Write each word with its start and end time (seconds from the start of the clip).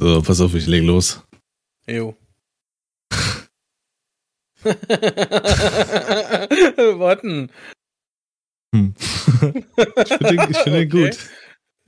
So, 0.00 0.22
pass 0.22 0.40
auf, 0.40 0.54
ich 0.54 0.68
leg 0.68 0.84
los. 0.84 1.24
Jo. 1.88 2.16
Warten. 6.98 7.50
Hm. 8.74 8.94
ich 8.96 10.08
finde 10.08 10.36
den, 10.36 10.50
ich 10.50 10.58
find 10.58 10.66
den 10.66 10.88
Okay. 10.92 11.10
gut. 11.10 11.18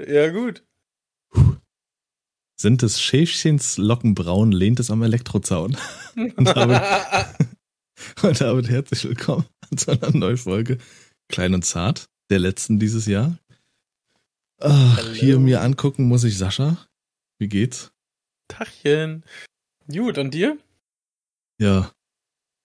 Ja, 0.09 0.31
gut. 0.31 0.65
Sind 2.61 2.83
des 2.83 3.01
Schäfchens 3.01 3.79
Locken 3.79 4.15
braun, 4.15 4.51
lehnt 4.51 4.81
es 4.81 4.91
am 4.91 5.03
Elektrozaun. 5.03 5.77
Und 6.17 6.47
damit, 6.49 6.83
und 8.23 8.41
damit 8.41 8.69
herzlich 8.69 9.05
willkommen 9.05 9.47
zu 9.77 9.93
einer 9.93 10.11
neuen 10.11 10.37
Folge 10.37 10.79
Klein 11.29 11.55
und 11.55 11.65
Zart, 11.65 12.07
der 12.29 12.41
letzten 12.41 12.81
dieses 12.81 13.07
Jahr. 13.07 13.39
Ach, 14.61 15.13
hier 15.15 15.39
mir 15.39 15.61
angucken 15.63 16.09
muss 16.09 16.25
ich 16.25 16.37
Sascha. 16.37 16.77
Wie 17.39 17.49
geht's? 17.49 17.93
Tachchen. 18.51 19.25
Gut, 19.91 20.19
und 20.19 20.33
dir? 20.35 20.59
Ja, 21.59 21.93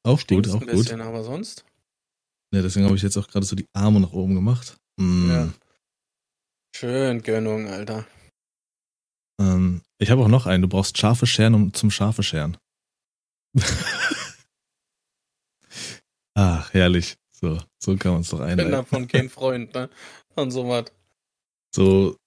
auch 0.04 0.14
gut, 0.14 0.22
Stinkst 0.22 0.52
auch 0.52 0.62
ein 0.62 0.68
gut. 0.68 0.72
bisschen, 0.72 1.02
aber 1.02 1.24
sonst? 1.24 1.66
Ja, 2.54 2.62
deswegen 2.62 2.86
habe 2.86 2.96
ich 2.96 3.02
jetzt 3.02 3.18
auch 3.18 3.28
gerade 3.28 3.46
so 3.46 3.56
die 3.56 3.68
Arme 3.74 4.00
nach 4.00 4.14
oben 4.14 4.36
gemacht. 4.36 4.78
Mm. 4.98 5.30
Ja. 5.30 5.54
Schön, 6.76 7.22
Gönnung, 7.24 7.68
Alter. 7.68 8.06
Ähm, 9.42 9.82
ich 9.98 10.12
habe 10.12 10.22
auch 10.22 10.28
noch 10.28 10.46
einen. 10.46 10.62
Du 10.62 10.68
brauchst 10.68 10.98
scharfe 10.98 11.26
Scheren 11.26 11.56
um 11.56 11.74
zum 11.74 11.92
scharfe 11.92 12.24
Scheren. 12.24 12.58
Ach, 16.36 16.74
herrlich. 16.74 17.16
So, 17.32 17.60
so 17.80 17.96
kann 17.98 18.14
man 18.14 18.22
es 18.22 18.30
doch 18.30 18.40
Bin 18.40 18.48
einleiten. 18.50 18.72
davon 18.72 19.08
kein 19.08 19.30
Freund, 19.30 19.74
ne? 19.74 19.90
Und 20.36 20.52
sowas. 20.52 20.86
So, 21.74 22.18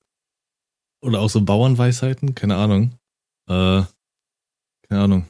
oder 1.00 1.20
auch 1.20 1.30
so 1.30 1.40
Bauernweisheiten, 1.42 2.34
keine 2.34 2.56
Ahnung. 2.56 2.97
Äh, 3.48 3.82
keine 4.88 5.02
Ahnung. 5.02 5.28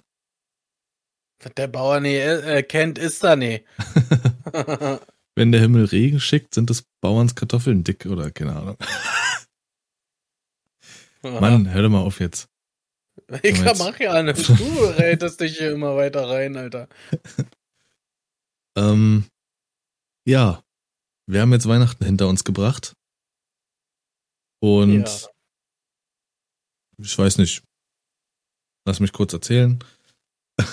Was 1.40 1.54
der 1.54 1.68
Bauer 1.68 2.00
nie 2.00 2.16
äh, 2.16 2.62
kennt, 2.64 2.98
ist 2.98 3.22
er 3.22 3.36
nie. 3.36 3.64
Wenn 5.36 5.52
der 5.52 5.60
Himmel 5.60 5.84
Regen 5.84 6.18
schickt, 6.18 6.54
sind 6.54 6.68
des 6.68 6.82
Bauerns 7.00 7.36
Kartoffeln 7.36 7.84
dick 7.84 8.06
oder 8.06 8.30
keine 8.32 8.56
Ahnung. 8.56 8.76
Mann, 11.22 11.70
hör 11.72 11.82
doch 11.82 11.90
mal 11.90 12.00
auf 12.00 12.18
jetzt. 12.20 12.48
Ich 13.42 13.58
jetzt. 13.58 13.78
mach 13.78 13.98
ja 14.00 14.22
nicht. 14.22 14.48
Du 14.48 14.54
rätest 14.98 15.40
dich 15.40 15.58
hier 15.58 15.72
immer 15.72 15.96
weiter 15.96 16.28
rein, 16.28 16.56
Alter. 16.56 16.88
Ähm, 18.76 19.26
ja, 20.26 20.62
wir 21.26 21.40
haben 21.40 21.52
jetzt 21.52 21.68
Weihnachten 21.68 22.04
hinter 22.04 22.28
uns 22.28 22.44
gebracht. 22.44 22.94
Und 24.60 25.04
Ja. 25.04 25.28
ich 26.98 27.16
weiß 27.18 27.38
nicht, 27.38 27.62
lass 28.88 29.00
mich 29.00 29.12
kurz 29.12 29.34
erzählen. 29.34 29.78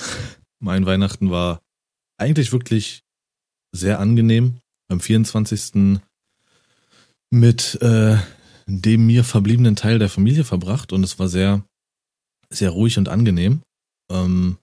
mein 0.60 0.86
Weihnachten 0.86 1.30
war 1.30 1.62
eigentlich 2.18 2.54
wirklich 2.54 3.04
sehr 3.74 4.00
angenehm. 4.00 4.56
Am 4.88 5.02
24. 5.02 6.00
mit 7.30 7.82
äh, 7.82 8.18
dem 8.68 9.06
mir 9.06 9.24
verbliebenen 9.26 9.76
Teil 9.76 10.00
der 10.00 10.10
Familie 10.10 10.46
verbracht 10.46 10.94
und 10.94 11.04
es 11.04 11.20
war 11.20 11.28
sehr, 11.28 11.66
sehr 12.50 12.70
ruhig 12.70 12.98
und 12.98 13.10
angenehm. 13.10 13.62
Ähm, 14.10 14.58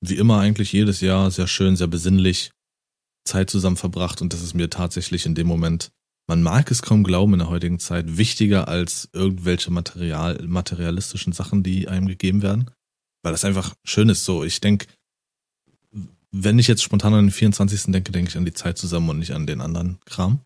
wie 0.00 0.16
immer 0.16 0.40
eigentlich 0.40 0.72
jedes 0.72 1.00
Jahr 1.00 1.30
sehr 1.30 1.46
schön, 1.46 1.76
sehr 1.76 1.86
besinnlich 1.86 2.50
Zeit 3.24 3.48
zusammen 3.48 3.76
verbracht 3.76 4.20
und 4.20 4.32
das 4.34 4.42
ist 4.42 4.54
mir 4.54 4.68
tatsächlich 4.68 5.24
in 5.24 5.34
dem 5.34 5.46
Moment, 5.46 5.90
man 6.28 6.42
mag 6.42 6.70
es 6.70 6.82
kaum 6.82 7.04
glauben 7.04 7.32
in 7.32 7.38
der 7.38 7.48
heutigen 7.48 7.78
Zeit, 7.78 8.18
wichtiger 8.18 8.68
als 8.68 9.08
irgendwelche 9.14 9.70
Material, 9.70 10.38
materialistischen 10.46 11.32
Sachen, 11.32 11.62
die 11.62 11.88
einem 11.88 12.06
gegeben 12.06 12.42
werden. 12.42 12.70
Weil 13.22 13.32
das 13.32 13.44
einfach 13.44 13.74
schön 13.84 14.08
ist 14.08 14.24
so. 14.24 14.44
Ich 14.44 14.60
denke, 14.60 14.86
wenn 16.30 16.58
ich 16.58 16.68
jetzt 16.68 16.82
spontan 16.82 17.14
an 17.14 17.26
den 17.26 17.30
24. 17.32 17.92
denke, 17.92 18.12
denke 18.12 18.30
ich 18.30 18.36
an 18.36 18.44
die 18.44 18.52
Zeit 18.52 18.78
zusammen 18.78 19.08
und 19.10 19.18
nicht 19.18 19.32
an 19.32 19.46
den 19.46 19.60
anderen 19.60 19.98
Kram. 20.04 20.40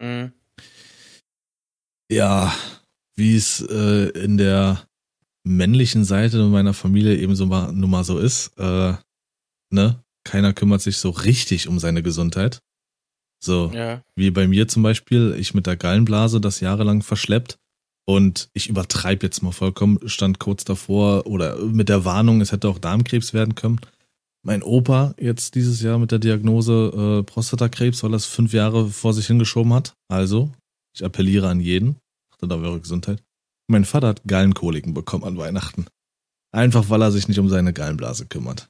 Mhm. 0.00 0.32
Ja, 2.10 2.54
wie 3.16 3.36
es 3.36 3.60
äh, 3.60 4.08
in 4.10 4.36
der 4.36 4.86
männlichen 5.46 6.04
Seite 6.04 6.44
meiner 6.46 6.74
Familie 6.74 7.16
eben 7.16 7.36
so 7.36 7.46
mal, 7.46 7.72
nun 7.72 7.90
mal 7.90 8.04
so 8.04 8.18
ist, 8.18 8.56
äh, 8.58 8.94
ne? 9.70 10.00
Keiner 10.26 10.54
kümmert 10.54 10.80
sich 10.80 10.96
so 10.96 11.10
richtig 11.10 11.68
um 11.68 11.78
seine 11.78 12.02
Gesundheit. 12.02 12.60
So, 13.42 13.70
Ja. 13.74 14.02
wie 14.16 14.30
bei 14.30 14.48
mir 14.48 14.68
zum 14.68 14.82
Beispiel, 14.82 15.34
ich 15.38 15.52
mit 15.52 15.66
der 15.66 15.76
Gallenblase 15.76 16.40
das 16.40 16.60
jahrelang 16.60 17.02
verschleppt 17.02 17.58
und 18.06 18.48
ich 18.52 18.68
übertreibe 18.68 19.26
jetzt 19.26 19.42
mal 19.42 19.52
vollkommen, 19.52 19.98
stand 20.08 20.38
kurz 20.38 20.64
davor 20.64 21.26
oder 21.26 21.56
mit 21.58 21.88
der 21.88 22.04
Warnung, 22.04 22.40
es 22.40 22.52
hätte 22.52 22.68
auch 22.68 22.78
Darmkrebs 22.78 23.32
werden 23.32 23.54
können. 23.54 23.80
Mein 24.46 24.62
Opa 24.62 25.14
jetzt 25.18 25.54
dieses 25.54 25.80
Jahr 25.80 25.98
mit 25.98 26.10
der 26.10 26.18
Diagnose 26.18 27.20
äh, 27.20 27.22
Prostatakrebs, 27.22 28.02
weil 28.02 28.12
er 28.12 28.16
es 28.16 28.26
fünf 28.26 28.52
Jahre 28.52 28.90
vor 28.90 29.14
sich 29.14 29.26
hingeschoben 29.26 29.72
hat. 29.72 29.94
Also, 30.08 30.52
ich 30.94 31.02
appelliere 31.02 31.48
an 31.48 31.60
jeden, 31.60 31.96
achtet 32.30 32.52
auf 32.52 32.60
eure 32.60 32.80
Gesundheit. 32.80 33.22
Mein 33.68 33.86
Vater 33.86 34.08
hat 34.08 34.22
Gallenkoliken 34.26 34.92
bekommen 34.92 35.24
an 35.24 35.38
Weihnachten. 35.38 35.86
Einfach 36.52 36.90
weil 36.90 37.02
er 37.02 37.10
sich 37.10 37.26
nicht 37.26 37.38
um 37.38 37.48
seine 37.48 37.72
Gallenblase 37.72 38.26
kümmert. 38.26 38.68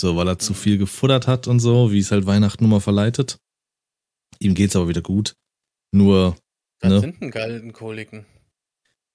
So, 0.00 0.16
weil 0.16 0.28
er 0.28 0.38
zu 0.38 0.52
Mhm. 0.52 0.56
viel 0.56 0.78
gefuttert 0.78 1.26
hat 1.26 1.46
und 1.46 1.60
so, 1.60 1.92
wie 1.92 1.98
es 1.98 2.10
halt 2.10 2.26
Weihnachten 2.26 2.64
nun 2.64 2.70
mal 2.70 2.80
verleitet. 2.80 3.38
Ihm 4.38 4.54
geht's 4.54 4.74
aber 4.74 4.88
wieder 4.88 5.02
gut. 5.02 5.34
Nur, 5.92 6.36
Was 6.80 6.90
Ne? 6.92 7.00
sind 7.00 7.20
denn 7.20 7.30
Gallenkoliken? 7.30 8.26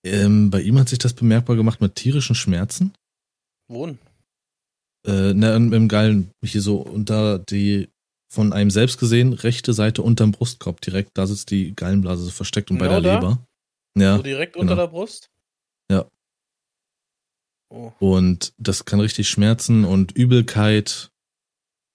ähm, 0.04 0.50
bei 0.50 0.62
ihm 0.62 0.80
hat 0.80 0.90
sich 0.90 0.98
das 1.00 1.14
bemerkbar 1.14 1.56
gemacht 1.56 1.80
mit 1.82 1.96
tierischen 1.96 2.36
Schmerzen. 2.36 2.94
Wohnen. 3.68 4.00
Äh, 5.06 5.34
ne, 5.34 5.54
im 5.56 5.88
Gallen, 5.88 6.32
hier 6.44 6.62
so 6.62 6.78
unter 6.78 7.40
die, 7.40 7.90
von 8.32 8.52
einem 8.54 8.72
selbst 8.72 9.00
gesehen, 9.00 9.34
rechte 9.34 9.74
Seite 9.74 10.02
unterm 10.02 10.32
Brustkorb 10.32 10.82
direkt, 10.82 11.12
da 11.16 11.28
sitzt 11.28 11.52
die 11.52 11.76
Gallenblase 11.76 12.24
so 12.24 12.32
versteckt 12.32 12.72
und 12.72 12.78
bei 12.80 12.88
Genau 12.88 13.02
der 13.02 13.12
da? 13.12 13.20
Leber. 13.20 13.46
Ja, 13.98 14.18
so 14.18 14.24
direkt 14.24 14.54
genau. 14.54 14.62
unter 14.64 14.76
der 14.76 14.88
Brust? 14.88 15.30
Ja. 15.92 16.08
Oh. 17.74 17.94
und 18.00 18.54
das 18.58 18.84
kann 18.86 19.00
richtig 19.00 19.30
schmerzen 19.30 19.86
und 19.86 20.12
Übelkeit, 20.12 21.10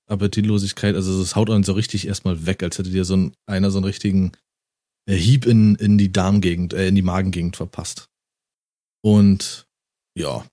Appetitlosigkeit, 0.09 0.94
also 0.94 1.19
das 1.21 1.37
haut 1.37 1.50
einen 1.50 1.65
so 1.65 1.72
richtig 1.75 2.06
erstmal 2.06 2.47
weg, 2.47 2.62
als 2.62 2.78
hätte 2.78 2.91
dir 2.91 3.05
so 3.05 3.16
ein, 3.16 3.34
einer 3.47 3.71
so 3.71 3.78
einen 3.78 3.84
richtigen 3.84 4.32
Hieb 5.15 5.47
in, 5.47 5.77
in 5.77 5.99
die 5.99 6.12
Darmgegend, 6.12 6.72
äh, 6.72 6.89
in 6.89 6.94
die 6.94 7.03
Magengegend 7.03 7.56
verpasst. 7.56 8.09
Und 9.05 9.67
ja, 10.19 10.44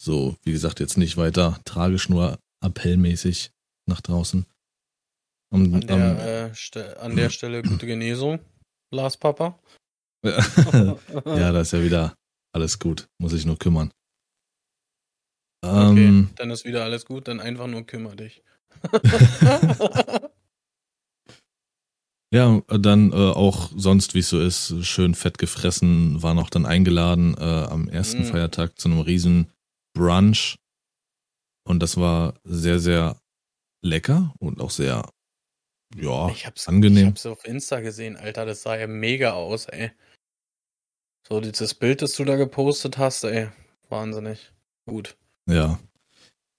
so, 0.00 0.36
wie 0.42 0.52
gesagt, 0.52 0.80
jetzt 0.80 0.98
nicht 0.98 1.16
weiter 1.16 1.60
tragisch, 1.64 2.08
nur 2.08 2.38
appellmäßig 2.60 3.50
nach 3.88 4.00
draußen. 4.00 4.46
Am, 5.52 5.74
An 5.74 5.80
der, 5.80 5.96
am, 5.96 6.18
äh, 6.18 6.54
Ste 6.54 7.00
an 7.00 7.16
der 7.16 7.30
Stelle 7.30 7.62
gute 7.62 7.86
Genesung, 7.86 8.40
Lars 8.90 9.16
Papa. 9.16 9.58
ja, 10.24 11.52
da 11.52 11.60
ist 11.60 11.72
ja 11.72 11.82
wieder 11.82 12.14
alles 12.54 12.78
gut, 12.78 13.08
muss 13.18 13.32
ich 13.32 13.44
nur 13.44 13.58
kümmern. 13.58 13.90
Okay, 15.62 16.06
Ähm, 16.06 16.30
dann 16.36 16.50
ist 16.50 16.64
wieder 16.64 16.84
alles 16.84 17.04
gut, 17.04 17.28
dann 17.28 17.40
einfach 17.40 17.66
nur 17.66 17.86
kümmere 17.86 18.16
dich. 18.16 18.42
Ja, 22.34 22.62
dann 22.66 23.12
äh, 23.12 23.14
auch 23.14 23.70
sonst, 23.76 24.14
wie 24.14 24.18
es 24.18 24.28
so 24.28 24.40
ist, 24.40 24.84
schön 24.84 25.14
fett 25.14 25.38
gefressen, 25.38 26.20
waren 26.20 26.40
auch 26.40 26.50
dann 26.50 26.66
eingeladen 26.66 27.36
äh, 27.38 27.40
am 27.40 27.88
ersten 27.88 28.22
Mm. 28.22 28.24
Feiertag 28.24 28.76
zu 28.76 28.88
einem 28.88 28.98
riesen 28.98 29.52
Brunch. 29.92 30.56
Und 31.64 31.80
das 31.80 31.96
war 31.96 32.34
sehr, 32.42 32.80
sehr 32.80 33.20
lecker 33.82 34.34
und 34.40 34.60
auch 34.60 34.70
sehr, 34.70 35.08
ja, 35.94 36.28
ich 36.30 36.44
hab's, 36.44 36.66
angenehm. 36.66 37.04
Ich 37.04 37.10
hab's 37.10 37.26
auf 37.26 37.44
Insta 37.44 37.78
gesehen, 37.78 38.16
Alter, 38.16 38.46
das 38.46 38.62
sah 38.62 38.76
ja 38.76 38.88
mega 38.88 39.34
aus, 39.34 39.66
ey. 39.66 39.92
So, 41.28 41.38
dieses 41.38 41.72
Bild, 41.74 42.02
das 42.02 42.14
du 42.14 42.24
da 42.24 42.34
gepostet 42.34 42.98
hast, 42.98 43.22
ey, 43.22 43.46
wahnsinnig. 43.88 44.50
Gut. 44.86 45.16
ja. 45.48 45.78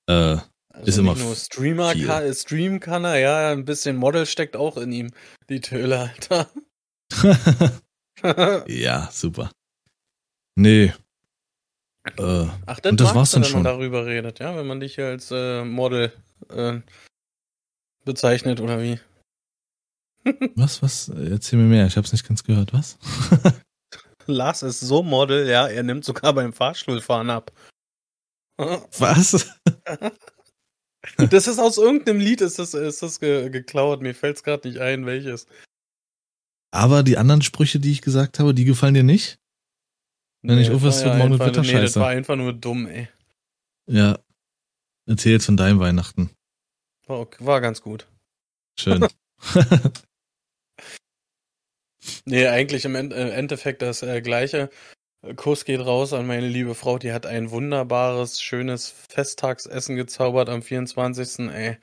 Äh, 0.08 0.38
Also 0.76 0.90
Ist 0.90 0.98
immer 0.98 1.16
nur 1.16 1.36
Streamer 1.36 1.92
viel. 1.92 2.06
kann, 2.06 2.34
Stream 2.34 2.80
kann 2.82 3.06
er, 3.06 3.18
ja, 3.18 3.52
ein 3.52 3.64
bisschen 3.64 3.96
Model 3.96 4.26
steckt 4.26 4.58
auch 4.58 4.76
in 4.78 4.92
ihm, 4.92 5.12
die 5.50 5.62
Töle, 5.62 6.00
Alter. 6.12 6.50
ja, 8.68 9.10
super. 9.12 9.52
Nee. 10.56 10.94
Äh, 12.18 12.48
Ach, 12.66 12.80
das, 12.82 12.92
Und 12.92 13.00
das 13.00 13.16
war's 13.16 13.32
du, 13.32 13.36
dann 13.38 13.44
wenn 13.44 13.50
schon. 13.52 13.64
man 13.64 13.72
darüber 13.72 14.06
redet, 14.06 14.40
ja, 14.40 14.56
wenn 14.58 14.68
man 14.68 14.80
dich 14.82 14.96
hier 14.96 15.08
als 15.08 15.32
äh, 15.32 15.64
Model 15.64 16.12
äh, 16.50 16.80
bezeichnet 18.04 18.60
oder 18.60 18.82
wie? 18.82 19.00
was, 20.56 20.84
was? 20.84 21.08
Erzähl 21.10 21.58
mir 21.58 21.66
mehr, 21.66 21.88
ich 21.88 21.96
hab's 21.96 22.12
nicht 22.12 22.28
ganz 22.28 22.44
gehört, 22.44 22.74
was? 22.74 22.98
Lars 24.28 24.62
ist 24.62 24.82
so 24.82 25.04
Model, 25.04 25.48
ja, 25.48 25.68
er 25.68 25.84
nimmt 25.84 26.04
sogar 26.04 26.34
beim 26.34 26.52
Fahrstuhlfahren 26.52 27.30
ab. 27.30 27.52
Was? 28.58 29.48
Das 31.30 31.48
ist 31.48 31.60
aus 31.60 31.78
irgendeinem 31.78 32.20
Lied, 32.20 32.42
ist 32.42 32.60
das, 32.60 32.74
ist 32.74 33.02
das 33.02 33.20
ge 33.20 33.50
geklaut. 33.50 34.02
Mir 34.02 34.14
fällt's 34.14 34.44
gerade 34.44 34.68
nicht 34.68 34.80
ein, 34.80 35.06
welches. 35.06 35.48
Aber 36.72 37.04
die 37.04 37.18
anderen 37.18 37.42
Sprüche, 37.42 37.80
die 37.80 37.92
ich 37.92 38.02
gesagt 38.02 38.40
habe, 38.40 38.54
die 38.54 38.66
gefallen 38.66 38.94
dir 38.94 39.04
nicht? 39.04 39.40
Nenn 40.42 40.58
nicht 40.58 40.72
auf, 40.72 40.84
was 40.84 41.06
war 41.06 41.12
wird 41.12 41.18
morgen 41.18 41.32
mit 41.32 41.42
einfach, 41.42 41.62
Wetter 41.62 41.74
Nee, 41.74 41.82
das 41.82 41.96
war 41.96 42.10
einfach 42.10 42.36
nur 42.36 42.54
dumm, 42.54 42.86
ey. 42.88 43.08
Ja. 43.88 44.20
Erzähl 45.08 45.32
jetzt 45.34 45.46
von 45.46 45.58
deinem 45.58 45.80
Weihnachten. 45.80 46.32
War, 47.08 47.20
ok- 47.20 47.38
war 47.40 47.62
ganz 47.62 47.82
gut. 47.82 48.08
Schön. 48.78 49.08
Nee, 52.26 52.48
eigentlich 52.48 52.86
im 52.86 52.96
äh, 52.96 53.30
Endeffekt 53.30 53.82
das 53.82 54.04
äh, 54.04 54.22
gleiche. 54.22 54.70
Kuss 55.34 55.66
geht 55.66 55.80
raus 55.80 56.14
an 56.14 56.28
meine 56.28 56.48
liebe 56.48 56.76
Frau, 56.76 56.98
die 57.00 57.12
hat 57.12 57.26
ein 57.26 57.50
wunderbares, 57.50 58.42
schönes 58.42 58.90
Festtagsessen 58.90 59.96
gezaubert 59.96 60.50
am 60.50 60.62
24. 60.62 61.50
Ey, 61.50 61.78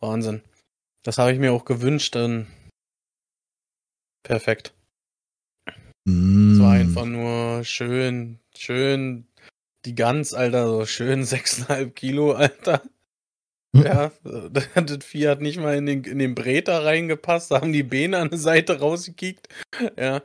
Wahnsinn. 0.00 0.42
Das 1.02 1.18
habe 1.18 1.32
ich 1.32 1.38
mir 1.38 1.52
auch 1.52 1.64
gewünscht, 1.64 2.14
dann 2.14 2.46
perfekt. 4.22 4.74
Es 6.06 6.60
war 6.60 6.74
Mm. 6.74 6.80
einfach 6.80 7.06
nur 7.06 7.64
schön, 7.64 8.38
schön, 8.56 9.26
die 9.86 9.94
Gans, 9.94 10.34
Alter, 10.34 10.68
so 10.68 10.84
schön 10.86 11.22
6,5 11.24 11.94
Kilo, 11.94 12.32
Alter. 12.32 12.82
Ja, 13.74 14.12
das 14.52 15.04
Vieh 15.04 15.28
hat 15.28 15.40
nicht 15.40 15.58
mal 15.58 15.76
in 15.76 15.86
den, 15.86 16.04
in 16.04 16.18
den 16.18 16.34
Breter 16.34 16.84
reingepasst, 16.84 17.50
da 17.50 17.60
haben 17.60 17.72
die 17.72 17.82
Beine 17.82 18.18
an 18.18 18.30
der 18.30 18.38
Seite 18.38 18.78
rausgekickt. 18.80 19.48
Ja. 19.98 20.22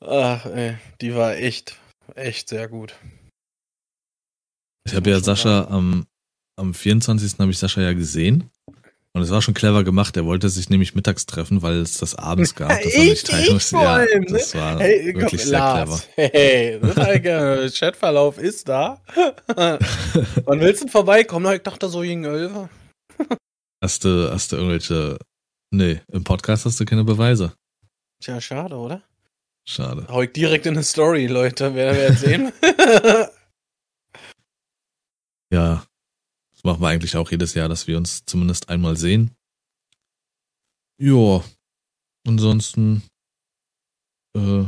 Ach, 0.00 0.46
ey, 0.46 0.76
die 1.00 1.14
war 1.14 1.34
echt, 1.36 1.76
echt 2.14 2.48
sehr 2.48 2.68
gut. 2.68 2.94
Ich 4.86 4.94
habe 4.94 5.10
ja 5.10 5.16
Muss 5.16 5.26
Sascha 5.26 5.66
am, 5.68 6.06
am 6.56 6.72
24. 6.74 7.38
habe 7.38 7.50
ich 7.50 7.58
Sascha 7.58 7.80
ja 7.80 7.92
gesehen. 7.92 8.50
Und 9.14 9.22
es 9.22 9.30
war 9.30 9.42
schon 9.42 9.54
clever 9.54 9.82
gemacht. 9.84 10.16
Er 10.16 10.24
wollte 10.26 10.48
sich 10.48 10.70
nämlich 10.70 10.94
mittags 10.94 11.26
treffen, 11.26 11.60
weil 11.62 11.78
es 11.78 11.98
das 11.98 12.14
abends 12.14 12.54
gab. 12.54 12.68
Das 12.68 12.84
Ich- 12.94 12.96
nicht 12.98 13.28
ich 13.32 13.50
musste. 13.52 13.70
vor 13.76 13.82
ja, 13.82 13.94
allem, 13.94 14.22
ne? 14.22 14.32
das 14.38 14.54
war 14.54 14.78
Hey, 14.78 15.12
komm, 15.12 15.22
wirklich 15.22 15.42
sehr 15.44 15.58
Lars, 15.58 16.08
clever. 16.14 16.30
hey, 16.32 16.80
das 16.80 16.94
der 16.94 17.70
Chatverlauf 17.74 18.38
ist 18.38 18.68
da. 18.68 19.02
Wann 19.56 20.60
willst 20.60 20.82
du 20.82 20.84
denn 20.84 20.92
vorbeikommen? 20.92 21.44
Na, 21.46 21.54
Ich 21.54 21.62
dachte 21.62 21.88
so 21.88 22.00
gegen 22.02 22.24
11. 22.24 22.68
Hast 23.82 24.04
du, 24.04 24.30
hast 24.30 24.52
du 24.52 24.56
irgendwelche. 24.56 25.18
Nee, 25.74 26.00
im 26.12 26.22
Podcast 26.24 26.64
hast 26.66 26.78
du 26.78 26.84
keine 26.84 27.04
Beweise. 27.04 27.52
Tja, 28.22 28.40
schade, 28.40 28.76
oder? 28.76 29.02
Schade. 29.68 30.06
Hau 30.08 30.22
ich 30.22 30.32
direkt 30.32 30.64
in 30.64 30.76
eine 30.76 30.82
Story, 30.82 31.26
Leute. 31.26 31.74
Wer 31.74 31.94
wird 31.94 32.18
sehen? 32.18 32.52
Ja. 35.50 35.86
Das 36.52 36.62
machen 36.62 36.82
wir 36.82 36.88
eigentlich 36.88 37.16
auch 37.16 37.30
jedes 37.30 37.54
Jahr, 37.54 37.70
dass 37.70 37.86
wir 37.86 37.96
uns 37.96 38.26
zumindest 38.26 38.68
einmal 38.68 38.98
sehen. 38.98 39.30
Ja. 40.98 41.42
Ansonsten. 42.26 43.02
Äh, 44.36 44.64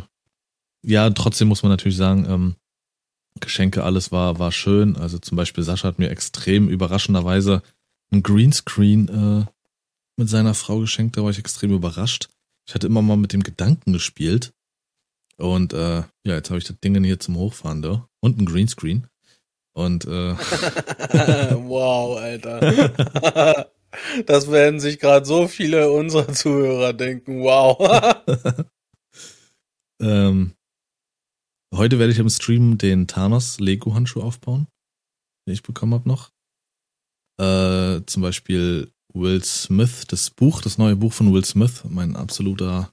ja, 0.83 1.11
trotzdem 1.11 1.49
muss 1.49 1.63
man 1.63 1.71
natürlich 1.71 1.99
sagen, 1.99 2.25
ähm, 2.27 2.57
Geschenke, 3.41 3.85
alles 3.85 4.11
war, 4.11 4.39
war 4.39 4.53
schön. 4.53 4.97
Also 4.97 5.19
zum 5.19 5.37
Beispiel 5.37 5.65
Sascha 5.65 5.89
hat 5.89 5.99
mir 5.99 6.09
extrem 6.09 6.71
überraschenderweise 6.71 7.63
ein 8.11 8.23
Greenscreen 8.23 9.09
äh, 9.09 9.47
mit 10.17 10.31
seiner 10.31 10.55
Frau 10.55 10.79
geschenkt. 10.79 11.19
Da 11.19 11.23
war 11.23 11.31
ich 11.31 11.39
extrem 11.39 11.73
überrascht. 11.73 12.31
Ich 12.67 12.75
hatte 12.75 12.87
immer 12.87 13.03
mal 13.03 13.19
mit 13.19 13.35
dem 13.35 13.43
Gedanken 13.43 13.93
gespielt. 13.93 14.55
Und 15.41 15.73
äh, 15.73 16.03
ja, 16.25 16.35
jetzt 16.35 16.51
habe 16.51 16.59
ich 16.59 16.67
das 16.67 16.79
Ding 16.81 17.03
hier 17.03 17.19
zum 17.19 17.37
Hochfahren 17.37 17.83
da. 17.83 18.09
Und 18.21 18.39
ein 18.39 18.47
Greenscreen. 18.47 19.07
Und 19.73 20.05
äh, 20.05 20.37
wow, 21.67 22.19
Alter. 22.19 23.71
Das 24.27 24.51
werden 24.51 24.81
sich 24.81 24.99
gerade 25.01 25.27
so 25.27 25.49
viele 25.49 25.91
unserer 25.91 26.33
Zuhörer 26.33 26.93
denken. 26.93 27.43
Wow. 27.43 27.77
ähm, 30.01 30.55
heute 31.75 31.99
werde 31.99 32.13
ich 32.13 32.19
im 32.19 32.31
Stream 32.31 32.79
den 32.79 33.09
Thanos 33.09 33.59
Lego 33.59 33.95
Handschuh 33.95 34.23
aufbauen, 34.23 34.69
den 35.47 35.55
ich 35.55 35.63
bekommen 35.63 35.95
habe 35.95 36.09
noch. 36.09 36.31
Äh, 37.41 38.05
zum 38.07 38.23
Beispiel 38.23 38.93
Will 39.13 39.43
Smith, 39.43 40.05
das 40.07 40.31
Buch, 40.31 40.63
das 40.63 40.79
neue 40.79 40.97
Buch 40.97 41.13
von 41.13 41.33
Will 41.33 41.45
Smith, 41.45 41.83
mein 41.89 42.15
absoluter, 42.15 42.93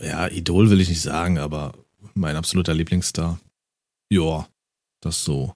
ja, 0.00 0.28
Idol 0.28 0.70
will 0.70 0.80
ich 0.80 0.88
nicht 0.88 1.02
sagen, 1.02 1.38
aber 1.38 1.74
mein 2.14 2.36
absoluter 2.36 2.74
Lieblingsstar. 2.74 3.38
Ja, 4.10 4.48
das 5.00 5.22
so. 5.24 5.54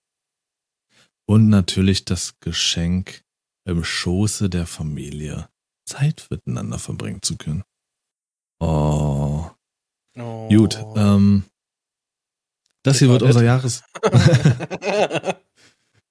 Und 1.27 1.49
natürlich 1.49 2.05
das 2.05 2.39
Geschenk 2.41 3.23
im 3.67 3.83
Schoße 3.83 4.51
der 4.51 4.67
Familie 4.67 5.49
Zeit 5.87 6.27
miteinander 6.31 6.79
verbringen 6.79 7.23
zu 7.23 7.37
können. 7.37 7.63
Oh, 8.61 9.51
Oh. 10.17 10.49
gut. 10.49 10.79
Ähm, 10.95 11.45
das 12.85 12.95
Das 12.95 12.99
hier 13.01 13.09
wird 13.09 13.23
unser. 13.23 13.43
Jahres, 13.43 13.83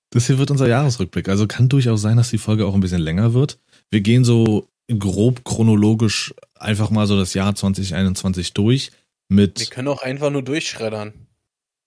das 0.10 0.28
hier 0.28 0.38
wird 0.38 0.52
unser 0.52 0.68
Jahresrückblick. 0.68 1.30
Also 1.30 1.48
kann 1.48 1.70
durchaus 1.70 2.02
sein, 2.02 2.18
dass 2.18 2.30
die 2.30 2.38
Folge 2.38 2.66
auch 2.66 2.74
ein 2.74 2.82
bisschen 2.82 3.02
länger 3.02 3.34
wird. 3.34 3.60
Wir 3.92 4.02
gehen 4.02 4.26
so 4.26 4.68
grob 5.00 5.46
chronologisch 5.46 6.34
einfach 6.64 6.90
mal 6.90 7.08
so 7.08 7.18
das 7.18 7.34
Jahr 7.34 7.54
2021 7.54 8.54
durch 8.54 8.92
Wir 9.28 9.36
mit 9.36 9.72
können 9.72 9.88
auch 9.88 10.02
einfach 10.02 10.30
nur 10.30 10.44
durchschreddern. 10.44 11.28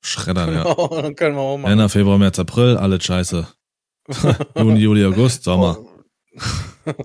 Schreddern, 0.03 0.55
ja. 0.55 0.65
Dann 1.03 1.17
können 1.17 1.37
wir 1.37 1.43
auch 1.43 1.59
machen. 1.59 1.71
Jänner, 1.71 1.89
Februar, 1.89 2.19
März, 2.19 2.39
April, 2.39 2.77
alle 2.77 3.01
scheiße. 3.01 3.49
Juni, 4.57 4.81
Juli, 4.81 5.05
August, 5.05 5.45
Sommer. 5.45 5.79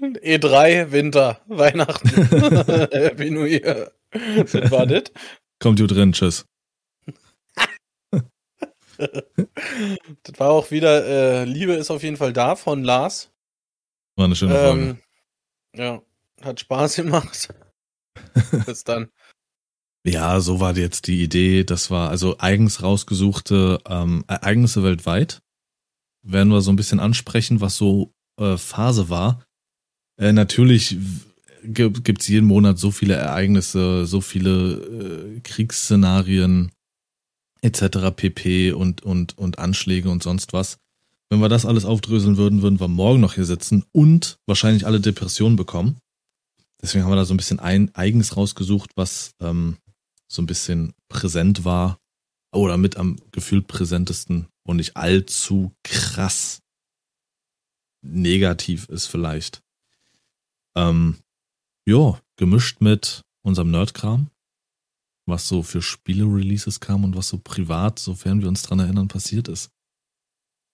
E3, 0.00 0.90
Winter, 0.90 1.40
Weihnachten, 1.46 2.08
Happy 2.08 3.30
New 3.30 3.44
Year. 3.44 3.92
Das 4.10 4.70
war 4.70 4.86
das. 4.86 5.04
Kommt 5.60 5.78
gut 5.80 5.90
drin, 5.92 6.12
tschüss. 6.12 6.46
Das 10.22 10.38
war 10.38 10.50
auch 10.50 10.70
wieder, 10.70 11.04
äh, 11.04 11.44
Liebe 11.44 11.72
ist 11.72 11.90
auf 11.90 12.04
jeden 12.04 12.16
Fall 12.16 12.32
da 12.32 12.54
von 12.54 12.84
Lars. 12.84 13.32
War 14.16 14.26
eine 14.26 14.36
schöne 14.36 14.54
Folge. 14.54 14.82
Ähm, 14.82 15.01
ja, 15.74 16.02
hat 16.40 16.60
Spaß 16.60 16.96
gemacht. 16.96 17.52
Bis 18.66 18.84
dann. 18.84 19.08
Ja, 20.04 20.40
so 20.40 20.60
war 20.60 20.76
jetzt 20.76 21.06
die 21.06 21.22
Idee. 21.22 21.64
Das 21.64 21.90
war 21.90 22.10
also 22.10 22.38
eigens 22.38 22.82
rausgesuchte 22.82 23.80
ähm, 23.86 24.24
Ereignisse 24.26 24.82
weltweit. 24.82 25.42
Werden 26.24 26.52
wir 26.52 26.60
so 26.60 26.72
ein 26.72 26.76
bisschen 26.76 27.00
ansprechen, 27.00 27.60
was 27.60 27.76
so 27.76 28.12
äh, 28.38 28.56
Phase 28.56 29.08
war. 29.08 29.44
Äh, 30.18 30.32
natürlich 30.32 30.98
gibt 31.62 32.20
es 32.20 32.28
jeden 32.28 32.46
Monat 32.46 32.78
so 32.78 32.90
viele 32.90 33.14
Ereignisse, 33.14 34.06
so 34.06 34.20
viele 34.20 35.36
äh, 35.36 35.40
Kriegsszenarien 35.40 36.72
etc. 37.62 38.10
pp. 38.14 38.72
und 38.72 39.02
und 39.02 39.38
und 39.38 39.58
Anschläge 39.60 40.10
und 40.10 40.22
sonst 40.22 40.52
was. 40.52 40.78
Wenn 41.32 41.40
wir 41.40 41.48
das 41.48 41.64
alles 41.64 41.86
aufdröseln 41.86 42.36
würden, 42.36 42.60
würden 42.60 42.78
wir 42.78 42.88
morgen 42.88 43.20
noch 43.20 43.32
hier 43.32 43.46
sitzen 43.46 43.86
und 43.90 44.38
wahrscheinlich 44.44 44.84
alle 44.84 45.00
Depressionen 45.00 45.56
bekommen. 45.56 45.96
Deswegen 46.82 47.04
haben 47.04 47.10
wir 47.10 47.16
da 47.16 47.24
so 47.24 47.32
ein 47.32 47.38
bisschen 47.38 47.58
ein, 47.58 47.90
eigens 47.94 48.36
rausgesucht, 48.36 48.90
was 48.96 49.32
ähm, 49.40 49.78
so 50.28 50.42
ein 50.42 50.46
bisschen 50.46 50.92
präsent 51.08 51.64
war 51.64 51.98
oder 52.54 52.76
mit 52.76 52.98
am 52.98 53.16
gefühlt 53.30 53.66
präsentesten 53.66 54.48
und 54.64 54.76
nicht 54.76 54.98
allzu 54.98 55.72
krass 55.82 56.60
negativ 58.02 58.90
ist 58.90 59.06
vielleicht. 59.06 59.62
Ähm, 60.76 61.16
ja, 61.88 62.20
gemischt 62.36 62.82
mit 62.82 63.22
unserem 63.40 63.70
Nerdkram, 63.70 64.28
was 65.24 65.48
so 65.48 65.62
für 65.62 65.80
Spiele-Releases 65.80 66.80
kam 66.80 67.04
und 67.04 67.16
was 67.16 67.28
so 67.28 67.38
privat, 67.38 67.98
sofern 67.98 68.42
wir 68.42 68.48
uns 68.48 68.60
dran 68.60 68.80
erinnern, 68.80 69.08
passiert 69.08 69.48
ist. 69.48 69.70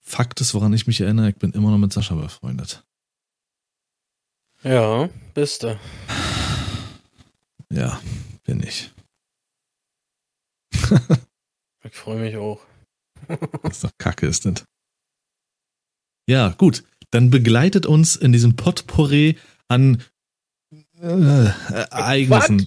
Fakt 0.08 0.40
ist, 0.40 0.54
woran 0.54 0.72
ich 0.72 0.86
mich 0.86 1.02
erinnere, 1.02 1.28
ich 1.28 1.36
bin 1.36 1.52
immer 1.52 1.70
noch 1.70 1.76
mit 1.76 1.92
Sascha 1.92 2.14
befreundet. 2.14 2.82
Ja, 4.62 5.10
bist 5.34 5.64
du. 5.64 5.78
Ja, 7.70 8.00
bin 8.44 8.62
ich. 8.62 8.90
Ich 11.84 11.94
freue 11.94 12.18
mich 12.18 12.36
auch. 12.36 12.60
Das 13.62 13.76
ist 13.76 13.84
doch 13.84 13.90
kacke, 13.98 14.26
ist 14.26 14.44
das? 14.44 14.64
Ja, 16.28 16.50
gut. 16.50 16.84
Dann 17.10 17.30
begleitet 17.30 17.86
uns 17.86 18.16
in 18.16 18.32
diesem 18.32 18.56
Potpourri 18.56 19.38
an 19.68 20.02
äh, 21.00 21.46
Ereignissen. 21.70 22.66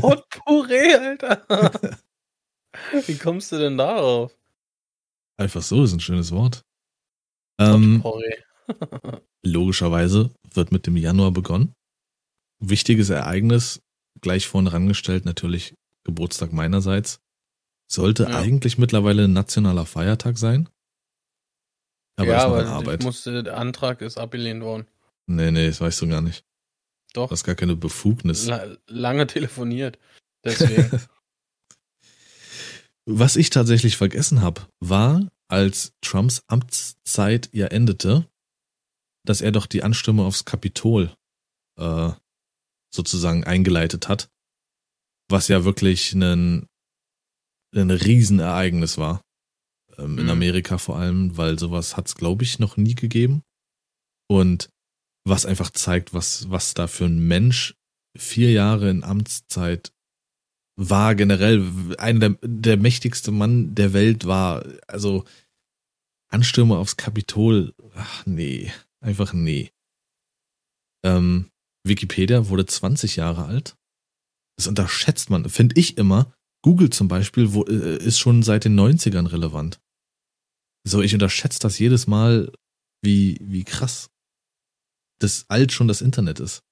Potpourri, 0.00 0.94
Alter. 0.94 2.00
Wie 3.06 3.18
kommst 3.18 3.52
du 3.52 3.58
denn 3.58 3.78
darauf? 3.78 4.36
Einfach 5.40 5.62
so 5.62 5.82
ist 5.84 5.94
ein 5.94 6.00
schönes 6.00 6.32
Wort. 6.32 6.66
Ähm, 7.58 8.04
logischerweise 9.42 10.30
wird 10.52 10.70
mit 10.70 10.86
dem 10.86 10.96
Januar 10.98 11.30
begonnen. 11.30 11.72
Wichtiges 12.62 13.08
Ereignis, 13.08 13.80
gleich 14.20 14.46
vorne 14.46 14.72
rangestellt, 14.72 15.24
natürlich 15.24 15.74
Geburtstag 16.04 16.52
meinerseits. 16.52 17.20
Sollte 17.90 18.24
Ja. 18.24 18.38
eigentlich 18.38 18.76
mittlerweile 18.76 19.24
ein 19.24 19.32
nationaler 19.32 19.86
Feiertag 19.86 20.36
sein. 20.36 20.68
Aber 22.16 22.28
ja, 22.28 22.36
ist 22.38 22.44
noch 22.44 22.56
aber 22.56 22.68
Arbeit. 22.68 23.02
musste, 23.02 23.42
der 23.42 23.56
Antrag 23.56 24.02
ist 24.02 24.18
abgelehnt 24.18 24.62
worden. 24.62 24.86
Nee, 25.26 25.50
nee, 25.52 25.68
das 25.68 25.80
weißt 25.80 26.02
du 26.02 26.08
gar 26.08 26.20
nicht. 26.20 26.44
Doch. 27.14 27.28
Du 27.28 27.32
hast 27.32 27.44
gar 27.44 27.54
keine 27.54 27.76
Befugnis. 27.76 28.46
La 28.46 28.76
lange 28.88 29.26
telefoniert. 29.26 29.98
Deswegen. 30.44 30.90
Was 33.06 33.36
ich 33.36 33.50
tatsächlich 33.50 33.96
vergessen 33.96 34.40
habe, 34.42 34.68
war, 34.80 35.28
als 35.48 35.92
Trumps 36.00 36.42
Amtszeit 36.46 37.48
ja 37.52 37.66
endete, 37.66 38.28
dass 39.26 39.40
er 39.40 39.52
doch 39.52 39.66
die 39.66 39.82
Anstimme 39.82 40.22
aufs 40.22 40.44
Kapitol 40.44 41.14
äh, 41.78 42.10
sozusagen 42.94 43.44
eingeleitet 43.44 44.08
hat, 44.08 44.30
was 45.28 45.48
ja 45.48 45.64
wirklich 45.64 46.12
ein, 46.12 46.66
ein 47.74 47.90
Riesenereignis 47.90 48.98
war. 48.98 49.22
Ähm, 49.98 50.18
in 50.18 50.24
Mhm. 50.24 50.30
Amerika 50.30 50.78
vor 50.78 50.98
allem, 50.98 51.36
weil 51.36 51.58
sowas 51.58 51.96
hat 51.96 52.06
es, 52.08 52.14
glaube 52.14 52.44
ich, 52.44 52.58
noch 52.58 52.76
nie 52.76 52.94
gegeben. 52.94 53.42
Und 54.28 54.70
was 55.26 55.46
einfach 55.46 55.70
zeigt, 55.70 56.14
was, 56.14 56.50
was 56.50 56.74
da 56.74 56.86
für 56.86 57.04
ein 57.04 57.18
Mensch 57.26 57.74
vier 58.16 58.52
Jahre 58.52 58.90
in 58.90 59.04
Amtszeit 59.04 59.92
war, 60.80 61.14
generell 61.14 61.94
einer 61.98 62.30
der, 62.30 62.38
der 62.42 62.76
mächtigste 62.78 63.30
Mann 63.30 63.74
der 63.74 63.92
Welt 63.92 64.24
war. 64.24 64.64
Also 64.86 65.24
Anstürme 66.32 66.78
aufs 66.78 66.96
Kapitol, 66.96 67.74
ach 67.94 68.24
nee, 68.24 68.72
einfach 69.00 69.32
nee. 69.32 69.70
Ähm, 71.04 71.50
Wikipedia 71.84 72.48
wurde 72.48 72.66
20 72.66 73.16
Jahre 73.16 73.44
alt. 73.44 73.76
Das 74.56 74.66
unterschätzt 74.66 75.30
man, 75.30 75.48
finde 75.48 75.78
ich 75.78 75.98
immer. 75.98 76.32
Google 76.62 76.90
zum 76.90 77.08
Beispiel 77.08 77.52
wo, 77.52 77.64
äh, 77.64 77.96
ist 77.98 78.18
schon 78.18 78.42
seit 78.42 78.64
den 78.64 78.78
90ern 78.78 79.30
relevant. 79.30 79.80
So, 80.86 81.02
ich 81.02 81.12
unterschätze 81.14 81.58
das 81.58 81.78
jedes 81.78 82.06
Mal, 82.06 82.52
wie, 83.02 83.38
wie 83.40 83.64
krass 83.64 84.10
das 85.20 85.44
alt 85.48 85.72
schon 85.72 85.88
das 85.88 86.00
Internet 86.00 86.40
ist. 86.40 86.62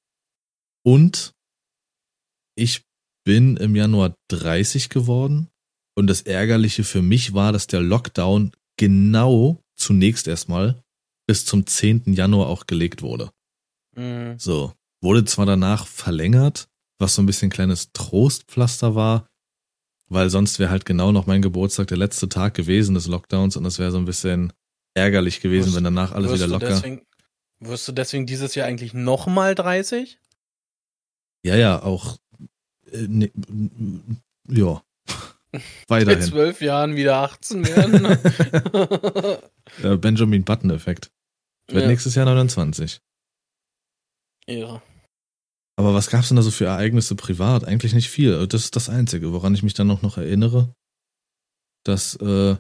Und 0.82 1.34
ich 2.56 2.87
bin 3.28 3.58
im 3.58 3.76
Januar 3.76 4.14
30 4.28 4.88
geworden. 4.88 5.50
Und 5.94 6.06
das 6.06 6.22
Ärgerliche 6.22 6.82
für 6.82 7.02
mich 7.02 7.34
war, 7.34 7.52
dass 7.52 7.66
der 7.66 7.82
Lockdown 7.82 8.52
genau 8.78 9.60
zunächst 9.76 10.26
erstmal 10.26 10.82
bis 11.26 11.44
zum 11.44 11.66
10. 11.66 12.14
Januar 12.14 12.46
auch 12.46 12.66
gelegt 12.66 13.02
wurde. 13.02 13.30
Mhm. 13.94 14.38
So, 14.38 14.72
wurde 15.02 15.26
zwar 15.26 15.44
danach 15.44 15.86
verlängert, 15.86 16.68
was 16.98 17.16
so 17.16 17.20
ein 17.22 17.26
bisschen 17.26 17.50
kleines 17.50 17.92
Trostpflaster 17.92 18.94
war, 18.94 19.26
weil 20.08 20.30
sonst 20.30 20.58
wäre 20.58 20.70
halt 20.70 20.86
genau 20.86 21.12
noch 21.12 21.26
mein 21.26 21.42
Geburtstag 21.42 21.88
der 21.88 21.98
letzte 21.98 22.30
Tag 22.30 22.54
gewesen 22.54 22.94
des 22.94 23.08
Lockdowns 23.08 23.58
und 23.58 23.64
das 23.64 23.78
wäre 23.78 23.90
so 23.90 23.98
ein 23.98 24.06
bisschen 24.06 24.54
ärgerlich 24.94 25.42
gewesen, 25.42 25.66
Wirst- 25.66 25.76
wenn 25.76 25.84
danach 25.84 26.12
alles 26.12 26.32
wieder 26.32 26.46
locker. 26.46 26.68
Deswegen, 26.68 27.02
wirst 27.60 27.86
du 27.88 27.92
deswegen 27.92 28.24
dieses 28.24 28.54
Jahr 28.54 28.66
eigentlich 28.66 28.94
nochmal 28.94 29.54
30? 29.54 30.18
Ja, 31.44 31.56
ja, 31.56 31.82
auch 31.82 32.16
äh, 32.92 33.06
ne, 33.08 33.30
ja. 34.48 34.82
In 35.52 35.60
Weiterhin. 35.88 36.22
zwölf 36.22 36.60
Jahren 36.60 36.96
wieder 36.96 37.16
18 37.18 37.66
werden? 37.66 39.38
Äh, 39.82 39.96
Benjamin 39.98 40.44
Button-Effekt. 40.44 41.10
Werde 41.68 41.82
Ja. 41.82 41.88
nächstes 41.88 42.14
Jahr 42.14 42.24
29. 42.24 43.00
ja. 44.48 44.82
Aber 45.76 45.94
was 45.94 46.08
gab's 46.10 46.26
denn 46.28 46.36
da 46.36 46.42
so 46.42 46.50
für 46.50 46.64
Ereignisse 46.64 47.14
privat? 47.14 47.64
Eigentlich 47.64 47.92
nicht 47.94 48.08
viel. 48.10 48.46
Das 48.48 48.64
ist 48.64 48.74
das 48.74 48.88
Einzige, 48.88 49.32
woran 49.32 49.54
ich 49.54 49.62
mich 49.62 49.74
dann 49.74 49.86
noch, 49.86 50.02
noch 50.02 50.16
erinnere, 50.16 50.74
dass 51.84 52.16
äh, 52.16 52.56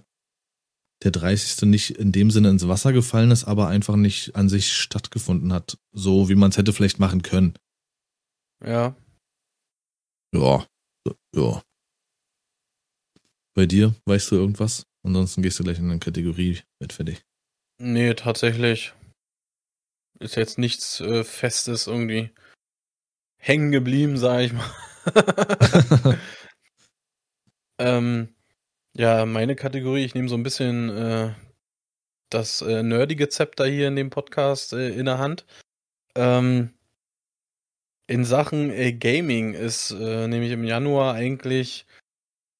der 1.02 1.10
30. 1.10 1.62
nicht 1.62 1.90
in 1.98 2.12
dem 2.12 2.30
Sinne 2.30 2.50
ins 2.50 2.68
Wasser 2.68 2.92
gefallen 2.92 3.30
ist, 3.32 3.44
aber 3.44 3.66
einfach 3.68 3.96
nicht 3.96 4.36
an 4.36 4.48
sich 4.48 4.72
stattgefunden 4.72 5.52
hat. 5.52 5.78
So 5.92 6.28
wie 6.28 6.36
man 6.36 6.50
es 6.50 6.58
hätte 6.58 6.72
vielleicht 6.72 7.00
machen 7.00 7.22
können. 7.22 7.54
Ja. 8.64 8.94
Ja. 10.34 10.66
Ja. 11.34 11.62
Bei 13.54 13.66
dir, 13.66 13.94
weißt 14.06 14.30
du 14.30 14.36
irgendwas? 14.36 14.84
Ansonsten 15.02 15.42
gehst 15.42 15.58
du 15.58 15.64
gleich 15.64 15.78
in 15.78 15.90
eine 15.90 15.98
Kategorie 15.98 16.60
mit 16.80 16.92
für 16.92 17.04
dich. 17.04 17.22
Nee, 17.80 18.14
tatsächlich. 18.14 18.92
Ist 20.20 20.36
jetzt 20.36 20.58
nichts 20.58 21.00
äh, 21.00 21.24
Festes 21.24 21.86
irgendwie 21.86 22.30
hängen 23.38 23.70
geblieben, 23.70 24.16
sag 24.18 24.40
ich 24.40 24.52
mal. 24.52 24.70
ähm, 27.78 28.34
ja, 28.94 29.26
meine 29.26 29.54
Kategorie, 29.54 30.04
ich 30.04 30.14
nehme 30.14 30.28
so 30.28 30.34
ein 30.34 30.42
bisschen 30.42 30.90
äh, 30.90 31.34
das 32.30 32.62
äh, 32.62 32.82
nerdige 32.82 33.28
Zepter 33.28 33.66
hier 33.66 33.88
in 33.88 33.96
dem 33.96 34.10
Podcast 34.10 34.72
äh, 34.72 34.90
in 34.90 35.06
der 35.06 35.18
Hand. 35.18 35.46
Ähm, 36.14 36.74
in 38.08 38.24
Sachen 38.24 38.70
äh, 38.70 38.92
Gaming 38.92 39.54
ist 39.54 39.92
äh, 39.92 40.26
nämlich 40.26 40.50
im 40.50 40.64
Januar 40.64 41.14
eigentlich 41.14 41.86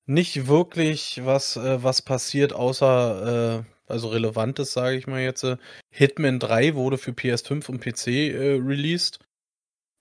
nicht 0.07 0.47
wirklich 0.47 1.23
was, 1.25 1.57
äh, 1.57 1.83
was 1.83 2.03
passiert, 2.03 2.53
außer 2.53 3.65
äh, 3.65 3.91
also 3.91 4.09
relevantes, 4.09 4.73
sage 4.73 4.97
ich 4.97 5.07
mal 5.07 5.21
jetzt. 5.21 5.43
Äh, 5.45 5.57
Hitman 5.91 6.39
3 6.39 6.75
wurde 6.75 6.99
für 6.99 7.13
PS5 7.13 7.69
und 7.71 7.81
PC 7.81 8.07
äh, 8.09 8.61
released. 8.61 9.21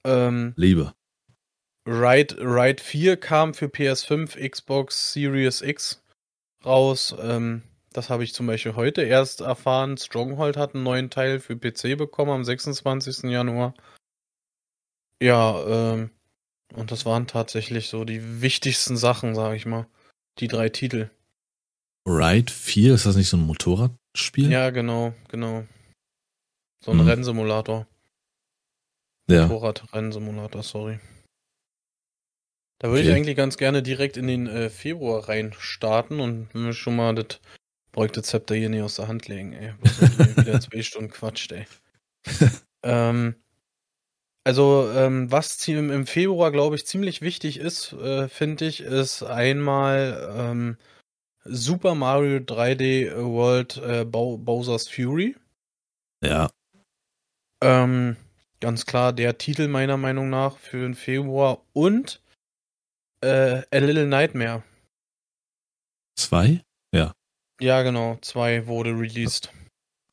Ähm, 0.05 0.53
Liebe. 0.57 0.93
Ride, 1.87 2.35
Ride 2.39 2.83
4 2.83 3.15
kam 3.15 3.53
für 3.53 3.67
PS5, 3.67 4.49
Xbox 4.49 5.13
Series 5.13 5.61
X 5.61 6.03
raus. 6.65 7.15
Ähm, 7.21 7.63
das 7.93 8.09
habe 8.09 8.25
ich 8.25 8.33
zum 8.33 8.47
Beispiel 8.47 8.75
heute 8.75 9.03
erst 9.03 9.39
erfahren. 9.39 9.97
Stronghold 9.97 10.57
hat 10.57 10.75
einen 10.75 10.83
neuen 10.83 11.09
Teil 11.09 11.39
für 11.39 11.55
PC 11.55 11.97
bekommen 11.97 12.31
am 12.31 12.43
26. 12.43 13.31
Januar. 13.31 13.73
Ja, 15.21 15.93
ähm, 15.93 16.11
und 16.73 16.91
das 16.91 17.05
waren 17.05 17.27
tatsächlich 17.27 17.87
so 17.89 18.03
die 18.05 18.41
wichtigsten 18.41 18.97
Sachen, 18.97 19.35
sage 19.35 19.55
ich 19.55 19.65
mal. 19.65 19.87
Die 20.39 20.47
drei 20.47 20.69
Titel. 20.69 21.09
Ride 22.07 22.51
4, 22.51 22.93
ist 22.93 23.05
das 23.05 23.15
nicht 23.15 23.29
so 23.29 23.37
ein 23.37 23.45
Motorradspiel? 23.45 24.51
Ja, 24.51 24.69
genau, 24.69 25.13
genau. 25.29 25.65
So 26.83 26.91
ein 26.91 26.97
Mhm. 26.97 27.07
Rennsimulator. 27.07 27.87
Ja. 29.29 29.47
Motorradrennsimulator, 29.47 30.63
sorry. 30.63 30.99
Da 32.79 32.89
würde 32.89 33.01
ich 33.01 33.07
Okay. 33.07 33.17
eigentlich 33.17 33.35
ganz 33.35 33.57
gerne 33.57 33.81
direkt 33.81 34.17
in 34.17 34.27
den 34.27 34.47
äh, 34.47 34.69
Februar 34.69 35.27
rein 35.27 35.53
starten 35.57 36.19
und 36.19 36.53
wir 36.53 36.73
schon 36.73 36.95
mal 36.95 37.15
das 37.15 37.39
beugte 37.91 38.21
Zepter 38.21 38.53
hier 38.55 38.69
nicht 38.69 38.83
aus 38.83 38.95
der 38.95 39.07
Hand 39.07 39.27
legen, 39.27 39.53
ey. 39.53 39.73
Wieder 40.37 40.59
zwei 40.61 40.83
Stunden 40.83 41.09
quatscht, 41.09 41.51
ey. 41.51 41.65
ähm, 42.83 43.35
also, 44.47 44.89
ähm, 44.95 45.29
was 45.29 45.67
im 45.67 46.07
Februar, 46.07 46.53
glaube 46.53 46.77
ich, 46.77 46.85
ziemlich 46.85 47.21
wichtig 47.21 47.59
ist, 47.59 47.91
äh, 47.91 48.29
finde 48.29 48.63
ich, 48.63 48.79
ist 48.79 49.21
einmal 49.21 50.33
ähm, 50.33 50.77
Super 51.43 51.95
Mario 51.95 52.37
3D 52.37 53.13
World 53.25 53.75
äh, 53.75 54.05
Bow 54.05 54.37
Bowser's 54.37 54.87
Fury. 54.87 55.35
Ja. 56.23 56.49
Ähm, 57.61 58.15
ganz 58.61 58.85
klar 58.85 59.11
der 59.11 59.37
Titel 59.37 59.67
meiner 59.67 59.97
Meinung 59.97 60.29
nach 60.29 60.55
für 60.55 60.77
den 60.77 60.95
Februar 60.95 61.61
und 61.73 62.21
äh, 63.19 63.63
A 63.69 63.77
Little 63.79 64.07
Nightmare. 64.07 64.63
Zwei? 66.15 66.61
Ja, 67.59 67.81
genau, 67.81 68.17
zwei 68.21 68.65
wurde 68.65 68.91
released. 68.91 69.51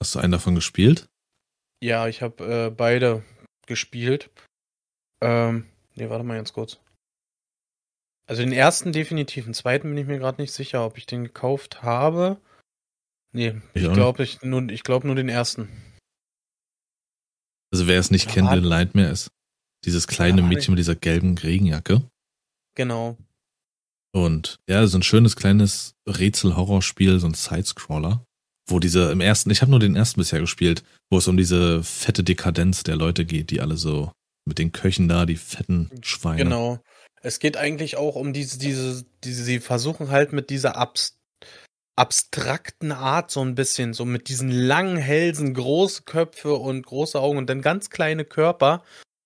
Hast 0.02 0.16
du 0.16 0.18
einen 0.18 0.32
davon 0.32 0.56
gespielt? 0.56 1.06
Ja, 1.80 2.08
ich 2.08 2.20
habe 2.20 2.66
äh, 2.66 2.70
beide 2.70 3.22
gespielt. 3.66 4.30
Ähm, 5.20 5.66
nee, 5.94 6.08
warte 6.10 6.24
mal 6.24 6.36
ganz 6.36 6.52
kurz. 6.52 6.78
Also 8.26 8.42
den 8.42 8.52
ersten 8.52 8.92
definitiv, 8.92 9.44
den 9.44 9.54
zweiten 9.54 9.88
bin 9.88 9.98
ich 9.98 10.06
mir 10.06 10.18
gerade 10.18 10.40
nicht 10.40 10.52
sicher, 10.52 10.84
ob 10.86 10.96
ich 10.96 11.06
den 11.06 11.24
gekauft 11.24 11.82
habe. 11.82 12.40
Nee, 13.32 13.60
Ich 13.74 13.82
ich 13.82 13.92
glaube 13.92 14.22
ich 14.22 14.42
nur, 14.42 14.68
ich 14.70 14.82
glaube 14.82 15.06
nur 15.06 15.16
den 15.16 15.28
ersten. 15.28 15.68
Also 17.72 17.86
wer 17.86 17.98
es 17.98 18.10
nicht 18.10 18.26
Ja, 18.26 18.32
kennt, 18.32 18.46
warte. 18.46 18.60
Little 18.60 18.70
Nightmare 18.76 19.08
ist 19.10 19.28
dieses 19.84 20.06
kleine 20.06 20.40
Ja. 20.42 20.46
Mädchen 20.46 20.72
mit 20.72 20.78
dieser 20.78 20.94
gelben 20.94 21.36
Regenjacke. 21.36 22.08
Genau. 22.76 23.16
Und 24.12 24.60
ja, 24.68 24.86
so 24.86 24.96
ein 24.98 25.02
schönes 25.02 25.34
kleines 25.36 25.94
Rätsel-Horrorspiel, 26.08 27.18
so 27.18 27.26
ein 27.26 27.34
Sidescroller, 27.34 28.24
wo 28.66 28.78
diese 28.78 29.10
im 29.12 29.20
ersten, 29.20 29.50
ich 29.50 29.60
habe 29.60 29.70
nur 29.70 29.80
den 29.80 29.96
ersten 29.96 30.20
bisher 30.20 30.40
gespielt, 30.40 30.84
wo 31.10 31.18
es 31.18 31.28
um 31.28 31.36
diese 31.36 31.82
fette 31.82 32.24
Dekadenz 32.24 32.82
der 32.82 32.96
Leute 32.96 33.24
geht, 33.24 33.50
die 33.50 33.60
alle 33.60 33.76
so 33.76 34.12
mit 34.46 34.58
den 34.58 34.72
Köchen 34.72 35.08
da, 35.08 35.26
die 35.26 35.36
fetten 35.36 35.90
Schweine. 36.02 36.44
Genau. 36.44 36.78
Es 37.22 37.38
geht 37.38 37.56
eigentlich 37.56 37.96
auch 37.96 38.16
um 38.16 38.32
diese, 38.32 38.58
diese, 38.58 39.04
diese, 39.24 39.44
sie 39.44 39.60
versuchen 39.60 40.10
halt 40.10 40.32
mit 40.32 40.50
dieser 40.50 40.76
abs 40.76 41.18
abstrakten 41.96 42.90
Art 42.90 43.30
so 43.30 43.40
ein 43.40 43.54
bisschen, 43.54 43.92
so 43.92 44.04
mit 44.04 44.28
diesen 44.28 44.50
langen 44.50 44.96
Hälsen, 44.96 45.54
große 45.54 46.02
Köpfe 46.02 46.54
und 46.54 46.84
große 46.84 47.20
Augen 47.20 47.38
und 47.38 47.48
dann 47.48 47.62
ganz 47.62 47.88
kleine 47.88 48.24
Körper, 48.24 48.82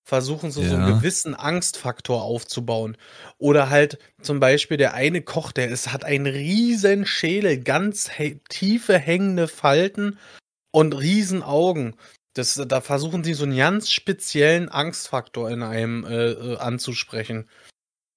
versuchen 0.08 0.50
sie 0.50 0.66
so 0.66 0.74
Ja. 0.74 0.86
einen 0.86 0.96
gewissen 0.96 1.34
Angstfaktor 1.34 2.22
aufzubauen. 2.22 2.96
Oder 3.36 3.68
halt 3.68 3.98
zum 4.22 4.40
Beispiel 4.40 4.78
der 4.78 4.94
eine 4.94 5.20
Koch, 5.20 5.52
der 5.52 5.68
ist, 5.68 5.92
hat 5.92 6.02
einen 6.02 6.26
riesen 6.26 7.04
Schädel, 7.04 7.58
ganz 7.62 8.10
tiefe 8.48 8.98
hängende 8.98 9.48
Falten 9.48 10.18
und 10.70 10.94
riesen 10.94 11.42
Augen. 11.42 11.94
Das, 12.32 12.54
da 12.54 12.80
versuchen 12.80 13.22
sie 13.22 13.34
so 13.34 13.44
einen 13.44 13.58
ganz 13.58 13.90
speziellen 13.90 14.70
Angstfaktor 14.70 15.50
in 15.50 15.62
einem 15.62 16.06
äh, 16.06 16.30
äh, 16.30 16.56
anzusprechen. 16.56 17.46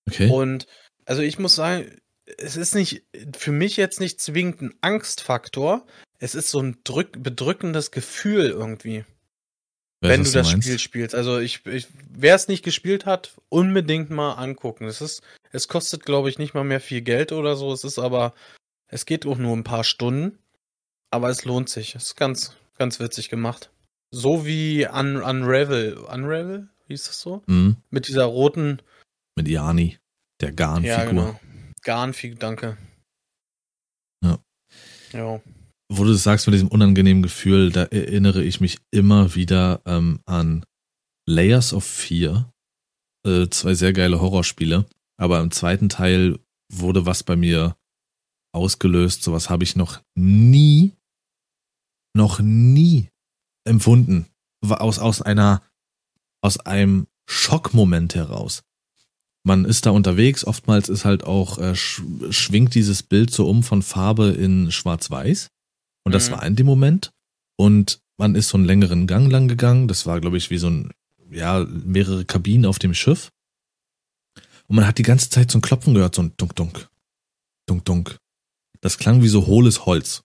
Okay. 0.07 0.29
Und 0.29 0.67
also 1.05 1.21
ich 1.21 1.39
muss 1.39 1.55
sagen, 1.55 1.91
es 2.37 2.55
ist 2.55 2.73
nicht, 2.73 3.03
für 3.35 3.51
mich 3.51 3.75
jetzt 3.75 3.99
nicht 3.99 4.21
zwingend 4.21 4.61
ein 4.61 4.73
Angstfaktor. 4.79 5.85
Es 6.19 6.35
ist 6.35 6.51
so 6.51 6.61
ein 6.61 6.77
drück, 6.85 7.21
bedrückendes 7.21 7.91
Gefühl 7.91 8.45
irgendwie. 8.49 9.03
Wenn 10.01 10.23
du 10.23 10.31
das 10.31 10.51
meinst? 10.51 10.67
Spiel 10.67 10.79
spielst. 10.79 11.15
Also 11.15 11.39
ich, 11.39 11.65
ich 11.65 11.87
wer 12.09 12.35
es 12.35 12.47
nicht 12.47 12.63
gespielt 12.63 13.05
hat, 13.05 13.35
unbedingt 13.49 14.09
mal 14.09 14.33
angucken. 14.33 14.85
Es 14.85 14.99
ist, 14.99 15.21
es 15.51 15.67
kostet, 15.67 16.05
glaube 16.05 16.29
ich, 16.29 16.39
nicht 16.39 16.53
mal 16.53 16.63
mehr 16.63 16.81
viel 16.81 17.01
Geld 17.01 17.31
oder 17.31 17.55
so. 17.55 17.71
Es 17.71 17.83
ist 17.83 17.99
aber, 17.99 18.33
es 18.87 19.05
geht 19.05 19.25
auch 19.25 19.37
nur 19.37 19.55
ein 19.55 19.63
paar 19.63 19.83
Stunden. 19.83 20.39
Aber 21.11 21.29
es 21.29 21.45
lohnt 21.45 21.69
sich. 21.69 21.93
Es 21.95 22.03
ist 22.03 22.15
ganz, 22.15 22.55
ganz 22.77 22.99
witzig 22.99 23.29
gemacht. 23.29 23.69
So 24.11 24.45
wie 24.45 24.87
Un 24.87 25.17
Unravel. 25.17 25.97
Unravel? 25.97 26.69
Hieß 26.87 27.05
das 27.05 27.21
so? 27.21 27.43
Mhm. 27.47 27.77
Mit 27.89 28.07
dieser 28.07 28.25
roten. 28.25 28.81
Mit 29.35 29.47
Iani, 29.47 29.99
der 30.41 30.51
Garn-Figur. 30.51 30.97
Ja, 30.97 31.05
genau. 31.05 31.39
Garnfigur, 31.83 32.37
danke. 32.37 32.77
Ja. 34.23 34.39
Ja. 35.13 35.41
Wo 35.93 36.05
du 36.05 36.13
das 36.13 36.23
sagst 36.23 36.47
mit 36.47 36.53
diesem 36.53 36.69
unangenehmen 36.69 37.21
Gefühl, 37.21 37.69
da 37.69 37.83
erinnere 37.83 38.41
ich 38.43 38.61
mich 38.61 38.77
immer 38.91 39.35
wieder 39.35 39.81
ähm, 39.85 40.21
an 40.25 40.65
Layers 41.27 41.73
of 41.73 41.83
Fear. 41.83 42.53
Äh, 43.27 43.49
zwei 43.49 43.73
sehr 43.73 43.91
geile 43.91 44.21
Horrorspiele. 44.21 44.85
Aber 45.17 45.41
im 45.41 45.51
zweiten 45.51 45.89
Teil 45.89 46.39
wurde 46.71 47.05
was 47.05 47.23
bei 47.23 47.35
mir 47.35 47.75
ausgelöst. 48.53 49.21
Sowas 49.21 49.49
habe 49.49 49.65
ich 49.65 49.75
noch 49.75 50.01
nie, 50.15 50.93
noch 52.15 52.39
nie 52.39 53.09
empfunden. 53.65 54.27
Aus, 54.63 54.97
aus 54.97 55.21
einer, 55.21 55.61
aus 56.41 56.57
einem 56.57 57.07
Schockmoment 57.29 58.15
heraus. 58.15 58.63
Man 59.43 59.65
ist 59.65 59.85
da 59.85 59.89
unterwegs, 59.89 60.45
oftmals 60.45 60.87
ist 60.87 61.03
halt 61.03 61.25
auch, 61.25 61.57
äh, 61.57 61.75
sch 61.75 62.01
schwingt 62.29 62.75
dieses 62.75 63.03
Bild 63.03 63.31
so 63.31 63.49
um 63.49 63.61
von 63.61 63.81
Farbe 63.81 64.29
in 64.29 64.71
Schwarz-Weiß. 64.71 65.49
Und 66.03 66.13
das 66.13 66.29
Mhm. 66.29 66.33
war 66.33 66.45
in 66.45 66.55
dem 66.55 66.65
Moment. 66.65 67.11
Und 67.57 68.01
man 68.17 68.35
ist 68.35 68.49
so 68.49 68.57
einen 68.57 68.65
längeren 68.65 69.07
Gang 69.07 69.31
lang 69.31 69.47
gegangen. 69.47 69.87
Das 69.87 70.05
war, 70.05 70.19
glaube 70.19 70.37
ich, 70.37 70.49
wie 70.49 70.57
so 70.57 70.69
ein, 70.69 70.91
ja, 71.29 71.65
mehrere 71.65 72.25
Kabinen 72.25 72.65
auf 72.65 72.79
dem 72.79 72.93
Schiff. 72.93 73.31
Und 74.67 74.75
man 74.75 74.87
hat 74.87 74.97
die 74.97 75.03
ganze 75.03 75.29
Zeit 75.29 75.51
so 75.51 75.57
ein 75.57 75.61
Klopfen 75.61 75.93
gehört, 75.93 76.15
so 76.15 76.23
ein 76.23 76.33
Dunk, 76.37 76.55
Dunk, 76.55 76.89
Dunk, 77.67 77.85
Dunk. 77.85 78.17
Das 78.79 78.97
klang 78.97 79.21
wie 79.21 79.27
so 79.27 79.45
hohles 79.47 79.85
Holz. 79.85 80.23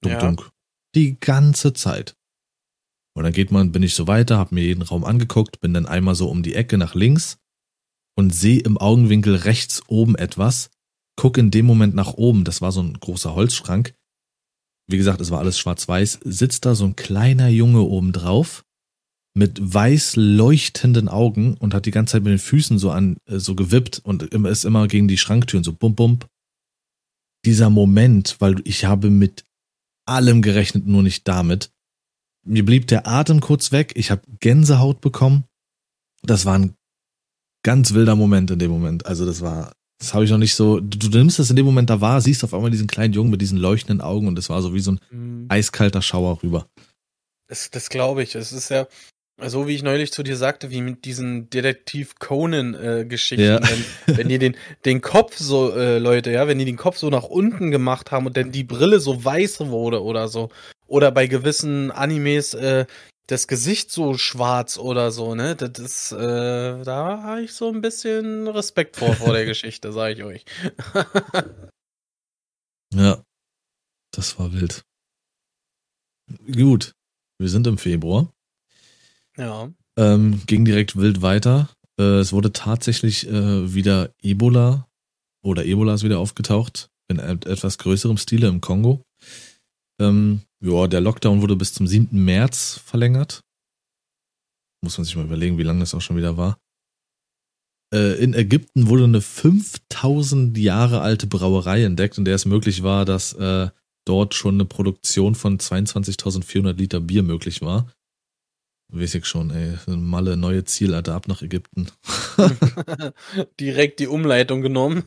Dunk, 0.00 0.14
Ja. 0.14 0.20
Dunk. 0.20 0.50
Die 0.94 1.18
ganze 1.18 1.72
Zeit. 1.72 2.16
Und 3.16 3.24
dann 3.24 3.32
geht 3.32 3.50
man, 3.52 3.72
bin 3.72 3.82
ich 3.82 3.94
so 3.94 4.06
weiter, 4.06 4.38
hab 4.38 4.52
mir 4.52 4.62
jeden 4.62 4.82
Raum 4.82 5.04
angeguckt, 5.04 5.60
bin 5.60 5.74
dann 5.74 5.86
einmal 5.86 6.14
so 6.14 6.28
um 6.28 6.42
die 6.42 6.54
Ecke 6.54 6.78
nach 6.78 6.94
links 6.94 7.38
und 8.16 8.34
sehe 8.34 8.60
im 8.60 8.78
Augenwinkel 8.78 9.36
rechts 9.36 9.82
oben 9.88 10.14
etwas, 10.16 10.70
guck 11.16 11.36
in 11.38 11.50
dem 11.50 11.66
Moment 11.66 11.94
nach 11.94 12.14
oben, 12.14 12.44
das 12.44 12.60
war 12.60 12.72
so 12.72 12.80
ein 12.82 12.94
großer 12.98 13.34
Holzschrank. 13.34 13.94
Wie 14.86 14.96
gesagt, 14.96 15.20
es 15.20 15.30
war 15.30 15.38
alles 15.38 15.58
schwarz-weiß, 15.58 16.20
sitzt 16.24 16.66
da 16.66 16.74
so 16.74 16.84
ein 16.84 16.96
kleiner 16.96 17.48
Junge 17.48 17.80
oben 17.80 18.12
drauf 18.12 18.64
mit 19.36 19.58
weiß 19.60 20.16
leuchtenden 20.16 21.08
Augen 21.08 21.56
und 21.56 21.74
hat 21.74 21.86
die 21.86 21.90
ganze 21.90 22.12
Zeit 22.12 22.22
mit 22.22 22.30
den 22.30 22.38
Füßen 22.38 22.78
so 22.78 22.90
an 22.90 23.16
äh, 23.26 23.38
so 23.38 23.54
gewippt 23.54 24.00
und 24.04 24.22
ist 24.22 24.64
immer 24.64 24.86
gegen 24.86 25.08
die 25.08 25.18
Schranktüren 25.18 25.64
so 25.64 25.72
bum 25.72 25.94
bum. 25.94 26.20
Dieser 27.44 27.68
Moment, 27.68 28.36
weil 28.38 28.56
ich 28.64 28.84
habe 28.84 29.10
mit 29.10 29.44
allem 30.06 30.40
gerechnet, 30.40 30.86
nur 30.86 31.02
nicht 31.02 31.26
damit. 31.26 31.70
Mir 32.46 32.64
blieb 32.64 32.86
der 32.86 33.06
Atem 33.06 33.40
kurz 33.40 33.72
weg, 33.72 33.92
ich 33.96 34.10
habe 34.10 34.22
Gänsehaut 34.40 35.00
bekommen. 35.00 35.44
Das 36.22 36.44
war 36.44 36.58
ein 36.58 36.74
ganz 37.62 37.92
wilder 37.92 38.16
Moment 38.16 38.50
in 38.50 38.58
dem 38.58 38.70
Moment. 38.70 39.06
Also 39.06 39.26
das 39.26 39.40
war, 39.40 39.74
das 40.04 40.12
habe 40.12 40.24
ich 40.24 40.30
noch 40.30 40.38
nicht 40.38 40.54
so. 40.54 40.80
Du, 40.80 41.08
du 41.08 41.18
nimmst 41.18 41.38
das 41.38 41.48
in 41.48 41.56
dem 41.56 41.64
Moment 41.64 41.88
da 41.88 42.00
wahr, 42.02 42.20
siehst 42.20 42.44
auf 42.44 42.52
einmal 42.52 42.70
diesen 42.70 42.86
kleinen 42.86 43.14
Jungen 43.14 43.30
mit 43.30 43.40
diesen 43.40 43.56
leuchtenden 43.58 44.02
Augen 44.02 44.28
und 44.28 44.38
es 44.38 44.50
war 44.50 44.60
so 44.60 44.74
wie 44.74 44.80
so 44.80 44.92
ein 44.92 45.00
Mhm. 45.10 45.46
eiskalter 45.48 46.02
Schauer 46.02 46.42
rüber. 46.42 46.66
Das, 47.48 47.70
das 47.70 47.88
glaube 47.88 48.22
ich. 48.22 48.34
Es 48.34 48.52
ist 48.52 48.68
ja 48.68 48.86
so, 49.46 49.66
wie 49.66 49.74
ich 49.74 49.82
neulich 49.82 50.12
zu 50.12 50.22
dir 50.22 50.36
sagte, 50.36 50.70
wie 50.70 50.82
mit 50.82 51.06
diesen 51.06 51.48
Detektiv 51.50 52.16
Conan-Geschichten. 52.18 53.44
Ja. 53.44 53.60
Wenn, 54.06 54.16
wenn 54.18 54.28
die 54.28 54.38
den, 54.38 54.56
den 54.84 55.00
Kopf 55.00 55.38
so, 55.38 55.72
äh, 55.72 55.98
Leute, 55.98 56.30
ja, 56.30 56.46
wenn 56.46 56.58
die 56.58 56.64
den 56.64 56.76
Kopf 56.76 56.98
so 56.98 57.08
nach 57.10 57.24
unten 57.24 57.70
gemacht 57.70 58.10
haben 58.10 58.26
und 58.26 58.36
dann 58.36 58.52
die 58.52 58.64
Brille 58.64 59.00
so 59.00 59.24
weiß 59.24 59.60
wurde 59.60 60.02
oder 60.02 60.28
so. 60.28 60.50
Oder 60.86 61.10
bei 61.10 61.26
gewissen 61.26 61.90
Animes 61.90 62.54
äh, 62.54 62.84
das 63.26 63.48
Gesicht 63.48 63.90
so 63.90 64.18
schwarz 64.18 64.78
oder 64.78 65.10
so, 65.10 65.34
ne? 65.34 65.56
Das 65.56 65.78
ist, 65.78 66.12
äh, 66.12 66.82
da 66.84 67.22
habe 67.22 67.42
ich 67.42 67.52
so 67.52 67.70
ein 67.70 67.80
bisschen 67.80 68.48
Respekt 68.48 68.96
vor, 68.96 69.14
vor 69.14 69.32
der 69.32 69.44
Geschichte, 69.46 69.92
sage 69.92 70.14
ich 70.14 70.24
euch. 70.24 70.44
Ja, 72.94 73.24
das 74.12 74.38
war 74.38 74.52
wild. 74.52 74.84
Gut, 76.46 76.94
wir 77.40 77.48
sind 77.48 77.66
im 77.66 77.76
Februar. 77.76 78.32
Ja. 79.36 79.72
Ähm, 79.98 80.42
ging 80.46 80.64
direkt 80.64 80.94
wild 80.94 81.20
weiter. 81.20 81.68
Äh, 81.98 82.20
es 82.20 82.32
wurde 82.32 82.52
tatsächlich 82.52 83.26
äh, 83.26 83.74
wieder 83.74 84.12
Ebola 84.22 84.86
oder 85.42 85.64
Ebola 85.64 85.94
ist 85.94 86.04
wieder 86.04 86.20
aufgetaucht 86.20 86.88
in 87.08 87.18
et 87.18 87.46
etwas 87.46 87.78
größerem 87.78 88.16
Stile 88.16 88.48
im 88.48 88.60
Kongo. 88.60 89.02
Ähm, 90.00 90.42
ja, 90.60 90.86
der 90.86 91.00
Lockdown 91.00 91.42
wurde 91.42 91.56
bis 91.56 91.74
zum 91.74 91.86
7. 91.86 92.24
März 92.24 92.80
verlängert. 92.84 93.40
Muss 94.82 94.98
man 94.98 95.04
sich 95.04 95.16
mal 95.16 95.24
überlegen, 95.24 95.58
wie 95.58 95.62
lange 95.62 95.80
das 95.80 95.94
auch 95.94 96.00
schon 96.00 96.16
wieder 96.16 96.36
war. 96.36 96.58
Äh, 97.92 98.22
in 98.22 98.34
Ägypten 98.34 98.88
wurde 98.88 99.04
eine 99.04 99.20
5000 99.20 100.56
Jahre 100.58 101.00
alte 101.00 101.26
Brauerei 101.26 101.84
entdeckt, 101.84 102.18
in 102.18 102.24
der 102.24 102.34
es 102.34 102.44
möglich 102.44 102.82
war, 102.82 103.04
dass 103.04 103.34
äh, 103.34 103.70
dort 104.04 104.34
schon 104.34 104.54
eine 104.54 104.64
Produktion 104.64 105.34
von 105.34 105.58
22.400 105.58 106.72
Liter 106.72 107.00
Bier 107.00 107.22
möglich 107.22 107.62
war. 107.62 107.90
Weiß 108.92 109.14
ich 109.14 109.24
schon, 109.26 109.50
ey. 109.50 109.76
Malle, 109.86 110.36
neue 110.36 110.64
Zielarte 110.64 111.14
ab 111.14 111.28
nach 111.28 111.42
Ägypten. 111.42 111.88
Direkt 113.60 114.00
die 114.00 114.08
Umleitung 114.08 114.60
genommen. 114.60 115.04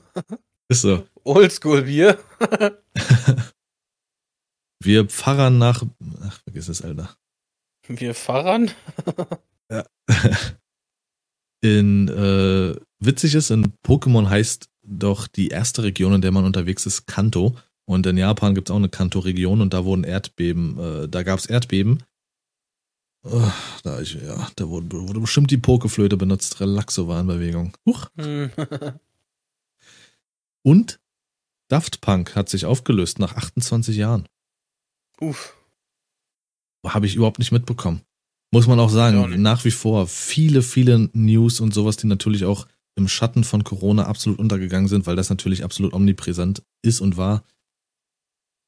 Ist 0.68 0.82
so. 0.82 1.06
Oldschool-Bier. 1.24 2.18
Wir 4.80 5.06
pfarrern 5.06 5.58
nach. 5.58 5.84
Ach, 6.22 6.40
vergiss 6.44 6.70
es, 6.70 6.82
Alter. 6.82 7.16
Wir 7.88 8.14
fahren. 8.14 8.72
In, 11.62 12.08
äh, 12.08 12.76
witzig 13.00 13.34
ist, 13.34 13.50
in 13.50 13.74
Pokémon 13.86 14.30
heißt 14.30 14.70
doch 14.84 15.28
die 15.28 15.48
erste 15.48 15.82
Region, 15.84 16.14
in 16.14 16.22
der 16.22 16.32
man 16.32 16.46
unterwegs 16.46 16.86
ist, 16.86 17.08
Kanto. 17.08 17.58
Und 17.86 18.06
in 18.06 18.16
Japan 18.18 18.54
gibt's 18.54 18.70
auch 18.70 18.76
eine 18.76 18.90
Kanto-Region 18.90 19.62
und 19.62 19.74
da 19.74 19.84
wurden 19.84 20.04
Erdbeben, 20.04 20.78
äh, 20.78 21.08
da 21.10 21.24
gab's 21.24 21.48
Erdbeben. 21.48 22.04
Oh, 23.24 23.52
da 23.84 24.00
ich, 24.00 24.14
ja, 24.14 24.48
da 24.56 24.70
wurde, 24.70 25.08
wurde 25.08 25.20
bestimmt 25.20 25.50
die 25.50 25.58
Pokeflöte 25.58 26.16
benutzt. 26.16 26.60
Relaxo 26.62 27.08
war 27.08 27.20
in 27.22 27.28
Bewegung. 27.28 27.74
Huch. 27.86 28.08
Hm. 28.18 28.52
Und 30.64 31.00
Daft 31.70 32.00
Punk 32.02 32.36
hat 32.36 32.50
sich 32.50 32.66
aufgelöst 32.66 33.20
nach 33.20 33.36
28 33.36 33.98
Jahren. 33.98 34.28
Uff. 35.20 35.56
Habe 36.86 37.06
ich 37.06 37.16
überhaupt 37.16 37.40
nicht 37.40 37.52
mitbekommen. 37.52 38.02
Muss 38.54 38.68
man 38.68 38.80
auch 38.80 38.90
sagen, 38.90 39.18
Ja, 39.20 39.38
nach 39.38 39.66
wie 39.66 39.72
vor 39.72 40.08
viele, 40.08 40.62
viele 40.62 41.10
News 41.14 41.60
und 41.60 41.74
sowas, 41.74 41.98
die 41.98 42.08
natürlich 42.08 42.46
auch 42.46 42.68
im 42.96 43.08
Schatten 43.08 43.44
von 43.44 43.64
Corona 43.64 44.06
absolut 44.06 44.40
untergegangen 44.40 44.88
sind, 44.88 45.06
weil 45.06 45.16
das 45.16 45.30
natürlich 45.30 45.64
absolut 45.64 45.94
omnipräsent 45.94 46.64
ist 46.82 47.02
und 47.02 47.18
war. 47.18 47.44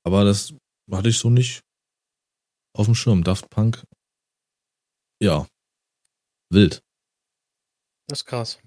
Aber 0.05 0.23
das 0.23 0.53
hatte 0.91 1.09
ich 1.09 1.17
so 1.17 1.29
nicht 1.29 1.63
auf 2.75 2.85
dem 2.85 2.95
Schirm. 2.95 3.23
Daft 3.23 3.49
Punk. 3.49 3.83
Ja. 5.21 5.47
Wild. 6.51 6.83
Das 8.07 8.19
ist 8.19 8.25
krass. 8.25 8.59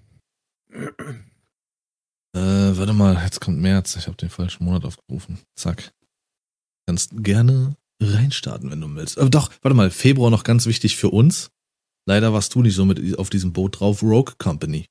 Äh, 2.35 2.77
warte 2.77 2.93
mal, 2.93 3.21
jetzt 3.23 3.39
kommt 3.39 3.59
März. 3.59 3.95
Ich 3.95 4.07
habe 4.07 4.17
den 4.17 4.29
falschen 4.29 4.63
Monat 4.65 4.85
aufgerufen. 4.85 5.39
Zack. 5.55 5.93
Kannst 6.87 7.11
gerne 7.23 7.75
reinstarten, 8.01 8.69
wenn 8.71 8.81
du 8.81 8.93
willst. 8.95 9.17
Aber 9.17 9.29
doch, 9.29 9.51
warte 9.61 9.75
mal, 9.75 9.89
Februar 9.89 10.29
noch 10.29 10.43
ganz 10.43 10.65
wichtig 10.65 10.97
für 10.97 11.09
uns. 11.09 11.49
Leider 12.05 12.33
warst 12.33 12.53
du 12.55 12.61
nicht 12.61 12.75
so 12.75 12.83
mit 12.85 13.17
auf 13.17 13.29
diesem 13.29 13.53
Boot 13.53 13.79
drauf. 13.79 14.03
Rogue 14.03 14.33
Company. 14.37 14.87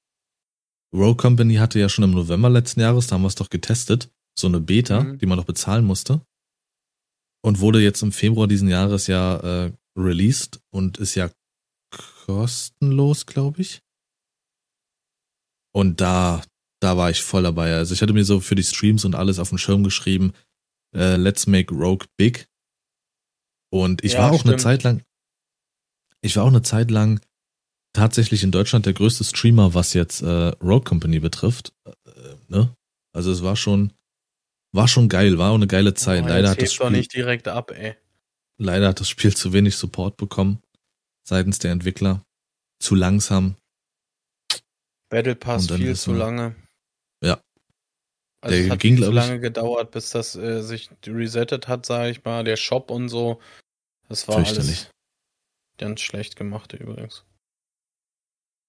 Rogue 0.95 1.17
Company 1.17 1.57
hatte 1.57 1.79
ja 1.79 1.89
schon 1.89 2.05
im 2.05 2.13
November 2.13 2.49
letzten 2.51 2.81
Jahres, 2.81 3.07
da 3.07 3.15
haben 3.15 3.23
wir 3.23 3.29
es 3.29 3.35
doch 3.35 3.51
getestet, 3.51 4.11
so 4.39 4.47
eine 4.47 4.61
Beta, 4.61 5.03
Mhm. 5.03 5.19
die 5.19 5.27
man 5.27 5.39
doch 5.39 5.45
bezahlen 5.45 5.85
musste. 5.85 6.23
Und 7.45 7.61
wurde 7.61 7.81
jetzt 7.83 8.03
im 8.03 8.13
Februar 8.13 8.47
diesen 8.47 8.69
Jahres 8.69 9.07
ja 9.09 9.37
äh, 9.67 9.73
released 9.99 10.61
und 10.71 10.97
ist 10.99 11.15
ja 11.15 11.31
kostenlos, 12.25 13.27
glaube 13.27 13.61
ich. 13.63 13.81
Und 15.75 16.01
da, 16.01 16.43
da 16.81 16.97
war 16.97 17.11
ich 17.11 17.23
voll 17.23 17.43
dabei. 17.43 17.75
Also 17.75 17.95
ich 17.95 18.03
hatte 18.03 18.13
mir 18.13 18.25
so 18.25 18.41
für 18.41 18.55
die 18.55 18.63
Streams 18.63 19.05
und 19.05 19.15
alles 19.15 19.39
auf 19.39 19.49
den 19.49 19.59
Schirm 19.59 19.83
geschrieben, 19.85 20.33
äh, 20.95 21.17
Let's 21.17 21.47
Make 21.47 21.75
Rogue 21.75 22.07
Big. 22.17 22.49
Und 23.71 24.05
ich 24.05 24.13
Ja, 24.15 24.21
war 24.21 24.27
auch 24.33 24.45
eine 24.45 24.53
stimmt. 24.53 24.61
Zeit 24.61 24.83
lang, 24.83 25.03
ich 26.21 26.37
war 26.37 26.45
auch 26.45 26.49
eine 26.49 26.63
Zeit 26.63 26.91
lang 26.91 27.21
tatsächlich 27.95 28.43
in 28.43 28.51
Deutschland 28.53 28.87
der 28.87 28.93
größte 28.93 29.25
Streamer, 29.25 29.75
was 29.75 29.95
jetzt 29.95 30.23
äh, 30.23 30.27
Rogue 30.63 30.85
Company 30.85 31.19
betrifft. 31.21 31.73
Äh, 31.85 32.35
ne? 32.49 32.75
Also 33.15 33.31
es 33.33 33.43
war 33.43 33.57
schon, 33.57 33.93
war 34.75 34.89
schon 34.89 35.09
geil, 35.09 35.39
war 35.39 35.51
auch 35.51 35.57
eine 35.57 35.67
geile 35.67 35.95
Zeit. 35.95 36.25
Oh, 36.25 36.29
leider, 36.29 36.51
hat 36.51 36.63
das 36.63 36.73
Spiel, 36.73 36.91
nicht 36.91 37.13
direkt 37.15 37.49
ab, 37.49 37.71
ey. 37.71 37.95
leider 38.59 38.89
hat 38.89 39.01
das 39.01 39.09
Spiel 39.09 39.35
zu 39.35 39.53
wenig 39.53 39.77
Support 39.77 40.17
bekommen 40.17 40.63
seitens 41.27 41.59
der 41.59 41.73
Entwickler. 41.73 42.25
Zu 42.81 42.95
langsam. 42.95 43.57
Battle 45.09 45.37
Pass 45.37 45.67
viel 45.67 45.89
ist 45.89 46.03
zu 46.03 46.15
lange. 46.15 46.57
Also 48.43 48.57
Der 48.57 48.65
es 48.67 48.71
hat 48.71 48.81
ging, 48.81 48.97
glaub 48.97 49.11
ich- 49.11 49.15
lange 49.15 49.41
gedauert, 49.41 49.93
bis 49.93 50.11
das 50.11 50.35
äh, 50.37 50.63
sich 50.63 50.91
resettet 51.07 51.69
hat, 51.69 51.87
sage 51.87 52.11
ich 52.11 52.25
mal. 52.25 52.45
Der 52.45 52.57
Shop 52.57 52.91
und 52.91 53.09
so. 53.09 53.41
Das 54.09 54.27
war 54.29 54.37
alles 54.37 54.91
ganz 55.79 56.01
schlecht 56.01 56.37
gemacht 56.37 56.73
übrigens. 56.75 57.25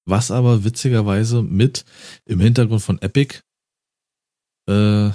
Was 0.06 0.32
aber 0.32 0.64
witzigerweise 0.64 1.42
mit 1.42 1.86
im 2.26 2.40
Hintergrund 2.40 2.82
von 2.82 3.02
Epic, 3.02 3.40
äh, 4.70 5.12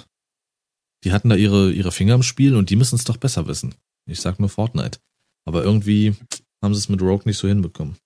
die 1.04 1.12
hatten 1.12 1.28
da 1.28 1.36
ihre, 1.36 1.70
ihre 1.72 1.92
Finger 1.92 2.14
im 2.14 2.22
Spiel 2.22 2.56
und 2.56 2.70
die 2.70 2.76
müssen 2.76 2.96
es 2.96 3.04
doch 3.04 3.16
besser 3.16 3.46
wissen. 3.46 3.74
Ich 4.06 4.20
sag 4.20 4.38
nur 4.40 4.48
Fortnite. 4.48 4.98
Aber 5.46 5.62
irgendwie 5.62 6.14
haben 6.62 6.74
sie 6.74 6.80
es 6.80 6.88
mit 6.88 7.00
Rogue 7.00 7.22
nicht 7.26 7.38
so 7.38 7.46
hinbekommen. 7.48 7.96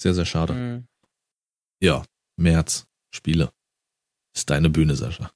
Sehr, 0.00 0.14
sehr 0.14 0.26
schade. 0.26 0.52
Mhm. 0.52 0.86
Ja, 1.82 2.04
März, 2.36 2.86
Spiele. 3.14 3.50
Ist 4.36 4.50
deine 4.50 4.68
Bühne, 4.70 4.94
Sascha. 4.96 5.32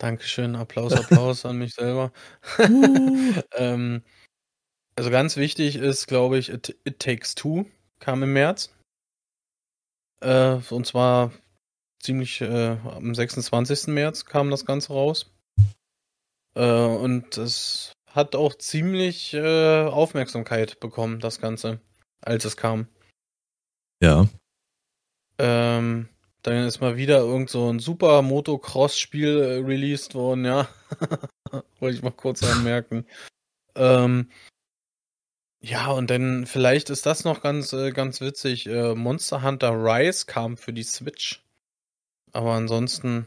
Dankeschön, 0.00 0.56
Applaus, 0.56 0.94
Applaus 0.94 1.44
an 1.44 1.58
mich 1.58 1.74
selber. 1.74 2.10
ähm, 3.54 4.02
also 4.96 5.10
ganz 5.10 5.36
wichtig 5.36 5.76
ist, 5.76 6.06
glaube 6.06 6.38
ich, 6.38 6.48
It, 6.48 6.76
It 6.84 6.98
Takes 6.98 7.34
Two 7.34 7.66
kam 7.98 8.22
im 8.22 8.32
März. 8.32 8.70
Äh, 10.22 10.56
und 10.70 10.86
zwar 10.86 11.32
ziemlich 12.02 12.40
äh, 12.40 12.78
am 12.82 13.14
26. 13.14 13.88
März 13.88 14.24
kam 14.24 14.50
das 14.50 14.64
Ganze 14.64 14.94
raus. 14.94 15.30
Äh, 16.54 16.64
und 16.64 17.36
es 17.36 17.92
hat 18.06 18.34
auch 18.34 18.54
ziemlich 18.54 19.34
äh, 19.34 19.84
Aufmerksamkeit 19.84 20.80
bekommen, 20.80 21.20
das 21.20 21.40
Ganze, 21.40 21.78
als 22.22 22.46
es 22.46 22.56
kam. 22.56 22.88
Ja, 24.02 24.28
Ähm, 25.38 26.08
dann 26.42 26.66
ist 26.66 26.80
mal 26.80 26.96
wieder 26.96 27.18
irgend 27.18 27.50
so 27.50 27.70
ein 27.70 27.78
super 27.78 28.22
Motocross-Spiel 28.22 29.38
äh, 29.38 29.56
released 29.58 30.14
worden, 30.14 30.44
ja. 30.44 30.68
Wollte 31.80 31.96
ich 31.96 32.02
mal 32.02 32.10
kurz 32.10 32.42
anmerken. 32.42 33.06
ähm, 33.74 34.30
ja, 35.62 35.90
und 35.90 36.08
dann 36.08 36.46
vielleicht 36.46 36.88
ist 36.88 37.04
das 37.04 37.24
noch 37.24 37.42
ganz, 37.42 37.72
äh, 37.74 37.90
ganz 37.92 38.20
witzig. 38.22 38.66
Äh, 38.66 38.94
Monster 38.94 39.42
Hunter 39.42 39.72
Rise 39.72 40.24
kam 40.24 40.56
für 40.56 40.72
die 40.72 40.84
Switch. 40.84 41.42
Aber 42.32 42.54
ansonsten 42.54 43.26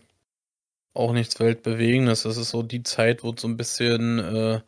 auch 0.95 1.13
nichts 1.13 1.39
Weltbewegendes. 1.39 2.23
Das 2.23 2.37
ist 2.37 2.49
so 2.49 2.63
die 2.63 2.83
Zeit, 2.83 3.23
wo 3.23 3.31
es 3.31 3.41
so 3.41 3.47
ein 3.47 3.57
bisschen, 3.57 4.19
äh, 4.19 4.61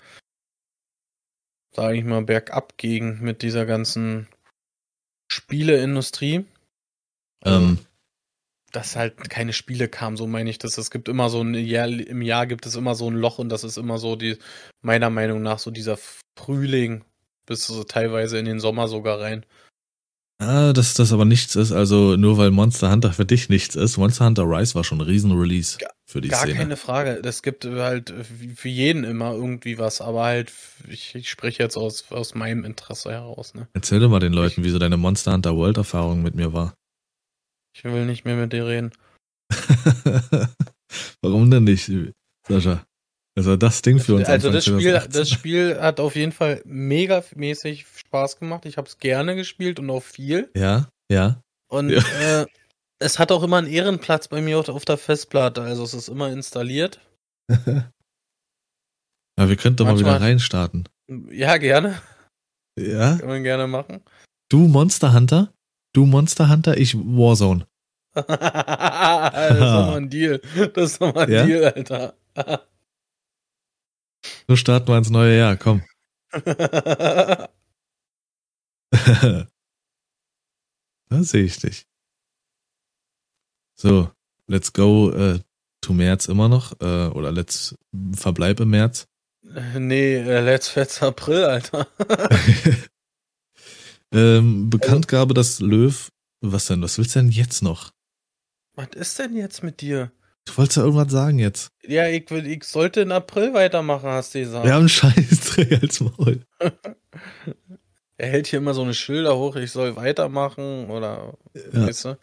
sage 1.72 1.98
ich 1.98 2.04
mal, 2.04 2.24
bergab 2.24 2.78
ging 2.78 3.20
mit 3.22 3.42
dieser 3.42 3.66
ganzen 3.66 4.28
Spieleindustrie. 5.32 6.46
Ähm, 7.44 7.80
dass 8.76 8.96
halt 8.96 9.30
keine 9.30 9.54
Spiele 9.54 9.88
kamen, 9.88 10.18
so 10.18 10.28
meine 10.28 10.50
ich 10.50 10.60
das. 10.60 10.78
Es 10.78 10.92
gibt 10.92 11.08
immer 11.08 11.30
so 11.30 11.42
ein 11.42 11.54
Jahr, 11.54 11.88
im 11.88 12.22
Jahr 12.22 12.46
gibt 12.48 12.66
es 12.66 12.76
immer 12.76 12.96
so 12.96 13.10
ein 13.10 13.16
Loch 13.16 13.40
und 13.40 13.50
das 13.50 13.64
ist 13.64 13.78
immer 13.78 13.98
so 13.98 14.16
die, 14.16 14.38
meiner 14.82 15.10
Meinung 15.10 15.42
nach, 15.42 15.60
so 15.60 15.72
dieser 15.72 15.98
Frühling 16.38 17.04
bis 17.46 17.66
so 17.68 17.84
teilweise 17.84 18.38
in 18.38 18.46
den 18.46 18.60
Sommer 18.60 18.88
sogar 18.88 19.22
rein. 19.22 19.46
ah, 20.42 20.74
dass 20.74 20.96
das 20.96 21.14
aber 21.14 21.26
nichts 21.26 21.56
ist, 21.56 21.72
also 21.72 22.18
nur 22.18 22.38
weil 22.38 22.52
Monster 22.52 22.92
Hunter 22.92 23.14
für 23.14 23.26
dich 23.26 23.50
nichts 23.50 23.76
ist. 23.76 23.98
Monster 23.98 24.26
Hunter 24.26 24.44
Rise 24.44 24.76
war 24.76 24.84
schon 24.84 25.00
ein 25.00 25.08
Riesen-Release 25.08 25.78
für 26.06 26.22
die 26.22 26.30
Gar 26.30 26.42
Szene. 26.42 26.56
keine 26.56 26.78
Frage. 26.78 27.22
Es 27.24 27.42
gibt 27.44 27.66
halt 27.66 28.14
für 28.56 28.68
jeden 28.68 29.04
immer 29.04 29.34
irgendwie 29.34 29.78
was, 29.78 30.02
aber 30.02 30.24
halt, 30.24 30.52
ich, 30.90 31.16
ich 31.16 31.30
spreche 31.30 31.64
jetzt 31.64 31.78
aus, 31.78 32.12
aus 32.12 32.36
meinem 32.36 32.66
Interesse 32.66 33.12
heraus, 33.12 33.54
ne? 33.54 33.68
Erzähl 33.74 34.00
doch 34.00 34.10
mal 34.10 34.20
den 34.20 34.34
Leuten, 34.34 34.64
wie 34.64 34.70
so 34.70 34.80
deine 34.80 34.98
Monster 34.98 35.34
Hunter 35.34 35.56
World 35.56 35.78
Erfahrung 35.78 36.22
mit 36.24 36.36
mir 36.36 36.52
war. 36.52 36.74
Ich 37.76 37.84
will 37.84 38.06
nicht 38.06 38.24
mehr 38.26 38.36
mit 38.38 38.54
dir 38.54 38.66
reden. 38.66 38.92
Warum 41.22 41.52
denn 41.52 41.66
nicht, 41.66 41.92
Sascha? 42.48 42.86
Also 43.38 43.58
das 43.58 43.82
Ding 43.82 44.00
für 44.00 44.16
uns. 44.16 44.30
Also 44.30 44.50
das 44.50 44.64
Spiel, 44.66 44.94
2018. 44.94 45.12
das 45.12 45.30
Spiel 45.40 45.82
hat 45.82 46.00
auf 46.00 46.16
jeden 46.16 46.32
Fall 46.32 46.62
mega 46.66 47.22
mäßig 47.36 47.86
Spaß 47.86 48.40
gemacht. 48.40 48.66
Ich 48.66 48.78
habe 48.78 48.88
es 48.88 48.98
gerne 48.98 49.36
gespielt 49.36 49.80
und 49.80 49.90
auch 49.90 50.04
viel. 50.04 50.50
Ja, 50.56 50.88
ja. 51.12 51.42
Und 51.70 51.90
Ja. 51.90 52.02
äh, 52.44 52.46
es 53.00 53.20
hat 53.20 53.34
auch 53.34 53.44
immer 53.44 53.58
einen 53.58 53.68
Ehrenplatz 53.68 54.30
bei 54.30 54.42
mir 54.42 54.58
auf, 54.58 54.70
auf 54.70 54.86
der 54.86 54.98
Festplatte. 54.98 55.62
Also 55.62 55.84
es 55.84 55.94
ist 55.94 56.08
immer 56.08 56.30
installiert. 56.30 57.02
ja, 57.50 57.90
wir 59.38 59.58
könnten 59.58 59.78
doch 59.78 59.86
mal 59.86 59.92
Manchmal- 59.96 60.16
wieder 60.16 60.26
reinstarten. 60.26 60.88
Ja, 61.30 61.58
gerne. 61.58 62.02
Ja? 62.80 63.18
Kann 63.18 63.28
man 63.28 63.44
gerne 63.44 63.68
machen. 63.68 64.02
Du 64.50 64.60
Monster 64.68 65.14
Hunter? 65.14 65.54
Du 65.96 66.06
Monster 66.06 66.50
Hunter, 66.50 66.76
ich 66.76 66.94
Warzone. 66.94 67.66
das 68.16 68.26
ist 68.26 69.60
doch 69.62 69.88
mal 69.88 69.96
ein 69.96 70.10
Deal. 70.10 70.42
Das 70.74 70.92
ist 70.92 71.02
doch 71.02 71.16
mal 71.16 71.26
ein 71.26 71.32
Ja? 71.32 71.46
Deal, 71.46 71.64
Alter. 71.64 72.18
So 74.48 74.56
starten 74.56 74.88
wir 74.88 74.98
ins 74.98 75.12
neue 75.12 75.38
Jahr, 75.38 75.56
komm. 75.56 75.84
da 76.32 77.48
sehe 81.12 81.44
ich 81.44 81.60
dich. 81.60 81.88
So, 83.76 84.10
let's 84.48 84.74
go 84.74 85.12
äh, 85.12 85.40
to 85.82 85.94
März 85.94 86.28
immer 86.28 86.50
noch. 86.50 86.74
Äh, 86.82 87.08
oder 87.10 87.32
let's 87.32 87.78
verbleib 88.14 88.60
im 88.60 88.72
März. 88.72 89.08
nee, 89.78 90.16
äh, 90.16 90.42
Let's 90.42 90.70
Fetz 90.70 91.04
April, 91.04 91.46
Alter. 91.46 91.88
Ähm, 94.14 94.70
Bekanntgabe, 94.70 95.34
dass 95.34 95.60
Löw. 95.60 96.10
Was 96.42 96.66
denn? 96.68 96.82
Was 96.82 96.98
willst 96.98 97.16
du 97.16 97.20
denn 97.20 97.30
jetzt 97.32 97.62
noch? 97.64 97.92
Was 98.76 98.90
ist 98.96 99.20
denn 99.20 99.36
jetzt 99.36 99.64
mit 99.64 99.82
dir? 99.82 100.12
Du 100.46 100.58
wolltest 100.58 100.78
ja 100.78 100.84
irgendwas 100.84 101.12
sagen 101.12 101.40
jetzt. 101.40 101.70
Ja, 101.88 102.08
ich, 102.08 102.30
will- 102.30 102.46
ich 102.46 102.64
sollte 102.66 103.02
in 103.02 103.12
April 103.12 103.54
weitermachen, 103.54 104.10
hast 104.10 104.36
du 104.36 104.40
gesagt. 104.40 104.66
Wir 104.66 104.74
haben 104.74 104.82
einen 104.82 104.90
Scheißdreck 104.90 105.72
als 105.82 106.00
Maul. 106.02 106.42
Er 108.18 108.30
hält 108.30 108.48
hier 108.48 108.60
immer 108.60 108.74
so 108.74 108.82
eine 108.82 108.94
Schilder 108.94 109.36
hoch, 109.38 109.58
ich 109.58 109.72
soll 109.72 109.98
weitermachen 109.98 110.90
oder 110.90 111.38
Ja. 111.74 111.86
weißt 111.88 112.06
du? 112.06 112.18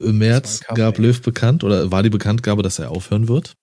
Im 0.00 0.16
März 0.18 0.60
gab. 0.74 0.96
Löw 0.96 1.20
bekannt 1.20 1.64
oder 1.64 1.90
war 1.90 2.02
die 2.02 2.08
Bekanntgabe, 2.08 2.62
dass 2.62 2.78
er 2.78 2.90
aufhören 2.90 3.28
wird. 3.28 3.56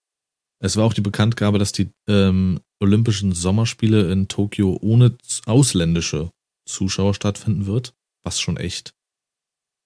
Es 0.60 0.78
war 0.78 0.84
auch 0.86 0.94
die 0.94 1.02
Bekanntgabe, 1.02 1.58
dass 1.58 1.72
die 1.72 1.90
ähm, 2.08 2.60
Olympischen 2.80 3.32
Sommerspiele 3.34 4.12
in 4.12 4.28
Tokio 4.28 4.78
ohne 4.82 5.18
ausländische 5.48 6.30
Zuschauer 6.66 7.14
stattfinden 7.14 7.66
wird, 7.66 7.94
was 8.24 8.40
schon 8.40 8.58
echt 8.58 8.94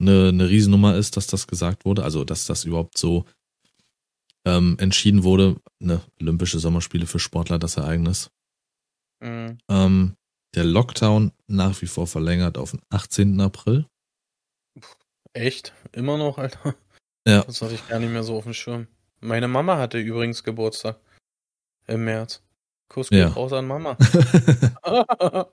eine, 0.01 0.29
eine 0.29 0.47
Riesennummer 0.49 0.95
ist, 0.95 1.17
dass 1.17 1.27
das 1.27 1.47
gesagt 1.47 1.85
wurde, 1.85 2.03
also 2.03 2.23
dass 2.23 2.45
das 2.45 2.63
überhaupt 2.63 2.97
so 2.97 3.25
ähm, 4.45 4.77
entschieden 4.79 5.23
wurde. 5.23 5.57
Ne, 5.79 6.01
Olympische 6.21 6.59
Sommerspiele 6.59 7.05
für 7.05 7.19
Sportler, 7.19 7.59
das 7.59 7.77
Ereignis. 7.77 8.31
Mhm. 9.21 9.57
Ähm, 9.69 10.15
der 10.55 10.63
Lockdown 10.63 11.31
nach 11.47 11.81
wie 11.81 11.87
vor 11.87 12.07
verlängert 12.07 12.57
auf 12.57 12.71
den 12.71 12.81
18. 12.89 13.39
April. 13.41 13.85
Echt? 15.33 15.73
Immer 15.91 16.17
noch, 16.17 16.37
Alter? 16.37 16.75
Ja. 17.27 17.43
Das 17.43 17.61
hatte 17.61 17.75
ich 17.75 17.87
gar 17.87 17.99
nicht 17.99 18.11
mehr 18.11 18.23
so 18.23 18.37
auf 18.37 18.45
dem 18.45 18.53
Schirm. 18.53 18.87
Meine 19.19 19.47
Mama 19.47 19.77
hatte 19.77 19.99
übrigens 19.99 20.43
Geburtstag. 20.43 20.99
Im 21.87 22.05
März. 22.05 22.41
Kuss 22.87 23.09
geht 23.09 23.19
Ja. 23.19 23.27
raus 23.27 23.51
an 23.53 23.67
Mama. 23.67 23.97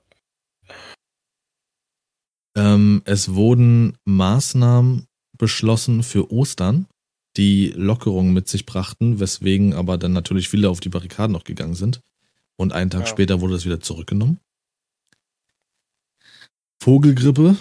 Ähm, 2.57 3.01
es 3.05 3.33
wurden 3.35 3.97
Maßnahmen 4.05 5.05
beschlossen 5.37 6.01
für 6.01 6.31
Ostern, 6.31 6.87
die 7.37 7.67
Lockerungen 7.75 8.33
mit 8.33 8.47
sich 8.47 8.65
brachten, 8.65 9.19
weswegen 9.19 9.73
aber 9.75 9.99
dann 9.99 10.11
natürlich 10.11 10.49
viele 10.49 10.69
auf 10.69 10.79
die 10.79 10.89
Barrikaden 10.89 11.31
noch 11.33 11.43
gegangen 11.43 11.75
sind. 11.75 12.01
Und 12.57 12.73
einen 12.73 12.89
Tag 12.89 13.01
Ja. 13.01 13.05
später 13.07 13.41
wurde 13.41 13.53
es 13.53 13.65
wieder 13.65 13.79
zurückgenommen. 13.79 14.39
Vogelgrippe 16.81 17.55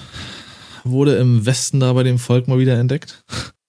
wurde 0.84 1.16
im 1.16 1.44
Westen 1.44 1.80
da 1.80 1.92
bei 1.92 2.02
dem 2.02 2.18
Volk 2.18 2.48
mal 2.48 2.58
wieder 2.58 2.78
entdeckt. 2.78 3.22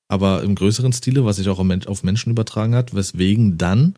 Aber 0.07 0.43
im 0.43 0.55
größeren 0.55 0.93
Stile, 0.93 1.25
was 1.25 1.35
sich 1.35 1.49
auch 1.49 1.59
auf 1.59 1.65
Men- 1.65 1.85
auf 1.87 2.03
Menschen 2.03 2.31
übertragen 2.31 2.73
hat, 2.75 2.93
weswegen 2.93 3.57
dann 3.57 3.95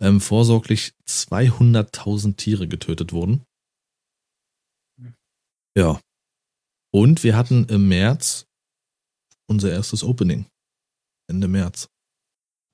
ähm, 0.00 0.20
vorsorglich 0.22 0.92
200.000 1.06 2.36
Tiere 2.36 2.68
getötet 2.68 3.12
wurden. 3.12 3.42
Ja. 5.76 6.00
Und 6.96 7.24
wir 7.24 7.36
hatten 7.36 7.66
im 7.66 7.88
März 7.88 8.46
unser 9.50 9.70
erstes 9.70 10.02
Opening. 10.02 10.46
Ende 11.28 11.46
März. 11.46 11.90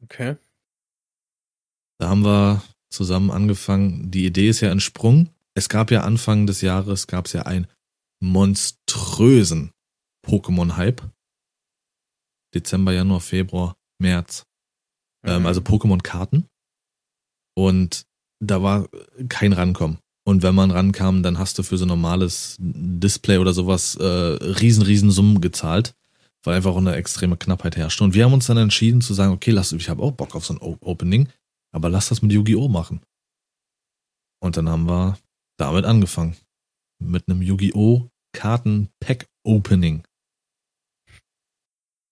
okay. 0.01 0.37
Da 1.99 2.09
haben 2.09 2.25
wir 2.25 2.63
zusammen 2.89 3.33
angefangen. 3.33 4.13
Die 4.13 4.25
Idee 4.25 4.49
ist 4.49 4.61
ja 4.61 4.71
entsprungen. 4.71 5.31
Es 5.55 5.69
gab 5.69 5.91
ja 5.91 6.03
Anfang 6.03 6.47
des 6.47 6.61
Jahres, 6.61 7.09
gab 7.09 7.27
es 7.27 7.33
ja 7.33 7.43
einen 7.43 7.67
monströsen 8.23 9.73
Pokémon-Hype. 10.25 11.03
Dezember, 12.55 12.93
Januar, 12.93 13.21
Februar, 13.21 13.77
März. 14.01 14.45
ähm, 15.25 15.41
Mhm. 15.41 15.47
also 15.47 15.61
Pokémon-Karten. 15.63 16.47
Und 17.57 18.07
da 18.41 18.63
war 18.63 18.89
kein 19.29 19.53
Rankommen. 19.53 19.99
Und 20.25 20.43
wenn 20.43 20.55
man 20.55 20.71
rankam, 20.71 21.23
dann 21.23 21.39
hast 21.39 21.59
du 21.59 21.63
für 21.65 21.77
so 21.77 21.85
ein 21.85 21.89
normales 21.89 22.57
Display 22.61 23.39
oder 23.39 23.53
sowas 23.53 23.97
äh, 23.97 24.05
riesen, 24.05 24.83
riesen 24.85 25.11
Summen 25.11 25.41
gezahlt, 25.41 25.95
weil 26.45 26.57
einfach 26.57 26.71
auch 26.73 26.77
eine 26.77 26.95
extreme 26.95 27.37
Knappheit 27.37 27.77
herrschte. 27.77 28.05
Und 28.05 28.15
wir 28.15 28.25
haben 28.25 28.33
uns 28.33 28.47
dann 28.47 28.57
entschieden 28.57 29.01
zu 29.01 29.15
sagen, 29.15 29.33
okay, 29.33 29.51
lass, 29.51 29.73
ich 29.73 29.89
habe 29.89 30.03
auch 30.03 30.13
Bock 30.13 30.37
auf 30.37 30.45
so 30.47 30.55
ein 30.55 30.61
O- 30.61 30.79
Opening, 30.81 31.29
aber 31.75 31.89
lass 31.89 32.09
das 32.09 32.23
mit 32.23 32.31
Yu-Gi-Oh! 32.33 32.69
machen. 32.69 33.01
Und 34.41 34.57
dann 34.57 34.69
haben 34.69 34.87
wir 34.89 35.19
damit 35.59 35.85
angefangen. 35.85 36.37
Mit 37.01 37.29
einem 37.29 37.43
Yu-Gi-Oh! 37.43 38.09
Karten-Pack-Opening. 38.33 40.05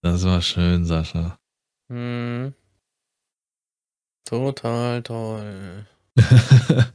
Das 0.03 0.25
war 0.25 0.43
schön, 0.43 0.85
Sascha. 0.85 1.39
Mhm. 1.89 2.55
Total 4.25 5.03
toll. 5.03 5.87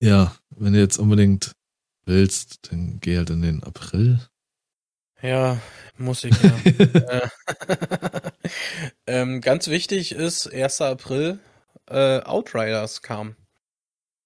ja, 0.00 0.34
wenn 0.50 0.72
du 0.72 0.78
jetzt 0.80 0.98
unbedingt 0.98 1.52
willst, 2.04 2.70
dann 2.72 3.00
geh 3.00 3.16
halt 3.18 3.30
in 3.30 3.42
den 3.42 3.62
April. 3.62 4.20
Ja, 5.22 5.60
muss 5.98 6.24
ich 6.24 6.40
ja. 6.42 6.62
Äh, 6.92 7.28
ähm, 9.06 9.40
ganz 9.40 9.68
wichtig 9.68 10.12
ist, 10.12 10.52
1. 10.52 10.80
April, 10.80 11.38
äh, 11.88 12.20
Outriders 12.22 13.02
kam. 13.02 13.36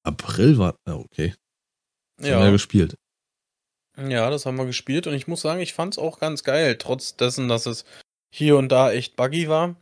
April 0.02 0.56
war, 0.58 0.76
ah, 0.87 0.94
okay. 0.94 1.34
Das 2.18 2.30
haben 2.30 2.38
wir 2.40 2.46
ja 2.46 2.50
Ja, 2.50 2.52
gespielt. 2.52 2.96
ja, 3.96 4.30
das 4.30 4.46
haben 4.46 4.56
wir 4.56 4.66
gespielt 4.66 5.06
und 5.06 5.14
ich 5.14 5.26
muss 5.28 5.40
sagen, 5.40 5.60
ich 5.60 5.72
fand's 5.74 5.98
auch 5.98 6.18
ganz 6.18 6.42
geil, 6.44 6.76
trotz 6.78 7.16
dessen, 7.16 7.48
dass 7.48 7.66
es 7.66 7.84
hier 8.32 8.56
und 8.56 8.68
da 8.70 8.92
echt 8.92 9.16
buggy 9.16 9.48
war. 9.48 9.76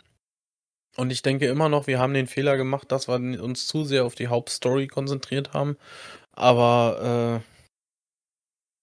Und 0.96 1.10
ich 1.10 1.22
denke 1.22 1.46
immer 1.46 1.68
noch, 1.68 1.86
wir 1.86 1.98
haben 1.98 2.12
den 2.14 2.26
Fehler 2.26 2.56
gemacht, 2.56 2.92
dass 2.92 3.08
wir 3.08 3.14
uns 3.42 3.66
zu 3.66 3.84
sehr 3.84 4.04
auf 4.04 4.14
die 4.14 4.28
Hauptstory 4.28 4.86
konzentriert 4.88 5.54
haben. 5.54 5.76
Aber 6.32 7.42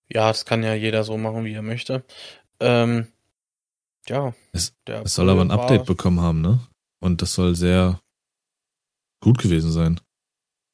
äh, 0.09 0.13
ja, 0.13 0.27
das 0.27 0.45
kann 0.45 0.63
ja 0.63 0.73
jeder 0.73 1.03
so 1.03 1.17
machen, 1.17 1.45
wie 1.45 1.53
er 1.53 1.61
möchte. 1.61 2.03
Ähm, 2.59 3.07
ja, 4.07 4.33
Es- 4.53 4.73
Es 4.85 5.13
soll 5.13 5.29
aber 5.29 5.41
ein 5.41 5.51
Update 5.51 5.79
war- 5.81 5.85
bekommen 5.85 6.19
haben, 6.21 6.41
ne? 6.41 6.59
Und 6.99 7.21
das 7.21 7.33
soll 7.33 7.55
sehr 7.55 7.99
gut 9.21 9.37
gewesen 9.37 9.71
sein. 9.71 9.99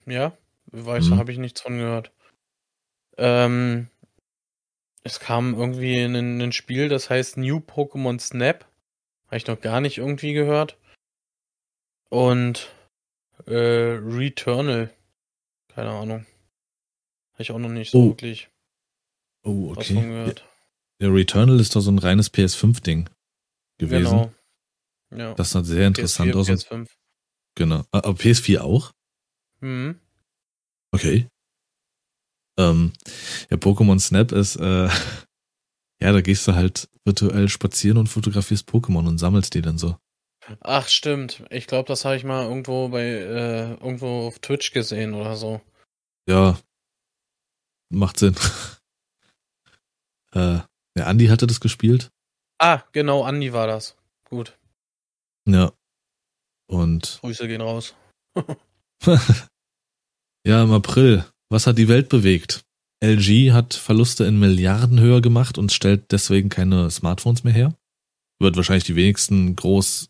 Ja, 0.05 0.37
weiß, 0.67 1.09
Mhm. 1.09 1.17
habe 1.17 1.31
ich 1.31 1.37
nichts 1.37 1.61
von 1.61 1.77
gehört. 1.77 2.11
Ähm, 3.17 3.89
es 5.03 5.19
kam 5.19 5.53
irgendwie 5.53 5.99
in 6.01 6.15
ein, 6.15 6.41
ein 6.41 6.51
Spiel, 6.51 6.89
das 6.89 7.09
heißt 7.09 7.37
New 7.37 7.57
Pokémon 7.57 8.19
Snap. 8.19 8.65
Habe 9.27 9.37
ich 9.37 9.47
noch 9.47 9.59
gar 9.59 9.81
nicht 9.81 9.97
irgendwie 9.97 10.33
gehört. 10.33 10.77
Und 12.15 12.69
äh, 13.45 13.97
Returnal. 14.01 14.89
Keine 15.67 15.89
Ahnung. 15.89 16.25
Habe 17.33 17.43
ich 17.43 17.51
auch 17.51 17.59
noch 17.59 17.67
nicht 17.69 17.91
so 17.91 17.99
Oh, 17.99 18.07
wirklich 18.11 18.49
Oh, 19.43 19.73
okay. 19.75 20.33
Der 21.01 21.13
Returnal 21.13 21.59
ist 21.59 21.75
doch 21.75 21.81
so 21.81 21.91
ein 21.91 21.99
reines 21.99 22.33
PS5-Ding 22.33 23.09
gewesen. 23.77 24.03
Genau. 24.05 24.33
Ja. 25.11 25.33
Das 25.33 25.51
sah 25.51 25.63
sehr 25.65 25.87
interessant 25.87 26.33
PS4, 26.33 26.37
aus. 26.37 26.49
Und, 26.49 26.87
PS5. 26.87 26.89
genau. 27.55 27.79
Ah, 27.91 27.99
Aber 27.99 28.13
PS4 28.13 28.59
auch? 28.61 28.93
Mhm. 29.59 29.99
Okay. 30.93 31.27
Ähm, 32.57 32.93
ja, 33.51 33.57
Pokémon 33.57 33.99
Snap 33.99 34.31
ist, 34.31 34.55
äh, 34.55 34.87
ja, 35.99 36.11
da 36.13 36.21
gehst 36.21 36.47
du 36.47 36.55
halt 36.55 36.87
virtuell 37.03 37.49
spazieren 37.49 37.97
und 37.97 38.07
fotografierst 38.07 38.69
Pokémon 38.69 39.05
und 39.05 39.17
sammelst 39.17 39.53
die 39.53 39.61
dann 39.61 39.77
so. 39.77 39.97
Ach, 40.61 40.87
stimmt. 40.87 41.43
Ich 41.49 41.67
glaube, 41.67 41.87
das 41.87 42.05
habe 42.05 42.15
ich 42.15 42.23
mal 42.23 42.45
irgendwo 42.45 42.89
bei 42.89 43.03
äh, 43.03 43.71
irgendwo 43.71 44.27
auf 44.27 44.39
Twitch 44.39 44.71
gesehen 44.71 45.13
oder 45.13 45.35
so. 45.35 45.61
Ja, 46.27 46.57
macht 47.89 48.19
Sinn. 48.19 48.35
äh, 50.33 50.59
der 50.95 51.07
Andi 51.07 51.27
hatte 51.27 51.47
das 51.47 51.59
gespielt. 51.59 52.11
Ah, 52.59 52.83
genau, 52.91 53.23
Andi 53.23 53.53
war 53.53 53.67
das. 53.67 53.95
Gut. 54.29 54.57
Ja. 55.47 55.71
Und 56.67 57.19
Grüße 57.21 57.47
gehen 57.47 57.61
raus. 57.61 57.95
ja, 60.45 60.63
im 60.63 60.71
April. 60.71 61.25
Was 61.49 61.67
hat 61.67 61.77
die 61.77 61.87
Welt 61.87 62.09
bewegt? 62.09 62.63
LG 63.03 63.51
hat 63.51 63.73
Verluste 63.73 64.25
in 64.25 64.39
Milliardenhöhe 64.39 65.21
gemacht 65.21 65.57
und 65.57 65.71
stellt 65.71 66.11
deswegen 66.11 66.49
keine 66.49 66.89
Smartphones 66.89 67.43
mehr 67.43 67.53
her. 67.53 67.75
Wird 68.39 68.55
wahrscheinlich 68.55 68.85
die 68.85 68.95
wenigsten 68.95 69.55
groß, 69.55 70.09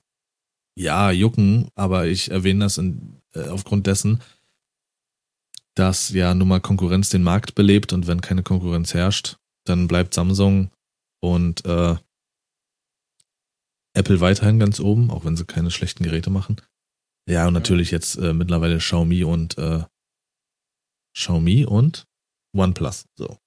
ja, 0.78 1.12
jucken, 1.12 1.70
aber 1.76 2.08
ich 2.08 2.32
erwähne 2.32 2.66
das 2.66 2.78
in, 2.78 3.22
äh, 3.34 3.48
aufgrund 3.48 3.88
dessen, 3.88 4.22
dass 5.76 6.10
ja 6.10 6.34
nun 6.34 6.48
mal 6.48 6.62
Konkurrenz 6.62 7.10
den 7.10 7.24
Markt 7.24 7.56
belebt 7.56 7.94
und 7.94 8.08
wenn 8.08 8.22
keine 8.22 8.44
Konkurrenz 8.44 8.94
herrscht, 8.94 9.38
dann 9.66 9.88
bleibt 9.88 10.14
Samsung 10.14 10.72
und 11.22 11.66
äh, 11.66 11.96
Apple 13.94 14.20
weiterhin 14.20 14.60
ganz 14.60 14.80
oben, 14.80 15.10
auch 15.12 15.26
wenn 15.26 15.38
sie 15.38 15.46
keine 15.46 15.72
schlechten 15.72 16.04
Geräte 16.04 16.30
machen. 16.30 16.62
Ja, 17.28 17.48
und 17.48 17.54
natürlich 17.54 17.92
jetzt 17.92 18.18
äh, 18.18 18.34
mittlerweile 18.34 18.78
Xiaomi 18.78 19.24
und 19.24 19.58
äh, 19.58 19.84
Xiaomi 21.18 21.66
und 21.66 22.06
OnePlus. 22.56 23.06
So. 23.16 23.38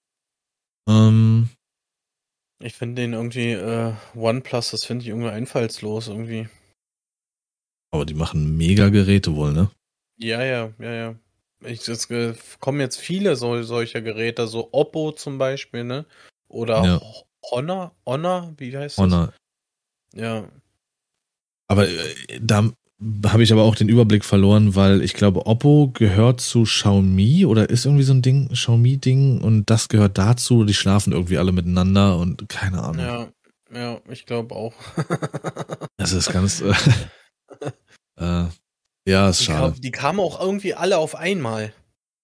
Ähm, 0.88 1.50
Ich 2.60 2.74
finde 2.74 3.02
den 3.02 3.12
irgendwie, 3.12 3.52
äh, 3.52 3.92
OnePlus, 4.16 4.70
das 4.70 4.84
finde 4.84 5.02
ich 5.02 5.08
irgendwie 5.08 5.28
einfallslos 5.28 6.08
irgendwie. 6.08 6.48
Aber 7.90 8.05
die 8.05 8.14
machen 8.14 8.57
mega 8.57 8.88
Geräte 8.88 9.35
wohl, 9.35 9.53
ne? 9.53 9.70
Ja, 10.18 10.42
ja, 10.42 10.72
ja, 10.79 10.92
ja. 10.92 11.14
Ich, 11.64 11.88
es 11.88 12.09
kommen 12.61 12.81
jetzt 12.81 12.98
viele 13.01 13.35
so, 13.37 13.62
solcher 13.62 14.01
Geräte, 14.01 14.46
so 14.46 14.68
Oppo 14.72 15.12
zum 15.12 15.38
Beispiel, 15.38 15.85
ne? 15.85 16.07
Oder 16.48 16.85
Ja. 16.85 17.01
Honor, 17.51 17.94
Honor, 18.07 18.53
wie 18.59 18.77
heißt 18.77 18.98
das? 18.98 19.03
Honor. 19.05 19.33
Ja, 20.14 20.48
Aber 21.68 21.88
äh, 21.88 22.14
da 22.40 22.70
habe 23.27 23.42
ich 23.42 23.53
aber 23.53 23.62
auch 23.62 23.77
den 23.77 23.88
Überblick 23.88 24.24
verloren, 24.24 24.74
weil 24.74 25.03
ich 25.03 25.14
glaube, 25.14 25.46
Oppo 25.46 25.90
gehört 25.94 26.40
zu 26.40 26.64
Xiaomi 26.64 27.46
oder 27.46 27.70
ist 27.70 27.85
irgendwie 27.85 28.05
so 28.05 28.12
ein 28.12 28.22
Ding, 28.22 28.48
Xiaomi-Ding 28.48 29.40
und 29.40 29.70
das 29.70 29.88
gehört 29.88 30.18
dazu. 30.18 30.64
Die 30.64 30.74
schlafen 30.74 31.12
irgendwie 31.12 31.38
alle 31.38 31.53
miteinander 31.53 32.18
und 32.18 32.48
keine 32.48 32.83
Ahnung. 32.83 33.05
ja, 33.05 33.29
ja, 33.72 34.01
ich 34.09 34.27
glaube 34.27 34.55
auch. 34.55 34.74
Das 35.96 36.12
ist 36.12 36.33
ganz. 36.33 36.61
Äh, 36.61 36.72
äh, 38.18 38.46
ja, 39.09 39.31
ist 39.31 39.40
Die, 39.40 39.44
schade. 39.44 39.72
kam, 39.72 39.81
die 39.81 39.90
kamen 39.90 40.20
auch 40.20 40.40
irgendwie 40.40 40.74
alle 40.74 40.98
auf 40.98 41.14
einmal. 41.14 41.72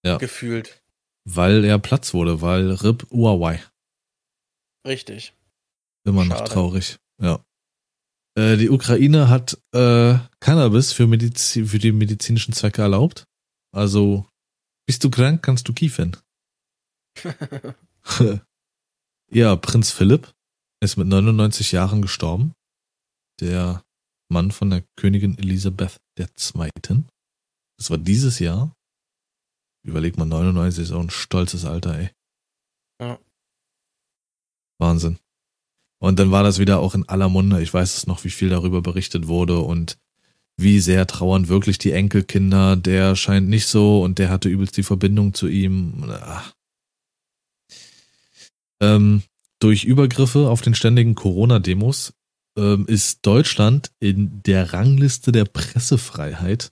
Ja. 0.05 0.17
Gefühlt. 0.17 0.81
Weil 1.23 1.63
er 1.65 1.79
Platz 1.79 2.13
wurde, 2.13 2.41
weil 2.41 2.71
RIP 2.71 3.09
Huawei. 3.09 3.63
Richtig. 4.85 5.33
Immer 6.05 6.25
noch 6.25 6.37
Schade. 6.37 6.51
traurig. 6.51 6.99
Ja. 7.19 7.43
Äh, 8.37 8.57
die 8.57 8.69
Ukraine 8.69 9.29
hat 9.29 9.57
äh, 9.73 10.19
Cannabis 10.39 10.93
für, 10.93 11.07
Medizi 11.07 11.65
für 11.65 11.79
die 11.79 11.91
medizinischen 11.91 12.53
Zwecke 12.53 12.83
erlaubt. 12.83 13.25
Also, 13.71 14.27
bist 14.85 15.03
du 15.03 15.09
krank, 15.09 15.41
kannst 15.41 15.67
du 15.67 15.73
kiefern. 15.73 16.17
ja, 19.31 19.55
Prinz 19.55 19.91
Philipp 19.91 20.33
ist 20.81 20.97
mit 20.97 21.07
99 21.07 21.71
Jahren 21.71 22.01
gestorben. 22.01 22.53
Der 23.41 23.83
Mann 24.29 24.51
von 24.51 24.69
der 24.69 24.83
Königin 24.95 25.37
Elisabeth 25.37 25.97
II. 26.17 27.03
Das 27.77 27.89
war 27.89 27.97
dieses 27.97 28.39
Jahr. 28.39 28.75
Überleg 29.83 30.17
mal, 30.17 30.25
99 30.25 30.83
ist 30.83 30.91
auch 30.91 31.01
ein 31.01 31.09
stolzes 31.09 31.65
Alter, 31.65 31.97
ey. 31.97 32.09
Ja. 32.99 33.19
Wahnsinn. 34.79 35.19
Und 35.99 36.19
dann 36.19 36.31
war 36.31 36.43
das 36.43 36.59
wieder 36.59 36.79
auch 36.79 36.95
in 36.95 37.07
aller 37.07 37.29
Munde. 37.29 37.61
Ich 37.61 37.73
weiß 37.73 37.97
es 37.97 38.07
noch, 38.07 38.23
wie 38.23 38.29
viel 38.29 38.49
darüber 38.49 38.81
berichtet 38.81 39.27
wurde 39.27 39.59
und 39.59 39.97
wie 40.57 40.79
sehr 40.79 41.05
trauern 41.07 41.47
wirklich 41.47 41.77
die 41.77 41.91
Enkelkinder. 41.91 42.75
Der 42.75 43.15
scheint 43.15 43.47
nicht 43.47 43.67
so 43.67 44.01
und 44.01 44.19
der 44.19 44.29
hatte 44.29 44.49
übelst 44.49 44.77
die 44.77 44.83
Verbindung 44.83 45.33
zu 45.33 45.47
ihm. 45.47 46.11
Ähm, 48.81 49.23
durch 49.59 49.85
Übergriffe 49.85 50.49
auf 50.49 50.61
den 50.61 50.75
ständigen 50.75 51.15
Corona-Demos 51.15 52.13
ähm, 52.57 52.85
ist 52.87 53.25
Deutschland 53.25 53.91
in 53.99 54.41
der 54.43 54.73
Rangliste 54.73 55.31
der 55.31 55.45
Pressefreiheit 55.45 56.71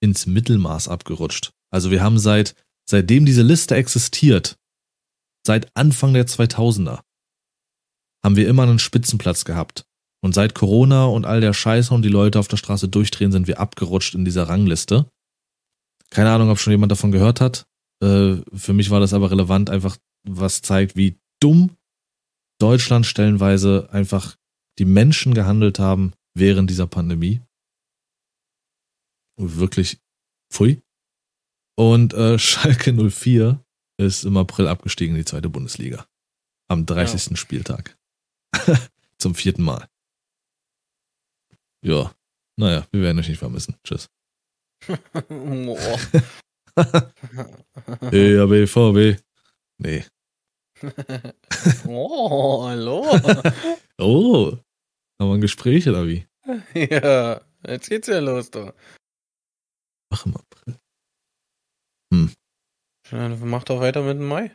ins 0.00 0.26
Mittelmaß 0.26 0.88
abgerutscht. 0.88 1.52
Also 1.70 1.90
wir 1.90 2.02
haben 2.02 2.18
seit, 2.18 2.54
seitdem 2.88 3.26
diese 3.26 3.42
Liste 3.42 3.74
existiert, 3.74 4.56
seit 5.46 5.68
Anfang 5.74 6.14
der 6.14 6.26
2000er, 6.26 7.00
haben 8.24 8.36
wir 8.36 8.48
immer 8.48 8.64
einen 8.64 8.78
Spitzenplatz 8.78 9.44
gehabt. 9.44 9.84
Und 10.22 10.34
seit 10.34 10.54
Corona 10.54 11.04
und 11.04 11.26
all 11.26 11.40
der 11.40 11.52
Scheiße 11.52 11.92
und 11.94 12.02
die 12.02 12.08
Leute 12.08 12.40
auf 12.40 12.48
der 12.48 12.56
Straße 12.56 12.88
durchdrehen, 12.88 13.30
sind 13.30 13.46
wir 13.46 13.60
abgerutscht 13.60 14.14
in 14.14 14.24
dieser 14.24 14.48
Rangliste. 14.48 15.08
Keine 16.10 16.30
Ahnung, 16.30 16.50
ob 16.50 16.58
schon 16.58 16.72
jemand 16.72 16.90
davon 16.90 17.12
gehört 17.12 17.40
hat. 17.40 17.66
Äh, 18.02 18.36
für 18.52 18.72
mich 18.72 18.90
war 18.90 19.00
das 19.00 19.12
aber 19.12 19.30
relevant, 19.30 19.70
einfach 19.70 19.96
was 20.24 20.62
zeigt, 20.62 20.96
wie 20.96 21.18
dumm 21.40 21.76
Deutschland 22.58 23.06
stellenweise 23.06 23.88
einfach 23.92 24.36
die 24.78 24.84
Menschen 24.84 25.34
gehandelt 25.34 25.78
haben 25.78 26.12
während 26.34 26.70
dieser 26.70 26.86
Pandemie. 26.86 27.40
Wirklich 29.38 29.98
pfui. 30.52 30.82
Und 31.76 32.14
äh, 32.14 32.38
Schalke 32.40 32.92
04 32.92 33.62
ist 33.98 34.24
im 34.24 34.36
April 34.36 34.68
abgestiegen 34.68 35.14
in 35.14 35.20
die 35.20 35.26
zweite 35.26 35.48
Bundesliga. 35.48 36.06
Am 36.68 36.84
30. 36.84 37.30
Ja. 37.30 37.36
Spieltag. 37.36 37.96
Zum 39.18 39.34
vierten 39.34 39.62
Mal. 39.62 39.88
Ja. 41.82 42.14
Naja, 42.58 42.86
wir 42.90 43.02
werden 43.02 43.18
euch 43.18 43.28
nicht 43.28 43.38
vermissen. 43.38 43.76
Tschüss. 43.84 44.08
EABVB. 48.12 49.20
Nee. 49.78 50.04
oh, 51.86 52.66
hallo. 52.66 53.06
oh. 53.98 54.58
Haben 55.18 55.30
wir 55.30 55.34
ein 55.34 55.40
Gespräch 55.40 55.88
oder 55.88 56.06
wie? 56.06 56.26
Ja, 56.74 57.40
jetzt 57.66 57.88
geht's 57.88 58.06
ja 58.06 58.20
los, 58.20 58.50
du. 58.50 58.72
Ach, 60.10 60.26
im 60.26 60.36
April. 60.36 60.76
Hm. 62.12 62.32
Ja, 63.10 63.28
mach 63.28 63.64
doch 63.64 63.80
weiter 63.80 64.02
mit 64.02 64.18
dem 64.18 64.28
Mai. 64.28 64.52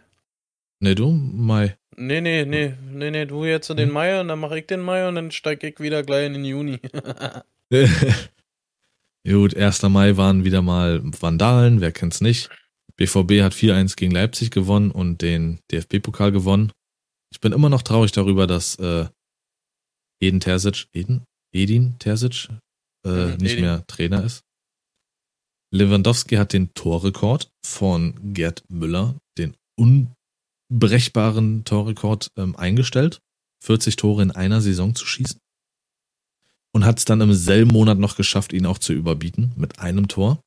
Nee, 0.80 0.96
du, 0.96 1.12
Mai. 1.12 1.78
Nee, 1.98 2.22
nee, 2.22 2.46
nee, 2.46 2.76
nee, 2.90 3.12
nee, 3.12 3.26
du 3.26 3.46
jetzt 3.46 3.70
den 3.70 3.78
hm. 3.78 3.92
Mai 3.92 4.22
und 4.22 4.30
dann 4.30 4.40
mach 4.40 4.52
ich 4.52 4.68
den 4.68 4.82
Mai 4.82 5.08
und 5.08 5.16
dann 5.16 5.32
steig 5.32 5.64
ich 5.64 5.80
wieder 5.80 6.04
gleich 6.04 6.28
in 6.28 6.34
den 6.34 6.46
Juni. 6.46 6.80
Gut, 9.28 9.56
1. 9.56 9.84
Mai 9.84 10.18
waren 10.18 10.46
wieder 10.46 10.62
mal 10.62 11.02
Vandalen, 11.04 11.82
wer 11.82 11.92
kennt's 11.92 12.22
nicht. 12.22 12.50
BVB 12.98 13.42
hat 13.42 13.54
4-1 13.54 13.96
gegen 13.96 14.12
Leipzig 14.12 14.52
gewonnen 14.52 14.92
und 14.92 15.22
den 15.22 15.60
DFB-Pokal 15.72 16.32
gewonnen. 16.32 16.72
Ich 17.32 17.40
bin 17.40 17.54
immer 17.54 17.70
noch 17.70 17.82
traurig 17.82 18.12
darüber, 18.12 18.48
dass 18.48 18.76
äh, 18.76 19.06
Edin 20.22 20.40
Terzic, 20.40 20.88
Edin? 20.94 21.24
Edin 21.52 21.98
Terzic 22.00 22.48
äh, 23.06 23.10
mhm, 23.10 23.38
nicht 23.38 23.54
Edin. 23.54 23.64
mehr 23.66 23.86
Trainer 23.88 24.24
ist. 24.24 24.44
Lewandowski 25.74 26.36
hat 26.36 26.54
den 26.54 26.74
Torrekord 26.74 27.50
von 27.66 28.34
Gerd 28.34 28.64
Müller, 28.70 29.16
den 29.38 29.56
unbrechbaren 30.70 31.64
Torrekord, 31.64 32.28
ähm, 32.38 32.56
eingestellt. 32.56 33.20
40 33.64 33.96
Tore 33.96 34.24
in 34.24 34.32
einer 34.32 34.60
Saison 34.62 34.96
zu 34.96 35.06
schießen. 35.06 35.40
Und 36.74 36.86
hat 36.86 37.00
es 37.00 37.06
dann 37.06 37.22
im 37.22 37.34
selben 37.34 37.72
Monat 37.72 37.98
noch 37.98 38.16
geschafft, 38.16 38.54
ihn 38.54 38.66
auch 38.66 38.80
zu 38.80 38.94
überbieten 38.94 39.54
mit 39.56 39.80
einem 39.80 40.08
Tor. 40.08 40.42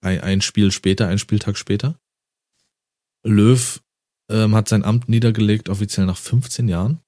Ein, 0.00 0.20
ein 0.20 0.40
Spiel 0.40 0.70
später, 0.70 1.08
ein 1.08 1.18
Spieltag 1.18 1.56
später. 1.56 1.98
Löw 3.24 3.80
ähm, 4.30 4.54
hat 4.54 4.68
sein 4.68 4.84
Amt 4.84 5.08
niedergelegt, 5.08 5.68
offiziell 5.68 6.06
nach 6.06 6.16
15 6.16 6.68
Jahren. 6.68 7.00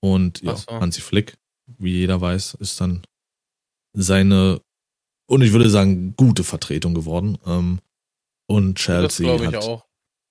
Und 0.00 0.42
ja, 0.42 0.56
so. 0.56 0.66
Hansi 0.68 1.00
Flick, 1.00 1.36
wie 1.66 1.92
jeder 1.92 2.20
weiß, 2.20 2.54
ist 2.54 2.80
dann 2.80 3.02
seine, 3.92 4.60
und 5.26 5.42
ich 5.42 5.52
würde 5.52 5.70
sagen, 5.70 6.14
gute 6.16 6.44
Vertretung 6.44 6.94
geworden. 6.94 7.38
Ähm, 7.46 7.80
und 8.46 8.78
Chelsea. 8.78 9.26
Das 9.26 9.38
glaube 9.38 9.44
ich 9.44 9.56
hat, 9.56 9.64
auch. 9.64 9.80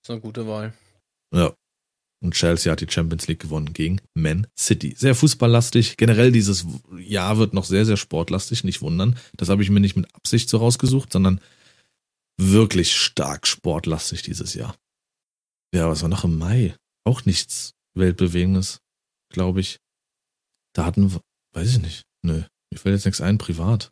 Das 0.02 0.10
ist 0.10 0.12
eine 0.12 0.22
gute 0.22 0.48
Wahl. 0.48 0.74
Ja. 1.34 1.54
Und 2.20 2.34
Chelsea 2.34 2.72
hat 2.72 2.82
die 2.82 2.90
Champions 2.90 3.28
League 3.28 3.42
gewonnen 3.42 3.74
gegen 3.74 4.02
Man 4.16 4.48
City. 4.58 4.96
Sehr 4.98 5.14
fußballlastig. 5.14 5.98
Generell 5.98 6.32
dieses 6.32 6.66
Jahr 6.98 7.38
wird 7.38 7.54
noch 7.54 7.66
sehr, 7.66 7.86
sehr 7.86 7.98
sportlastig, 7.98 8.64
nicht 8.64 8.82
wundern. 8.82 9.20
Das 9.36 9.50
habe 9.50 9.62
ich 9.62 9.70
mir 9.70 9.80
nicht 9.80 9.96
mit 9.96 10.14
Absicht 10.16 10.50
so 10.50 10.58
rausgesucht, 10.58 11.14
sondern 11.14 11.40
wirklich 12.38 12.96
stark 12.96 13.46
sportlastig 13.46 14.24
dieses 14.24 14.56
Jahr. 14.56 14.76
Ja, 15.74 15.90
was 15.90 16.02
war 16.02 16.10
noch 16.10 16.24
im 16.24 16.40
Mai? 16.40 16.76
Auch 17.04 17.26
nichts 17.26 17.76
Weltbewegendes, 17.94 18.82
glaube 19.30 19.60
ich. 19.60 19.80
Da 20.74 20.86
hatten 20.86 21.12
wir, 21.12 21.22
weiß 21.54 21.70
ich 21.70 21.80
nicht. 21.80 22.04
Nö, 22.22 22.44
mir 22.72 22.78
fällt 22.78 22.96
jetzt 22.96 23.06
nichts 23.06 23.22
ein, 23.22 23.38
privat. 23.38 23.92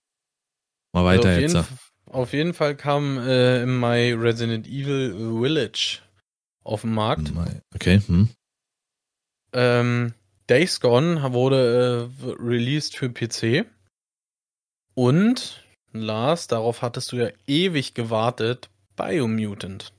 Mal 0.93 1.06
weiter 1.06 1.30
also 1.30 1.38
auf 1.38 1.41
jetzt. 1.41 1.54
Jeden, 1.54 1.80
auf 2.06 2.34
jeden 2.34 2.54
Fall 2.54 2.76
kam 2.76 3.17
äh, 3.17 3.63
im 3.63 3.80
Mai 3.80 4.13
Resident 4.13 4.67
Evil 4.67 5.41
Village 5.41 6.00
auf 6.63 6.82
den 6.82 6.93
Markt. 6.93 7.32
Okay, 7.74 8.02
hm. 8.06 8.30
Ähm, 9.54 10.13
Days 10.48 10.80
Gone 10.80 11.34
wurde 11.34 12.10
äh, 12.21 12.30
released 12.39 12.98
für 12.98 13.10
PC. 13.10 13.65
Und 14.93 15.65
Lars, 15.91 16.48
darauf 16.48 16.82
hattest 16.82 17.12
du 17.12 17.17
ja 17.17 17.30
ewig 17.48 17.93
gewartet, 17.93 18.69
Biomutant. 18.95 19.93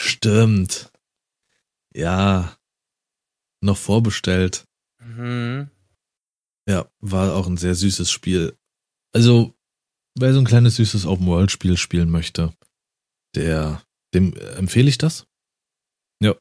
Stimmt. 0.00 0.90
Ja. 1.94 2.56
Noch 3.66 3.76
vorbestellt. 3.76 4.64
Mhm. 5.00 5.68
Ja, 6.68 6.88
war 7.00 7.34
auch 7.34 7.48
ein 7.48 7.56
sehr 7.56 7.74
süßes 7.74 8.08
Spiel. 8.12 8.56
Also, 9.12 9.54
wer 10.16 10.32
so 10.32 10.38
ein 10.38 10.44
kleines 10.44 10.76
süßes 10.76 11.04
Open-World-Spiel 11.04 11.76
spielen 11.76 12.08
möchte, 12.08 12.52
der, 13.34 13.82
dem 14.14 14.36
empfehle 14.56 14.88
ich 14.88 14.98
das. 14.98 15.26
Ja. 16.22 16.36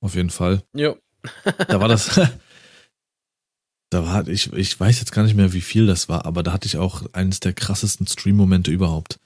Auf 0.00 0.16
jeden 0.16 0.30
Fall. 0.30 0.64
Ja. 0.74 0.96
da 1.68 1.80
war 1.80 1.86
das, 1.86 2.08
da 3.90 4.04
war 4.04 4.26
ich, 4.26 4.52
ich 4.54 4.80
weiß 4.80 4.98
jetzt 4.98 5.12
gar 5.12 5.22
nicht 5.22 5.36
mehr, 5.36 5.52
wie 5.52 5.60
viel 5.60 5.86
das 5.86 6.08
war, 6.08 6.26
aber 6.26 6.42
da 6.42 6.52
hatte 6.52 6.66
ich 6.66 6.78
auch 6.78 7.04
eines 7.12 7.38
der 7.38 7.52
krassesten 7.52 8.08
Stream-Momente 8.08 8.72
überhaupt. 8.72 9.20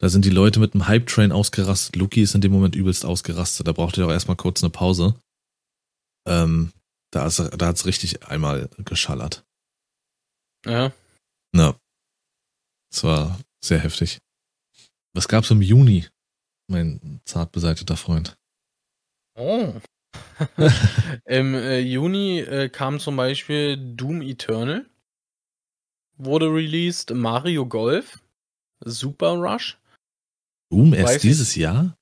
Da 0.00 0.08
sind 0.08 0.24
die 0.24 0.30
Leute 0.30 0.58
mit 0.58 0.74
dem 0.74 0.88
Hype-Train 0.88 1.30
ausgerastet. 1.30 1.94
Luki 1.94 2.20
ist 2.20 2.34
in 2.34 2.40
dem 2.40 2.50
Moment 2.50 2.74
übelst 2.74 3.04
ausgerastet. 3.06 3.68
Da 3.68 3.72
brauchte 3.72 4.02
er 4.02 4.08
auch 4.08 4.12
erstmal 4.12 4.36
kurz 4.36 4.64
eine 4.64 4.70
Pause. 4.70 5.14
Ähm, 6.26 6.72
da, 7.12 7.26
ist, 7.26 7.38
da 7.38 7.66
hat's 7.66 7.86
richtig 7.86 8.26
einmal 8.26 8.68
geschallert. 8.78 9.44
Ja. 10.64 10.92
Na. 11.52 11.78
Das 12.90 13.04
war 13.04 13.40
sehr 13.64 13.78
heftig. 13.78 14.18
Was 15.14 15.28
gab's 15.28 15.50
im 15.50 15.62
Juni, 15.62 16.06
mein 16.68 17.20
zart 17.24 17.52
beseiteter 17.52 17.96
Freund? 17.96 18.36
Oh. 19.34 19.72
Im 21.26 21.54
äh, 21.54 21.78
Juni 21.78 22.40
äh, 22.40 22.68
kam 22.68 23.00
zum 23.00 23.16
Beispiel 23.16 23.76
Doom 23.96 24.22
Eternal. 24.22 24.88
Wurde 26.18 26.46
released. 26.46 27.10
Mario 27.10 27.66
Golf. 27.66 28.22
Super 28.84 29.32
Rush. 29.32 29.78
Doom 30.70 30.94
erst 30.94 31.14
Weiß 31.14 31.22
dieses 31.22 31.50
ich, 31.50 31.62
Jahr? 31.62 31.95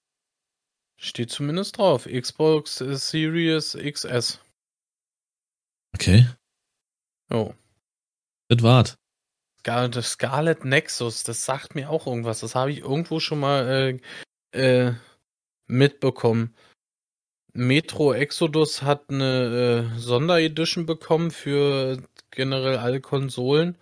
Steht 1.05 1.31
zumindest 1.31 1.77
drauf. 1.77 2.07
Xbox 2.07 2.79
Series 2.79 3.77
XS. 3.77 4.41
Okay. 5.95 6.27
Oh. 7.29 7.53
Das 8.49 8.63
war's. 8.63 8.97
Das 9.63 10.13
Scarlet 10.13 10.65
Nexus, 10.65 11.23
das 11.23 11.45
sagt 11.45 11.75
mir 11.75 11.91
auch 11.91 12.07
irgendwas. 12.07 12.41
Das 12.41 12.55
habe 12.55 12.73
ich 12.73 12.79
irgendwo 12.79 13.21
schon 13.21 13.41
mal 13.41 14.01
äh, 14.53 14.89
äh, 14.89 14.95
mitbekommen. 15.67 16.55
Metro 17.53 18.15
Exodus 18.15 18.81
hat 18.81 19.11
eine 19.11 19.91
äh, 19.95 19.99
Sonderedition 19.99 20.87
bekommen 20.87 21.31
für 21.31 22.03
generell 22.31 22.79
alle 22.79 23.03
Konsolen. 23.03 23.77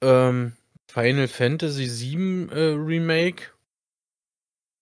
Ähm, 0.00 0.56
Final 0.88 1.26
Fantasy 1.26 1.88
VII 1.88 2.50
äh, 2.52 2.74
Remake 2.76 3.53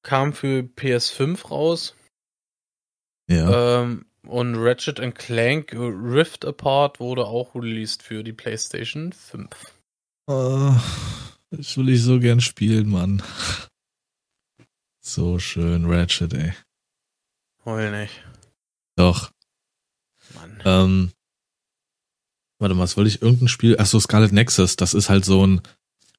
kam 0.03 0.33
für 0.33 0.61
PS5 0.61 1.49
raus. 1.49 1.95
Ja. 3.29 3.83
Ähm, 3.83 4.07
und 4.27 4.55
Ratchet 4.57 5.01
Clank 5.15 5.73
Rift 5.73 6.45
Apart 6.45 7.01
wurde 7.01 7.27
auch 7.27 7.55
released 7.55 8.03
für 8.03 8.23
die 8.23 8.33
PlayStation 8.33 9.13
5. 9.13 9.49
Oh, 10.27 10.75
das 11.51 11.77
will 11.77 11.89
ich 11.89 12.03
so 12.03 12.21
gern 12.21 12.41
spielen, 12.41 12.91
Mann. 12.91 13.23
So 15.01 15.41
schön, 15.41 15.87
Ratchet, 15.87 16.33
ey. 16.35 16.53
Heul 17.65 17.91
nicht. 17.91 18.23
Doch. 18.97 19.33
Mann. 20.35 20.63
Ähm, 20.65 21.13
warte 22.59 22.75
mal, 22.75 22.85
was 22.85 22.97
wollte 22.97 23.09
ich? 23.09 23.21
Irgendein 23.21 23.49
Spiel? 23.49 23.79
Achso, 23.79 23.99
Scarlet 23.99 24.33
Nexus. 24.33 24.77
Das 24.77 24.95
ist 24.95 25.09
halt 25.09 25.25
so 25.25 25.45
ein. 25.45 25.61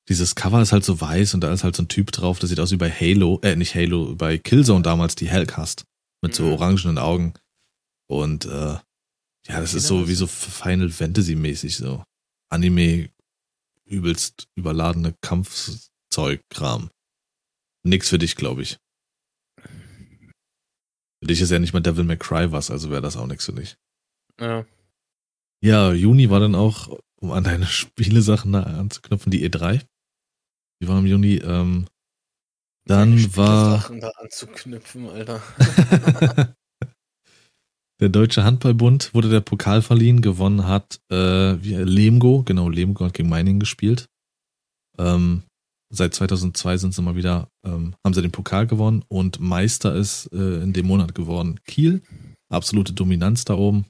Dieses 0.10 0.36
Cover 0.36 0.62
ist 0.62 0.74
halt 0.74 0.84
so 0.84 1.00
weiß 1.00 1.34
und 1.34 1.42
da 1.42 1.54
ist 1.54 1.64
halt 1.64 1.76
so 1.76 1.84
ein 1.84 1.88
Typ 1.88 2.12
drauf, 2.12 2.40
das 2.40 2.50
sieht 2.50 2.60
aus 2.60 2.72
wie 2.72 2.78
bei 2.78 2.92
Halo, 2.92 3.40
äh, 3.42 3.56
nicht 3.56 3.74
Halo, 3.74 4.16
bei 4.16 4.38
Killzone 4.38 4.82
damals, 4.82 5.16
die 5.16 5.30
Hellcast. 5.30 5.86
Mit 6.22 6.36
so 6.36 6.44
mhm. 6.44 6.52
orangenen 6.54 6.98
Augen. 6.98 7.34
Und, 8.10 8.46
äh, 8.46 8.78
ja, 9.48 9.60
das 9.60 9.74
ist 9.74 9.88
so 9.88 10.08
wie 10.08 10.14
so 10.14 10.28
Final 10.28 10.90
Fantasy 10.90 11.36
mäßig, 11.36 11.78
so. 11.78 12.04
Anime, 12.50 13.10
übelst 13.86 14.48
überladene 14.56 15.16
Kampfzeug-Kram. 15.22 16.90
Nix 17.84 18.10
für 18.10 18.18
dich, 18.18 18.36
glaube 18.36 18.62
ich. 18.62 18.78
Für 21.22 21.28
dich 21.28 21.42
ist 21.42 21.52
ja 21.52 21.60
nicht 21.60 21.74
mal 21.74 21.82
Devil 21.82 22.04
May 22.04 22.18
Cry 22.18 22.52
was, 22.52 22.72
also 22.72 22.90
wäre 22.90 23.02
das 23.02 23.18
auch 23.18 23.28
nichts 23.28 23.46
für 23.46 23.54
dich. 23.54 23.78
Ja. 24.40 24.66
Ja, 25.62 25.94
Juni 25.94 26.30
war 26.30 26.42
dann 26.42 26.56
auch, 26.56 27.00
um 27.16 27.32
an 27.32 27.44
deine 27.46 27.66
Spielesachen 27.68 28.54
anzuknüpfen, 28.56 29.32
die 29.32 29.50
E3. 29.50 29.86
Die 30.84 30.90
war 30.90 31.00
im 31.00 31.06
Juni. 31.06 31.36
Ähm, 31.36 31.86
dann 32.86 33.38
war. 33.38 33.80
Sachen 33.80 34.02
da 34.02 34.10
anzuknüpfen, 34.18 35.08
Alter. 35.08 35.42
Der 38.02 38.10
Deutsche 38.10 38.44
Handballbund 38.44 39.14
wurde 39.14 39.30
der 39.30 39.40
Pokal 39.40 39.82
verliehen, 39.82 40.22
gewonnen 40.22 40.68
hat 40.68 41.00
äh, 41.10 41.54
Lemgo, 41.54 42.44
genau, 42.44 42.68
Lemgo 42.68 43.06
hat 43.06 43.14
gegen 43.14 43.30
Meiningen 43.30 43.62
gespielt. 43.62 44.10
Ähm, 44.98 45.44
seit 45.90 46.14
2002 46.14 46.76
sind 46.76 46.94
sie 46.94 47.02
mal 47.02 47.16
wieder, 47.16 47.48
ähm, 47.66 47.96
haben 48.04 48.14
sie 48.14 48.22
den 48.22 48.34
Pokal 48.34 48.68
gewonnen 48.68 49.06
und 49.08 49.40
Meister 49.40 49.96
ist 49.96 50.26
äh, 50.34 50.64
in 50.64 50.74
dem 50.74 50.88
Monat 50.88 51.16
geworden 51.16 51.62
Kiel. 51.64 52.02
Absolute 52.52 52.92
Dominanz 52.92 53.46
da 53.46 53.54
oben. 53.54 53.86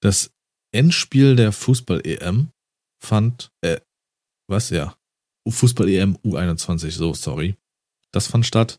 Das 0.00 0.32
Endspiel 0.72 1.36
der 1.36 1.52
Fußball-EM 1.52 2.48
fand, 3.00 3.50
äh, 3.60 3.78
was, 4.48 4.70
ja, 4.70 4.96
Fußball-EM 5.50 6.16
U21, 6.24 6.90
so, 6.90 7.14
sorry. 7.14 7.56
Das 8.12 8.26
fand 8.26 8.46
statt. 8.46 8.78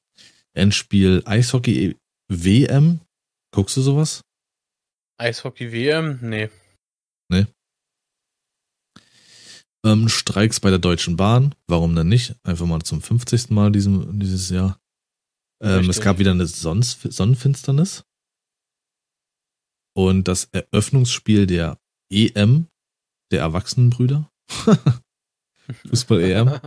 Endspiel 0.54 1.22
Eishockey-WM 1.26 3.02
Guckst 3.56 3.78
du 3.78 3.82
sowas? 3.82 4.20
Eishockey-WM? 5.18 6.20
Nee. 6.22 6.50
Nee. 7.32 7.48
Ähm, 9.86 10.10
Streiks 10.10 10.60
bei 10.60 10.70
der 10.70 10.80
Deutschen 10.80 11.16
Bahn. 11.16 11.56
Warum 11.66 11.96
denn 11.96 12.10
nicht? 12.10 12.36
Einfach 12.44 12.66
mal 12.66 12.82
zum 12.82 13.02
50. 13.02 13.52
Mal 13.52 13.72
diesem, 13.72 14.20
dieses 14.20 14.50
Jahr. 14.50 14.78
Ähm, 15.64 15.90
es 15.90 16.02
gab 16.02 16.20
wieder 16.20 16.32
eine 16.32 16.48
Son 16.48 16.82
Sonnenfinsternis. 16.82 18.04
Und 19.96 20.28
das 20.28 20.50
Eröffnungsspiel 20.52 21.48
der 21.48 21.80
EM 22.12 22.68
der 23.32 23.40
Erwachsenenbrüder. 23.40 24.30
Fußball-EM. 25.90 26.60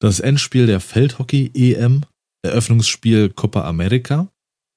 Das 0.00 0.20
Endspiel 0.20 0.66
der 0.66 0.80
Feldhockey-EM. 0.80 2.04
Eröffnungsspiel 2.42 3.30
Copa 3.30 3.62
America. 3.68 4.30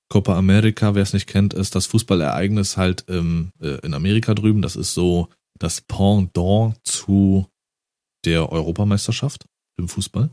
Copa 0.10 0.38
America, 0.38 0.94
wer 0.94 1.04
es 1.04 1.14
nicht 1.14 1.28
kennt, 1.28 1.54
ist 1.54 1.74
das 1.74 1.86
Fußballereignis 1.86 2.76
halt 2.76 3.06
im, 3.08 3.54
äh, 3.62 3.80
in 3.86 3.94
Amerika 3.94 4.34
drüben. 4.34 4.62
Das 4.62 4.76
ist 4.76 4.94
so 4.94 5.30
das 5.58 5.82
Pendant 5.82 6.76
zu 6.84 7.48
der 8.26 8.52
Europameisterschaft 8.52 9.46
im 9.78 9.88
Fußball. 9.88 10.32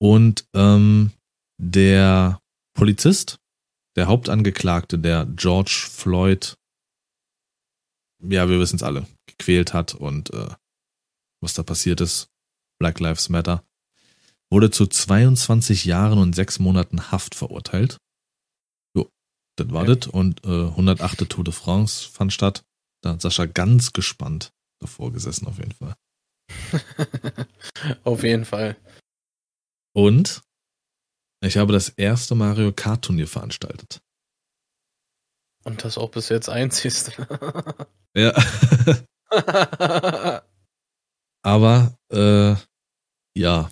Und 0.00 0.46
ähm, 0.54 1.12
der 1.60 2.40
Polizist, 2.74 3.38
der 3.96 4.06
Hauptangeklagte, 4.06 4.98
der 4.98 5.26
George 5.26 5.88
Floyd, 5.90 6.56
ja, 8.22 8.48
wir 8.48 8.58
wissen 8.58 8.76
es 8.76 8.82
alle, 8.82 9.06
gequält 9.38 9.72
hat 9.74 9.94
und 9.94 10.32
äh, 10.32 10.48
was 11.40 11.54
da 11.54 11.62
passiert 11.62 12.00
ist, 12.00 12.28
Black 12.78 13.00
Lives 13.00 13.28
Matter, 13.28 13.64
wurde 14.50 14.70
zu 14.70 14.86
22 14.86 15.84
Jahren 15.84 16.18
und 16.18 16.34
sechs 16.34 16.58
Monaten 16.58 17.10
Haft 17.10 17.34
verurteilt. 17.34 17.98
Jo, 18.96 19.08
das 19.56 19.70
war 19.70 19.82
okay. 19.82 19.96
das. 19.96 20.08
Und 20.08 20.44
äh, 20.44 20.68
108. 20.68 21.28
Tour 21.28 21.44
de 21.44 21.52
France 21.52 22.08
fand 22.08 22.32
statt. 22.32 22.64
Da 23.02 23.10
hat 23.10 23.20
Sascha 23.20 23.46
ganz 23.46 23.92
gespannt 23.92 24.52
davor 24.80 25.12
gesessen, 25.12 25.46
auf 25.46 25.58
jeden 25.58 25.72
Fall. 25.72 25.94
auf 28.04 28.22
jeden 28.22 28.44
Fall. 28.44 28.76
Und 29.94 30.42
ich 31.42 31.56
habe 31.56 31.72
das 31.72 31.90
erste 31.90 32.34
Mario 32.34 32.72
Kart 32.72 33.04
Turnier 33.04 33.28
veranstaltet. 33.28 34.00
Und 35.64 35.84
das 35.84 35.98
auch 35.98 36.10
bis 36.10 36.28
jetzt 36.28 36.48
einzigste. 36.48 37.26
ja. 38.16 38.32
Aber 41.42 41.96
äh, 42.10 42.54
ja, 43.36 43.70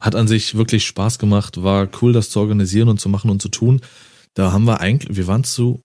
hat 0.00 0.14
an 0.14 0.28
sich 0.28 0.54
wirklich 0.56 0.86
Spaß 0.86 1.18
gemacht, 1.18 1.62
war 1.62 1.88
cool, 2.00 2.12
das 2.12 2.30
zu 2.30 2.40
organisieren 2.40 2.88
und 2.88 3.00
zu 3.00 3.08
machen 3.08 3.30
und 3.30 3.40
zu 3.40 3.48
tun. 3.48 3.80
Da 4.34 4.52
haben 4.52 4.64
wir 4.64 4.80
eigentlich, 4.80 5.16
wir 5.16 5.26
waren 5.26 5.44
zu 5.44 5.82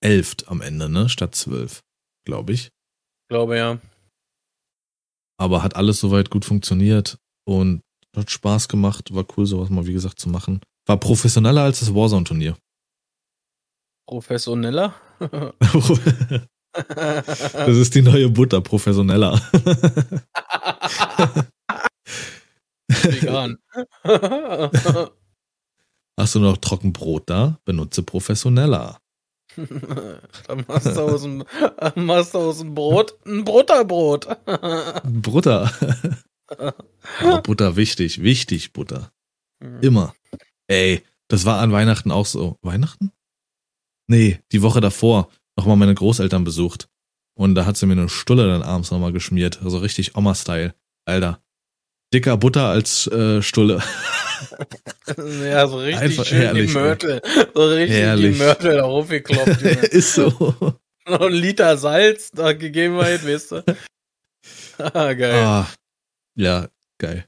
elf 0.00 0.34
am 0.46 0.60
Ende, 0.60 0.88
ne, 0.88 1.08
statt 1.08 1.34
zwölf, 1.34 1.82
glaube 2.24 2.52
ich. 2.52 2.70
Glaube 3.28 3.56
ja. 3.56 3.80
Aber 5.38 5.62
hat 5.62 5.76
alles 5.76 6.00
soweit 6.00 6.30
gut 6.30 6.44
funktioniert 6.44 7.18
und 7.44 7.82
hat 8.14 8.30
Spaß 8.30 8.68
gemacht, 8.68 9.14
war 9.14 9.26
cool, 9.36 9.46
sowas 9.46 9.68
mal 9.68 9.86
wie 9.86 9.92
gesagt 9.92 10.18
zu 10.18 10.28
machen. 10.28 10.60
War 10.86 10.98
professioneller 10.98 11.62
als 11.62 11.80
das 11.80 11.94
Warzone-Turnier. 11.94 12.56
Professioneller? 14.06 14.94
das 16.88 17.76
ist 17.76 17.94
die 17.94 18.02
neue 18.02 18.28
Butter, 18.28 18.60
professioneller. 18.60 19.40
Vegan. 22.88 23.58
Hast 26.18 26.34
du 26.34 26.40
noch 26.40 26.56
Trockenbrot 26.58 27.28
da? 27.28 27.58
Benutze 27.64 28.02
professioneller. 28.02 28.98
Dann 29.56 30.64
machst 30.68 30.86
du 30.86 31.00
aus 31.00 31.22
dem, 31.22 31.44
machst 31.94 32.34
du 32.34 32.38
aus 32.38 32.58
dem 32.58 32.74
Brot 32.74 33.16
ein 33.26 33.44
Butterbrot. 33.44 34.26
Butter. 35.04 35.72
Aber 36.48 37.42
Butter 37.42 37.76
wichtig, 37.76 38.22
wichtig 38.22 38.72
Butter. 38.72 39.12
Mhm. 39.60 39.80
Immer. 39.80 40.14
Ey, 40.68 41.02
das 41.28 41.44
war 41.44 41.60
an 41.60 41.72
Weihnachten 41.72 42.10
auch 42.10 42.26
so. 42.26 42.58
Weihnachten? 42.62 43.12
Nee, 44.08 44.40
die 44.52 44.62
Woche 44.62 44.80
davor 44.80 45.28
nochmal 45.56 45.76
meine 45.76 45.94
Großeltern 45.94 46.44
besucht. 46.44 46.88
Und 47.34 47.54
da 47.54 47.66
hat 47.66 47.76
sie 47.76 47.86
mir 47.86 47.92
eine 47.92 48.08
Stulle 48.08 48.46
dann 48.46 48.62
abends 48.62 48.90
nochmal 48.90 49.12
geschmiert. 49.12 49.60
Also 49.62 49.78
richtig 49.78 50.16
Oma-Style. 50.16 50.74
Alter, 51.04 51.40
dicker 52.12 52.36
Butter 52.36 52.68
als 52.68 53.06
äh, 53.08 53.42
Stulle. 53.42 53.82
ja, 55.44 55.66
so 55.66 55.78
richtig 55.78 56.02
Einfach 56.02 56.24
schön 56.24 56.38
herrlich, 56.38 56.70
die 56.70 56.74
Mörtel. 56.74 57.22
So 57.54 57.66
richtig 57.66 57.96
herrlich. 57.96 58.32
die 58.32 58.38
Mörtel 58.38 58.76
da 58.76 58.86
hochgekloppt. 58.86 59.62
Ist 59.62 60.14
so. 60.14 60.30
Noch 61.08 61.20
ein 61.20 61.32
Liter 61.32 61.76
Salz 61.76 62.30
da 62.32 62.52
gegeben 62.52 62.96
hat, 62.96 63.24
weißt 63.24 63.52
du. 63.52 63.64
ah, 64.78 65.12
geil. 65.12 65.34
Ah, 65.34 65.68
ja, 66.34 66.68
geil. 66.98 67.26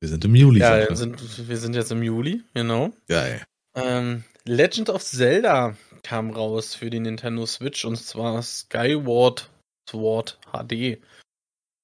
Wir 0.00 0.08
sind 0.08 0.24
im 0.24 0.34
Juli. 0.36 0.60
Ja, 0.60 0.88
wir 0.88 0.94
sind, 0.94 1.48
wir 1.48 1.56
sind 1.56 1.74
jetzt 1.74 1.90
im 1.90 2.02
Juli, 2.02 2.42
genau. 2.54 2.92
Geil. 3.08 3.42
Ähm, 3.74 4.22
Legend 4.44 4.90
of 4.90 5.02
Zelda 5.02 5.76
kam 6.06 6.30
raus 6.30 6.76
für 6.76 6.88
die 6.88 7.00
Nintendo 7.00 7.46
Switch 7.46 7.84
und 7.84 7.96
zwar 7.96 8.40
Skyward 8.40 9.50
Sword 9.90 10.38
HD. 10.52 11.02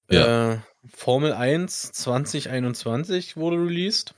Ja. 0.09 0.53
Äh, 0.53 0.59
Formel 0.87 1.33
1 1.33 1.91
2021 1.91 3.37
wurde 3.37 3.57
released. 3.57 4.15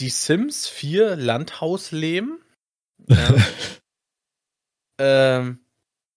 Die 0.00 0.08
Sims 0.08 0.66
4 0.66 1.14
Landhausleben. 1.14 2.42
Ja. 3.06 3.36
ähm, 4.98 5.60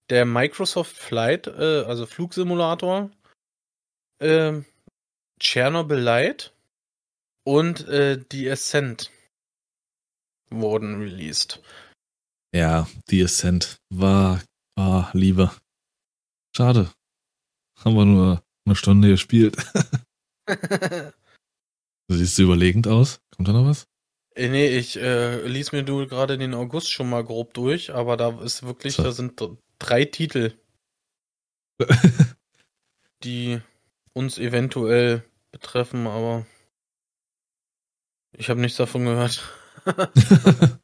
der 0.10 0.26
Microsoft 0.26 0.98
Flight, 0.98 1.46
äh, 1.46 1.84
also 1.84 2.08
Flugsimulator. 2.08 3.12
Ähm, 4.20 4.66
Chernobyl 5.40 6.00
Light 6.00 6.52
und 7.44 7.88
äh, 7.88 8.18
die 8.32 8.50
Ascent 8.50 9.12
wurden 10.50 11.00
released. 11.00 11.62
Ja, 12.58 12.88
die 13.12 13.24
Ascent 13.24 13.80
war, 13.92 14.42
war 14.76 15.12
Liebe. 15.14 15.52
Schade. 16.56 16.92
Haben 17.78 17.96
wir 17.96 18.06
nur 18.06 18.44
eine 18.66 18.76
Stunde 18.76 19.10
gespielt. 19.10 19.56
du 20.48 21.14
siehst 22.10 22.40
überlegend 22.40 22.88
aus. 22.88 23.22
Kommt 23.30 23.48
da 23.48 23.54
noch 23.54 23.68
was? 23.68 23.86
Äh, 24.34 24.50
nee, 24.50 24.76
ich 24.76 24.98
äh, 24.98 25.46
ließ 25.46 25.72
mir 25.72 25.84
du 25.84 26.08
gerade 26.08 26.40
den 26.40 26.56
August 26.56 26.92
schon 26.92 27.12
mal 27.12 27.24
grob 27.24 27.54
durch, 27.54 27.94
aber 27.94 28.18
da 28.18 28.42
ist 28.42 28.64
wirklich, 28.64 28.96
so. 28.96 29.04
da 29.04 29.12
sind 29.12 29.40
drei 29.78 30.06
Titel, 30.06 30.60
die 33.24 33.62
uns 34.14 34.40
eventuell 34.40 35.24
betreffen, 35.52 36.08
aber 36.08 36.48
ich 38.32 38.50
habe 38.50 38.60
nichts 38.62 38.78
davon 38.80 39.06
gehört. 39.06 39.44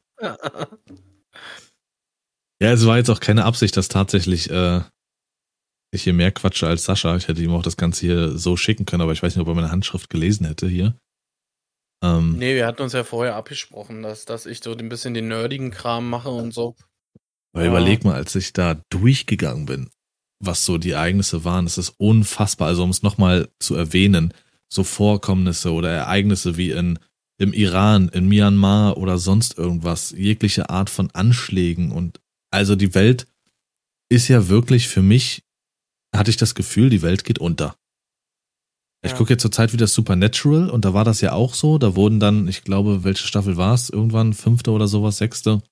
ja, 2.60 2.72
es 2.72 2.86
war 2.86 2.96
jetzt 2.96 3.10
auch 3.10 3.20
keine 3.20 3.44
Absicht, 3.44 3.76
dass 3.76 3.88
tatsächlich 3.88 4.50
äh, 4.50 4.80
ich 5.90 6.02
hier 6.02 6.12
mehr 6.12 6.32
quatsche 6.32 6.66
als 6.66 6.84
Sascha. 6.84 7.16
Ich 7.16 7.28
hätte 7.28 7.42
ihm 7.42 7.52
auch 7.52 7.62
das 7.62 7.76
Ganze 7.76 8.06
hier 8.06 8.38
so 8.38 8.56
schicken 8.56 8.84
können, 8.84 9.02
aber 9.02 9.12
ich 9.12 9.22
weiß 9.22 9.34
nicht, 9.34 9.42
ob 9.42 9.48
er 9.48 9.54
meine 9.54 9.70
Handschrift 9.70 10.10
gelesen 10.10 10.46
hätte 10.46 10.68
hier. 10.68 10.96
Ähm, 12.02 12.36
nee, 12.38 12.54
wir 12.54 12.66
hatten 12.66 12.82
uns 12.82 12.92
ja 12.92 13.04
vorher 13.04 13.36
abgesprochen, 13.36 14.02
dass, 14.02 14.24
dass 14.24 14.46
ich 14.46 14.62
so 14.62 14.72
ein 14.76 14.88
bisschen 14.88 15.14
den 15.14 15.28
nerdigen 15.28 15.70
Kram 15.70 16.08
mache 16.10 16.30
und 16.30 16.52
so. 16.52 16.74
Weil 17.52 17.64
ja. 17.64 17.70
überleg 17.70 18.04
mal, 18.04 18.14
als 18.14 18.34
ich 18.34 18.52
da 18.52 18.80
durchgegangen 18.90 19.66
bin, 19.66 19.90
was 20.40 20.64
so 20.64 20.76
die 20.76 20.90
Ereignisse 20.90 21.44
waren, 21.44 21.66
es 21.66 21.78
ist 21.78 21.94
unfassbar. 21.98 22.68
Also 22.68 22.82
um 22.82 22.90
es 22.90 23.02
nochmal 23.02 23.48
zu 23.58 23.74
erwähnen, 23.76 24.34
so 24.68 24.84
Vorkommnisse 24.84 25.72
oder 25.72 25.90
Ereignisse 25.90 26.56
wie 26.56 26.72
in 26.72 26.98
im 27.36 27.52
Iran, 27.52 28.08
in 28.08 28.28
Myanmar 28.28 28.96
oder 28.96 29.18
sonst 29.18 29.58
irgendwas, 29.58 30.12
jegliche 30.16 30.70
Art 30.70 30.88
von 30.88 31.10
Anschlägen 31.10 31.90
und 31.90 32.20
also 32.54 32.76
die 32.76 32.94
Welt 32.94 33.26
ist 34.08 34.28
ja 34.28 34.48
wirklich 34.48 34.86
für 34.86 35.02
mich 35.02 35.42
hatte 36.14 36.30
ich 36.30 36.36
das 36.36 36.54
Gefühl, 36.54 36.88
die 36.88 37.02
Welt 37.02 37.24
geht 37.24 37.40
unter. 37.40 37.76
Ich 39.02 39.10
ja. 39.10 39.16
gucke 39.16 39.32
jetzt 39.32 39.42
zur 39.42 39.50
Zeit 39.50 39.72
wieder 39.72 39.88
Supernatural 39.88 40.70
und 40.70 40.84
da 40.84 40.94
war 40.94 41.04
das 41.04 41.20
ja 41.20 41.32
auch 41.32 41.52
so. 41.52 41.78
Da 41.78 41.96
wurden 41.96 42.20
dann, 42.20 42.46
ich 42.46 42.62
glaube, 42.62 43.02
welche 43.02 43.26
Staffel 43.26 43.56
war 43.56 43.74
es? 43.74 43.90
Irgendwann 43.90 44.32
fünfte 44.32 44.70
oder 44.70 44.86
sowas, 44.86 45.18
sechste. 45.18 45.62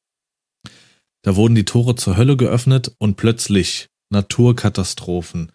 Da 1.22 1.36
wurden 1.36 1.54
die 1.54 1.64
Tore 1.64 1.94
zur 1.94 2.16
Hölle 2.16 2.36
geöffnet 2.36 2.92
und 2.98 3.16
plötzlich 3.16 3.88
Naturkatastrophen, 4.10 5.52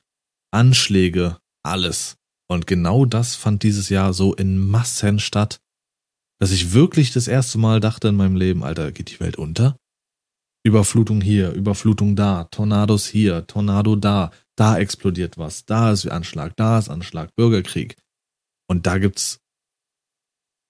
Anschläge, 0.51 1.37
alles. 1.63 2.15
Und 2.49 2.65
genau 2.65 3.03
das 3.03 3.35
fand 3.35 3.63
dieses 3.63 3.89
Jahr 3.89 4.13
so 4.13 4.33
in 4.33 4.57
Massen 4.57 5.19
statt, 5.19 5.59
dass 6.39 6.51
ich 6.51 6.71
wirklich 6.71 7.11
das 7.11 7.27
erste 7.27 7.57
Mal 7.57 7.81
dachte 7.81 8.07
in 8.07 8.15
meinem 8.15 8.37
Leben, 8.37 8.63
Alter, 8.63 8.93
geht 8.93 9.11
die 9.11 9.19
Welt 9.19 9.35
unter? 9.35 9.75
Überflutung 10.67 11.21
hier, 11.21 11.51
Überflutung 11.53 12.15
da, 12.15 12.45
Tornados 12.45 13.07
hier, 13.07 13.47
Tornado 13.47 13.95
da, 13.95 14.31
da 14.55 14.77
explodiert 14.77 15.37
was, 15.37 15.65
da 15.65 15.91
ist 15.91 16.07
Anschlag, 16.07 16.55
da 16.55 16.77
ist 16.77 16.89
Anschlag, 16.89 17.35
Bürgerkrieg. 17.35 17.95
Und 18.69 18.85
da 18.85 18.97
gibt's 18.97 19.39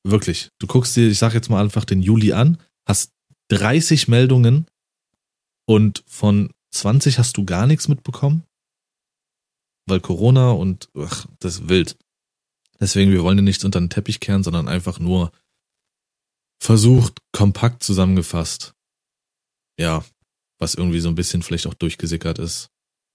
wirklich, 0.06 0.50
du 0.60 0.68
guckst 0.68 0.96
dir, 0.96 1.10
ich 1.10 1.18
sag 1.18 1.34
jetzt 1.34 1.50
mal 1.50 1.62
einfach 1.62 1.86
den 1.86 2.02
Juli 2.02 2.34
an, 2.34 2.58
hast 2.88 3.14
30 3.50 4.08
Meldungen 4.08 4.68
und 5.66 6.04
von 6.08 6.52
20 6.72 7.18
hast 7.20 7.38
du 7.38 7.46
gar 7.46 7.66
nichts 7.66 7.88
mitbekommen, 7.88 8.44
weil 9.88 10.00
Corona 10.00 10.52
und 10.52 10.90
ach, 10.96 11.26
das 11.40 11.56
ist 11.56 11.70
wild. 11.70 11.98
Deswegen, 12.80 13.12
wir 13.12 13.24
wollen 13.24 13.40
ja 13.40 13.44
nichts 13.44 13.66
unter 13.66 13.80
den 13.80 13.90
Teppich 13.90 14.20
kehren, 14.20 14.44
sondern 14.44 14.68
einfach 14.68 15.00
nur 15.00 15.32
versucht, 16.62 17.20
kompakt 17.32 17.84
zusammengefasst. 17.84 18.77
Ja, 19.80 20.04
was 20.60 20.76
irgendwie 20.76 21.00
so 21.00 21.10
ein 21.10 21.16
bisschen 21.16 21.44
vielleicht 21.44 21.68
auch 21.68 21.74
durchgesickert 21.74 22.40
ist 22.40 22.70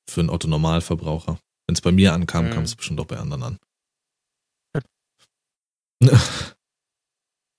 für 0.09 0.21
einen 0.21 0.31
Otto-Normalverbraucher. 0.31 1.39
Wenn 1.67 1.75
es 1.75 1.81
bei 1.81 1.93
mir 1.93 2.13
ankam, 2.13 2.47
mhm. 2.47 2.51
kam 2.51 2.65
es 2.65 2.77
bestimmt 2.77 3.01
auch 3.01 3.07
bei 3.07 3.19
anderen 3.19 3.43
an. 3.43 3.59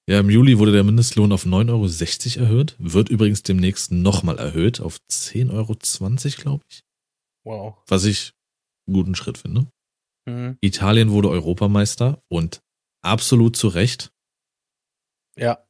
ja, 0.08 0.20
im 0.20 0.30
Juli 0.30 0.58
wurde 0.58 0.72
der 0.72 0.84
Mindestlohn 0.84 1.32
auf 1.32 1.46
9,60 1.46 2.38
Euro 2.38 2.46
erhöht. 2.46 2.76
Wird 2.80 3.10
übrigens 3.10 3.44
demnächst 3.44 3.92
nochmal 3.92 4.40
erhöht 4.40 4.80
auf 4.80 5.00
10,20 5.12 5.52
Euro, 5.54 5.76
glaube 6.42 6.64
ich. 6.70 6.84
Wow. 7.46 7.78
Was 7.88 8.06
ich 8.06 8.34
einen 8.88 8.96
guten 8.96 9.16
Schritt 9.16 9.38
finde. 9.38 9.68
Mhm. 10.26 10.58
Italien 10.62 11.12
wurde 11.12 11.30
Europameister 11.30 12.22
und 12.30 12.62
absolut 13.02 13.56
zu 13.56 13.68
Recht. 13.68 14.12
Ja, 15.38 15.66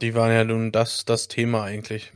die 0.00 0.14
waren 0.14 0.32
ja 0.32 0.44
nun 0.44 0.72
das, 0.72 1.04
das 1.04 1.28
Thema 1.28 1.64
eigentlich 1.64 2.12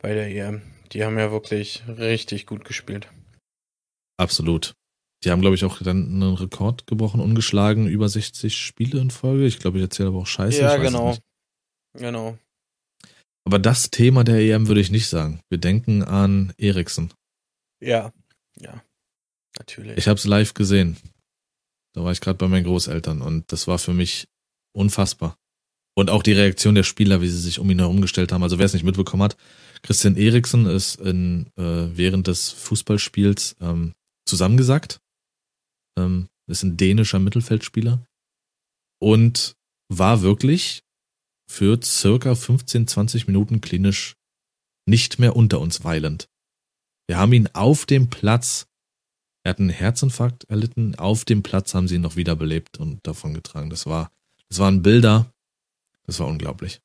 bei 0.00 0.14
der 0.14 0.28
EM. 0.28 0.62
Die 0.92 1.04
haben 1.04 1.18
ja 1.18 1.30
wirklich 1.30 1.82
richtig 1.88 2.46
gut 2.46 2.64
gespielt. 2.64 3.08
Absolut. 4.18 4.74
Die 5.24 5.30
haben, 5.30 5.40
glaube 5.40 5.56
ich, 5.56 5.64
auch 5.64 5.82
dann 5.82 6.06
einen 6.06 6.34
Rekord 6.34 6.86
gebrochen, 6.86 7.20
ungeschlagen, 7.20 7.86
über 7.86 8.08
60 8.08 8.56
Spiele 8.56 9.00
in 9.00 9.10
Folge. 9.10 9.46
Ich 9.46 9.58
glaube, 9.58 9.78
ich 9.78 9.82
erzähle 9.82 10.10
aber 10.10 10.18
auch 10.18 10.26
Scheiße. 10.26 10.60
Ja, 10.60 10.76
genau. 10.76 11.16
Genau. 11.94 12.38
Aber 13.44 13.58
das 13.58 13.90
Thema 13.90 14.24
der 14.24 14.40
EM 14.40 14.68
würde 14.68 14.80
ich 14.80 14.90
nicht 14.90 15.08
sagen. 15.08 15.40
Wir 15.48 15.58
denken 15.58 16.02
an 16.02 16.52
Eriksen. 16.58 17.12
Ja, 17.80 18.12
ja, 18.58 18.82
natürlich. 19.58 19.96
Ich 19.96 20.08
habe 20.08 20.18
es 20.18 20.24
live 20.24 20.54
gesehen. 20.54 20.96
Da 21.94 22.04
war 22.04 22.12
ich 22.12 22.20
gerade 22.20 22.38
bei 22.38 22.48
meinen 22.48 22.64
Großeltern 22.64 23.22
und 23.22 23.50
das 23.52 23.66
war 23.68 23.78
für 23.78 23.94
mich 23.94 24.28
unfassbar. 24.74 25.36
Und 25.94 26.10
auch 26.10 26.22
die 26.22 26.32
Reaktion 26.32 26.74
der 26.74 26.82
Spieler, 26.82 27.22
wie 27.22 27.28
sie 27.28 27.40
sich 27.40 27.58
um 27.58 27.70
ihn 27.70 27.78
herum 27.78 28.02
gestellt 28.02 28.32
haben. 28.32 28.42
Also 28.42 28.58
wer 28.58 28.66
es 28.66 28.74
nicht 28.74 28.82
mitbekommen 28.84 29.22
hat, 29.22 29.36
Christian 29.82 30.16
Eriksen 30.16 30.66
ist 30.66 30.96
in, 30.96 31.46
äh, 31.56 31.88
während 31.96 32.26
des 32.26 32.50
Fußballspiels 32.50 33.56
ähm, 33.60 33.92
zusammengesackt. 34.24 35.00
Ähm, 35.98 36.28
ist 36.46 36.62
ein 36.62 36.76
dänischer 36.76 37.18
Mittelfeldspieler. 37.18 38.04
Und 38.98 39.56
war 39.88 40.22
wirklich 40.22 40.82
für 41.48 41.78
circa 41.82 42.34
15, 42.34 42.88
20 42.88 43.26
Minuten 43.26 43.60
klinisch 43.60 44.16
nicht 44.86 45.18
mehr 45.18 45.36
unter 45.36 45.60
uns 45.60 45.84
weilend. 45.84 46.28
Wir 47.06 47.18
haben 47.18 47.32
ihn 47.32 47.48
auf 47.52 47.86
dem 47.86 48.08
Platz, 48.10 48.66
er 49.44 49.50
hat 49.50 49.60
einen 49.60 49.68
Herzinfarkt 49.68 50.44
erlitten, 50.44 50.96
auf 50.96 51.24
dem 51.24 51.42
Platz 51.42 51.74
haben 51.74 51.88
sie 51.88 51.96
ihn 51.96 52.00
noch 52.00 52.16
wiederbelebt 52.16 52.78
und 52.78 53.06
davon 53.06 53.34
getragen. 53.34 53.70
Das 53.70 53.86
war, 53.86 54.10
das 54.48 54.58
waren 54.58 54.82
Bilder, 54.82 55.32
das 56.04 56.18
war 56.18 56.26
unglaublich. 56.26 56.80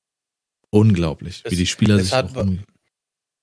Unglaublich, 0.70 1.42
es, 1.44 1.52
wie 1.52 1.56
die 1.56 1.66
Spieler 1.66 2.00
sich 2.00 2.14
auch 2.14 2.46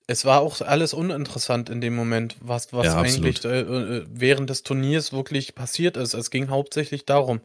es 0.09 0.25
war 0.25 0.41
auch 0.41 0.59
alles 0.61 0.95
uninteressant 0.95 1.69
in 1.69 1.81
dem 1.81 1.95
Moment, 1.95 2.35
was, 2.41 2.73
was 2.73 2.87
ja, 2.87 2.99
eigentlich 2.99 3.45
äh, 3.45 3.59
äh, 3.59 4.07
während 4.09 4.49
des 4.49 4.63
Turniers 4.63 5.13
wirklich 5.13 5.53
passiert 5.53 5.97
ist. 5.97 6.15
Es 6.15 6.31
ging 6.31 6.49
hauptsächlich 6.49 7.05
darum. 7.05 7.41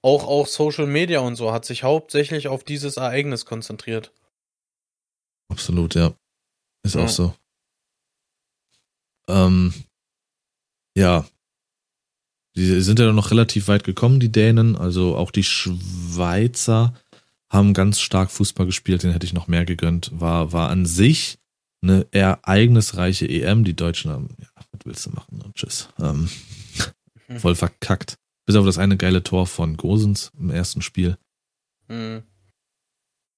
Auch, 0.00 0.28
auch 0.28 0.46
Social 0.46 0.86
Media 0.86 1.18
und 1.18 1.34
so 1.34 1.52
hat 1.52 1.64
sich 1.64 1.82
hauptsächlich 1.82 2.46
auf 2.46 2.62
dieses 2.62 2.98
Ereignis 2.98 3.46
konzentriert. 3.46 4.12
Absolut, 5.48 5.96
ja. 5.96 6.14
Ist 6.84 6.94
ja. 6.94 7.04
auch 7.04 7.08
so. 7.08 7.34
Ähm, 9.26 9.74
ja. 10.96 11.26
Die 12.54 12.80
sind 12.80 13.00
ja 13.00 13.12
noch 13.12 13.32
relativ 13.32 13.66
weit 13.66 13.82
gekommen, 13.82 14.20
die 14.20 14.30
Dänen. 14.30 14.76
Also 14.76 15.16
auch 15.16 15.32
die 15.32 15.44
Schweizer 15.44 16.94
haben 17.50 17.74
ganz 17.74 17.98
stark 18.00 18.30
Fußball 18.30 18.66
gespielt, 18.66 19.02
den 19.02 19.10
hätte 19.10 19.26
ich 19.26 19.32
noch 19.32 19.48
mehr 19.48 19.64
gegönnt. 19.64 20.12
War, 20.14 20.52
war 20.52 20.70
an 20.70 20.86
sich 20.86 21.39
eine 21.82 22.06
ereignisreiche 22.12 23.26
EM. 23.28 23.64
Die 23.64 23.74
Deutschen 23.74 24.10
haben, 24.10 24.36
ja, 24.38 24.48
was 24.54 24.80
willst 24.84 25.06
du 25.06 25.10
machen? 25.10 25.40
Und 25.42 25.54
tschüss. 25.54 25.88
Ähm, 25.98 26.28
mhm. 27.28 27.38
voll 27.38 27.54
verkackt. 27.54 28.16
Bis 28.46 28.56
auf 28.56 28.66
das 28.66 28.78
eine 28.78 28.96
geile 28.96 29.22
Tor 29.22 29.46
von 29.46 29.76
Gosens 29.76 30.32
im 30.38 30.50
ersten 30.50 30.82
Spiel. 30.82 31.16
Mhm. 31.88 32.22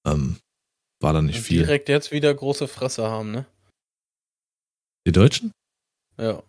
Ähm, 0.06 0.36
war 1.00 1.12
da 1.12 1.22
nicht 1.22 1.36
Und 1.36 1.42
viel. 1.42 1.58
Direkt 1.58 1.88
jetzt 1.88 2.12
wieder 2.12 2.32
große 2.32 2.68
Fresse 2.68 3.04
haben, 3.08 3.30
ne? 3.30 3.46
Die 5.06 5.12
Deutschen? 5.12 5.52
Ja. 6.18 6.42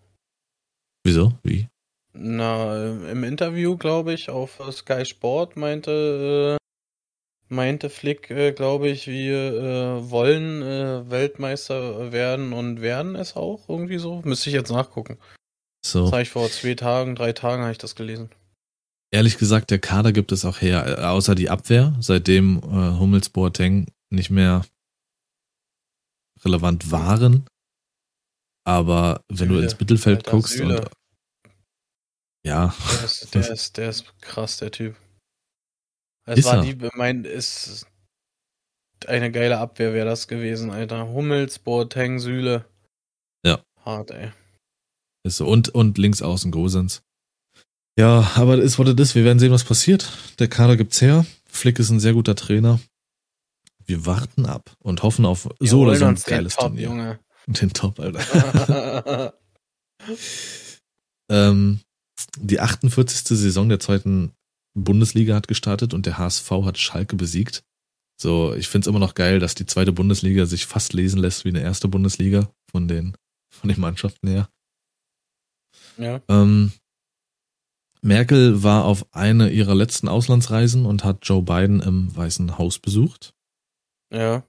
Wieso? 1.03 1.33
Wie? 1.43 1.67
Na, 2.13 3.09
im 3.09 3.23
Interview, 3.23 3.75
glaube 3.75 4.13
ich, 4.13 4.29
auf 4.29 4.61
Sky 4.71 5.03
Sport 5.03 5.57
meinte 5.57 6.57
äh, 6.59 6.62
meinte 7.53 7.89
Flick, 7.89 8.29
äh, 8.29 8.51
glaube 8.51 8.89
ich, 8.89 9.07
wir 9.07 9.53
äh, 9.53 10.09
wollen 10.09 10.61
äh, 10.61 11.09
Weltmeister 11.09 12.11
werden 12.11 12.53
und 12.53 12.81
werden 12.81 13.15
es 13.15 13.35
auch 13.35 13.69
irgendwie 13.69 13.97
so. 13.97 14.21
Müsste 14.25 14.49
ich 14.49 14.55
jetzt 14.55 14.71
nachgucken. 14.71 15.17
So. 15.85 16.03
Das 16.03 16.11
habe 16.11 16.21
ich 16.23 16.29
vor 16.29 16.49
zwei 16.49 16.75
Tagen, 16.75 17.15
drei 17.15 17.33
Tagen 17.33 17.61
habe 17.63 17.71
ich 17.71 17.77
das 17.77 17.95
gelesen. 17.95 18.29
Ehrlich 19.11 19.37
gesagt, 19.37 19.69
der 19.69 19.79
Kader 19.79 20.11
gibt 20.11 20.31
es 20.31 20.43
auch 20.43 20.61
her, 20.61 20.99
äh, 20.99 21.03
außer 21.03 21.35
die 21.35 21.49
Abwehr, 21.49 21.95
seitdem 21.99 22.57
äh, 22.57 22.97
Hummels 22.99 23.29
Boateng 23.29 23.87
nicht 24.09 24.29
mehr 24.29 24.65
relevant 26.43 26.91
waren. 26.91 27.45
Aber 28.65 29.21
wenn 29.29 29.49
Süle, 29.49 29.59
du 29.59 29.63
ins 29.63 29.79
Mittelfeld 29.79 30.23
guckst 30.25 30.53
Süle. 30.53 30.81
und 30.81 30.89
ja. 32.45 32.73
Der 32.91 33.05
ist, 33.05 33.35
der, 33.35 33.49
ist, 33.49 33.77
der 33.77 33.89
ist 33.89 34.21
krass, 34.21 34.57
der 34.57 34.71
Typ. 34.71 34.95
Es 36.26 36.45
war 36.45 36.61
die, 36.61 36.78
mein, 36.95 37.26
ist 37.26 37.86
eine 39.07 39.32
geile 39.32 39.57
Abwehr 39.57 39.93
wäre 39.93 40.05
das 40.05 40.28
gewesen, 40.28 40.71
Alter. 40.71 41.07
Hummels, 41.09 41.59
Boateng, 41.59 42.19
Süle. 42.19 42.65
Ja. 43.45 43.61
Hart, 43.84 44.11
ey. 44.11 44.32
Ist 45.24 45.38
so. 45.38 45.47
Und, 45.47 45.69
und 45.69 45.97
links 45.97 46.21
außen 46.21 46.51
Gosens. 46.51 47.01
Ja, 47.97 48.32
aber 48.36 48.57
ist 48.57 48.80
wurde 48.80 48.95
das. 48.95 49.15
Wir 49.15 49.24
werden 49.24 49.39
sehen, 49.39 49.51
was 49.51 49.63
passiert. 49.63 50.11
Der 50.39 50.47
Kader 50.47 50.78
gibt's 50.78 51.01
her. 51.01 51.26
Flick 51.45 51.80
ist 51.80 51.89
ein 51.89 51.99
sehr 51.99 52.13
guter 52.13 52.36
Trainer. 52.36 52.80
Wir 53.86 54.05
warten 54.05 54.45
ab 54.45 54.71
und 54.80 55.03
hoffen 55.03 55.26
auf 55.26 55.45
Wir 55.59 55.69
so 55.69 55.82
oder 55.82 55.95
so 55.95 56.05
ein 56.05 56.15
geiles 56.15 56.55
Top, 56.55 56.67
Turnier. 56.67 56.84
Junge. 56.84 57.19
Den 57.47 57.74
Top, 57.74 57.99
Alter. 57.99 59.34
ähm, 61.30 61.82
die 62.38 62.59
48. 62.59 63.38
Saison 63.38 63.69
der 63.69 63.80
zweiten 63.80 64.32
Bundesliga 64.74 65.36
hat 65.36 65.47
gestartet 65.47 65.93
und 65.93 66.05
der 66.05 66.17
HSV 66.17 66.49
hat 66.63 66.78
Schalke 66.78 67.15
besiegt. 67.15 67.63
So, 68.19 68.53
ich 68.53 68.67
find's 68.67 68.88
immer 68.88 68.99
noch 68.99 69.15
geil, 69.15 69.39
dass 69.39 69.55
die 69.55 69.65
zweite 69.65 69.91
Bundesliga 69.91 70.45
sich 70.45 70.65
fast 70.65 70.93
lesen 70.93 71.19
lässt 71.19 71.45
wie 71.45 71.49
eine 71.49 71.61
erste 71.61 71.88
Bundesliga 71.88 72.49
von 72.71 72.88
den, 72.88 73.17
von 73.49 73.69
den 73.69 73.80
Mannschaften 73.80 74.28
her. 74.28 74.49
Ja. 75.97 76.21
Ähm, 76.28 76.71
Merkel 78.01 78.63
war 78.63 78.86
auf 78.86 79.05
eine 79.13 79.49
ihrer 79.49 79.76
letzten 79.76 80.07
Auslandsreisen 80.07 80.86
und 80.86 81.03
hat 81.03 81.19
Joe 81.24 81.41
Biden 81.41 81.82
im 81.82 82.15
Weißen 82.15 82.57
Haus 82.57 82.80
besucht. 82.80 83.34
Ja. 84.11 84.43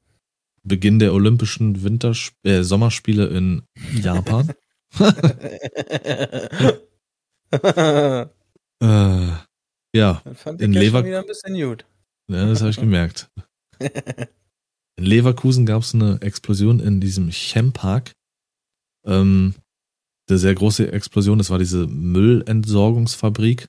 Beginn 0.62 0.98
der 0.98 1.12
Olympischen 1.12 1.82
Wintersch 1.82 2.32
äh, 2.42 2.62
Sommerspiele 2.62 3.26
in 3.26 3.62
Japan. 3.92 4.54
äh, 8.80 9.30
ja, 9.94 10.22
in 10.58 10.72
Leverkusen. 10.72 11.06
wieder 11.06 11.20
ein 11.20 11.26
bisschen 11.26 11.54
gut. 11.54 11.84
Ja, 12.28 12.46
das 12.46 12.60
habe 12.60 12.70
ich 12.70 12.76
gemerkt. 12.80 13.30
in 13.78 15.04
Leverkusen 15.04 15.66
gab 15.66 15.82
es 15.82 15.94
eine 15.94 16.20
Explosion 16.20 16.80
in 16.80 17.00
diesem 17.00 17.30
Chempark. 17.30 18.12
Ähm, 19.06 19.54
eine 20.28 20.38
sehr 20.38 20.54
große 20.54 20.90
Explosion. 20.90 21.38
Das 21.38 21.50
war 21.50 21.58
diese 21.58 21.86
Müllentsorgungsfabrik. 21.86 23.68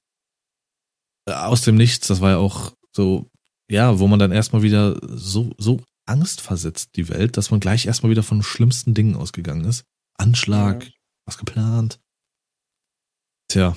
Äh, 1.27 1.33
aus 1.33 1.61
dem 1.61 1.75
Nichts, 1.75 2.07
das 2.07 2.21
war 2.21 2.31
ja 2.31 2.37
auch 2.37 2.73
so, 2.95 3.29
ja, 3.69 3.99
wo 3.99 4.07
man 4.07 4.19
dann 4.19 4.31
erstmal 4.31 4.61
wieder 4.61 4.99
so, 5.03 5.53
so 5.57 5.81
Angst 6.07 6.41
versetzt, 6.41 6.91
die 6.95 7.09
Welt, 7.09 7.37
dass 7.37 7.51
man 7.51 7.59
gleich 7.59 7.85
erstmal 7.85 8.11
wieder 8.11 8.23
von 8.23 8.43
schlimmsten 8.43 8.93
Dingen 8.93 9.15
ausgegangen 9.15 9.65
ist. 9.65 9.83
Anschlag, 10.17 10.85
mhm. 10.85 10.91
was 11.25 11.37
geplant. 11.37 11.99
Tja, 13.49 13.75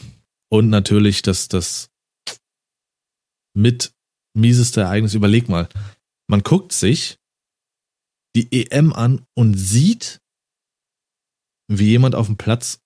und 0.51 0.70
natürlich 0.70 1.22
das, 1.22 1.49
das 1.49 1.90
mit 3.59 3.92
mieseste 4.34 4.82
Ereignis. 4.82 5.14
Überleg 5.14 5.48
mal, 5.48 5.68
man 6.30 6.42
guckt 6.42 6.72
sich 6.72 7.18
die 8.36 8.52
EM 8.52 8.92
an 8.92 9.26
und 9.34 9.54
sieht, 9.54 10.20
wie 11.70 11.88
jemand 11.88 12.14
auf 12.14 12.26
dem 12.26 12.36
Platz 12.36 12.80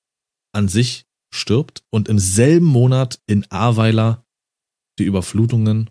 an 0.52 0.68
sich 0.68 1.04
stirbt 1.32 1.84
und 1.90 2.08
im 2.08 2.18
selben 2.18 2.66
Monat 2.66 3.20
in 3.26 3.48
Ahrweiler 3.50 4.24
die 4.98 5.04
Überflutungen, 5.04 5.90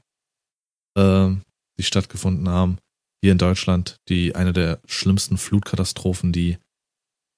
äh, 0.97 1.29
die 1.77 1.84
stattgefunden 1.84 2.49
haben, 2.49 2.79
hier 3.21 3.32
in 3.32 3.38
Deutschland, 3.38 3.97
die 4.09 4.36
eine 4.36 4.53
der 4.53 4.82
schlimmsten 4.86 5.38
Flutkatastrophen, 5.38 6.32
die, 6.34 6.57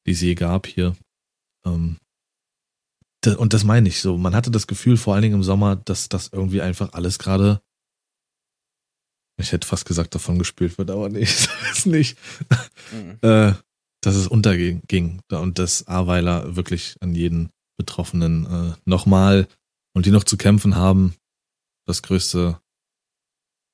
die 0.05 0.11
es 0.11 0.21
je 0.21 0.35
gab 0.35 0.65
hier. 0.65 0.95
Ähm, 1.65 1.97
und 3.25 3.53
das 3.53 3.63
meine 3.63 3.87
ich 3.89 4.01
so. 4.01 4.17
Man 4.17 4.35
hatte 4.35 4.51
das 4.51 4.67
Gefühl, 4.67 4.97
vor 4.97 5.13
allen 5.13 5.23
Dingen 5.23 5.35
im 5.35 5.43
Sommer, 5.43 5.75
dass 5.75 6.09
das 6.09 6.29
irgendwie 6.31 6.61
einfach 6.61 6.93
alles 6.93 7.19
gerade 7.19 7.61
ich 9.37 9.51
hätte 9.51 9.67
fast 9.67 9.85
gesagt, 9.85 10.15
davon 10.15 10.39
gespielt 10.39 10.77
wird, 10.77 10.91
aber 10.91 11.09
nee, 11.09 11.25
so 11.25 11.49
ist 11.71 11.85
nicht. 11.85 12.17
Mhm. 12.91 13.17
Äh, 13.21 13.53
dass 14.01 14.15
es 14.15 14.27
unterging 14.27 14.81
und 15.31 15.59
dass 15.59 15.87
Aweiler 15.87 16.55
wirklich 16.55 16.97
an 16.99 17.15
jeden 17.15 17.49
Betroffenen 17.77 18.45
äh, 18.45 18.75
nochmal 18.85 19.47
und 19.93 20.05
die 20.05 20.11
noch 20.11 20.25
zu 20.25 20.37
kämpfen 20.37 20.75
haben, 20.75 21.15
das 21.87 22.01
größte 22.01 22.59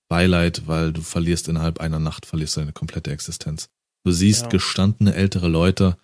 Beileid, 0.07 0.67
weil 0.67 0.93
du 0.93 1.01
verlierst 1.01 1.47
innerhalb 1.47 1.79
einer 1.79 1.99
Nacht, 1.99 2.25
verlierst 2.25 2.57
deine 2.57 2.73
komplette 2.73 3.11
Existenz. 3.11 3.69
Du 4.05 4.11
siehst 4.11 4.43
ja. 4.43 4.49
gestandene 4.49 5.13
ältere 5.13 5.47
Leute, 5.47 5.97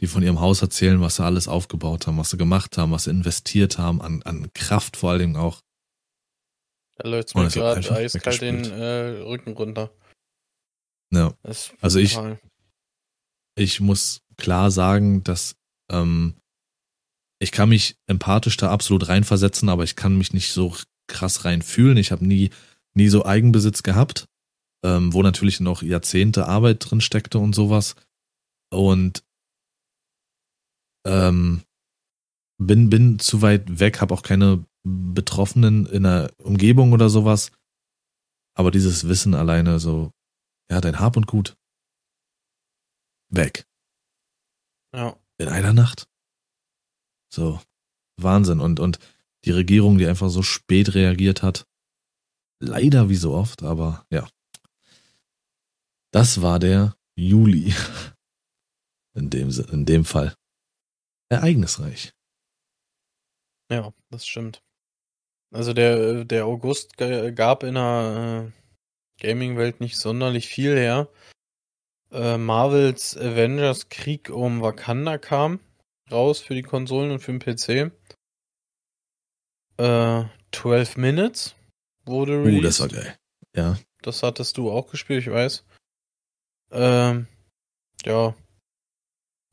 die 0.00 0.06
von 0.06 0.22
ihrem 0.22 0.40
Haus 0.40 0.62
erzählen, 0.62 1.00
was 1.00 1.16
sie 1.16 1.24
alles 1.24 1.48
aufgebaut 1.48 2.06
haben, 2.06 2.18
was 2.18 2.30
sie 2.30 2.36
gemacht 2.36 2.76
haben, 2.78 2.92
was 2.92 3.04
sie 3.04 3.10
investiert 3.10 3.78
haben, 3.78 4.00
an, 4.00 4.22
an 4.22 4.52
Kraft 4.52 4.96
vor 4.96 5.10
allen 5.10 5.20
Dingen 5.20 5.36
auch. 5.36 5.60
Da 6.96 7.08
läuft 7.08 7.34
mir 7.34 7.48
gerade 7.48 7.90
eiskalt 7.90 8.40
den 8.40 8.64
äh, 8.64 9.22
Rücken 9.22 9.52
runter. 9.52 9.92
Ja. 11.12 11.34
Also 11.80 11.98
ich, 11.98 12.18
ich 13.56 13.80
muss 13.80 14.22
klar 14.36 14.70
sagen, 14.70 15.22
dass 15.24 15.56
ähm, 15.90 16.34
ich 17.40 17.52
kann 17.52 17.68
mich 17.68 17.96
empathisch 18.06 18.56
da 18.56 18.70
absolut 18.70 19.08
reinversetzen, 19.08 19.68
aber 19.68 19.84
ich 19.84 19.96
kann 19.96 20.16
mich 20.16 20.32
nicht 20.32 20.52
so 20.52 20.74
krass 21.08 21.44
reinfühlen. 21.44 21.96
Ich 21.96 22.12
habe 22.12 22.26
nie, 22.26 22.50
nie 22.94 23.08
so 23.08 23.24
Eigenbesitz 23.24 23.82
gehabt, 23.82 24.26
ähm, 24.84 25.12
wo 25.12 25.22
natürlich 25.22 25.60
noch 25.60 25.82
Jahrzehnte 25.82 26.46
Arbeit 26.46 26.90
drin 26.90 27.00
steckte 27.00 27.38
und 27.38 27.54
sowas. 27.54 27.96
Und 28.70 29.24
ähm, 31.06 31.62
bin, 32.58 32.90
bin 32.90 33.18
zu 33.18 33.42
weit 33.42 33.80
weg, 33.80 34.00
habe 34.00 34.14
auch 34.14 34.22
keine 34.22 34.64
Betroffenen 34.84 35.86
in 35.86 36.04
der 36.04 36.32
Umgebung 36.38 36.92
oder 36.92 37.08
sowas. 37.08 37.52
Aber 38.56 38.70
dieses 38.70 39.08
Wissen 39.08 39.34
alleine 39.34 39.78
so, 39.78 40.12
ja, 40.70 40.80
dein 40.80 41.00
Hab 41.00 41.16
und 41.16 41.26
Gut. 41.26 41.56
Weg. 43.30 43.66
Ja. 44.94 45.18
In 45.38 45.48
einer 45.48 45.72
Nacht. 45.72 46.06
So. 47.32 47.60
Wahnsinn. 48.16 48.60
Und, 48.60 48.78
und 48.78 48.98
die 49.44 49.50
Regierung, 49.50 49.98
die 49.98 50.06
einfach 50.06 50.30
so 50.30 50.42
spät 50.42 50.94
reagiert 50.94 51.42
hat. 51.42 51.66
Leider 52.60 53.08
wie 53.08 53.16
so 53.16 53.34
oft, 53.34 53.62
aber 53.62 54.06
ja. 54.10 54.28
Das 56.12 56.42
war 56.42 56.58
der 56.58 56.96
Juli. 57.16 57.74
In 59.16 59.30
dem, 59.30 59.48
in 59.70 59.86
dem 59.86 60.04
Fall. 60.04 60.34
Ereignisreich. 61.34 62.12
Ja, 63.70 63.92
das 64.10 64.26
stimmt. 64.26 64.62
Also 65.52 65.72
der, 65.72 66.24
der 66.24 66.46
August 66.46 66.96
gab 66.96 67.62
in 67.62 67.74
der 67.74 68.52
äh, 68.52 69.22
Gaming-Welt 69.22 69.80
nicht 69.80 69.96
sonderlich 69.98 70.48
viel 70.48 70.76
her. 70.76 71.08
Äh, 72.10 72.38
Marvels 72.38 73.16
Avengers 73.16 73.88
Krieg 73.88 74.30
um 74.30 74.62
Wakanda 74.62 75.18
kam 75.18 75.60
raus 76.10 76.40
für 76.40 76.54
die 76.54 76.62
Konsolen 76.62 77.10
und 77.10 77.20
für 77.20 77.32
den 77.32 77.40
PC. 77.40 77.92
Äh, 79.78 80.24
12 80.52 80.96
Minutes 80.96 81.54
wurde 82.04 82.44
released. 82.44 82.58
Uh, 82.58 82.62
das 82.62 82.80
war 82.80 82.88
geil. 82.88 83.18
Ja. 83.56 83.78
Das 84.02 84.22
hattest 84.22 84.56
du 84.58 84.70
auch 84.70 84.90
gespielt, 84.90 85.26
ich 85.26 85.32
weiß. 85.32 85.64
Ähm, 86.72 87.26
ja. 88.04 88.34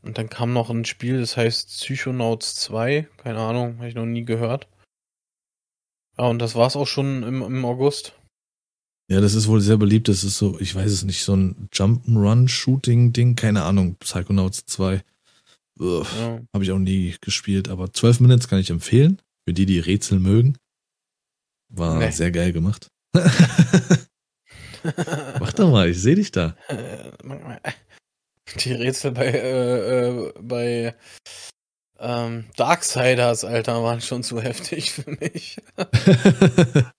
Und 0.03 0.17
dann 0.17 0.29
kam 0.29 0.53
noch 0.53 0.69
ein 0.69 0.85
Spiel, 0.85 1.19
das 1.19 1.37
heißt 1.37 1.69
Psychonauts 1.69 2.55
2. 2.55 3.07
Keine 3.17 3.39
Ahnung, 3.39 3.77
habe 3.77 3.87
ich 3.87 3.95
noch 3.95 4.05
nie 4.05 4.25
gehört. 4.25 4.67
Ja, 6.17 6.25
und 6.25 6.39
das 6.39 6.55
war's 6.55 6.75
auch 6.75 6.87
schon 6.87 7.23
im, 7.23 7.41
im 7.41 7.65
August. 7.65 8.13
Ja, 9.09 9.21
das 9.21 9.33
ist 9.33 9.47
wohl 9.47 9.61
sehr 9.61 9.77
beliebt. 9.77 10.07
Das 10.07 10.23
ist 10.23 10.37
so, 10.37 10.59
ich 10.59 10.73
weiß 10.73 10.91
es 10.91 11.03
nicht, 11.03 11.23
so 11.23 11.35
ein 11.35 11.67
Jump'n'Run-Shooting-Ding. 11.73 13.35
Keine 13.35 13.63
Ahnung, 13.63 13.95
Psychonauts 13.99 14.65
2. 14.65 15.03
Ja. 15.79 16.03
Habe 16.53 16.63
ich 16.63 16.71
auch 16.71 16.79
nie 16.79 17.15
gespielt, 17.21 17.69
aber 17.69 17.91
12 17.91 18.21
Minutes 18.21 18.47
kann 18.47 18.59
ich 18.59 18.69
empfehlen. 18.69 19.21
Für 19.45 19.53
die, 19.53 19.65
die 19.65 19.79
Rätsel 19.79 20.19
mögen. 20.19 20.57
War 21.69 21.97
nee. 21.97 22.11
sehr 22.11 22.31
geil 22.31 22.53
gemacht. 22.53 22.87
Mach 25.39 25.53
doch 25.53 25.69
mal, 25.71 25.89
ich 25.89 26.01
sehe 26.01 26.15
dich 26.15 26.31
da. 26.31 26.55
Die 28.55 28.73
Rätsel 28.73 29.11
bei, 29.11 29.27
äh, 29.27 30.07
äh, 30.07 30.33
bei 30.39 30.95
ähm, 31.99 32.45
Darksiders, 32.57 33.45
Alter, 33.45 33.83
waren 33.83 34.01
schon 34.01 34.23
zu 34.23 34.41
heftig 34.41 34.91
für 34.91 35.11
mich. 35.11 35.57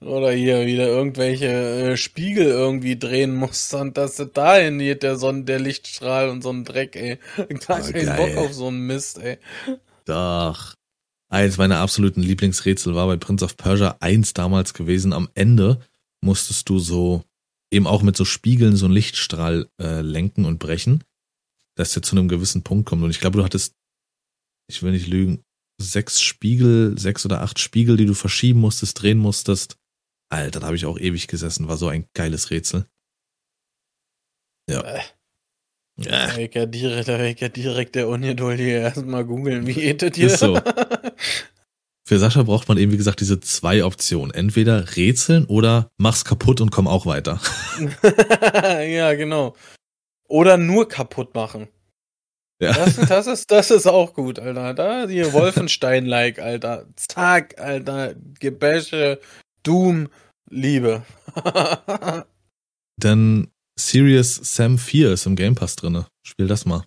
Oder 0.00 0.32
hier 0.32 0.66
wieder 0.66 0.86
irgendwelche 0.86 1.46
äh, 1.92 1.96
Spiegel 1.96 2.46
irgendwie 2.46 2.98
drehen 2.98 3.34
musst 3.34 3.72
und 3.74 3.96
dass 3.96 4.16
dahin 4.16 4.78
geht 4.78 5.02
der 5.02 5.16
Sonne, 5.16 5.44
der 5.44 5.60
Lichtstrahl 5.60 6.28
und 6.28 6.42
so 6.42 6.50
ein 6.50 6.64
Dreck, 6.64 6.96
ey. 6.96 7.18
Gar 7.66 7.80
oh, 7.80 7.92
keinen 7.92 8.16
Bock 8.16 8.36
auf 8.36 8.52
so 8.52 8.68
einen 8.68 8.86
Mist, 8.86 9.18
ey. 9.18 9.38
Doch. 10.04 10.74
Eins 11.28 11.56
meiner 11.58 11.78
absoluten 11.78 12.22
Lieblingsrätsel 12.22 12.94
war 12.94 13.06
bei 13.06 13.16
Prince 13.16 13.44
of 13.44 13.56
Persia 13.56 13.96
1 14.00 14.34
damals 14.34 14.74
gewesen. 14.74 15.12
Am 15.12 15.28
Ende 15.34 15.80
musstest 16.20 16.68
du 16.68 16.78
so 16.78 17.24
eben 17.72 17.86
auch 17.86 18.02
mit 18.02 18.16
so 18.16 18.24
Spiegeln 18.24 18.76
so 18.76 18.86
einen 18.86 18.94
Lichtstrahl 18.94 19.68
äh, 19.80 20.00
lenken 20.00 20.44
und 20.44 20.58
brechen 20.58 21.02
dass 21.76 21.92
der 21.92 22.02
zu 22.02 22.16
einem 22.16 22.28
gewissen 22.28 22.62
Punkt 22.62 22.88
kommt. 22.88 23.02
Und 23.02 23.10
ich 23.10 23.20
glaube, 23.20 23.38
du 23.38 23.44
hattest, 23.44 23.74
ich 24.68 24.82
will 24.82 24.92
nicht 24.92 25.06
lügen, 25.06 25.44
sechs 25.80 26.20
Spiegel, 26.20 26.98
sechs 26.98 27.24
oder 27.24 27.42
acht 27.42 27.58
Spiegel, 27.58 27.96
die 27.96 28.06
du 28.06 28.14
verschieben 28.14 28.60
musstest, 28.60 29.00
drehen 29.00 29.18
musstest. 29.18 29.76
Alter, 30.32 30.60
da 30.60 30.66
habe 30.66 30.76
ich 30.76 30.86
auch 30.86 30.98
ewig 30.98 31.28
gesessen, 31.28 31.68
war 31.68 31.76
so 31.76 31.88
ein 31.88 32.06
geiles 32.14 32.50
Rätsel. 32.50 32.86
Ja. 34.68 34.80
Äh. 34.80 35.02
Ja. 35.98 36.26
Da 36.26 36.66
da 37.06 37.18
weg 37.20 37.40
ja 37.40 37.48
direkt 37.48 37.94
der 37.94 38.08
Ungeduldige 38.08 38.72
erstmal 38.72 39.24
googeln, 39.24 39.66
wie 39.66 39.72
geht 39.72 40.02
das 40.02 40.14
hier? 40.14 40.26
Ist 40.26 40.40
so. 40.40 40.60
Für 42.08 42.20
Sascha 42.20 42.44
braucht 42.44 42.68
man 42.68 42.78
eben, 42.78 42.92
wie 42.92 42.96
gesagt, 42.96 43.20
diese 43.20 43.40
zwei 43.40 43.84
Optionen. 43.84 44.32
Entweder 44.32 44.96
rätseln 44.96 45.44
oder 45.46 45.90
mach's 45.98 46.24
kaputt 46.24 46.60
und 46.60 46.70
komm 46.70 46.86
auch 46.86 47.04
weiter. 47.04 47.40
ja, 48.80 49.12
genau. 49.14 49.56
Oder 50.28 50.56
nur 50.56 50.88
kaputt 50.88 51.34
machen. 51.34 51.66
Ja. 52.62 52.72
Das, 52.74 52.94
das, 52.94 53.26
ist, 53.26 53.50
das 53.50 53.72
ist 53.72 53.88
auch 53.88 54.14
gut, 54.14 54.38
Alter. 54.38 54.72
Da 54.74 55.08
hier 55.08 55.32
Wolfenstein-like, 55.32 56.38
Alter. 56.38 56.86
Zack, 56.94 57.58
Alter. 57.58 58.14
Gebäsche, 58.38 59.20
Doom, 59.64 60.08
Liebe. 60.48 61.04
Dann 63.00 63.48
Serious 63.76 64.36
Sam 64.36 64.78
4 64.78 65.10
ist 65.10 65.26
im 65.26 65.34
Game 65.34 65.56
Pass 65.56 65.74
drinne. 65.74 66.06
Spiel 66.24 66.46
das 66.46 66.66
mal. 66.66 66.84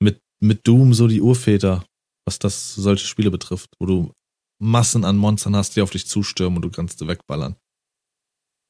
Mit, 0.00 0.18
mit 0.40 0.66
Doom 0.66 0.94
so 0.94 1.08
die 1.08 1.20
Urväter, 1.20 1.84
was 2.24 2.38
das 2.38 2.74
solche 2.74 3.06
Spiele 3.06 3.30
betrifft, 3.30 3.70
wo 3.78 3.86
du 3.86 4.12
Massen 4.60 5.04
an 5.04 5.16
Monstern 5.16 5.56
hast, 5.56 5.76
die 5.76 5.82
auf 5.82 5.90
dich 5.90 6.06
zustürmen 6.06 6.56
und 6.56 6.62
du 6.62 6.70
kannst 6.70 6.98
sie 6.98 7.08
wegballern. 7.08 7.56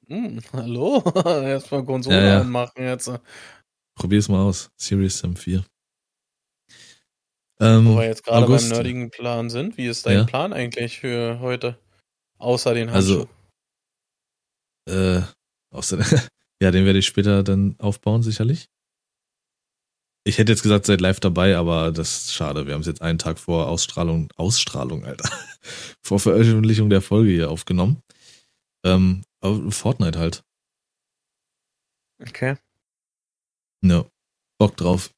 Hm, 0.09 0.41
hallo? 0.53 1.03
Erstmal 1.25 1.85
Konsole 1.85 2.17
ja, 2.17 2.25
ja. 2.25 2.41
anmachen 2.41 2.83
jetzt. 2.83 3.11
Probier's 3.97 4.29
mal 4.29 4.43
aus. 4.43 4.71
Serious 4.77 5.19
Sam 5.19 5.37
4. 5.37 5.65
Ähm, 7.61 7.87
Wo 7.87 7.97
wir 7.99 8.07
jetzt 8.07 8.25
gerade 8.25 8.47
beim 8.47 8.69
nerdigen 8.69 9.11
Plan 9.11 9.49
sind, 9.49 9.79
wie 9.79 9.87
ist 9.87 10.07
dein 10.07 10.19
ja? 10.19 10.25
Plan 10.25 10.53
eigentlich 10.53 10.99
für 10.99 11.39
heute? 11.39 11.79
Außer 12.39 12.75
den 12.75 12.91
Handschuh. 12.91 13.27
Also, 14.87 15.19
äh, 15.19 15.23
außer, 15.71 15.99
ja, 16.61 16.71
den 16.73 16.85
werde 16.85 16.99
ich 16.99 17.07
später 17.07 17.45
dann 17.45 17.77
aufbauen, 17.79 18.23
sicherlich. 18.23 18.67
Ich 20.27 20.39
hätte 20.39 20.53
jetzt 20.53 20.63
gesagt, 20.63 20.87
seid 20.87 21.03
live 21.03 21.21
dabei, 21.21 21.57
aber 21.57 21.93
das 21.93 22.17
ist 22.17 22.35
schade. 22.35 22.67
Wir 22.67 22.73
haben 22.73 22.81
es 22.81 22.87
jetzt 22.87 23.03
einen 23.03 23.19
Tag 23.19 23.39
vor 23.39 23.69
Ausstrahlung, 23.69 24.31
Ausstrahlung, 24.37 25.05
Alter, 25.05 25.29
vor 26.03 26.19
Veröffentlichung 26.19 26.89
der 26.89 27.03
Folge 27.03 27.31
hier 27.31 27.51
aufgenommen. 27.51 28.03
Ähm, 28.85 29.23
Fortnite 29.43 30.19
halt. 30.19 30.43
Okay. 32.23 32.57
Ja, 33.85 34.07
Bock 34.59 34.77
drauf. 34.79 35.13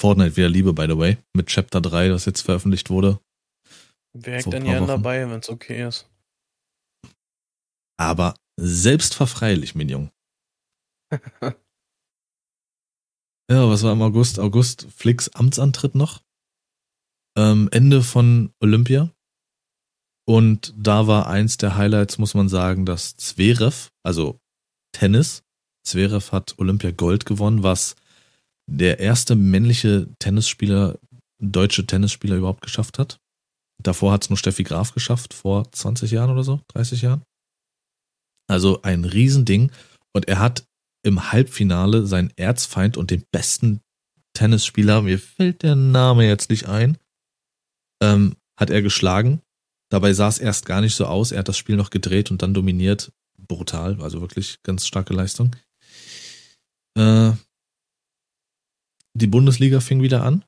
Fortnite 0.00 0.36
wieder 0.36 0.48
Liebe, 0.48 0.72
by 0.72 0.86
the 0.88 0.96
way, 0.96 1.18
mit 1.34 1.48
Chapter 1.48 1.82
3, 1.82 2.08
das 2.08 2.24
jetzt 2.24 2.40
veröffentlicht 2.40 2.88
wurde. 2.88 3.20
Wäre 4.14 4.38
ich 4.38 4.46
dann 4.46 4.64
ja 4.64 4.84
dabei, 4.84 5.28
wenn 5.28 5.40
es 5.40 5.50
okay 5.50 5.86
ist. 5.86 6.08
Aber 7.98 8.34
selbstverfreilich, 8.58 9.74
mein 9.74 9.90
Junge. 9.90 10.10
Ja, 13.50 13.68
was 13.68 13.82
war 13.82 13.92
im 13.92 14.02
August? 14.02 14.40
August, 14.40 14.88
Flix 14.94 15.28
Amtsantritt 15.28 15.94
noch. 15.94 16.22
Ähm, 17.38 17.68
Ende 17.70 18.02
von 18.02 18.52
Olympia. 18.60 19.12
Und 20.28 20.74
da 20.76 21.06
war 21.06 21.28
eins 21.28 21.56
der 21.56 21.76
Highlights, 21.76 22.18
muss 22.18 22.34
man 22.34 22.48
sagen, 22.48 22.84
dass 22.84 23.16
Zverev, 23.16 23.90
also 24.02 24.40
Tennis, 24.92 25.44
Zverev 25.86 26.32
hat 26.32 26.58
Olympia 26.58 26.90
Gold 26.90 27.26
gewonnen, 27.26 27.62
was 27.62 27.94
der 28.68 28.98
erste 28.98 29.36
männliche 29.36 30.08
Tennisspieler, 30.18 30.98
deutsche 31.40 31.86
Tennisspieler 31.86 32.36
überhaupt 32.36 32.62
geschafft 32.62 32.98
hat. 32.98 33.18
Davor 33.80 34.10
hat 34.10 34.24
es 34.24 34.30
nur 34.30 34.38
Steffi 34.38 34.64
Graf 34.64 34.92
geschafft, 34.92 35.34
vor 35.34 35.70
20 35.70 36.10
Jahren 36.10 36.30
oder 36.30 36.42
so, 36.42 36.60
30 36.72 37.02
Jahren. 37.02 37.22
Also 38.48 38.82
ein 38.82 39.04
Riesending. 39.04 39.70
Und 40.12 40.26
er 40.28 40.40
hat 40.40 40.64
im 41.06 41.30
Halbfinale 41.32 42.06
seinen 42.06 42.32
Erzfeind 42.36 42.96
und 42.96 43.10
den 43.10 43.24
besten 43.30 43.80
Tennisspieler, 44.34 45.02
mir 45.02 45.18
fällt 45.18 45.62
der 45.62 45.76
Name 45.76 46.26
jetzt 46.26 46.50
nicht 46.50 46.66
ein, 46.66 46.98
ähm, 48.02 48.36
hat 48.58 48.70
er 48.70 48.82
geschlagen. 48.82 49.40
Dabei 49.88 50.12
sah 50.12 50.28
es 50.28 50.38
erst 50.38 50.66
gar 50.66 50.80
nicht 50.80 50.96
so 50.96 51.06
aus. 51.06 51.30
Er 51.30 51.38
hat 51.38 51.48
das 51.48 51.56
Spiel 51.56 51.76
noch 51.76 51.90
gedreht 51.90 52.30
und 52.30 52.42
dann 52.42 52.54
dominiert. 52.54 53.12
Brutal, 53.38 54.02
also 54.02 54.20
wirklich 54.20 54.62
ganz 54.64 54.86
starke 54.86 55.14
Leistung. 55.14 55.54
Äh, 56.98 57.32
die 59.14 59.28
Bundesliga 59.28 59.78
fing 59.80 60.02
wieder 60.02 60.24
an. 60.24 60.44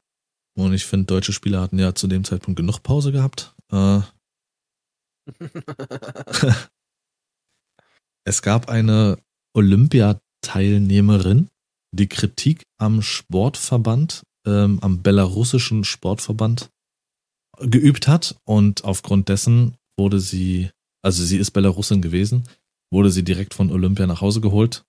Und 0.56 0.72
ich 0.72 0.84
finde, 0.84 1.06
deutsche 1.06 1.32
Spieler 1.32 1.60
hatten 1.60 1.78
ja 1.78 1.94
zu 1.94 2.08
dem 2.08 2.24
Zeitpunkt 2.24 2.58
genug 2.58 2.82
Pause 2.82 3.12
gehabt. 3.12 3.54
Äh, 3.70 4.00
es 8.24 8.42
gab 8.42 8.68
eine 8.68 9.18
Olympia 9.54 10.20
Teilnehmerin 10.48 11.48
die 11.94 12.08
Kritik 12.08 12.62
am 12.80 13.02
Sportverband, 13.02 14.22
ähm, 14.46 14.78
am 14.80 15.02
belarussischen 15.02 15.84
Sportverband 15.84 16.70
geübt 17.60 18.08
hat 18.08 18.36
und 18.46 18.84
aufgrund 18.84 19.28
dessen 19.28 19.76
wurde 19.98 20.20
sie, 20.20 20.70
also 21.02 21.22
sie 21.22 21.36
ist 21.36 21.50
Belarusin 21.50 22.00
gewesen, 22.00 22.44
wurde 22.90 23.10
sie 23.10 23.24
direkt 23.24 23.52
von 23.52 23.70
Olympia 23.70 24.06
nach 24.06 24.22
Hause 24.22 24.40
geholt. 24.40 24.84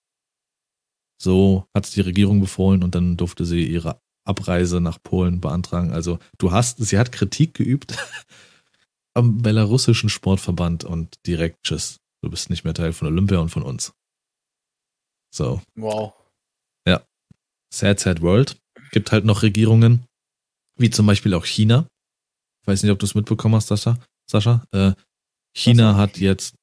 So 1.22 1.66
hat 1.76 1.94
die 1.94 2.02
Regierung 2.02 2.40
befohlen 2.40 2.82
und 2.82 2.96
dann 2.96 3.18
durfte 3.18 3.46
sie 3.46 3.66
ihre 3.66 4.00
Abreise 4.26 4.80
nach 4.80 5.02
Polen 5.04 5.42
beantragen. 5.42 5.92
Also 5.92 6.20
du 6.38 6.54
hast, 6.54 6.78
sie 6.78 6.98
hat 6.98 7.12
Kritik 7.12 7.54
geübt 7.54 7.98
am 9.14 9.42
belarussischen 9.42 10.08
Sportverband 10.08 10.86
und 10.86 11.18
direkt 11.26 11.64
tschüss. 11.64 11.98
Du 12.24 12.30
bist 12.30 12.50
nicht 12.50 12.64
mehr 12.64 12.74
Teil 12.74 12.94
von 12.94 13.10
Olympia 13.10 13.40
und 13.40 13.50
von 13.50 13.64
uns. 13.64 13.94
So. 15.32 15.62
Wow. 15.76 16.14
Ja. 16.88 17.04
Sad, 17.74 18.00
sad 18.00 18.22
world. 18.22 18.58
Gibt 18.92 19.12
halt 19.12 19.26
noch 19.26 19.44
Regierungen, 19.44 20.06
wie 20.78 20.90
zum 20.90 21.06
Beispiel 21.06 21.34
auch 21.34 21.46
China. 21.46 21.88
Ich 22.62 22.68
weiß 22.68 22.84
nicht, 22.84 22.92
ob 22.92 23.00
du 23.00 23.06
es 23.06 23.16
mitbekommen 23.16 23.56
hast, 23.56 23.68
Sascha. 23.68 23.98
Sascha. 24.30 24.66
Äh, 24.72 24.94
China 25.56 25.96
hat 25.96 26.18
jetzt 26.18 26.56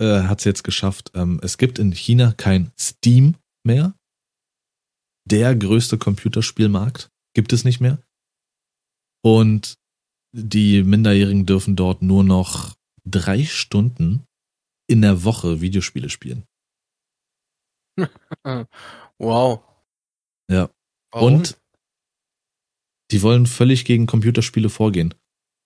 äh, 0.00 0.22
hat 0.22 0.38
es 0.38 0.44
jetzt 0.44 0.64
geschafft. 0.64 1.10
Ähm, 1.14 1.40
es 1.42 1.58
gibt 1.58 1.78
in 1.78 1.92
China 1.92 2.32
kein 2.32 2.72
Steam 2.78 3.36
mehr. 3.64 3.94
Der 5.28 5.54
größte 5.54 5.98
Computerspielmarkt 5.98 7.10
gibt 7.34 7.52
es 7.52 7.64
nicht 7.64 7.80
mehr. 7.80 7.98
Und 9.22 9.74
die 10.34 10.82
Minderjährigen 10.82 11.46
dürfen 11.46 11.76
dort 11.76 12.02
nur 12.02 12.24
noch 12.24 12.74
drei 13.04 13.44
Stunden 13.44 14.24
in 14.88 15.02
der 15.02 15.24
Woche 15.24 15.60
Videospiele 15.60 16.08
spielen. 16.08 16.44
wow. 19.18 19.60
Ja. 20.50 20.70
Warum? 21.10 21.34
Und 21.34 21.58
die 23.10 23.22
wollen 23.22 23.46
völlig 23.46 23.84
gegen 23.84 24.06
Computerspiele 24.06 24.68
vorgehen. 24.68 25.14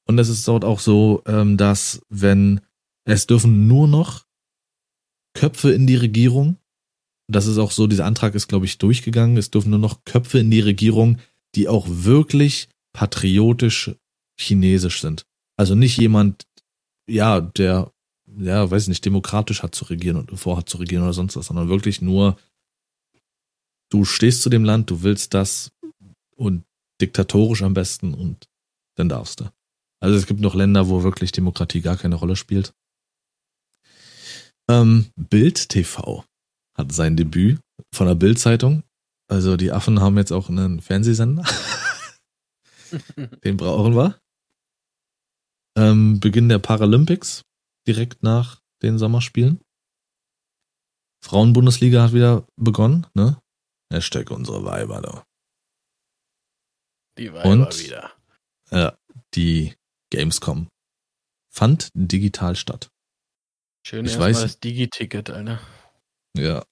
Und 0.07 0.19
es 0.19 0.29
ist 0.29 0.47
dort 0.47 0.65
auch 0.65 0.81
so, 0.81 1.23
ähm, 1.27 1.57
dass 1.57 2.03
wenn 2.09 2.61
es 3.05 3.27
dürfen 3.27 3.67
nur 3.67 3.89
noch 3.89 4.27
Köpfe 5.35 5.73
in 5.73 5.87
die 5.87 5.97
Regierung, 5.97 6.59
das 7.29 7.47
ist 7.47 7.59
auch 7.59 7.71
so, 7.71 7.87
dieser 7.87 8.05
Antrag 8.05 8.35
ist, 8.35 8.49
glaube 8.49 8.67
ich, 8.67 8.79
durchgegangen, 8.79 9.37
es 9.37 9.51
dürfen 9.51 9.71
nur 9.71 9.79
noch 9.79 10.05
Köpfe 10.05 10.39
in 10.39 10.51
die 10.51 10.61
Regierung, 10.61 11.19
die 11.55 11.69
auch 11.69 11.87
wirklich 11.89 12.69
patriotisch 12.93 13.93
chinesisch 14.39 15.01
sind. 15.01 15.27
Also 15.57 15.75
nicht 15.75 15.99
jemand, 15.99 16.47
ja, 17.09 17.41
der 17.41 17.93
ja, 18.39 18.71
weiß 18.71 18.89
nicht, 18.89 19.05
demokratisch 19.05 19.63
hat 19.63 19.75
zu 19.75 19.85
regieren 19.85 20.17
und 20.17 20.37
vorhat 20.37 20.69
zu 20.69 20.79
regieren 20.79 21.03
oder 21.03 21.13
sonst 21.13 21.37
was, 21.37 21.47
sondern 21.47 21.69
wirklich 21.69 22.01
nur, 22.01 22.37
du 23.91 24.05
stehst 24.05 24.43
zu 24.43 24.51
dem 24.51 24.65
Land, 24.65 24.91
du 24.91 25.03
willst 25.03 25.35
das 25.35 25.73
und 26.37 26.65
diktatorisch 27.01 27.63
am 27.63 27.75
besten 27.75 28.15
und 28.15 28.49
dann 28.97 29.09
darfst 29.09 29.41
du. 29.41 29.51
Also 30.01 30.17
es 30.17 30.27
gibt 30.27 30.41
noch 30.41 30.55
Länder, 30.55 30.89
wo 30.89 31.03
wirklich 31.03 31.33
Demokratie 31.33 31.81
gar 31.81 31.97
keine 31.97 32.17
Rolle 32.17 32.37
spielt. 32.37 32.75
Ähm, 34.69 35.07
Bild 35.17 35.69
TV 35.69 36.25
hat 36.75 36.93
sein 36.93 37.17
Debüt 37.17 37.61
von 37.95 38.07
der 38.07 38.15
Bild-Zeitung. 38.15 38.83
Also 39.29 39.57
die 39.57 39.73
Affen 39.73 40.01
haben 40.01 40.19
jetzt 40.19 40.33
auch 40.33 40.49
einen 40.49 40.81
Fernsehsender. 40.81 41.45
Den 43.45 43.57
brauchen 43.57 43.97
wir. 43.97 44.19
Ähm, 45.77 46.21
Beginn 46.21 46.49
der 46.49 46.59
Paralympics 46.59 47.43
direkt 47.87 48.23
nach 48.23 48.61
den 48.83 48.99
Sommerspielen. 48.99 49.61
Frauenbundesliga 51.25 52.03
hat 52.03 52.13
wieder 52.13 52.47
begonnen, 52.57 53.07
ne? 53.15 53.41
Hashtag 53.93 54.31
unsere 54.31 54.65
Weiber 54.65 55.01
da. 55.01 55.25
Die 57.19 57.33
Weiber 57.33 57.49
Und, 57.49 57.79
wieder. 57.79 58.13
Ja, 58.71 58.97
die 59.35 59.75
Gamescom 60.11 60.69
fand 61.53 61.91
digital 61.95 62.57
statt. 62.57 62.91
Schön 63.87 64.07
ich 64.07 64.19
weiß, 64.19 64.41
das 64.41 64.61
Digi-Ticket, 64.61 65.31
Alter. 65.31 65.61
Ja. 66.37 66.65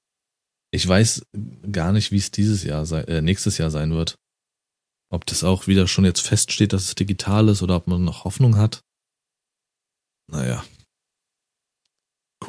Ich 0.72 0.86
weiß 0.86 1.26
gar 1.70 1.92
nicht, 1.92 2.12
wie 2.12 2.16
es 2.16 2.30
dieses 2.30 2.62
Jahr 2.62 2.86
sei, 2.86 3.02
äh, 3.02 3.20
nächstes 3.20 3.58
Jahr 3.58 3.70
sein 3.70 3.92
wird. 3.92 4.16
Ob 5.12 5.26
das 5.26 5.42
auch 5.42 5.66
wieder 5.66 5.88
schon 5.88 6.04
jetzt 6.04 6.20
feststeht, 6.20 6.72
dass 6.72 6.84
es 6.84 6.94
digital 6.94 7.48
ist 7.48 7.62
oder 7.62 7.76
ob 7.76 7.88
man 7.88 8.04
noch 8.04 8.24
Hoffnung 8.24 8.56
hat. 8.56 8.80
Naja, 10.28 10.64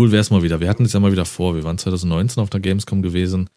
cool 0.02 0.12
wäre 0.12 0.22
es 0.22 0.32
mal 0.32 0.42
wieder. 0.42 0.60
Wir 0.60 0.68
hatten 0.68 0.86
es 0.86 0.94
ja 0.94 1.00
mal 1.00 1.12
wieder 1.12 1.26
vor. 1.26 1.54
Wir 1.54 1.64
waren 1.64 1.78
2019 1.78 2.42
auf 2.42 2.50
der 2.50 2.60
Gamescom 2.60 3.04
gewesen, 3.04 3.52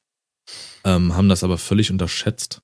ähm, 0.84 1.16
haben 1.16 1.30
das 1.30 1.42
aber 1.42 1.56
völlig 1.56 1.90
unterschätzt. 1.90 2.60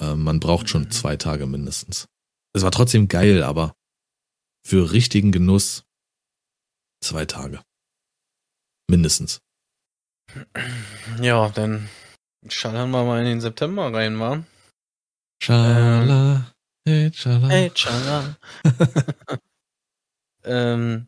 Ähm, 0.00 0.22
man 0.22 0.40
braucht 0.40 0.70
schon 0.70 0.84
mhm. 0.84 0.90
zwei 0.90 1.16
Tage 1.16 1.46
mindestens. 1.46 2.08
Es 2.54 2.62
war 2.62 2.70
trotzdem 2.70 3.08
geil, 3.08 3.42
aber 3.42 3.76
für 4.66 4.92
richtigen 4.92 5.30
Genuss 5.30 5.84
zwei 7.04 7.26
Tage. 7.26 7.62
Mindestens. 8.88 9.42
Ja, 11.20 11.50
dann 11.50 11.90
schallern 12.48 12.90
wir 12.92 13.04
mal 13.04 13.20
in 13.20 13.26
den 13.26 13.40
September 13.42 13.92
rein, 13.92 14.18
wa? 14.18 14.42
Schala, 15.42 16.36
ähm, 16.36 16.44
hey, 16.86 17.12
schala. 17.12 17.48
Hey, 17.48 17.70
schala. 17.74 18.36
ähm, 20.44 21.06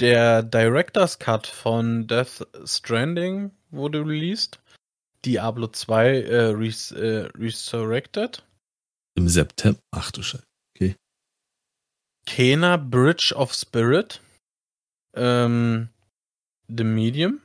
der 0.00 0.42
Director's 0.42 1.18
Cut 1.18 1.46
von 1.46 2.06
Death 2.06 2.46
Stranding 2.64 3.50
wurde 3.70 4.00
released. 4.00 4.60
Diablo 5.24 5.68
2 5.68 6.22
äh, 6.22 6.36
res 6.50 6.92
äh, 6.92 7.28
Resurrected. 7.36 8.44
Im 9.16 9.28
September. 9.28 9.80
Ach 9.90 10.10
du 10.10 10.22
Scheiße. 10.22 10.44
Okay. 10.74 10.96
Kena 12.26 12.76
Bridge 12.76 13.34
of 13.34 13.52
Spirit. 13.52 14.20
Ähm, 15.14 15.88
The 16.68 16.84
Medium. 16.84 17.40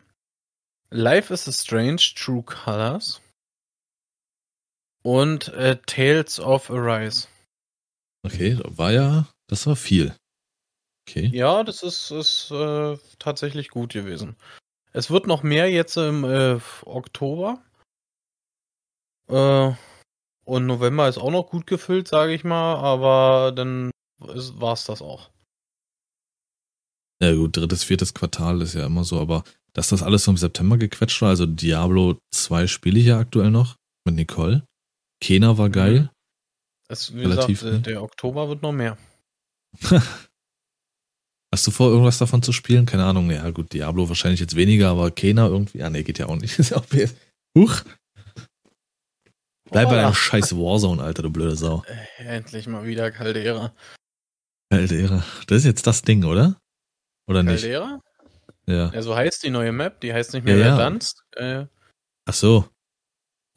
Life 0.89 1.33
is 1.33 1.47
a 1.47 1.51
Strange 1.51 2.13
True 2.15 2.43
Colors. 2.43 3.21
Und 5.03 5.47
äh, 5.49 5.77
Tales 5.85 6.39
of 6.39 6.69
Arise. 6.69 7.27
Okay, 8.23 8.59
war 8.63 8.91
ja, 8.91 9.27
das 9.47 9.65
war 9.65 9.75
viel. 9.75 10.15
Okay. 11.11 11.29
Ja, 11.33 11.63
das 11.63 11.83
ist, 11.83 12.11
ist 12.11 12.51
äh, 12.51 12.97
tatsächlich 13.19 13.69
gut 13.69 13.91
gewesen. 13.93 14.37
Es 14.93 15.11
wird 15.11 15.27
noch 15.27 15.43
mehr 15.43 15.69
jetzt 15.69 15.97
im 15.97 16.23
äh, 16.23 16.57
Oktober. 16.85 17.61
Äh, 19.27 19.73
und 20.45 20.65
November 20.65 21.09
ist 21.09 21.17
auch 21.17 21.31
noch 21.31 21.49
gut 21.49 21.67
gefüllt, 21.67 22.07
sage 22.07 22.33
ich 22.33 22.43
mal, 22.43 22.75
aber 22.75 23.51
dann 23.51 23.91
war 24.19 24.73
es 24.73 24.85
das 24.85 25.01
auch. 25.01 25.29
Ja 27.21 27.35
gut, 27.35 27.57
drittes, 27.57 27.83
viertes 27.83 28.13
Quartal 28.13 28.61
ist 28.61 28.73
ja 28.73 28.85
immer 28.85 29.03
so, 29.03 29.19
aber 29.19 29.43
dass 29.73 29.89
das 29.89 30.03
alles 30.03 30.23
so 30.23 30.31
im 30.31 30.37
September 30.37 30.77
gequetscht 30.77 31.21
war, 31.21 31.29
also 31.29 31.45
Diablo 31.45 32.17
2 32.33 32.67
spiele 32.67 32.99
ich 32.99 33.05
ja 33.05 33.19
aktuell 33.19 33.51
noch 33.51 33.75
mit 34.05 34.15
Nicole. 34.15 34.63
Kena 35.21 35.57
war 35.57 35.69
geil. 35.69 36.09
Es, 36.87 37.13
wie 37.13 37.21
Relativ, 37.21 37.61
gesagt, 37.61 37.85
der 37.85 38.01
Oktober 38.01 38.49
wird 38.49 38.61
noch 38.61 38.71
mehr. 38.71 38.97
Hast 41.53 41.67
du 41.67 41.71
vor, 41.71 41.89
irgendwas 41.89 42.17
davon 42.17 42.41
zu 42.41 42.53
spielen? 42.53 42.85
Keine 42.85 43.03
Ahnung. 43.03 43.29
Ja, 43.29 43.49
gut, 43.49 43.73
Diablo 43.73 44.07
wahrscheinlich 44.07 44.39
jetzt 44.39 44.55
weniger, 44.55 44.89
aber 44.89 45.11
Kena 45.11 45.47
irgendwie. 45.47 45.79
Ja, 45.79 45.89
nee, 45.89 46.03
geht 46.03 46.17
ja 46.17 46.27
auch 46.27 46.37
nicht. 46.37 46.57
Huch. 47.57 47.81
Bleib 49.69 49.89
bei 49.89 49.95
deiner 49.95 50.13
scheiß 50.13 50.55
Warzone, 50.55 51.01
Alter, 51.01 51.23
du 51.23 51.29
blöde 51.29 51.55
Sau. 51.55 51.83
Endlich 52.17 52.67
mal 52.67 52.85
wieder 52.85 53.11
Caldera. 53.11 53.73
Caldera. 54.69 55.23
Das 55.47 55.59
ist 55.59 55.65
jetzt 55.65 55.87
das 55.87 56.01
Ding, 56.01 56.23
oder? 56.23 56.57
Oder 57.27 57.43
nicht? 57.43 57.61
Caldera? 57.61 58.01
Ja. 58.65 58.91
ja. 58.93 59.01
So 59.01 59.15
heißt 59.15 59.43
die 59.43 59.49
neue 59.49 59.71
Map. 59.71 59.99
Die 60.01 60.13
heißt 60.13 60.33
nicht 60.33 60.43
mehr 60.45 60.57
ja, 60.57 60.75
Verdansk. 60.75 61.17
Äh, 61.35 61.65
Ach 62.25 62.33
so. 62.33 62.69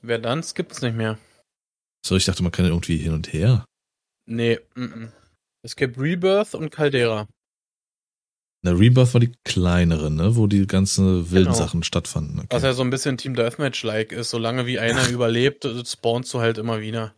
Verdansk 0.03 0.57
gibt's 0.57 0.83
nicht 0.83 0.97
mehr. 0.97 1.19
So, 2.05 2.17
ich 2.17 2.25
dachte, 2.25 2.43
man 2.43 2.53
kann 2.53 2.67
irgendwie 2.67 2.97
hin 2.97 3.13
und 3.13 3.33
her. 3.33 3.65
Nee, 4.27 4.59
m 4.75 4.93
-m. 4.93 5.13
es 5.63 5.77
gibt 5.77 5.99
Rebirth 5.99 6.55
und 6.55 6.71
Caldera. 6.71 7.29
Na, 8.65 8.73
Rebirth 8.73 9.13
war 9.13 9.21
die 9.21 9.33
kleinere, 9.45 10.11
ne, 10.11 10.37
wo 10.37 10.47
die 10.47 10.67
ganzen 10.67 11.31
wilden 11.31 11.53
genau. 11.53 11.59
Sachen 11.59 11.83
stattfanden. 11.83 12.39
Okay. 12.39 12.49
Was 12.51 12.63
ja 12.63 12.73
so 12.73 12.83
ein 12.83 12.89
bisschen 12.89 13.19
Team 13.19 13.35
Deathmatch-like 13.37 14.11
ist. 14.11 14.31
Solange 14.31 14.65
wie 14.65 14.79
einer 14.79 15.07
überlebt, 15.11 15.69
spawnst 15.87 16.33
du 16.33 16.41
halt 16.41 16.57
immer 16.57 16.81
wieder. 16.81 17.15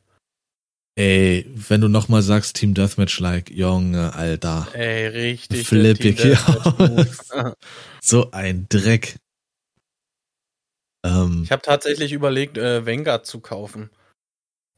Ey, 0.97 1.47
wenn 1.55 1.81
du 1.81 1.87
nochmal 1.87 2.23
sagst 2.23 2.57
Team 2.57 2.75
Deathmatch-like, 2.75 3.51
Junge, 3.51 4.13
Alter. 4.15 4.67
Ey, 4.73 5.07
richtig. 5.07 5.69
Flip 5.69 6.05
ich 6.05 6.21
hier 6.21 6.39
aus. 6.49 7.29
so 8.03 8.33
ein 8.33 8.67
Dreck. 8.69 9.21
Ähm, 11.05 11.43
ich 11.45 11.53
habe 11.53 11.63
tatsächlich 11.63 12.11
überlegt, 12.11 12.59
äh, 12.59 12.85
Vanguard 12.85 13.25
zu 13.25 13.39
kaufen. 13.39 13.91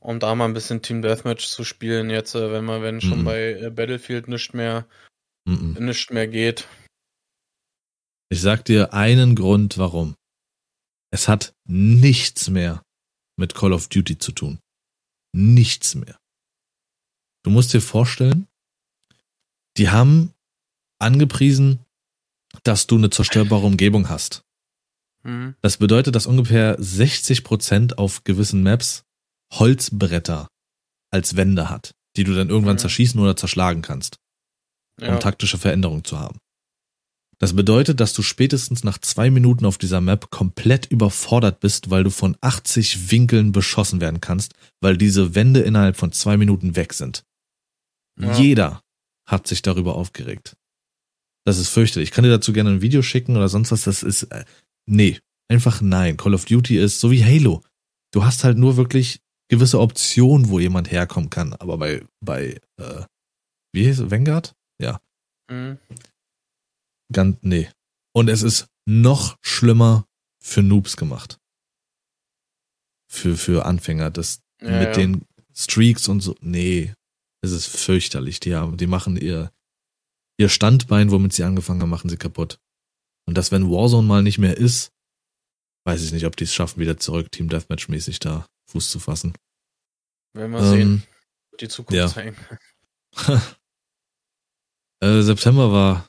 Um 0.01 0.21
da 0.21 0.35
mal 0.35 0.45
ein 0.45 0.55
bisschen 0.55 0.83
Team 0.83 1.01
Deathmatch 1.01 1.47
zu 1.47 1.65
spielen, 1.65 2.11
jetzt, 2.11 2.35
äh, 2.35 2.53
wenn 2.53 2.67
man, 2.67 2.83
wenn 2.83 3.01
schon 3.01 3.23
mm 3.23 3.25
bei 3.25 3.53
äh, 3.53 3.71
Battlefield 3.71 4.29
nicht 4.29 4.53
mehr 4.53 4.85
Mm 5.49 5.55
-mm. 5.55 5.81
Nicht 5.81 6.11
mehr 6.11 6.29
geht. 6.29 6.69
Ich 8.29 8.43
sag 8.43 8.67
dir 8.67 8.93
einen 8.93 9.35
Grund, 9.35 9.79
warum. 9.79 10.15
Es 11.11 11.27
hat 11.27 11.55
nichts 11.67 12.51
mehr 12.51 12.83
mit 13.39 13.55
Call 13.55 13.73
of 13.73 13.89
Duty 13.89 14.19
zu 14.19 14.33
tun. 14.33 14.59
Nichts 15.35 15.95
mehr. 15.95 16.19
Du 17.45 17.51
musst 17.51 17.73
dir 17.73 17.81
vorstellen, 17.81 18.47
die 19.79 19.89
haben 19.89 20.35
angepriesen, 20.99 21.79
dass 22.63 22.87
du 22.87 22.97
eine 22.97 23.09
zerstörbare 23.09 23.65
Umgebung 23.65 24.11
hast. 24.11 24.43
Mhm. 25.23 25.55
Das 25.63 25.79
bedeutet, 25.79 26.15
dass 26.15 26.27
ungefähr 26.27 26.77
60 26.79 27.43
Prozent 27.43 27.97
auf 27.97 28.23
gewissen 28.25 28.63
Maps 28.63 29.05
Holzbretter 29.55 30.49
als 31.11 31.37
Wände 31.37 31.71
hat, 31.71 31.95
die 32.17 32.25
du 32.25 32.35
dann 32.35 32.51
irgendwann 32.51 32.77
mhm. 32.77 32.81
zerschießen 32.81 33.19
oder 33.19 33.35
zerschlagen 33.35 33.81
kannst 33.81 34.19
ja. 35.01 35.15
um 35.15 35.21
taktische 35.21 35.59
Veränderungen 35.59 36.05
zu 36.05 36.19
haben. 36.19 36.39
Das 37.39 37.55
bedeutet, 37.55 38.01
dass 38.01 38.15
du 38.15 38.23
spätestens 38.23 38.83
nach 38.83 38.99
zwei 38.99 39.31
Minuten 39.31 39.65
auf 39.65 39.79
dieser 39.79 40.01
Map 40.01 40.31
komplett 40.31 40.87
überfordert 40.87 41.61
bist, 41.61 41.89
weil 41.89 42.03
du 42.03 42.11
von 42.11 42.37
80 42.41 43.13
Winkeln 43.13 43.53
beschossen 43.53 44.01
werden 44.01 44.21
kannst, 44.21 44.55
weil 44.81 44.97
diese 44.97 45.37
Wände 45.37 45.61
innerhalb 45.61 45.97
von 45.97 46.11
zwei 46.11 46.37
Minuten 46.37 46.75
weg 46.75 46.93
sind. 46.93 47.25
Ja. 48.21 48.37
Jeder 48.37 48.83
hat 49.29 49.47
sich 49.47 49.63
darüber 49.63 49.95
aufgeregt. 49.95 50.57
Das 51.45 51.59
ist 51.59 51.69
fürchterlich. 51.69 52.09
Ich 52.09 52.15
kann 52.15 52.25
dir 52.25 52.31
dazu 52.31 52.53
gerne 52.53 52.71
ein 52.71 52.83
Video 52.83 53.03
schicken 53.03 53.37
oder 53.37 53.49
sonst 53.49 53.71
was. 53.71 53.85
Das 53.85 54.03
ist, 54.03 54.25
äh, 54.25 54.45
nee, 54.87 55.19
einfach 55.49 55.81
nein. 55.81 56.17
Call 56.17 56.35
of 56.35 56.45
Duty 56.45 56.77
ist 56.77 56.99
so 56.99 57.11
wie 57.13 57.25
Halo. 57.25 57.63
Du 58.13 58.25
hast 58.25 58.43
halt 58.43 58.59
nur 58.59 58.77
wirklich 58.77 59.21
gewisse 59.49 59.79
Optionen, 59.81 60.49
wo 60.49 60.59
jemand 60.59 60.91
herkommen 60.91 61.31
kann. 61.31 61.53
Aber 61.55 61.79
bei, 61.79 62.05
bei, 62.21 62.61
äh, 62.79 63.03
wie 63.73 63.85
hieß 63.85 64.01
es, 64.01 64.11
Vanguard? 64.11 64.55
Ja. 64.81 65.01
Mhm. 65.51 65.79
Ganz, 67.13 67.39
nee. 67.43 67.71
Und 68.13 68.29
es 68.29 68.43
ist 68.43 68.69
noch 68.87 69.39
schlimmer 69.43 70.07
für 70.41 70.63
Noobs 70.63 70.97
gemacht. 70.97 71.39
Für, 73.11 73.37
für 73.37 73.65
Anfänger. 73.65 74.11
Das 74.11 74.43
ja, 74.61 74.71
mit 74.71 74.89
ja. 74.89 74.93
den 74.93 75.27
Streaks 75.55 76.09
und 76.09 76.21
so. 76.21 76.35
Nee. 76.41 76.93
Es 77.41 77.53
ist 77.53 77.67
fürchterlich. 77.67 78.41
Die 78.41 78.55
haben, 78.55 78.77
die 78.77 78.87
machen 78.87 79.17
ihr, 79.17 79.53
ihr 80.39 80.49
Standbein, 80.49 81.11
womit 81.11 81.33
sie 81.33 81.45
angefangen 81.45 81.81
haben, 81.83 81.91
machen 81.91 82.11
sie 82.11 82.17
kaputt. 82.17 82.59
Und 83.27 83.37
das, 83.37 83.53
wenn 83.53 83.71
Warzone 83.71 84.07
mal 84.07 84.23
nicht 84.23 84.39
mehr 84.39 84.57
ist, 84.57 84.93
weiß 85.85 86.03
ich 86.03 86.13
nicht, 86.13 86.27
ob 86.27 86.37
die 86.37 86.45
es 86.45 86.55
schaffen, 86.55 86.81
wieder 86.81 86.99
zurück 86.99 87.31
Team 87.31 87.49
Deathmatch 87.49 87.89
mäßig 87.89 88.19
da 88.21 88.47
Fuß 88.71 88.91
zu 88.91 88.99
fassen. 88.99 89.35
Werden 90.35 90.53
wir 90.53 90.61
ähm, 90.61 90.71
sehen. 90.71 91.03
Die 91.61 91.69
Zukunft 91.69 91.97
ja. 91.97 92.09
zeigen. 92.09 92.37
Äh, 95.01 95.23
September 95.23 95.73
war 95.73 96.09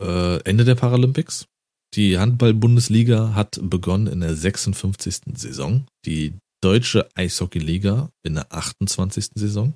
äh, 0.00 0.42
Ende 0.42 0.64
der 0.64 0.74
Paralympics. 0.74 1.46
Die 1.94 2.18
Handball-Bundesliga 2.18 3.34
hat 3.34 3.58
begonnen 3.62 4.06
in 4.06 4.20
der 4.20 4.36
56. 4.36 5.20
Saison. 5.34 5.86
Die 6.04 6.34
deutsche 6.62 7.08
Eishockey-Liga 7.14 8.10
in 8.22 8.34
der 8.34 8.52
28. 8.52 9.30
Saison. 9.34 9.74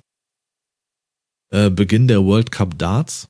Äh, 1.51 1.69
Beginn 1.69 2.07
der 2.07 2.23
World 2.23 2.51
Cup 2.51 2.77
Darts 2.77 3.29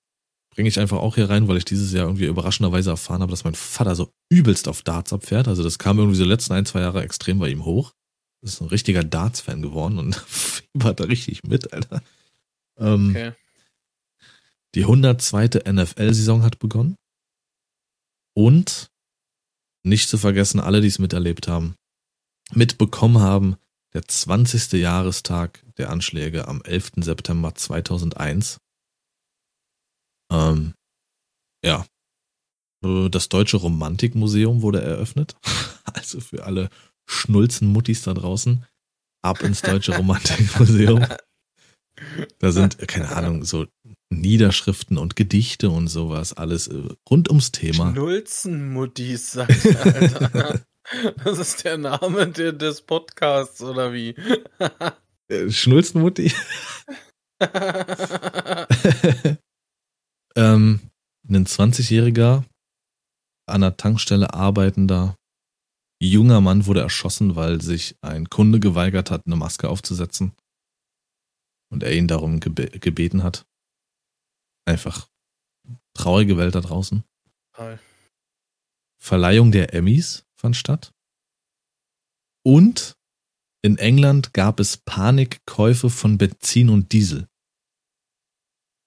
bringe 0.53 0.69
ich 0.69 0.79
einfach 0.79 0.97
auch 0.97 1.15
hier 1.15 1.29
rein, 1.29 1.47
weil 1.47 1.57
ich 1.57 1.65
dieses 1.65 1.91
Jahr 1.93 2.05
irgendwie 2.05 2.25
überraschenderweise 2.25 2.91
erfahren 2.91 3.21
habe, 3.21 3.31
dass 3.31 3.43
mein 3.43 3.55
Vater 3.55 3.95
so 3.95 4.11
übelst 4.29 4.67
auf 4.67 4.83
Darts 4.83 5.13
abfährt. 5.13 5.47
Also 5.47 5.63
das 5.63 5.79
kam 5.79 5.97
irgendwie 5.97 6.17
so 6.17 6.25
letzten 6.25 6.53
ein, 6.53 6.65
zwei 6.65 6.81
Jahre 6.81 7.03
extrem 7.03 7.39
bei 7.39 7.49
ihm 7.49 7.65
hoch. 7.65 7.93
Ist 8.41 8.61
ein 8.61 8.67
richtiger 8.67 9.03
Darts-Fan 9.03 9.61
geworden 9.61 9.97
und 9.97 10.15
fiebert 10.27 10.99
da 10.99 11.05
richtig 11.05 11.43
mit, 11.43 11.73
Alter. 11.73 12.03
Ähm, 12.77 13.09
okay. 13.11 13.31
Die 14.75 14.81
102. 14.81 15.61
NFL-Saison 15.71 16.43
hat 16.43 16.59
begonnen. 16.59 16.95
Und 18.35 18.89
nicht 19.85 20.09
zu 20.09 20.17
vergessen, 20.17 20.59
alle, 20.59 20.81
die 20.81 20.87
es 20.87 20.99
miterlebt 20.99 21.47
haben, 21.47 21.75
mitbekommen 22.51 23.19
haben, 23.19 23.57
der 23.93 24.07
20. 24.07 24.73
Jahrestag 24.73 25.63
der 25.77 25.89
Anschläge 25.89 26.47
am 26.47 26.61
11. 26.63 26.93
September 26.97 27.53
2001. 27.53 28.57
Ähm, 30.31 30.73
ja. 31.63 31.85
Das 32.81 33.29
Deutsche 33.29 33.57
Romantikmuseum 33.57 34.61
wurde 34.61 34.81
eröffnet. 34.81 35.35
Also 35.85 36.21
für 36.21 36.45
alle 36.45 36.69
Schnulzenmuttis 37.07 38.01
da 38.01 38.13
draußen. 38.13 38.65
Ab 39.21 39.41
ins 39.41 39.61
Deutsche 39.61 39.95
Romantikmuseum. 39.97 41.05
Da 42.39 42.51
sind, 42.51 42.79
keine 42.87 43.09
Ahnung, 43.15 43.43
so 43.43 43.67
Niederschriften 44.21 44.97
und 44.97 45.15
Gedichte 45.15 45.69
und 45.69 45.87
sowas, 45.87 46.33
alles 46.33 46.67
äh, 46.67 46.81
rund 47.09 47.29
ums 47.29 47.51
Thema. 47.51 47.91
Schnulzenmuttis, 47.91 49.31
sagt 49.33 49.65
Alter. 49.65 50.61
Das 51.23 51.39
ist 51.39 51.63
der 51.63 51.77
Name 51.77 52.27
des 52.27 52.81
Podcasts, 52.81 53.61
oder 53.61 53.93
wie? 53.93 54.15
Äh, 55.29 55.49
Schnulzenmutti? 55.49 56.29
ähm, 60.35 60.81
ein 61.29 61.45
20-jähriger, 61.45 62.43
an 63.47 63.61
der 63.61 63.77
Tankstelle 63.77 64.33
arbeitender, 64.33 65.15
junger 66.01 66.41
Mann 66.41 66.65
wurde 66.65 66.81
erschossen, 66.81 67.35
weil 67.35 67.61
sich 67.61 67.95
ein 68.01 68.29
Kunde 68.29 68.59
geweigert 68.59 69.09
hat, 69.09 69.25
eine 69.25 69.35
Maske 69.35 69.69
aufzusetzen 69.69 70.33
und 71.71 71.83
er 71.83 71.93
ihn 71.93 72.07
darum 72.07 72.39
gebe 72.39 72.67
gebeten 72.67 73.23
hat. 73.23 73.45
Einfach 74.65 75.09
traurige 75.93 76.37
Welt 76.37 76.55
da 76.55 76.61
draußen. 76.61 77.03
Hi. 77.57 77.77
Verleihung 78.97 79.51
der 79.51 79.73
Emmys 79.73 80.25
fand 80.35 80.55
statt. 80.55 80.93
Und 82.45 82.95
in 83.61 83.77
England 83.77 84.33
gab 84.33 84.59
es 84.59 84.77
Panikkäufe 84.77 85.89
von 85.89 86.17
Benzin 86.17 86.69
und 86.69 86.91
Diesel. 86.91 87.27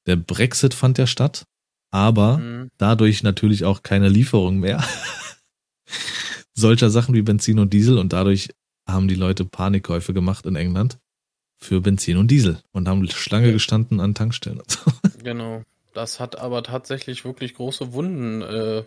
Der 0.06 0.16
Brexit 0.16 0.74
fand 0.74 0.98
ja 0.98 1.06
statt, 1.06 1.46
aber 1.90 2.38
mhm. 2.38 2.70
dadurch 2.76 3.22
natürlich 3.22 3.64
auch 3.64 3.82
keine 3.82 4.08
Lieferung 4.08 4.58
mehr 4.58 4.86
solcher 6.54 6.90
Sachen 6.90 7.14
wie 7.14 7.22
Benzin 7.22 7.58
und 7.58 7.72
Diesel 7.72 7.98
und 7.98 8.12
dadurch 8.12 8.50
haben 8.88 9.08
die 9.08 9.14
Leute 9.14 9.44
Panikkäufe 9.44 10.14
gemacht 10.14 10.46
in 10.46 10.56
England 10.56 10.98
für 11.58 11.80
Benzin 11.80 12.16
und 12.16 12.30
Diesel 12.30 12.60
und 12.72 12.88
haben 12.88 13.08
Schlange 13.08 13.52
gestanden 13.52 14.00
an 14.00 14.14
Tankstellen. 14.14 14.62
Genau. 15.22 15.62
Das 15.92 16.20
hat 16.20 16.38
aber 16.38 16.62
tatsächlich 16.62 17.24
wirklich 17.24 17.54
große 17.54 17.92
Wunden 17.92 18.42
äh, 18.42 18.84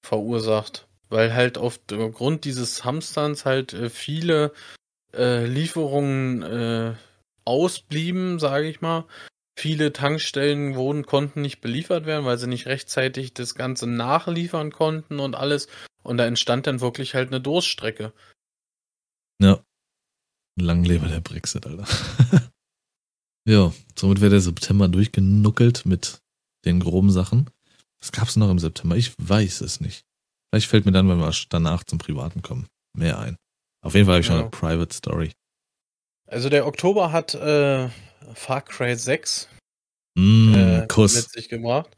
verursacht, 0.00 0.86
weil 1.10 1.34
halt 1.34 1.58
aufgrund 1.58 2.44
dieses 2.44 2.84
Hamsterns 2.84 3.44
halt 3.44 3.74
äh, 3.74 3.90
viele 3.90 4.52
äh, 5.12 5.44
Lieferungen 5.44 6.42
äh, 6.42 6.94
ausblieben, 7.44 8.38
sage 8.38 8.68
ich 8.68 8.80
mal. 8.80 9.04
Viele 9.58 9.92
Tankstellen 9.92 10.76
wurden, 10.76 11.04
konnten 11.04 11.42
nicht 11.42 11.60
beliefert 11.60 12.06
werden, 12.06 12.24
weil 12.24 12.38
sie 12.38 12.46
nicht 12.46 12.66
rechtzeitig 12.66 13.34
das 13.34 13.54
Ganze 13.54 13.86
nachliefern 13.86 14.72
konnten 14.72 15.20
und 15.20 15.34
alles. 15.34 15.68
Und 16.02 16.16
da 16.16 16.26
entstand 16.26 16.66
dann 16.66 16.80
wirklich 16.80 17.14
halt 17.14 17.28
eine 17.28 17.40
Durststrecke. 17.40 18.12
Ja. 19.40 19.62
Lang 20.60 20.84
lebe 20.84 21.08
der 21.08 21.20
Brexit, 21.20 21.66
Alter. 21.66 21.86
ja, 23.48 23.72
somit 23.98 24.20
wäre 24.20 24.30
der 24.30 24.40
September 24.40 24.88
durchgenuckelt 24.88 25.86
mit 25.86 26.20
den 26.64 26.80
groben 26.80 27.10
Sachen. 27.10 27.50
Was 28.00 28.12
gab's 28.12 28.36
noch 28.36 28.50
im 28.50 28.58
September? 28.58 28.96
Ich 28.96 29.12
weiß 29.18 29.60
es 29.62 29.80
nicht. 29.80 30.04
Vielleicht 30.50 30.68
fällt 30.68 30.86
mir 30.86 30.92
dann, 30.92 31.08
wenn 31.08 31.18
wir 31.18 31.32
danach 31.48 31.84
zum 31.84 31.98
Privaten 31.98 32.42
kommen, 32.42 32.66
mehr 32.96 33.18
ein. 33.18 33.36
Auf 33.82 33.94
jeden 33.94 34.06
Fall 34.06 34.14
habe 34.14 34.20
ich 34.20 34.26
ja. 34.26 34.34
schon 34.34 34.40
eine 34.42 34.50
Private 34.50 34.94
Story. 34.94 35.32
Also 36.26 36.48
der 36.48 36.66
Oktober 36.66 37.12
hat 37.12 37.34
äh, 37.34 37.88
Far 38.34 38.62
Cry 38.62 38.94
6 38.94 39.48
mm, 40.16 40.54
äh, 40.54 40.86
mit 40.86 41.10
sich 41.10 41.48
gebracht. 41.48 41.96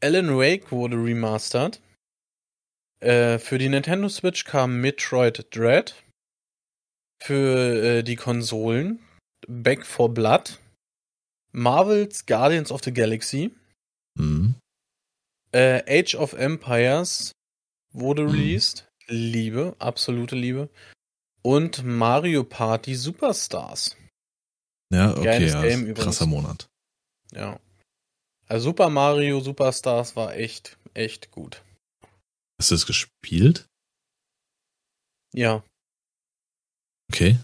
Alan 0.00 0.36
Wake 0.36 0.72
wurde 0.72 0.96
remastered. 0.96 1.80
Äh, 3.00 3.38
für 3.38 3.58
die 3.58 3.68
Nintendo 3.68 4.08
Switch 4.08 4.44
kam 4.44 4.80
Metroid 4.80 5.46
Dread. 5.54 5.94
Für 7.24 7.98
äh, 7.98 8.02
die 8.02 8.16
Konsolen 8.16 9.00
Back 9.46 9.86
for 9.86 10.12
Blood. 10.12 10.58
Marvel's 11.52 12.26
Guardians 12.26 12.72
of 12.72 12.82
the 12.82 12.92
Galaxy. 12.92 13.50
Mm. 14.18 14.54
Age 15.54 16.14
of 16.14 16.32
Empires 16.32 17.32
wurde 17.92 18.24
mm. 18.24 18.30
released. 18.30 18.88
Liebe, 19.08 19.76
absolute 19.78 20.36
Liebe 20.36 20.70
und 21.42 21.84
Mario 21.84 22.44
Party 22.44 22.94
Superstars. 22.94 23.96
Ja, 24.92 25.16
okay, 25.16 25.46
ja, 25.46 25.62
Game 25.62 25.94
krasser 25.94 26.26
Monat. 26.26 26.68
Ja. 27.32 27.58
Also 28.46 28.70
Super 28.70 28.90
Mario 28.90 29.40
Superstars 29.40 30.16
war 30.16 30.34
echt, 30.34 30.78
echt 30.94 31.30
gut. 31.30 31.62
Hast 32.58 32.70
du 32.70 32.74
es 32.74 32.86
gespielt? 32.86 33.66
Ja. 35.34 35.64
Okay. 37.12 37.36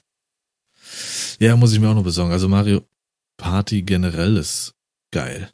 Ja, 1.39 1.57
muss 1.57 1.75
ich 1.75 1.79
mir 1.79 1.91
auch 1.91 1.95
noch 1.95 2.03
besorgen. 2.03 2.33
Also 2.33 2.49
Mario 2.49 2.89
Party 3.37 3.83
generell 3.83 4.39
ist 4.39 4.75
geil. 5.13 5.53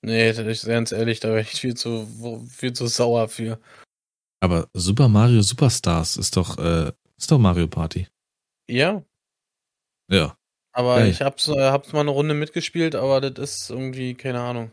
Nee, 0.00 0.30
ich 0.30 0.62
ganz 0.64 0.90
ehrlich, 0.90 1.20
da 1.20 1.28
wäre 1.28 1.42
ich 1.42 1.50
viel 1.50 1.74
zu, 1.74 2.08
viel 2.48 2.72
zu 2.72 2.86
sauer 2.86 3.28
für. 3.28 3.60
Aber 4.40 4.68
Super 4.72 5.08
Mario 5.08 5.42
Superstars 5.42 6.16
ist 6.16 6.38
doch, 6.38 6.56
äh, 6.58 6.92
ist 7.18 7.30
doch 7.30 7.38
Mario 7.38 7.68
Party. 7.68 8.08
Ja. 8.68 9.04
Ja. 10.10 10.38
Aber 10.72 10.96
Geil. 10.96 11.10
ich 11.10 11.20
hab's, 11.20 11.48
äh, 11.48 11.70
hab's 11.70 11.92
mal 11.92 12.00
eine 12.00 12.10
Runde 12.10 12.32
mitgespielt, 12.32 12.94
aber 12.94 13.20
das 13.20 13.60
ist 13.60 13.70
irgendwie, 13.70 14.14
keine 14.14 14.40
Ahnung. 14.40 14.72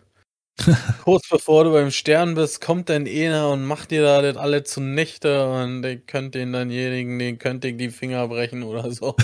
Kurz 1.04 1.28
bevor 1.30 1.64
du 1.64 1.72
beim 1.72 1.92
Stern 1.92 2.36
bist, 2.36 2.62
kommt 2.62 2.90
dein 2.90 3.06
Ener 3.06 3.50
und 3.50 3.66
macht 3.66 3.92
dir 3.92 4.02
da 4.02 4.22
das 4.22 4.38
alle 4.38 4.64
zunichte 4.64 5.48
und 5.50 5.84
ihr 5.84 5.98
könnt 5.98 6.36
den 6.36 6.54
dannjenigen, 6.54 7.20
den 7.20 7.40
könnt 7.40 7.66
ihr 7.66 7.74
die 7.74 7.90
Finger 7.90 8.28
brechen 8.28 8.64
oder 8.64 8.92
so. 8.92 9.16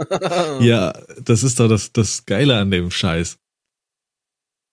ja, 0.60 0.92
das 1.22 1.42
ist 1.42 1.60
doch 1.60 1.68
das, 1.68 1.92
das 1.92 2.24
Geile 2.26 2.56
an 2.56 2.70
dem 2.70 2.90
Scheiß. 2.90 3.38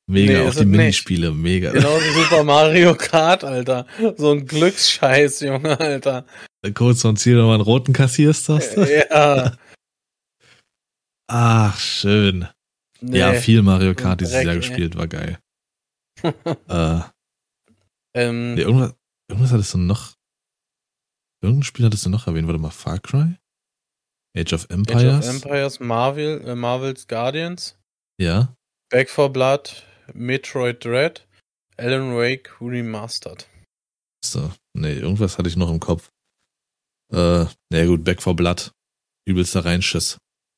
Mega, 0.10 0.40
nee, 0.40 0.48
auch 0.48 0.56
die 0.56 0.66
Minispiele, 0.66 1.32
nicht. 1.32 1.42
mega. 1.42 1.72
Genau 1.72 1.98
wie 1.98 2.24
Super 2.24 2.44
Mario 2.46 2.96
Kart, 2.96 3.44
Alter. 3.44 3.86
So 4.16 4.32
ein 4.32 4.46
Glücksscheiß, 4.46 5.40
Junge, 5.42 5.78
Alter. 5.78 6.26
Kurz 6.74 7.02
vom 7.02 7.18
Ziel 7.18 7.36
nochmal 7.36 7.56
einen 7.56 7.64
roten 7.64 7.92
kassierst, 7.92 8.48
hast 8.48 8.78
du? 8.78 8.84
Ja. 8.84 9.58
Ach, 11.28 11.78
schön. 11.78 12.48
Nee, 13.02 13.20
ja, 13.20 13.34
viel 13.34 13.62
Mario 13.62 13.94
Kart 13.96 14.22
dieses 14.22 14.44
Jahr 14.44 14.56
gespielt, 14.56 14.96
war 14.96 15.08
geil. 15.08 15.40
äh, 16.24 17.02
ähm, 18.16 18.56
nee, 18.56 18.62
irgendwas, 18.62 18.96
irgendwas 19.30 19.52
hattest 19.52 19.74
du 19.74 19.78
noch. 19.78 20.16
Irgendein 21.42 21.64
Spiel 21.64 21.86
hattest 21.86 22.06
du 22.06 22.10
noch 22.10 22.26
erwähnt, 22.26 22.48
warte 22.48 22.60
mal, 22.60 22.72
Far 22.72 23.00
Cry? 23.00 23.36
Age 24.36 24.54
of 24.54 24.68
Empires? 24.70 25.28
Age 25.28 25.30
of 25.30 25.36
Empires, 25.36 25.80
Marvel, 25.80 26.42
äh, 26.46 26.56
Marvel's 26.56 27.08
Guardians. 27.08 27.78
Ja. 28.20 28.56
Back 28.90 29.10
for 29.10 29.32
Blood, 29.32 29.84
Metroid 30.14 30.84
Dread, 30.84 31.28
Alan 31.78 32.16
Wake 32.16 32.50
Remastered. 32.60 33.48
So, 34.26 34.52
nee, 34.74 34.94
irgendwas 34.94 35.38
hatte 35.38 35.50
ich 35.50 35.56
noch 35.56 35.70
im 35.70 35.80
Kopf. 35.80 36.10
Äh, 37.14 37.46
naja 37.72 37.86
gut, 37.86 38.04
Back 38.04 38.22
for 38.22 38.36
Blood. 38.36 38.72
Übelster 39.28 39.66
Reinschiss. 39.66 40.18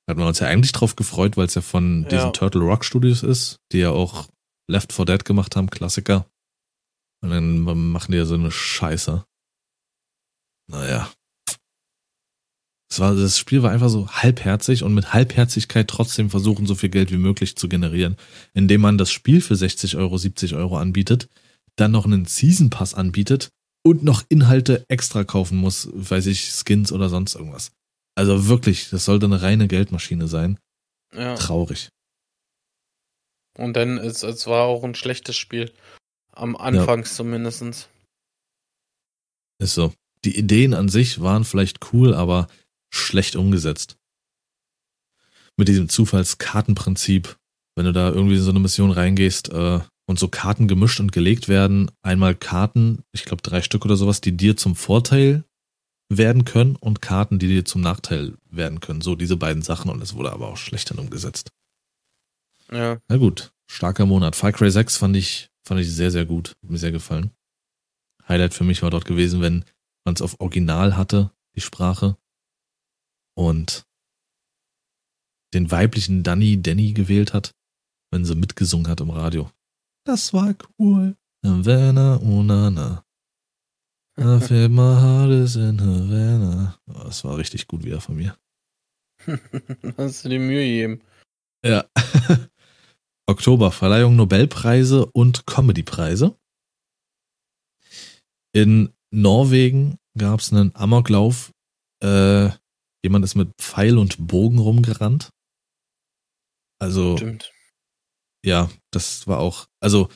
Hat 0.09 0.17
man 0.17 0.25
uns 0.25 0.39
ja 0.39 0.47
eigentlich 0.47 0.71
drauf 0.71 0.95
gefreut, 0.95 1.37
weil 1.37 1.45
es 1.45 1.53
ja 1.53 1.61
von 1.61 2.05
diesen 2.05 2.17
ja. 2.17 2.31
Turtle 2.31 2.61
Rock 2.61 2.83
Studios 2.83 3.21
ist, 3.21 3.59
die 3.71 3.77
ja 3.77 3.91
auch 3.91 4.27
Left 4.67 4.91
4 4.91 5.05
Dead 5.05 5.23
gemacht 5.23 5.55
haben, 5.55 5.69
Klassiker. 5.69 6.25
Und 7.21 7.29
dann 7.29 7.59
machen 7.59 8.11
die 8.11 8.17
ja 8.17 8.25
so 8.25 8.33
eine 8.33 8.49
Scheiße. 8.49 9.23
Naja. 10.67 11.11
Das, 12.89 12.99
war, 12.99 13.13
das 13.13 13.37
Spiel 13.37 13.61
war 13.61 13.69
einfach 13.69 13.89
so 13.89 14.09
halbherzig 14.09 14.81
und 14.81 14.95
mit 14.95 15.13
Halbherzigkeit 15.13 15.87
trotzdem 15.87 16.31
versuchen, 16.31 16.65
so 16.65 16.73
viel 16.73 16.89
Geld 16.89 17.11
wie 17.11 17.17
möglich 17.17 17.55
zu 17.55 17.69
generieren, 17.69 18.15
indem 18.55 18.81
man 18.81 18.97
das 18.97 19.11
Spiel 19.11 19.41
für 19.41 19.55
60 19.55 19.95
Euro, 19.95 20.17
70 20.17 20.55
Euro 20.55 20.79
anbietet, 20.79 21.29
dann 21.75 21.91
noch 21.91 22.05
einen 22.05 22.25
Season 22.25 22.71
Pass 22.71 22.95
anbietet 22.95 23.49
und 23.83 24.03
noch 24.03 24.23
Inhalte 24.27 24.85
extra 24.87 25.23
kaufen 25.23 25.59
muss, 25.59 25.87
weiß 25.93 26.25
ich, 26.25 26.49
Skins 26.49 26.91
oder 26.91 27.09
sonst 27.09 27.35
irgendwas. 27.35 27.73
Also 28.15 28.47
wirklich, 28.47 28.89
das 28.89 29.05
sollte 29.05 29.25
eine 29.25 29.41
reine 29.41 29.67
Geldmaschine 29.67 30.27
sein. 30.27 30.59
Ja. 31.13 31.35
Traurig. 31.35 31.89
Und 33.57 33.73
dann 33.73 33.97
ist 33.97 34.23
es 34.23 34.47
war 34.47 34.65
auch 34.65 34.83
ein 34.83 34.95
schlechtes 34.95 35.35
Spiel. 35.35 35.73
Am 36.31 36.55
Anfangs 36.55 37.11
ja. 37.11 37.15
zumindest. 37.17 37.89
Ist 39.59 39.73
so. 39.73 39.93
Die 40.25 40.37
Ideen 40.37 40.73
an 40.73 40.89
sich 40.89 41.21
waren 41.21 41.45
vielleicht 41.45 41.93
cool, 41.93 42.13
aber 42.13 42.47
schlecht 42.93 43.35
umgesetzt. 43.35 43.97
Mit 45.57 45.67
diesem 45.67 45.89
Zufallskartenprinzip, 45.89 47.37
wenn 47.75 47.85
du 47.85 47.91
da 47.91 48.09
irgendwie 48.09 48.35
in 48.35 48.41
so 48.41 48.49
eine 48.49 48.59
Mission 48.59 48.91
reingehst 48.91 49.49
äh, 49.49 49.79
und 50.07 50.19
so 50.19 50.27
Karten 50.29 50.67
gemischt 50.67 50.99
und 50.99 51.11
gelegt 51.11 51.49
werden, 51.49 51.91
einmal 52.01 52.35
Karten, 52.35 53.03
ich 53.11 53.25
glaube 53.25 53.41
drei 53.41 53.61
Stück 53.61 53.85
oder 53.85 53.97
sowas, 53.97 54.21
die 54.21 54.35
dir 54.35 54.55
zum 54.55 54.75
Vorteil 54.75 55.43
werden 56.09 56.43
können 56.43 56.75
und 56.75 57.01
Karten, 57.01 57.39
die 57.39 57.47
dir 57.47 57.65
zum 57.65 57.81
Nachteil 57.81 58.35
werden 58.49 58.79
können. 58.79 59.01
So 59.01 59.15
diese 59.15 59.37
beiden 59.37 59.61
Sachen 59.61 59.91
und 59.91 60.01
es 60.01 60.15
wurde 60.15 60.31
aber 60.31 60.47
auch 60.47 60.57
schlecht 60.57 60.89
dann 60.89 60.99
umgesetzt. 60.99 61.51
Ja. 62.71 62.99
Na 63.07 63.17
gut, 63.17 63.53
starker 63.69 64.05
Monat. 64.05 64.35
Far 64.35 64.51
Cry 64.51 64.71
6 64.71 64.97
fand 64.97 65.15
ich, 65.15 65.49
fand 65.63 65.79
ich 65.79 65.91
sehr, 65.91 66.11
sehr 66.11 66.25
gut. 66.25 66.55
Hat 66.63 66.69
mir 66.69 66.77
sehr 66.77 66.91
gefallen. 66.91 67.31
Highlight 68.27 68.53
für 68.53 68.63
mich 68.63 68.81
war 68.81 68.89
dort 68.89 69.05
gewesen, 69.05 69.41
wenn 69.41 69.65
man 70.05 70.15
es 70.15 70.21
auf 70.21 70.39
Original 70.39 70.97
hatte, 70.97 71.31
die 71.55 71.61
Sprache 71.61 72.17
und 73.35 73.85
den 75.53 75.71
weiblichen 75.71 76.23
Danny 76.23 76.61
Danny 76.61 76.93
gewählt 76.93 77.33
hat, 77.33 77.55
wenn 78.11 78.25
sie 78.25 78.35
mitgesungen 78.35 78.87
hat 78.87 79.01
im 79.01 79.09
Radio. 79.09 79.49
Das 80.05 80.33
war 80.33 80.55
cool. 80.77 81.15
Havana, 81.43 82.15
Unana. 82.15 83.03
I 84.19 84.39
feel 84.39 84.69
my 84.69 84.95
heart 84.95 85.31
is 85.31 85.55
in 85.55 85.79
Havana. 85.79 86.77
Oh, 86.87 87.03
das 87.05 87.23
war 87.23 87.37
richtig 87.37 87.67
gut 87.67 87.83
wieder 87.83 88.01
von 88.01 88.15
mir. 88.15 88.37
Hast 89.97 90.25
du 90.25 90.29
dir 90.29 90.39
Mühe 90.39 90.63
gegeben? 90.63 91.01
Ja. 91.65 91.85
Oktober, 93.27 93.71
Verleihung 93.71 94.15
Nobelpreise 94.15 95.05
und 95.05 95.45
Comedypreise. 95.45 96.35
In 98.53 98.93
Norwegen 99.11 99.97
gab 100.17 100.39
es 100.39 100.51
einen 100.51 100.75
Amoklauf 100.75 101.51
äh, 102.01 102.49
Jemand 103.03 103.23
ist 103.23 103.35
mit 103.35 103.55
Pfeil 103.57 103.97
und 103.97 104.27
Bogen 104.27 104.59
rumgerannt. 104.59 105.31
Also. 106.79 107.17
Stimmt. 107.17 107.53
Ja, 108.45 108.69
das 108.91 109.27
war 109.27 109.39
auch, 109.39 109.67
also 109.81 110.09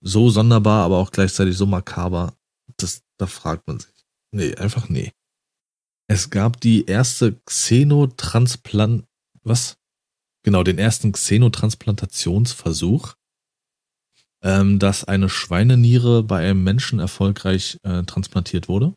so 0.00 0.30
sonderbar, 0.30 0.84
aber 0.84 0.98
auch 0.98 1.10
gleichzeitig 1.10 1.56
so 1.56 1.66
makaber. 1.66 2.36
Das, 2.76 3.02
da 3.18 3.26
fragt 3.26 3.66
man 3.66 3.80
sich. 3.80 3.92
Nee, 4.32 4.54
einfach 4.56 4.88
nee. 4.88 5.12
Es 6.08 6.30
gab 6.30 6.60
die 6.60 6.86
erste 6.86 7.34
Xenotransplant, 7.44 9.04
was? 9.42 9.76
Genau, 10.42 10.62
den 10.62 10.78
ersten 10.78 11.12
Xenotransplantationsversuch, 11.12 13.14
ähm, 14.42 14.78
dass 14.78 15.04
eine 15.04 15.28
Schweineniere 15.28 16.22
bei 16.22 16.48
einem 16.48 16.64
Menschen 16.64 17.00
erfolgreich 17.00 17.78
äh, 17.82 18.04
transplantiert 18.04 18.68
wurde. 18.68 18.94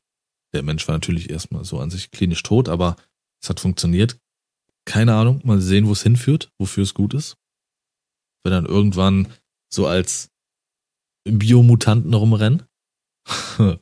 Der 0.54 0.64
Mensch 0.64 0.88
war 0.88 0.96
natürlich 0.96 1.30
erstmal 1.30 1.66
so 1.66 1.80
an 1.80 1.90
sich 1.90 2.12
klinisch 2.12 2.44
tot, 2.44 2.70
aber 2.70 2.96
es 3.42 3.50
hat 3.50 3.60
funktioniert. 3.60 4.18
Keine 4.86 5.16
Ahnung, 5.16 5.42
mal 5.44 5.60
sehen, 5.60 5.88
wo 5.88 5.92
es 5.92 6.04
hinführt, 6.04 6.52
wofür 6.58 6.84
es 6.84 6.94
gut 6.94 7.14
ist. 7.14 7.36
Wenn 8.44 8.54
dann 8.54 8.66
irgendwann 8.66 9.28
so 9.70 9.88
als 9.88 10.30
Biomutanten 11.24 12.14
rumrennen. 12.14 12.64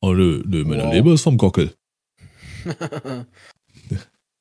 oh 0.00 0.14
nö, 0.14 0.42
nö, 0.46 0.64
meine 0.64 0.84
wow. 0.84 0.92
Leber 0.92 1.12
ist 1.14 1.22
vom 1.22 1.38
Gockel. 1.38 1.74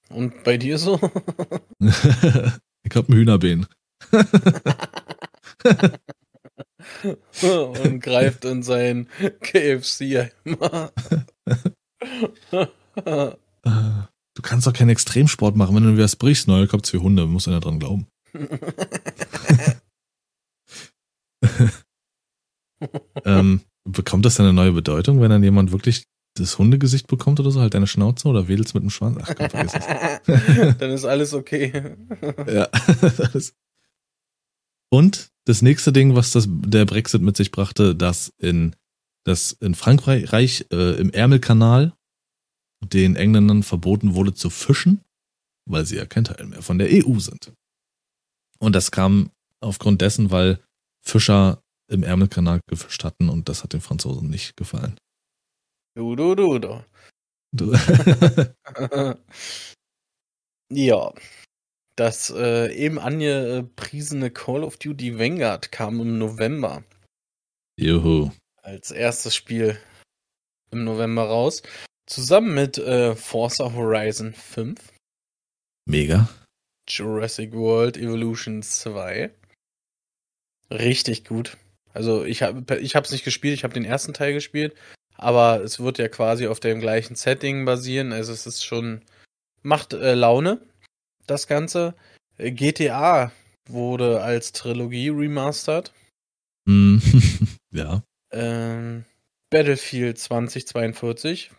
Und 0.10 0.44
bei 0.44 0.58
dir 0.58 0.78
so? 0.78 0.96
ich 1.80 2.96
hab 2.96 3.10
ein 3.10 3.14
Hühnerbein. 3.14 3.68
und 7.04 8.00
greift 8.02 8.44
in 8.46 8.64
sein 8.64 9.08
KFC 9.42 10.32
einmal. 10.46 10.92
Du 14.34 14.42
kannst 14.42 14.66
doch 14.66 14.74
keinen 14.74 14.90
Extremsport 14.90 15.56
machen, 15.56 15.76
wenn 15.76 15.84
du 15.84 16.02
was 16.02 16.16
brichst. 16.16 16.48
Neuer 16.48 16.66
Kopf 16.68 16.90
für 16.90 17.02
Hunde, 17.02 17.28
muss 17.28 17.48
einer 17.48 17.60
dran 17.60 17.78
glauben. 17.80 18.08
ähm, 23.26 23.62
bekommt 23.92 24.26
das 24.26 24.40
eine 24.40 24.54
neue 24.54 24.72
Bedeutung, 24.72 25.22
wenn 25.22 25.30
dann 25.30 25.44
jemand 25.44 25.72
wirklich 25.72 26.06
das 26.36 26.58
Hundegesicht 26.58 27.08
bekommt 27.08 27.40
oder 27.40 27.52
so, 27.52 27.60
halt 27.60 27.74
deine 27.74 27.88
Schnauze 27.88 28.28
oder 28.28 28.48
wedelst 28.48 28.74
mit 28.74 28.84
dem 28.84 28.90
Schwanz? 28.90 29.18
Ach 29.22 29.36
komm, 29.36 29.50
vergiss 29.50 29.74
es. 29.74 30.78
dann 30.78 30.92
ist 30.92 31.06
alles 31.06 31.34
okay. 31.34 31.96
ja. 32.48 32.70
Und 34.92 35.30
das 35.46 35.62
nächste 35.62 35.94
Ding, 35.94 36.16
was 36.16 36.32
das, 36.32 36.48
der 36.50 36.86
Brexit 36.86 37.22
mit 37.22 37.38
sich 37.38 37.52
brachte, 37.52 37.96
dass 37.96 38.34
in, 38.38 38.76
dass 39.24 39.52
in 39.52 39.76
Frankreich 39.76 40.66
äh, 40.72 41.00
im 41.00 41.12
Ärmelkanal 41.12 41.94
den 42.84 43.16
Engländern 43.16 43.64
verboten 43.64 44.16
wurde 44.16 44.34
zu 44.34 44.50
fischen, 44.50 45.02
weil 45.66 45.86
sie 45.86 45.98
ja 45.98 46.06
kein 46.06 46.24
Teil 46.24 46.46
mehr 46.48 46.62
von 46.62 46.80
der 46.80 46.90
EU 46.92 47.20
sind. 47.20 47.54
Und 48.60 48.74
das 48.74 48.92
kam 48.92 49.32
aufgrund 49.60 50.02
dessen, 50.02 50.32
weil 50.32 50.60
Fischer 51.02 51.62
im 51.90 52.04
Ärmelkanal 52.04 52.62
gefischt 52.68 53.04
hatten 53.04 53.30
und 53.30 53.50
das 53.50 53.64
hat 53.64 53.74
den 53.74 53.82
Franzosen 53.82 54.30
nicht 54.30 54.56
gefallen. 54.56 54.96
Du, 55.96 56.16
du, 56.16 56.36
du, 56.36 56.60
du. 56.60 56.86
du. 57.52 57.74
ja. 60.72 61.14
Das 61.96 62.30
äh, 62.30 62.74
eben 62.74 62.98
angepriesene 62.98 64.32
Call 64.32 64.64
of 64.64 64.78
Duty 64.78 65.20
Vanguard 65.20 65.72
kam 65.72 66.00
im 66.00 66.18
November. 66.18 66.84
Juhu. 67.78 68.32
Als 68.62 68.92
erstes 68.92 69.36
Spiel 69.36 69.78
im 70.72 70.86
November 70.86 71.24
raus. 71.24 71.62
Zusammen 72.06 72.54
mit 72.54 72.78
äh, 72.78 73.16
Forza 73.16 73.74
Horizon 73.74 74.34
5. 74.34 74.80
Mega. 75.86 76.30
Jurassic 76.88 77.54
World 77.54 77.98
Evolution 77.98 78.64
2. 78.64 79.32
Richtig 80.72 81.26
gut. 81.26 81.58
Also 82.00 82.24
ich 82.24 82.44
habe 82.44 82.80
ich 82.80 82.96
es 82.96 83.12
nicht 83.12 83.26
gespielt, 83.26 83.54
ich 83.54 83.66
habe 83.66 83.74
den 83.74 83.84
ersten 83.84 84.14
Teil 84.14 84.32
gespielt, 84.32 84.74
aber 85.18 85.62
es 85.62 85.82
wird 85.82 85.98
ja 85.98 86.08
quasi 86.08 86.48
auf 86.48 86.62
dem 86.62 86.80
gleichen 86.80 87.16
Setting 87.16 87.66
basieren. 87.66 88.14
Also 88.14 88.32
es 88.32 88.48
ist 88.48 88.64
schon 88.64 89.02
macht 89.64 89.92
äh, 89.92 90.14
Laune 90.14 90.62
das 91.28 91.46
Ganze. 91.46 91.96
Äh, 92.38 92.52
GTA 92.52 93.34
wurde 93.68 94.22
als 94.22 94.54
Trilogie 94.54 95.10
remastered. 95.10 95.92
Mm, 96.64 97.00
ja. 97.74 98.02
Ähm, 98.32 99.04
Battlefield 99.50 100.20
2042. 100.20 101.52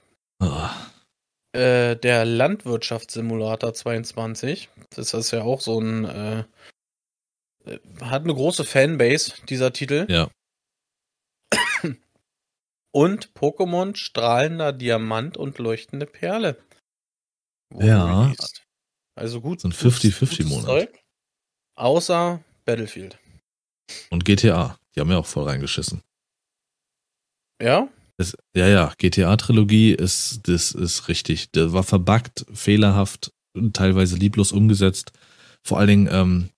Oh. 0.43 0.70
Äh, 1.53 1.97
der 1.97 2.24
Landwirtschaftssimulator 2.24 3.74
22. 3.74 4.70
Das 4.88 5.12
ist 5.12 5.32
ja 5.32 5.43
auch 5.43 5.61
so 5.61 5.78
ein. 5.78 6.07
Äh, 6.07 6.45
hat 8.01 8.25
eine 8.25 8.35
große 8.35 8.65
Fanbase, 8.65 9.35
dieser 9.49 9.73
Titel. 9.73 10.07
Ja. 10.09 10.31
Und 12.93 13.33
Pokémon 13.35 13.95
strahlender 13.95 14.73
Diamant 14.73 15.37
und 15.37 15.59
leuchtende 15.59 16.07
Perle. 16.07 16.61
Ja. 17.79 18.25
Released. 18.25 18.65
Also 19.15 19.41
gut. 19.41 19.61
So 19.61 19.69
ein 19.69 19.73
50-50-Monat. 19.73 20.89
Außer 21.77 22.43
Battlefield. 22.65 23.19
Und 24.11 24.25
GTA. 24.25 24.79
Die 24.95 25.01
haben 25.01 25.11
ja 25.11 25.19
auch 25.19 25.27
voll 25.27 25.45
reingeschissen. 25.45 26.03
Ja? 27.63 27.89
Das, 28.17 28.37
ja, 28.55 28.67
ja, 28.67 28.93
GTA-Trilogie 28.99 29.93
ist, 29.93 30.49
das 30.49 30.73
ist 30.73 31.09
richtig. 31.09 31.53
Das 31.53 31.73
war 31.73 31.85
verbuggt, 31.85 32.45
fehlerhaft, 32.53 33.33
teilweise 33.73 34.17
lieblos 34.17 34.53
umgesetzt. 34.53 35.13
Vor 35.65 35.79
allen 35.79 35.89
Dingen 35.89 36.09
ähm, 36.11 36.51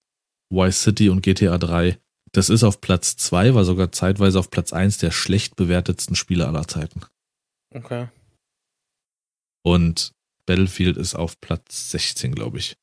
Vice 0.52 0.82
City 0.82 1.08
und 1.08 1.22
GTA 1.22 1.58
3. 1.58 1.98
Das 2.32 2.48
ist 2.48 2.62
auf 2.62 2.80
Platz 2.80 3.16
2, 3.16 3.54
war 3.54 3.64
sogar 3.64 3.92
zeitweise 3.92 4.38
auf 4.38 4.50
Platz 4.50 4.72
1 4.72 4.98
der 4.98 5.10
schlecht 5.10 5.56
bewertetsten 5.56 6.16
Spiele 6.16 6.46
aller 6.46 6.66
Zeiten. 6.68 7.02
Okay. 7.70 8.08
Und 9.62 10.12
Battlefield 10.46 10.96
ist 10.96 11.14
auf 11.14 11.40
Platz 11.40 11.90
16, 11.90 12.34
glaube 12.34 12.58
ich. 12.58 12.76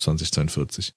2042. 0.00 0.94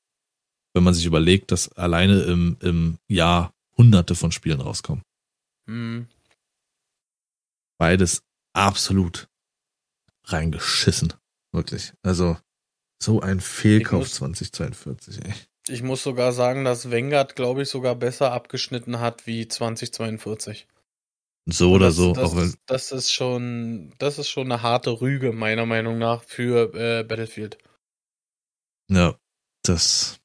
Wenn 0.74 0.84
man 0.84 0.93
sich 0.93 1.05
überlegt, 1.05 1.51
dass 1.51 1.72
alleine 1.74 2.22
im, 2.22 2.57
im 2.61 2.99
Jahr 3.07 3.53
hunderte 3.78 4.15
von 4.15 4.32
Spielen 4.32 4.61
rauskommen. 4.61 5.03
Mhm. 5.67 6.07
Beides 7.78 8.24
absolut 8.53 9.30
reingeschissen. 10.26 11.13
Wirklich. 11.53 11.93
Also, 12.01 12.38
so 13.01 13.22
ein 13.22 13.39
Fehlkauf 13.39 14.01
muss, 14.01 14.15
2042, 14.15 15.24
ey. 15.24 15.34
Ich 15.70 15.84
muss 15.84 16.03
sogar 16.03 16.32
sagen, 16.32 16.65
dass 16.65 16.91
Vanguard, 16.91 17.36
glaube 17.36 17.61
ich, 17.61 17.70
sogar 17.70 17.95
besser 17.95 18.32
abgeschnitten 18.32 18.99
hat 18.99 19.28
wie 19.28 19.47
2042. 19.47 20.67
So 21.45 21.72
oder 21.72 21.88
das, 21.88 21.95
so. 21.95 22.13
Das, 22.13 22.32
auch 22.32 22.38
wenn, 22.38 22.53
das 22.65 22.91
ist 22.91 23.11
schon, 23.11 23.93
das 23.97 24.20
ist 24.20 24.30
schon 24.30 24.51
eine 24.51 24.61
harte 24.61 25.01
Rüge, 25.01 25.32
meiner 25.32 25.65
Meinung 25.65 25.97
nach, 25.97 26.24
für 26.24 26.74
äh, 26.74 27.03
Battlefield. 27.03 27.57
Ja, 28.89 29.15
das 29.63 30.20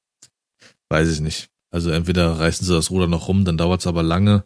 weiß 0.90 1.10
ich 1.10 1.20
nicht. 1.20 1.50
Also 1.70 1.90
entweder 1.90 2.38
reißen 2.38 2.66
sie 2.66 2.72
das 2.72 2.90
Ruder 2.90 3.06
noch 3.06 3.28
rum, 3.28 3.44
dann 3.44 3.58
dauert 3.58 3.80
es 3.80 3.86
aber 3.86 4.02
lange. 4.02 4.44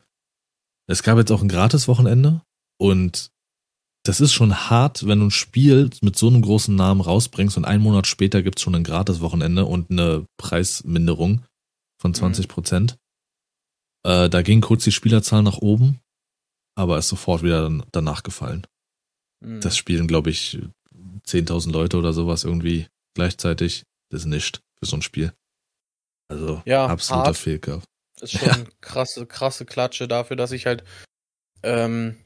Es 0.86 1.02
gab 1.02 1.18
jetzt 1.18 1.30
auch 1.30 1.42
ein 1.42 1.48
Gratis-Wochenende 1.48 2.42
und 2.78 3.30
das 4.08 4.20
ist 4.20 4.32
schon 4.32 4.70
hart, 4.70 5.06
wenn 5.06 5.20
du 5.20 5.26
ein 5.26 5.30
Spiel 5.30 5.90
mit 6.02 6.16
so 6.16 6.28
einem 6.28 6.42
großen 6.42 6.74
Namen 6.74 7.00
rausbringst 7.00 7.56
und 7.56 7.64
einen 7.64 7.82
Monat 7.82 8.06
später 8.06 8.42
gibt 8.42 8.58
es 8.58 8.62
schon 8.62 8.74
ein 8.74 8.84
Gratis-Wochenende 8.84 9.64
und 9.64 9.90
eine 9.90 10.26
Preisminderung 10.36 11.44
von 12.00 12.14
20 12.14 12.46
mhm. 12.46 12.48
Prozent. 12.50 12.96
Mhm. 14.04 14.10
Äh, 14.10 14.30
da 14.30 14.42
ging 14.42 14.60
kurz 14.60 14.84
die 14.84 14.92
Spielerzahl 14.92 15.42
nach 15.42 15.58
oben 15.58 16.00
aber 16.78 16.96
ist 16.96 17.08
sofort 17.08 17.42
wieder 17.42 17.68
danach 17.90 18.22
gefallen. 18.22 18.64
Mhm. 19.40 19.60
Das 19.60 19.76
spielen, 19.76 20.06
glaube 20.06 20.30
ich, 20.30 20.60
10.000 21.26 21.72
Leute 21.72 21.98
oder 21.98 22.12
sowas 22.12 22.44
irgendwie 22.44 22.86
gleichzeitig. 23.14 23.82
Das 24.10 24.20
ist 24.20 24.26
nicht 24.26 24.60
für 24.78 24.86
so 24.86 24.96
ein 24.96 25.02
Spiel. 25.02 25.32
Also 26.28 26.62
ja, 26.66 26.86
absoluter. 26.86 27.34
Fehlkauf. 27.34 27.82
Das 28.20 28.32
ist 28.32 28.38
schon 28.38 28.48
ja. 28.48 28.64
krasse, 28.80 29.26
krasse 29.26 29.66
Klatsche 29.66 30.06
dafür, 30.06 30.36
dass 30.36 30.52
ich 30.52 30.66
halt 30.66 30.84
ähm, 31.64 32.16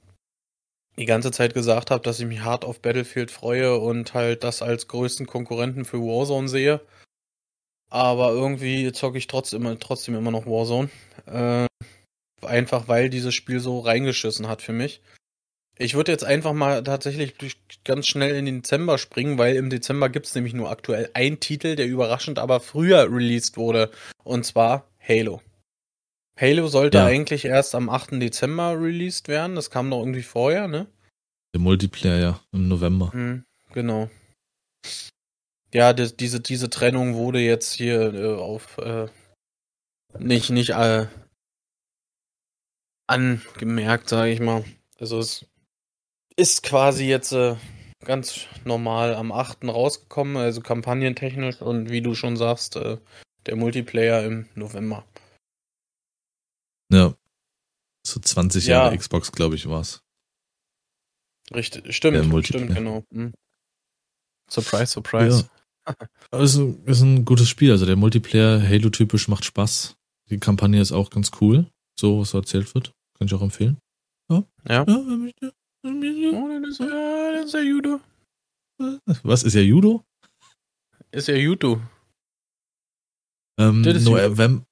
die 0.97 1.07
ganze 1.07 1.31
Zeit 1.31 1.55
gesagt 1.55 1.91
habe, 1.91 2.03
dass 2.03 2.21
ich 2.21 2.27
mich 2.27 2.41
hart 2.41 2.65
auf 2.65 2.81
Battlefield 2.81 3.31
freue 3.31 3.79
und 3.79 4.15
halt 4.15 4.45
das 4.45 4.63
als 4.63 4.89
größten 4.89 5.27
Konkurrenten 5.27 5.85
für 5.85 5.99
Warzone 5.99 6.49
sehe. 6.49 6.81
Aber 7.91 8.31
irgendwie 8.31 8.91
zocke 8.93 9.19
ich 9.19 9.27
trotzdem, 9.27 9.79
trotzdem 9.81 10.15
immer 10.15 10.31
noch 10.31 10.47
Warzone. 10.47 10.91
Äh, 11.27 11.67
Einfach 12.45 12.89
weil 12.89 13.09
dieses 13.09 13.35
Spiel 13.35 13.61
so 13.61 13.79
reingeschissen 13.81 14.49
hat 14.49 14.63
für 14.63 14.73
mich. 14.73 15.01
Ich 15.79 15.95
würde 15.95 16.13
jetzt 16.13 16.25
einfach 16.25 16.53
mal 16.53 16.83
tatsächlich 16.83 17.35
ganz 17.85 18.07
schnell 18.07 18.35
in 18.37 18.45
den 18.45 18.63
Dezember 18.63 18.99
springen, 18.99 19.39
weil 19.39 19.57
im 19.57 19.71
Dezember 19.71 20.09
gibt 20.09 20.27
es 20.27 20.35
nämlich 20.35 20.53
nur 20.53 20.71
aktuell 20.71 21.11
einen 21.15 21.41
Titel, 21.41 21.77
der 21.77 21.87
überraschend 21.87 22.39
aber 22.39 22.61
früher 22.61 23.11
released 23.11 23.57
wurde. 23.57 23.91
Und 24.23 24.45
zwar 24.45 24.87
Halo. 25.07 25.41
Halo 26.43 26.67
sollte 26.67 26.99
ja. 26.99 27.07
eigentlich 27.07 27.45
erst 27.45 27.77
am 27.77 27.89
8. 27.89 28.21
Dezember 28.21 28.73
released 28.77 29.29
werden. 29.29 29.55
Das 29.55 29.71
kam 29.71 29.89
doch 29.89 30.01
irgendwie 30.01 30.25
vorher, 30.25 30.67
ne? 30.67 30.89
Der 31.55 31.61
Multiplayer 31.61 32.19
ja, 32.19 32.41
im 32.51 32.67
November. 32.67 33.13
Mhm, 33.15 33.45
genau. 33.73 34.11
Ja, 35.73 35.93
die, 35.93 36.17
diese, 36.17 36.41
diese 36.41 36.69
Trennung 36.69 37.15
wurde 37.15 37.39
jetzt 37.39 37.75
hier 37.75 38.13
äh, 38.13 38.35
auf 38.35 38.77
äh, 38.79 39.07
nicht, 40.19 40.51
nicht 40.51 40.71
äh, 40.71 41.07
angemerkt, 43.07 44.09
sage 44.09 44.33
ich 44.33 44.41
mal. 44.41 44.65
Also 44.99 45.21
es 45.21 45.47
ist 46.35 46.65
quasi 46.65 47.05
jetzt 47.07 47.31
äh, 47.31 47.55
ganz 48.05 48.47
normal 48.65 49.15
am 49.15 49.31
8. 49.31 49.63
rausgekommen, 49.67 50.37
also 50.39 50.61
kampagnentechnisch 50.61 51.63
und 51.63 51.89
wie 51.89 52.03
du 52.03 52.17
schon 52.17 52.37
sagst, 52.37 52.75
äh, 52.75 52.99
der 53.47 53.55
Multiplayer 53.55 54.25
im 54.25 54.49
November. 54.57 55.05
Ja. 56.93 57.15
So 58.07 58.21
20 58.21 58.67
ja. 58.67 58.85
Jahre 58.85 58.99
Xbox, 58.99 59.33
glaube 59.33 59.55
ich, 59.55 59.69
war's. 59.69 60.03
Richtig, 61.55 61.95
stimmt, 61.95 62.47
stimmt, 62.47 62.75
genau. 62.75 63.05
Hm. 63.13 63.33
Surprise, 64.51 64.87
surprise. 64.87 65.49
Ja. 65.87 65.97
Also 66.31 66.79
ist 66.87 67.01
ein 67.01 67.25
gutes 67.25 67.49
Spiel. 67.49 67.73
Also 67.73 67.87
der 67.87 67.97
Multiplayer 67.97 68.63
Halo-typisch 68.63 69.29
macht 69.29 69.45
Spaß. 69.45 69.97
Die 70.31 70.39
Kampagne 70.39 70.81
ist 70.81 70.93
auch 70.93 71.11
ganz 71.11 71.33
cool, 71.41 71.67
so 71.99 72.21
was 72.21 72.31
so 72.31 72.39
erzählt 72.39 72.75
wird. 72.75 72.93
Kann 73.19 73.27
ich 73.27 73.35
auch 73.35 73.43
empfehlen. 73.43 73.79
Ja. 74.31 74.45
Ja. 74.69 74.85
ja 74.87 75.17
möchte. 75.17 75.53
Oh, 75.85 76.49
dann 76.49 76.65
ist 76.65 76.81
er, 76.81 77.45
er 77.55 77.63
Jude. 77.65 78.01
Was 79.23 79.43
ist 79.43 79.55
ja 79.55 79.61
Judo? 79.61 80.05
Ist 81.11 81.29
ja 81.29 81.35
YouTube. 81.35 81.81
Ähm, 83.59 83.83
Das 83.83 84.05
November, 84.05 84.65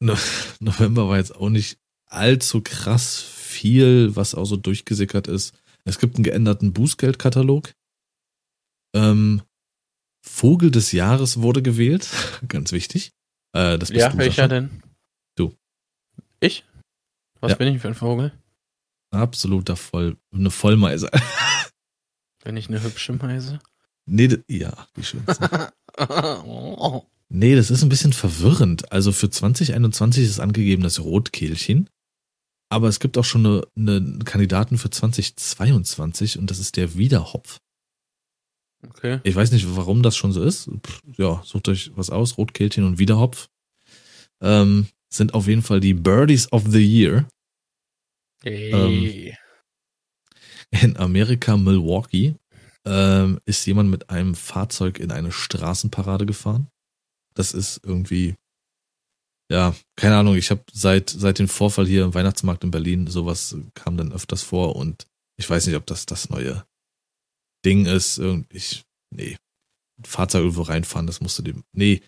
November 0.00 1.08
war 1.08 1.16
jetzt 1.18 1.34
auch 1.34 1.48
nicht 1.50 1.78
allzu 2.06 2.62
krass 2.62 3.20
viel, 3.20 4.14
was 4.16 4.34
auch 4.34 4.44
so 4.44 4.56
durchgesickert 4.56 5.26
ist. 5.28 5.54
Es 5.84 5.98
gibt 5.98 6.16
einen 6.16 6.24
geänderten 6.24 6.72
Bußgeldkatalog. 6.72 7.72
Ähm, 8.94 9.42
Vogel 10.24 10.70
des 10.70 10.92
Jahres 10.92 11.40
wurde 11.40 11.62
gewählt. 11.62 12.08
Ganz 12.48 12.72
wichtig. 12.72 13.12
Äh, 13.52 13.78
das 13.78 13.90
bist 13.90 14.00
Ja, 14.00 14.08
du, 14.10 14.18
welcher 14.18 14.34
Sascha. 14.42 14.48
denn? 14.48 14.82
Du. 15.36 15.54
Ich? 16.40 16.64
Was 17.40 17.52
Ja. 17.52 17.56
bin 17.56 17.74
ich 17.74 17.80
für 17.80 17.88
ein 17.88 17.94
Vogel? 17.94 18.32
Absoluter 19.10 19.76
Voll, 19.76 20.16
eine 20.32 20.50
Vollmeise. 20.50 21.10
Bin 22.44 22.56
ich 22.56 22.68
eine 22.68 22.82
hübsche 22.82 23.12
Meise? 23.14 23.58
nee, 24.06 24.38
ja, 24.48 24.86
die 24.96 25.04
schönste. 25.04 25.72
Nee, 27.30 27.54
das 27.54 27.70
ist 27.70 27.82
ein 27.82 27.90
bisschen 27.90 28.12
verwirrend. 28.12 28.90
Also 28.90 29.12
für 29.12 29.28
2021 29.28 30.24
ist 30.24 30.40
angegeben 30.40 30.82
das 30.82 31.00
Rotkehlchen. 31.00 31.90
Aber 32.70 32.88
es 32.88 33.00
gibt 33.00 33.16
auch 33.16 33.24
schon 33.24 33.46
eine, 33.46 33.66
eine 33.76 34.18
Kandidaten 34.24 34.78
für 34.78 34.90
2022 34.90 36.38
und 36.38 36.50
das 36.50 36.58
ist 36.58 36.76
der 36.76 36.96
Wiederhopf. 36.96 37.58
okay. 38.86 39.20
Ich 39.24 39.34
weiß 39.34 39.52
nicht, 39.52 39.66
warum 39.76 40.02
das 40.02 40.16
schon 40.16 40.32
so 40.32 40.42
ist. 40.42 40.70
Pff, 40.86 41.00
Ja, 41.16 41.42
sucht 41.44 41.68
euch 41.68 41.92
was 41.96 42.10
aus. 42.10 42.36
Rotkehlchen 42.38 42.84
und 42.84 42.98
Wiederhopf. 42.98 43.48
Ähm, 44.40 44.88
sind 45.12 45.34
auf 45.34 45.48
jeden 45.48 45.62
Fall 45.62 45.80
die 45.80 45.94
Birdies 45.94 46.52
of 46.52 46.64
the 46.68 46.84
Year. 46.84 47.26
Hey. 48.42 49.34
In 50.70 50.96
Amerika, 50.98 51.56
Milwaukee, 51.56 52.34
ähm, 52.84 53.40
ist 53.46 53.66
jemand 53.66 53.90
mit 53.90 54.10
einem 54.10 54.34
Fahrzeug 54.34 54.98
in 54.98 55.10
eine 55.10 55.32
Straßenparade 55.32 56.26
gefahren. 56.26 56.68
Das 57.38 57.52
ist 57.54 57.80
irgendwie, 57.84 58.34
ja, 59.50 59.74
keine 59.96 60.16
Ahnung. 60.16 60.34
Ich 60.34 60.50
habe 60.50 60.62
seit 60.72 61.08
seit 61.10 61.38
dem 61.38 61.48
Vorfall 61.48 61.86
hier 61.86 62.04
im 62.04 62.12
Weihnachtsmarkt 62.14 62.64
in 62.64 62.70
Berlin 62.72 63.06
sowas 63.06 63.56
kam 63.74 63.96
dann 63.96 64.12
öfters 64.12 64.42
vor 64.42 64.74
und 64.76 65.06
ich 65.38 65.48
weiß 65.48 65.66
nicht, 65.66 65.76
ob 65.76 65.86
das 65.86 66.04
das 66.04 66.28
neue 66.30 66.66
Ding 67.64 67.86
ist. 67.86 68.18
Irgend- 68.18 68.52
Ich, 68.52 68.84
nee, 69.14 69.36
Fahrzeug 70.04 70.42
irgendwo 70.42 70.62
reinfahren, 70.62 71.06
das 71.06 71.20
musst 71.20 71.38
du 71.38 71.42
dem, 71.42 71.64
nee. 71.72 72.02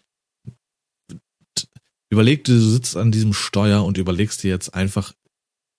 Überleg 2.12 2.42
dir, 2.42 2.54
du 2.54 2.60
sitzt 2.60 2.96
an 2.96 3.12
diesem 3.12 3.32
Steuer 3.32 3.84
und 3.84 3.96
überlegst 3.96 4.42
dir 4.42 4.48
jetzt 4.50 4.74
einfach, 4.74 5.14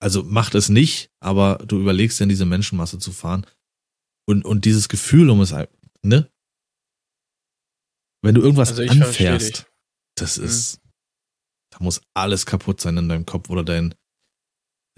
also 0.02 0.22
macht 0.24 0.54
es 0.54 0.70
nicht, 0.70 1.10
aber 1.20 1.56
du 1.66 1.78
überlegst 1.78 2.18
dir 2.18 2.22
in 2.24 2.30
diese 2.30 2.46
Menschenmasse 2.46 2.98
zu 2.98 3.12
fahren 3.12 3.46
und, 4.26 4.44
und 4.46 4.64
dieses 4.64 4.88
Gefühl 4.88 5.28
um 5.28 5.42
es, 5.42 5.52
ein- 5.52 5.68
ne? 6.02 6.30
Wenn 8.22 8.34
du 8.34 8.40
irgendwas 8.42 8.70
Also 8.70 8.82
anfährst, 8.82 9.66
das 10.16 10.38
Mhm. 10.38 10.44
ist, 10.44 10.80
da 11.72 11.78
muss 11.80 12.00
alles 12.14 12.46
kaputt 12.46 12.80
sein 12.80 12.96
in 12.96 13.08
deinem 13.08 13.26
Kopf 13.26 13.50
oder 13.50 13.64
dein, 13.64 13.94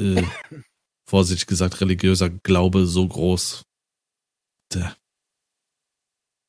äh, 0.00 0.22
vorsichtig 1.08 1.46
gesagt, 1.46 1.80
religiöser 1.80 2.30
Glaube 2.30 2.86
so 2.86 3.06
groß. 3.06 3.62
Der. 4.72 4.96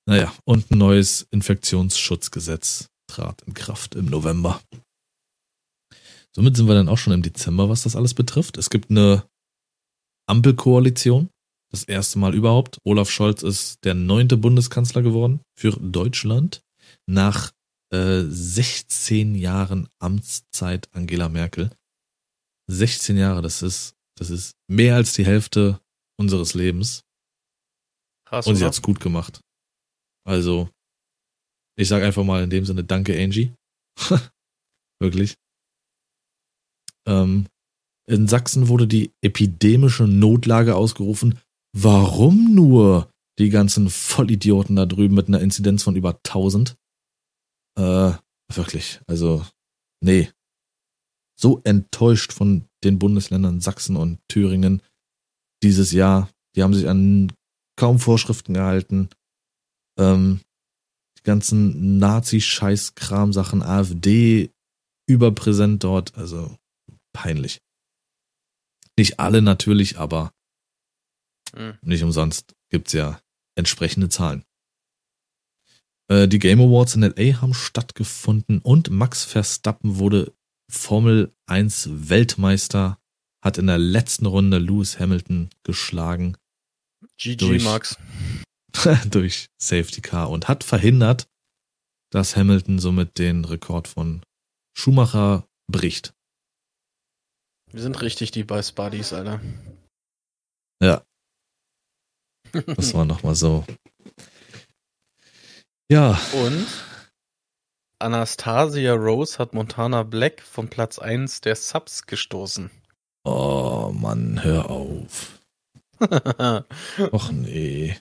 Naja, 0.08 0.36
und 0.46 0.70
ein 0.72 0.78
neues 0.78 1.28
Infektionsschutzgesetz 1.32 2.88
trat 3.08 3.42
in 3.44 3.54
Kraft 3.54 3.96
im 3.96 4.06
November. 4.06 4.62
Somit 6.36 6.58
sind 6.58 6.68
wir 6.68 6.76
dann 6.76 6.90
auch 6.90 6.98
schon 6.98 7.14
im 7.14 7.22
Dezember, 7.22 7.70
was 7.70 7.84
das 7.84 7.96
alles 7.96 8.14
betrifft. 8.14 8.58
Es 8.58 8.70
gibt 8.70 8.90
eine 8.92 9.28
Ampelkoalition. 10.28 11.30
Das 11.72 11.84
erste 11.84 12.20
Mal 12.20 12.36
überhaupt. 12.36 12.78
Olaf 12.84 13.10
Scholz 13.10 13.42
ist 13.44 13.84
der 13.84 13.94
neunte 13.94 14.38
Bundeskanzler 14.38 15.02
geworden 15.02 15.42
für 15.58 15.72
Deutschland 15.72 16.62
nach 17.08 17.52
äh, 17.92 18.24
16 18.24 19.36
Jahren 19.36 19.88
Amtszeit 20.00 20.90
Angela 20.94 21.30
Merkel. 21.30 21.72
16 22.68 23.18
Jahre, 23.18 23.42
das 23.42 23.62
ist, 23.62 23.96
das 24.18 24.30
ist 24.30 24.56
mehr 24.68 24.96
als 24.96 25.14
die 25.14 25.26
Hälfte 25.26 25.80
unseres 26.18 26.54
Lebens. 26.54 27.04
Krass, 28.28 28.48
Und 28.48 28.56
sie 28.56 28.66
hat's 28.66 28.82
gut 28.82 29.00
gemacht. 29.00 29.42
Also, 30.28 30.70
ich 31.78 31.88
sag 31.88 32.02
einfach 32.02 32.24
mal 32.24 32.44
in 32.44 32.50
dem 32.50 32.66
Sinne 32.66 32.84
Danke, 32.84 33.22
Angie. 33.22 33.54
Wirklich. 35.00 35.36
Ähm, 37.08 37.46
in 38.08 38.28
Sachsen 38.28 38.68
wurde 38.68 38.88
die 38.88 39.12
epidemische 39.22 40.08
Notlage 40.08 40.76
ausgerufen. 40.76 41.40
Warum 41.76 42.56
nur 42.56 43.10
die 43.38 43.50
ganzen 43.50 43.90
Vollidioten 43.90 44.76
da 44.76 44.86
drüben 44.86 45.16
mit 45.16 45.28
einer 45.28 45.42
Inzidenz 45.42 45.84
von 45.84 45.96
über 45.96 46.16
1000? 46.26 46.76
Äh, 47.78 48.14
wirklich. 48.54 49.02
Also, 49.08 49.46
nee. 50.02 50.32
So 51.38 51.62
enttäuscht 51.64 52.32
von 52.32 52.68
den 52.84 53.00
Bundesländern 53.00 53.60
Sachsen 53.60 53.96
und 53.98 54.20
Thüringen 54.30 54.82
dieses 55.64 55.92
Jahr. 55.92 56.30
Die 56.56 56.64
haben 56.64 56.74
sich 56.74 56.88
an 56.88 57.34
kaum 57.78 58.00
Vorschriften 58.00 58.54
gehalten. 58.54 59.10
Ähm, 60.00 60.42
die 61.18 61.24
ganzen 61.24 61.98
Nazi-Scheiß-Kram-Sachen, 61.98 63.62
AfD 63.64 64.52
überpräsent 65.08 65.84
dort, 65.84 66.16
also 66.16 66.58
peinlich. 67.14 67.62
Nicht 68.98 69.20
alle 69.20 69.42
natürlich, 69.42 69.98
aber 69.98 70.32
Mhm. 71.56 71.78
nicht 71.82 72.04
umsonst 72.04 72.56
gibt's 72.70 72.94
ja 72.94 73.22
entsprechende 73.58 74.10
Zahlen. 74.10 74.44
Äh, 76.08 76.28
die 76.28 76.40
Game 76.40 76.60
Awards 76.62 76.96
in 76.96 77.02
LA 77.02 77.42
haben 77.42 77.54
stattgefunden 77.54 78.60
und 78.60 78.90
Max 78.90 79.24
Verstappen 79.24 79.98
wurde 79.98 80.34
Formel 80.72 81.34
1 81.48 82.10
Weltmeister, 82.10 83.00
hat 83.44 83.58
in 83.58 83.68
der 83.68 83.78
letzten 83.78 84.26
Runde 84.26 84.58
Lewis 84.58 85.00
Hamilton 85.00 85.50
geschlagen 85.64 86.38
GG, 87.18 87.36
durch- 87.38 87.64
Max. 87.64 87.98
durch 89.10 89.48
Safety 89.62 90.02
Car 90.02 90.30
und 90.30 90.48
hat 90.48 90.64
verhindert, 90.64 91.28
dass 92.12 92.36
Hamilton 92.36 92.80
somit 92.80 93.18
den 93.18 93.46
Rekord 93.46 93.88
von 93.88 94.22
Schumacher 94.78 95.48
bricht. 95.72 96.14
Wir 97.72 97.82
sind 97.82 98.02
richtig 98.02 98.32
die 98.32 98.44
Best 98.44 98.76
Buddies, 98.76 99.12
Alter. 99.14 99.42
Ja. 100.82 101.04
Das 102.68 102.94
war 102.94 103.06
nochmal 103.06 103.36
so. 103.36 103.66
Ja, 105.92 106.20
Und 106.34 106.66
Anastasia 108.00 108.94
Rose 108.94 109.38
hat 109.38 109.54
Montana 109.54 110.02
Black 110.02 110.42
vom 110.42 110.68
Platz 110.68 110.98
1 110.98 111.42
der 111.42 111.56
Subs 111.56 112.08
gestoßen. 112.08 112.72
oh 113.24 113.92
Mann, 113.94 114.44
hör 114.44 114.70
auf. 114.70 115.40
Och 117.12 117.32
nee. 117.32 117.98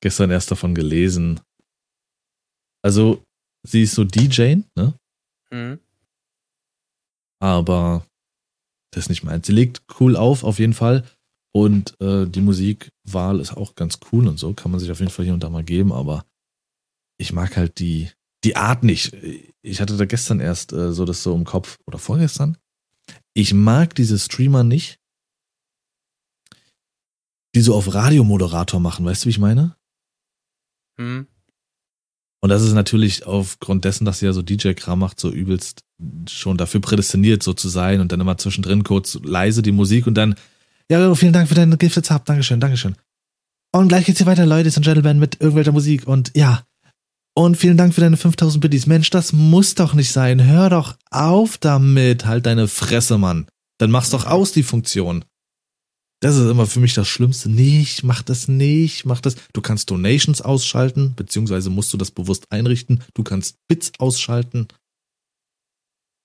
Gestern 0.00 0.30
erst 0.30 0.50
davon 0.50 0.74
gelesen. 0.74 1.40
Also, 2.82 3.22
sie 3.66 3.82
ist 3.82 3.94
so 3.94 4.04
DJ, 4.04 4.56
ne? 4.76 4.94
hm? 5.50 5.80
aber 7.40 8.06
das 8.92 9.04
ist 9.04 9.08
nicht 9.08 9.24
meins. 9.24 9.46
Sie 9.46 9.52
legt 9.52 9.82
cool 9.98 10.16
auf, 10.16 10.44
auf 10.44 10.58
jeden 10.58 10.72
Fall. 10.72 11.04
Und 11.52 12.00
äh, 12.00 12.26
die 12.26 12.40
Musikwahl 12.40 13.40
ist 13.40 13.56
auch 13.56 13.74
ganz 13.74 13.98
cool 14.12 14.28
und 14.28 14.38
so, 14.38 14.54
kann 14.54 14.70
man 14.70 14.80
sich 14.80 14.90
auf 14.90 15.00
jeden 15.00 15.10
Fall 15.10 15.24
hier 15.24 15.34
und 15.34 15.42
da 15.42 15.50
mal 15.50 15.64
geben, 15.64 15.92
aber 15.92 16.24
ich 17.16 17.32
mag 17.32 17.56
halt 17.56 17.78
die, 17.78 18.10
die 18.44 18.56
Art 18.56 18.84
nicht. 18.84 19.16
Ich 19.62 19.80
hatte 19.80 19.96
da 19.96 20.04
gestern 20.04 20.40
erst 20.40 20.72
äh, 20.72 20.92
so 20.92 21.04
das 21.04 21.22
so 21.22 21.34
im 21.34 21.44
Kopf, 21.44 21.78
oder 21.86 21.98
vorgestern. 21.98 22.56
Ich 23.32 23.54
mag 23.54 23.94
diese 23.94 24.18
Streamer 24.18 24.64
nicht, 24.64 24.98
die 27.54 27.60
so 27.60 27.74
auf 27.74 27.92
Radiomoderator 27.94 28.80
machen, 28.80 29.04
weißt 29.04 29.24
du, 29.24 29.26
wie 29.26 29.30
ich 29.30 29.38
meine? 29.38 29.76
Hm? 30.98 31.26
Und 32.40 32.50
das 32.50 32.62
ist 32.62 32.74
natürlich 32.74 33.26
aufgrund 33.26 33.84
dessen, 33.86 34.04
dass 34.04 34.18
sie 34.18 34.26
ja 34.26 34.32
so 34.32 34.42
DJ-Kram 34.42 34.98
macht, 34.98 35.18
so 35.18 35.30
übelst 35.30 35.82
schon 36.28 36.58
dafür 36.58 36.80
prädestiniert, 36.80 37.42
so 37.42 37.54
zu 37.54 37.68
sein 37.68 38.00
und 38.00 38.12
dann 38.12 38.20
immer 38.20 38.36
zwischendrin 38.36 38.84
kurz 38.84 39.18
leise 39.22 39.62
die 39.62 39.72
Musik 39.72 40.06
und 40.06 40.14
dann, 40.14 40.34
ja, 40.90 41.14
vielen 41.14 41.32
Dank 41.32 41.48
für 41.48 41.54
deine 41.54 41.78
Gifted 41.78 42.04
Sub, 42.04 42.26
Dankeschön, 42.26 42.60
Dankeschön. 42.60 42.96
Und 43.72 43.88
gleich 43.88 44.04
geht's 44.04 44.18
hier 44.18 44.26
weiter, 44.26 44.44
Ladies 44.44 44.76
and 44.76 44.84
Gentlemen, 44.84 45.18
mit 45.18 45.40
irgendwelcher 45.40 45.72
Musik 45.72 46.06
und 46.06 46.32
ja. 46.36 46.66
Und 47.36 47.56
vielen 47.56 47.76
Dank 47.76 47.94
für 47.94 48.00
deine 48.00 48.16
5000 48.16 48.62
Biddies. 48.62 48.86
Mensch, 48.86 49.10
das 49.10 49.32
muss 49.32 49.74
doch 49.74 49.94
nicht 49.94 50.12
sein. 50.12 50.44
Hör 50.44 50.70
doch 50.70 50.96
auf 51.10 51.58
damit. 51.58 52.26
Halt 52.26 52.46
deine 52.46 52.68
Fresse, 52.68 53.18
Mann. 53.18 53.46
Dann 53.78 53.90
mach's 53.90 54.10
doch 54.10 54.26
aus, 54.26 54.52
die 54.52 54.62
Funktion. 54.62 55.24
Das 56.20 56.36
ist 56.36 56.48
immer 56.48 56.66
für 56.66 56.80
mich 56.80 56.94
das 56.94 57.08
Schlimmste. 57.08 57.50
Nicht, 57.50 58.04
mach 58.04 58.22
das 58.22 58.46
nicht, 58.46 59.04
mach 59.04 59.20
das. 59.20 59.34
Du 59.52 59.60
kannst 59.60 59.90
Donations 59.90 60.40
ausschalten, 60.42 61.14
beziehungsweise 61.16 61.70
musst 61.70 61.92
du 61.92 61.96
das 61.96 62.12
bewusst 62.12 62.50
einrichten. 62.50 63.02
Du 63.14 63.24
kannst 63.24 63.56
Bits 63.68 63.92
ausschalten. 63.98 64.68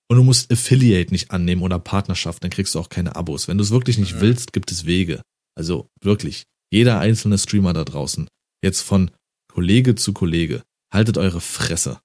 Und 0.09 0.17
du 0.17 0.23
musst 0.23 0.51
Affiliate 0.51 1.11
nicht 1.11 1.31
annehmen 1.31 1.61
oder 1.63 1.77
Partnerschaft, 1.79 2.43
dann 2.43 2.49
kriegst 2.49 2.73
du 2.75 2.79
auch 2.79 2.89
keine 2.89 3.15
Abos. 3.15 3.47
Wenn 3.47 3.57
du 3.57 3.63
es 3.63 3.71
wirklich 3.71 3.97
nicht 3.97 4.15
Mhm. 4.15 4.21
willst, 4.21 4.53
gibt 4.53 4.71
es 4.71 4.85
Wege. 4.85 5.21
Also 5.55 5.87
wirklich, 6.01 6.43
jeder 6.71 6.99
einzelne 6.99 7.37
Streamer 7.37 7.73
da 7.73 7.83
draußen. 7.83 8.27
jetzt 8.63 8.81
von 8.81 9.09
Kollege 9.47 9.95
zu 9.95 10.11
Kollege, 10.11 10.63
haltet 10.93 11.17
eure 11.17 11.41
Fresse. 11.41 12.01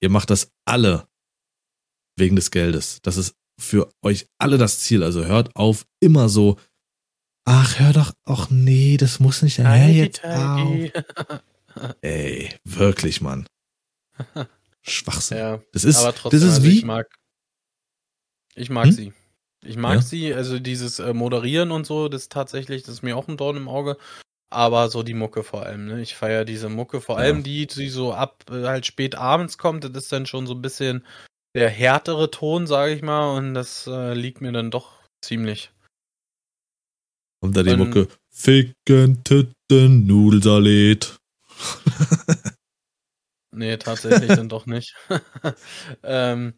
Ihr 0.00 0.10
macht 0.10 0.30
das 0.30 0.50
alle 0.64 1.08
wegen 2.16 2.36
des 2.36 2.50
Geldes. 2.50 3.00
Das 3.02 3.16
ist 3.16 3.34
für 3.60 3.92
euch 4.02 4.26
alle 4.38 4.58
das 4.58 4.80
Ziel. 4.80 5.02
Also 5.02 5.24
hört 5.24 5.54
auf, 5.56 5.86
immer 6.00 6.28
so, 6.28 6.58
ach, 7.44 7.78
hör 7.78 7.92
doch, 7.92 8.12
ach 8.24 8.50
nee, 8.50 8.96
das 8.96 9.20
muss 9.20 9.42
nicht, 9.42 9.58
hör 9.58 9.88
jetzt 9.88 10.24
auf. 10.24 10.90
Ey, 12.02 12.54
wirklich, 12.64 13.20
Mann. 13.20 13.46
Schwachsinn. 14.82 15.38
Ja, 15.38 15.60
Das 15.72 15.84
ist, 15.84 15.96
aber 15.98 16.14
trotzdem, 16.14 16.40
das 16.40 16.48
ist 16.48 16.54
also 16.56 16.68
wie, 16.68 16.78
ich 16.78 16.84
mag, 16.84 17.08
ich 18.54 18.68
mag 18.70 18.86
Hm? 18.86 18.92
sie. 18.92 19.12
Ich 19.64 19.76
mag 19.76 19.94
Ja? 19.94 20.02
sie, 20.02 20.34
also 20.34 20.58
dieses 20.58 20.98
äh, 20.98 21.14
Moderieren 21.14 21.70
und 21.70 21.86
so, 21.86 22.08
das 22.08 22.28
tatsächlich, 22.28 22.82
das 22.82 22.96
ist 22.96 23.02
mir 23.02 23.16
auch 23.16 23.28
ein 23.28 23.36
Dorn 23.36 23.56
im 23.56 23.68
Auge. 23.68 23.96
Aber 24.52 24.88
so 24.90 25.02
die 25.02 25.14
Mucke 25.14 25.42
vor 25.42 25.64
allem, 25.64 25.86
ne? 25.86 26.00
Ich 26.02 26.14
feiere 26.14 26.44
diese 26.44 26.68
Mucke, 26.68 27.00
vor 27.00 27.16
Ja. 27.16 27.22
allem 27.22 27.42
die, 27.42 27.66
die 27.66 27.88
so 27.88 28.12
ab 28.12 28.44
äh, 28.50 28.64
halt 28.66 28.86
spät 28.86 29.14
abends 29.14 29.56
kommt, 29.58 29.84
das 29.84 29.90
ist 30.04 30.12
dann 30.12 30.26
schon 30.26 30.46
so 30.46 30.54
ein 30.54 30.62
bisschen 30.62 31.04
der 31.54 31.68
härtere 31.70 32.30
Ton, 32.30 32.66
sage 32.66 32.92
ich 32.94 33.02
mal, 33.02 33.36
und 33.36 33.54
das 33.54 33.86
äh, 33.86 34.14
liegt 34.14 34.40
mir 34.40 34.52
dann 34.52 34.70
doch 34.70 34.92
ziemlich. 35.24 35.70
kommt 37.40 37.56
da 37.56 37.62
die 37.62 37.70
Und- 37.70 37.78
Mucke, 37.78 38.08
Ficken, 38.30 39.22
Titten, 39.24 40.06
Nudelsalat. 40.06 41.18
Nee, 43.54 43.76
tatsächlich 43.76 44.28
dann 44.28 44.48
doch 44.48 44.64
nicht. 44.66 44.94
ähm, 46.02 46.54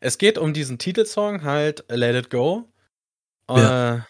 Es 0.00 0.18
geht 0.18 0.36
um 0.38 0.52
diesen 0.52 0.78
Titelsong 0.78 1.42
halt 1.44 1.84
Let 1.88 2.14
It 2.26 2.30
Go. 2.30 2.68
Ja. 3.48 3.96
Äh, 3.96 4.00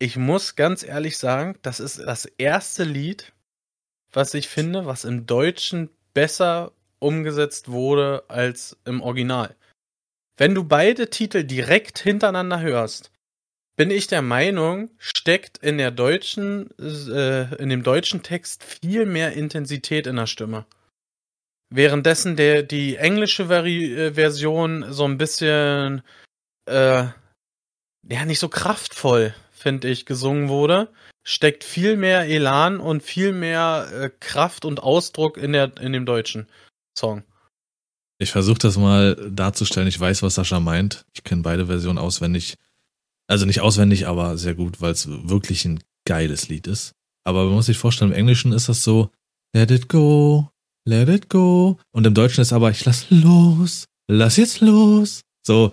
ich 0.00 0.16
muss 0.16 0.56
ganz 0.56 0.82
ehrlich 0.82 1.18
sagen, 1.18 1.56
das 1.62 1.78
ist 1.78 1.98
das 1.98 2.24
erste 2.24 2.84
Lied, 2.84 3.32
was 4.12 4.34
ich 4.34 4.48
finde, 4.48 4.86
was 4.86 5.04
im 5.04 5.26
Deutschen 5.26 5.90
besser 6.14 6.72
umgesetzt 6.98 7.70
wurde 7.70 8.24
als 8.28 8.78
im 8.84 9.02
Original. 9.02 9.54
Wenn 10.36 10.54
du 10.54 10.64
beide 10.64 11.10
Titel 11.10 11.44
direkt 11.44 11.98
hintereinander 11.98 12.60
hörst, 12.60 13.12
bin 13.76 13.90
ich 13.90 14.06
der 14.06 14.22
Meinung, 14.22 14.90
steckt 14.98 15.58
in 15.58 15.76
der 15.76 15.90
deutschen, 15.90 16.70
äh, 16.78 17.54
in 17.56 17.68
dem 17.68 17.82
deutschen 17.82 18.22
Text 18.22 18.64
viel 18.64 19.04
mehr 19.04 19.34
Intensität 19.34 20.06
in 20.06 20.16
der 20.16 20.26
Stimme. 20.26 20.64
Währenddessen 21.68 22.36
der, 22.36 22.62
die 22.62 22.96
englische 22.96 23.50
Vari 23.50 23.94
äh, 23.94 24.14
Version 24.14 24.92
so 24.92 25.04
ein 25.04 25.18
bisschen, 25.18 26.02
äh, 26.66 27.04
ja, 28.08 28.24
nicht 28.24 28.40
so 28.40 28.48
kraftvoll, 28.48 29.34
finde 29.60 29.88
ich, 29.88 30.06
gesungen 30.06 30.48
wurde, 30.48 30.88
steckt 31.22 31.64
viel 31.64 31.96
mehr 31.96 32.26
Elan 32.26 32.80
und 32.80 33.02
viel 33.02 33.32
mehr 33.32 33.88
äh, 33.92 34.10
Kraft 34.20 34.64
und 34.64 34.82
Ausdruck 34.82 35.36
in 35.36 35.52
der, 35.52 35.76
in 35.80 35.92
dem 35.92 36.06
deutschen 36.06 36.46
Song. 36.98 37.22
Ich 38.18 38.32
versuche 38.32 38.58
das 38.58 38.76
mal 38.76 39.14
darzustellen. 39.30 39.88
Ich 39.88 39.98
weiß, 39.98 40.22
was 40.22 40.34
Sascha 40.34 40.60
meint. 40.60 41.04
Ich 41.14 41.24
kenne 41.24 41.42
beide 41.42 41.66
Versionen 41.66 41.98
auswendig. 41.98 42.54
Also 43.28 43.46
nicht 43.46 43.60
auswendig, 43.60 44.06
aber 44.08 44.36
sehr 44.36 44.54
gut, 44.54 44.80
weil 44.80 44.92
es 44.92 45.06
wirklich 45.08 45.64
ein 45.64 45.82
geiles 46.06 46.48
Lied 46.48 46.66
ist. 46.66 46.92
Aber 47.24 47.44
man 47.44 47.54
muss 47.54 47.66
sich 47.66 47.78
vorstellen, 47.78 48.10
im 48.12 48.16
Englischen 48.18 48.52
ist 48.52 48.68
das 48.68 48.82
so, 48.82 49.10
let 49.54 49.70
it 49.70 49.88
go, 49.88 50.48
let 50.86 51.08
it 51.08 51.28
go. 51.28 51.78
Und 51.92 52.06
im 52.06 52.14
Deutschen 52.14 52.40
ist 52.42 52.52
aber, 52.52 52.70
ich 52.70 52.84
lass 52.84 53.06
los, 53.10 53.84
lass 54.10 54.36
jetzt 54.36 54.60
los. 54.60 55.20
So, 55.46 55.72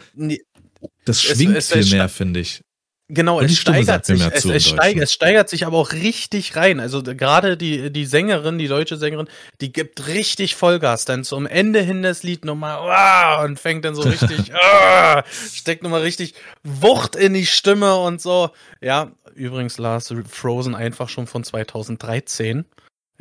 das 1.05 1.17
Es- 1.17 1.21
schwingt 1.23 1.55
es- 1.57 1.71
viel 1.71 1.81
es- 1.81 1.91
mehr, 1.91 2.07
finde 2.09 2.39
ich. 2.41 2.61
Genau, 3.09 3.39
es 3.39 3.57
steigert 3.57 4.05
sich, 4.05 4.21
es, 4.21 4.43
es, 4.43 4.67
steigert, 4.67 5.03
es 5.03 5.13
steigert 5.13 5.47
sich 5.47 5.65
aber 5.65 5.77
auch 5.77 5.93
richtig 5.93 6.57
rein. 6.57 6.81
Also 6.81 7.01
gerade 7.01 7.55
die, 7.55 7.89
die 7.89 8.05
Sängerin, 8.05 8.57
die 8.57 8.67
deutsche 8.67 8.97
Sängerin, 8.97 9.29
die 9.61 9.71
gibt 9.71 10.07
richtig 10.07 10.55
Vollgas. 10.55 11.05
Dann 11.05 11.23
zum 11.23 11.45
Ende 11.45 11.79
hin 11.79 12.03
das 12.03 12.23
Lied 12.23 12.43
nochmal 12.43 12.77
ah, 12.91 13.43
und 13.45 13.61
fängt 13.61 13.85
dann 13.85 13.95
so 13.95 14.01
richtig, 14.01 14.53
ah, 14.61 15.23
steckt 15.53 15.83
nochmal 15.83 16.01
richtig 16.01 16.33
Wucht 16.63 17.15
in 17.15 17.33
die 17.33 17.45
Stimme 17.45 17.95
und 17.95 18.21
so. 18.21 18.49
Ja, 18.81 19.13
übrigens 19.35 19.77
Lars 19.77 20.13
Frozen 20.29 20.75
einfach 20.75 21.07
schon 21.07 21.27
von 21.27 21.45
2013. 21.45 22.65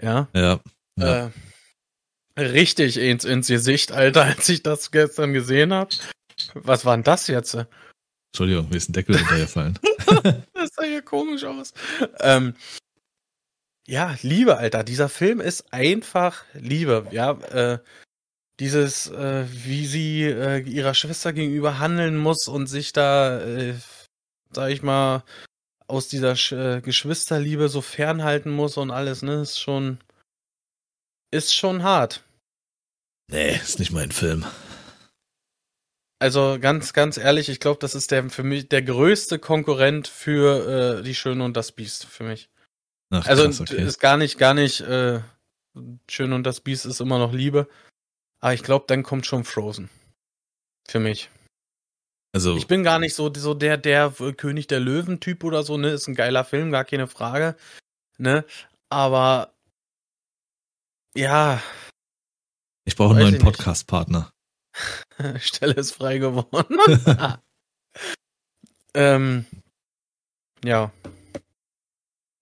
Ja. 0.02 0.26
Ja. 0.34 0.58
ja. 0.98 1.30
Äh, 2.34 2.42
richtig 2.42 2.96
ins, 2.96 3.24
ins 3.24 3.46
Gesicht, 3.46 3.92
Alter, 3.92 4.24
als 4.36 4.48
ich 4.48 4.64
das 4.64 4.90
gestern 4.90 5.32
gesehen 5.32 5.72
habe. 5.72 5.90
Was 6.54 6.84
war 6.84 6.96
denn 6.96 7.04
das 7.04 7.28
jetzt? 7.28 7.56
Entschuldigung, 8.36 8.68
mir 8.68 8.76
ist 8.76 8.90
ein 8.90 8.92
Deckel 8.92 9.16
runtergefallen. 9.16 9.78
Das 10.52 10.70
sah 10.74 10.84
ja 10.84 11.00
komisch 11.00 11.44
aus. 11.44 11.72
Ähm, 12.20 12.54
ja, 13.86 14.14
Liebe, 14.20 14.58
Alter. 14.58 14.84
Dieser 14.84 15.08
Film 15.08 15.40
ist 15.40 15.72
einfach 15.72 16.44
Liebe. 16.52 17.06
Ja, 17.12 17.32
äh, 17.32 17.78
dieses, 18.60 19.06
äh, 19.08 19.46
wie 19.48 19.86
sie 19.86 20.24
äh, 20.24 20.58
ihrer 20.58 20.92
Schwester 20.92 21.32
gegenüber 21.32 21.78
handeln 21.78 22.18
muss 22.18 22.46
und 22.46 22.66
sich 22.66 22.92
da, 22.92 23.40
äh, 23.40 23.74
sag 24.50 24.70
ich 24.70 24.82
mal, 24.82 25.24
aus 25.86 26.08
dieser 26.08 26.34
äh, 26.52 26.82
Geschwisterliebe 26.82 27.70
so 27.70 27.80
fernhalten 27.80 28.50
muss 28.50 28.76
und 28.76 28.90
alles, 28.90 29.22
ne, 29.22 29.40
ist 29.40 29.58
schon, 29.58 29.98
ist 31.30 31.54
schon 31.54 31.82
hart. 31.82 32.22
Nee, 33.30 33.56
ist 33.56 33.78
nicht 33.78 33.92
mein 33.92 34.12
Film. 34.12 34.44
Also 36.18 36.58
ganz, 36.60 36.92
ganz 36.92 37.18
ehrlich, 37.18 37.48
ich 37.48 37.60
glaube, 37.60 37.78
das 37.80 37.94
ist 37.94 38.10
der 38.10 38.30
für 38.30 38.42
mich 38.42 38.68
der 38.68 38.82
größte 38.82 39.38
Konkurrent 39.38 40.08
für 40.08 40.98
äh, 40.98 41.02
die 41.02 41.14
Schöne 41.14 41.44
und 41.44 41.56
das 41.56 41.72
Biest 41.72 42.06
für 42.06 42.24
mich. 42.24 42.48
Ach, 43.10 43.26
Also 43.26 43.44
krass, 43.44 43.60
okay. 43.60 43.82
ist 43.82 44.00
gar 44.00 44.16
nicht, 44.16 44.38
gar 44.38 44.54
nicht 44.54 44.80
äh, 44.80 45.20
schön 46.08 46.32
und 46.32 46.44
das 46.44 46.60
Biest 46.60 46.86
ist 46.86 47.00
immer 47.00 47.18
noch 47.18 47.32
Liebe. 47.32 47.68
Aber 48.40 48.54
ich 48.54 48.62
glaube, 48.62 48.86
dann 48.88 49.02
kommt 49.02 49.26
schon 49.26 49.44
Frozen. 49.44 49.90
Für 50.88 51.00
mich. 51.00 51.30
Also, 52.32 52.56
Ich 52.56 52.66
bin 52.66 52.82
gar 52.82 52.98
nicht 52.98 53.14
so, 53.14 53.32
so 53.34 53.54
der, 53.54 53.76
der 53.76 54.10
König 54.36 54.66
der 54.66 54.80
Löwen-Typ 54.80 55.42
oder 55.44 55.62
so, 55.62 55.78
ne? 55.78 55.90
Ist 55.90 56.06
ein 56.06 56.14
geiler 56.14 56.44
Film, 56.44 56.70
gar 56.70 56.84
keine 56.84 57.08
Frage. 57.08 57.56
Ne? 58.18 58.44
Aber 58.88 59.52
ja, 61.14 61.62
ich 62.84 62.94
brauche 62.94 63.16
einen 63.16 63.30
neuen. 63.32 63.38
Podcast-Partner. 63.38 64.30
Stelle 65.40 65.74
ist 65.74 65.92
frei 65.92 66.18
geworden. 66.18 66.78
ähm, 68.94 69.46
ja. 70.64 70.92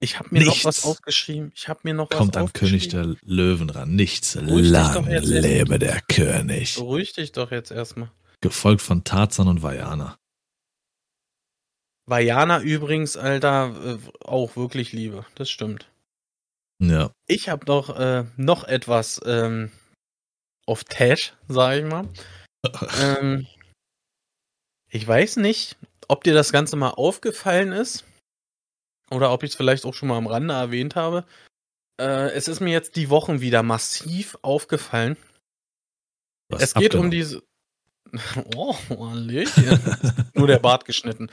Ich 0.00 0.18
habe 0.18 0.28
mir 0.32 0.40
Nichts 0.40 0.64
noch 0.64 0.68
was 0.68 0.84
aufgeschrieben. 0.84 1.52
Ich 1.54 1.68
habe 1.68 1.80
mir 1.84 1.94
noch 1.94 2.10
Kommt 2.10 2.34
was 2.34 2.42
an 2.42 2.52
König 2.52 2.88
der 2.88 3.16
Löwen 3.22 3.70
ran. 3.70 3.94
Nichts. 3.94 4.34
Beruhig 4.34 4.68
Lang 4.68 5.06
lebe 5.06 5.78
der 5.78 6.02
König. 6.02 6.74
Beruhig 6.74 7.14
dich 7.14 7.32
doch 7.32 7.50
jetzt 7.50 7.70
erstmal. 7.70 8.10
Gefolgt 8.40 8.82
von 8.82 9.04
Tarzan 9.04 9.48
und 9.48 9.62
Vajana. 9.62 10.18
Vajana 12.06 12.60
übrigens, 12.60 13.16
Alter, 13.16 13.74
äh, 13.82 13.98
auch 14.24 14.56
wirklich 14.56 14.92
Liebe. 14.92 15.24
Das 15.36 15.48
stimmt. 15.48 15.88
Ja. 16.78 17.10
Ich 17.26 17.48
habe 17.48 17.64
noch, 17.66 17.98
äh, 17.98 18.24
noch 18.36 18.64
etwas 18.64 19.20
ähm, 19.24 19.70
auf 20.66 20.84
Tash, 20.84 21.34
sag 21.48 21.78
ich 21.78 21.84
mal. 21.84 22.08
ähm, 23.00 23.46
ich 24.90 25.06
weiß 25.06 25.36
nicht, 25.36 25.76
ob 26.08 26.24
dir 26.24 26.34
das 26.34 26.52
Ganze 26.52 26.76
mal 26.76 26.90
aufgefallen 26.90 27.72
ist 27.72 28.04
oder 29.10 29.32
ob 29.32 29.42
ich 29.42 29.50
es 29.50 29.56
vielleicht 29.56 29.84
auch 29.84 29.94
schon 29.94 30.08
mal 30.08 30.18
am 30.18 30.26
Rande 30.26 30.54
erwähnt 30.54 30.96
habe. 30.96 31.24
Äh, 32.00 32.30
es 32.32 32.48
ist 32.48 32.60
mir 32.60 32.72
jetzt 32.72 32.96
die 32.96 33.10
Wochen 33.10 33.40
wieder 33.40 33.62
massiv 33.62 34.36
aufgefallen. 34.42 35.16
Was 36.48 36.62
es 36.62 36.74
geht 36.74 36.94
um 36.94 37.10
diese. 37.10 37.42
Oh, 38.54 38.76
Hallöchen. 38.90 39.80
Nur 40.34 40.46
der 40.46 40.60
Bart 40.60 40.84
geschnitten. 40.84 41.30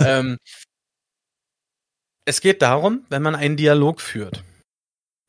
Ähm, 0.00 0.38
es 2.24 2.40
geht 2.40 2.60
darum, 2.60 3.06
wenn 3.08 3.22
man 3.22 3.36
einen 3.36 3.56
Dialog 3.56 4.00
führt, 4.00 4.42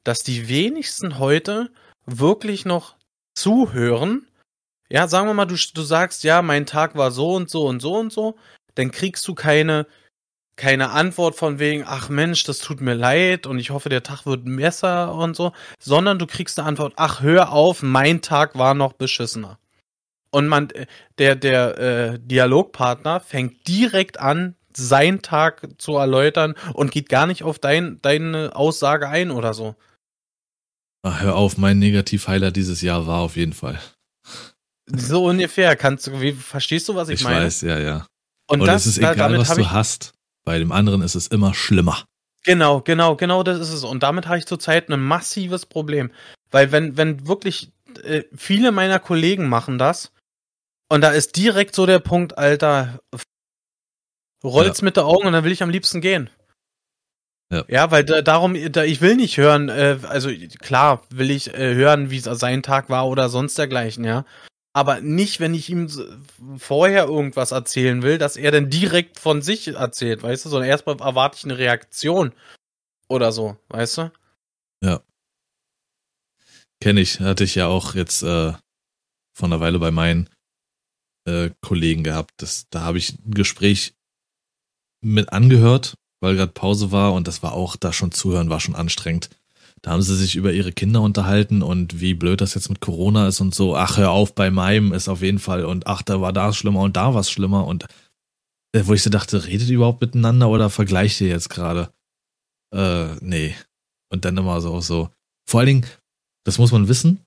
dass 0.04 0.20
die 0.20 0.48
wenigsten 0.48 1.20
heute 1.20 1.72
wirklich 2.06 2.66
noch 2.66 2.96
zuhören. 3.36 4.28
Ja, 4.90 5.08
sagen 5.08 5.28
wir 5.28 5.34
mal, 5.34 5.46
du, 5.46 5.56
du 5.56 5.82
sagst, 5.82 6.24
ja, 6.24 6.42
mein 6.42 6.66
Tag 6.66 6.96
war 6.96 7.12
so 7.12 7.36
und 7.36 7.50
so 7.50 7.66
und 7.66 7.82
so 7.82 7.96
und 7.96 8.12
so, 8.14 8.36
dann 8.76 8.92
kriegst 8.92 9.28
du 9.28 9.34
keine, 9.34 9.88
keine 10.56 10.92
Antwort 10.92 11.36
von 11.36 11.60
wegen, 11.60 11.84
ach 11.86 12.10
Mensch, 12.10 12.44
das 12.44 12.60
tut 12.60 12.82
mir 12.82 12.94
leid 12.94 13.48
und 13.48 13.60
ich 13.60 13.72
hoffe, 13.72 13.90
der 13.90 14.04
Tag 14.04 14.26
wird 14.26 14.44
besser 14.46 15.14
und 15.14 15.36
so, 15.36 15.54
sondern 15.80 16.20
du 16.20 16.28
kriegst 16.28 16.60
eine 16.60 16.68
Antwort, 16.68 16.94
ach, 16.98 17.22
hör 17.22 17.52
auf, 17.52 17.82
mein 17.82 18.22
Tag 18.22 18.58
war 18.58 18.74
noch 18.74 18.94
beschissener. 18.94 19.58
Und 20.30 20.48
man, 20.48 20.68
der, 21.18 21.36
der 21.36 21.78
äh, 21.78 22.20
Dialogpartner 22.20 23.22
fängt 23.22 23.68
direkt 23.68 24.20
an, 24.20 24.56
seinen 24.76 25.22
Tag 25.22 25.68
zu 25.78 25.96
erläutern 25.96 26.56
und 26.74 26.92
geht 26.92 27.10
gar 27.10 27.26
nicht 27.26 27.44
auf 27.44 27.60
dein, 27.60 28.02
deine 28.02 28.56
Aussage 28.56 29.08
ein 29.08 29.32
oder 29.32 29.54
so. 29.54 29.76
Ach, 31.08 31.22
hör 31.22 31.36
auf, 31.36 31.60
mein 31.60 31.78
Negativ-Highlight 31.78 32.56
dieses 32.56 32.82
Jahr 32.82 33.06
war 33.06 33.20
auf 33.20 33.36
jeden 33.36 33.54
Fall. 33.54 33.80
So 34.88 35.26
ungefähr. 35.26 35.76
Kannst 35.76 36.08
du, 36.08 36.20
wie, 36.20 36.32
verstehst 36.32 36.90
du, 36.90 36.96
was 36.96 37.10
ich, 37.10 37.20
Ich, 37.20 37.24
meine? 37.24 37.46
weiß, 37.46 37.62
ja, 37.62 37.78
ja. 37.78 38.08
Und, 38.48 38.62
Und, 38.62 38.68
das, 38.68 38.88
es 38.88 38.98
ist 38.98 39.04
da- 39.04 39.14
egal, 39.14 39.38
was 39.38 39.54
du 39.54 39.62
ich, 39.62 39.70
hast. 39.70 40.14
Bei 40.44 40.58
dem 40.58 40.72
anderen 40.72 41.04
ist 41.04 41.14
es 41.14 41.28
immer 41.28 41.54
schlimmer. 41.54 42.06
Genau, 42.44 42.82
genau, 42.82 43.16
genau 43.16 43.44
das 43.44 43.60
ist 43.60 43.70
es. 43.70 43.84
Und 43.84 44.02
damit 44.02 44.26
habe 44.26 44.40
ich 44.40 44.48
zurzeit 44.48 44.90
ein 44.90 45.00
massives 45.00 45.68
Problem. 45.68 46.12
Weil 46.50 46.72
wenn, 46.72 46.98
wenn 46.98 47.28
wirklich 47.28 47.72
äh, 48.04 48.24
viele 48.36 48.72
meiner 48.72 48.98
Kollegen 48.98 49.48
machen 49.48 49.78
das 49.78 50.12
und 50.90 51.02
da 51.02 51.10
ist 51.10 51.36
direkt 51.36 51.76
so 51.76 51.86
der 51.86 52.00
Punkt, 52.00 52.38
Alter, 52.38 53.00
rollt's 54.44 54.82
mit 54.82 54.98
der 54.98 55.06
Augen 55.06 55.28
und 55.28 55.34
dann 55.34 55.44
will 55.44 55.52
ich 55.52 55.62
am 55.62 55.70
liebsten 55.70 56.02
gehen. 56.02 56.32
Ja. 57.52 57.64
Ja, 57.68 57.92
weil 57.92 58.04
da, 58.04 58.22
darum, 58.22 58.56
da, 58.72 58.84
ich 58.84 59.02
will 59.02 59.16
nicht 59.16 59.38
hören, 59.38 59.70
äh, 59.70 60.00
also 60.04 60.30
klar 60.60 61.04
will 61.10 61.30
ich 61.30 61.54
äh, 61.54 61.76
hören, 61.76 62.10
wie 62.10 62.18
es 62.18 62.24
sein 62.24 62.64
Tag 62.64 62.90
war 62.90 63.08
oder 63.08 63.30
sonst 63.30 63.58
dergleichen, 63.58 64.04
ja. 64.04 64.26
Aber 64.74 65.00
nicht, 65.00 65.40
wenn 65.40 65.54
ich 65.54 65.70
ihm 65.70 65.90
vorher 66.58 67.06
irgendwas 67.06 67.52
erzählen 67.52 68.02
will, 68.02 68.18
dass 68.18 68.36
er 68.36 68.52
dann 68.52 68.70
direkt 68.70 69.20
von 69.20 69.42
sich 69.42 69.68
erzählt, 69.68 70.22
weißt 70.22 70.46
du, 70.46 70.50
sondern 70.50 70.70
erstmal 70.70 71.00
erwarte 71.00 71.38
ich 71.38 71.46
eine 71.46 71.58
Reaktion 71.58 72.34
oder 73.08 73.32
so, 73.32 73.56
weißt 73.70 74.00
du? 74.00 74.12
Kenne 76.82 77.02
ich. 77.02 77.20
Hatte 77.20 77.44
ich 77.44 77.56
ja 77.56 77.68
auch 77.68 77.96
jetzt 77.96 78.22
äh, 78.24 78.54
vor 79.34 79.48
einer 79.48 79.60
Weile 79.60 79.80
bei 79.80 79.92
meinen 79.92 80.30
äh, 81.26 81.50
Kollegen 81.62 82.04
gehabt. 82.04 82.32
Das, 82.38 82.68
da 82.70 82.82
habe 82.82 82.98
ich 82.98 83.18
ein 83.26 83.32
Gespräch 83.32 83.96
mit 85.02 85.32
angehört, 85.32 85.96
weil 86.22 86.36
gerade 86.36 86.52
Pause 86.52 86.92
war 86.92 87.14
und 87.14 87.28
das 87.28 87.44
war 87.44 87.54
auch, 87.54 87.76
da 87.76 87.94
schon 87.94 88.12
zuhören 88.12 88.50
war 88.50 88.60
schon 88.60 88.76
anstrengend. 88.76 89.30
Da 89.82 89.92
haben 89.92 90.02
sie 90.02 90.16
sich 90.16 90.36
über 90.36 90.52
ihre 90.52 90.72
Kinder 90.72 91.02
unterhalten 91.02 91.62
und 91.62 92.00
wie 92.00 92.16
blöd 92.16 92.42
das 92.42 92.56
jetzt 92.56 92.70
mit 92.70 92.80
Corona 92.80 93.28
ist 93.28 93.42
und 93.42 93.54
so. 93.54 93.76
Ach, 93.76 93.98
hör 93.98 94.12
auf, 94.12 94.34
bei 94.34 94.50
meinem 94.50 94.94
ist 94.94 95.08
auf 95.10 95.22
jeden 95.22 95.40
Fall 95.40 95.66
und 95.66 95.86
ach, 95.86 96.02
da 96.02 96.22
war 96.22 96.34
das 96.34 96.58
schlimmer 96.58 96.82
und 96.82 96.96
da 96.96 97.14
war 97.14 97.22
es 97.22 97.30
schlimmer 97.30 97.68
und 97.68 97.86
äh, 98.76 98.82
wo 98.86 98.94
ich 98.94 99.04
so 99.04 99.10
dachte, 99.10 99.46
redet 99.46 99.70
ihr 99.70 99.76
überhaupt 99.76 100.02
miteinander 100.02 100.50
oder 100.50 100.70
vergleicht 100.70 101.22
ihr 101.22 101.28
jetzt 101.28 101.50
gerade? 101.50 101.92
Äh, 102.74 103.16
nee. 103.22 103.56
Und 104.12 104.26
dann 104.26 104.38
immer 104.38 104.60
so, 104.62 104.82
so. 104.82 105.10
Vor 105.48 105.60
allen 105.60 105.68
Dingen, 105.68 105.86
das 106.46 106.58
muss 106.58 106.72
man 106.72 106.88
wissen, 106.88 107.22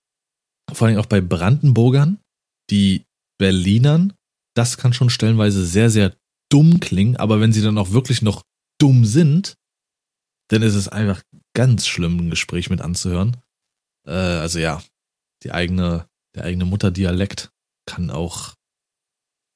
vor 0.73 0.87
allen 0.87 0.95
Dingen 0.95 1.05
auch 1.05 1.09
bei 1.09 1.21
Brandenburgern, 1.21 2.19
die 2.71 3.05
Berlinern, 3.39 4.13
das 4.55 4.77
kann 4.77 4.93
schon 4.93 5.11
stellenweise 5.11 5.65
sehr, 5.65 5.91
sehr 5.91 6.15
dumm 6.51 6.81
klingen, 6.81 7.17
aber 7.17 7.41
wenn 7.41 7.53
sie 7.53 7.63
dann 7.63 7.79
auch 7.79 7.93
wirklich 7.93 8.23
noch 8.23 8.43
dumm 8.81 9.05
sind, 9.05 9.57
dann 10.51 10.63
ist 10.63 10.75
es 10.75 10.89
einfach 10.89 11.23
ganz 11.55 11.87
schlimm, 11.87 12.19
ein 12.19 12.31
Gespräch 12.31 12.71
mit 12.71 12.81
anzuhören. 12.81 13.37
Äh, 14.07 14.13
also 14.13 14.59
ja, 14.59 14.83
die 15.43 15.53
eigene, 15.53 16.09
der 16.35 16.45
eigene 16.45 16.65
Mutterdialekt 16.65 17.51
kann 17.87 18.11
auch 18.11 18.55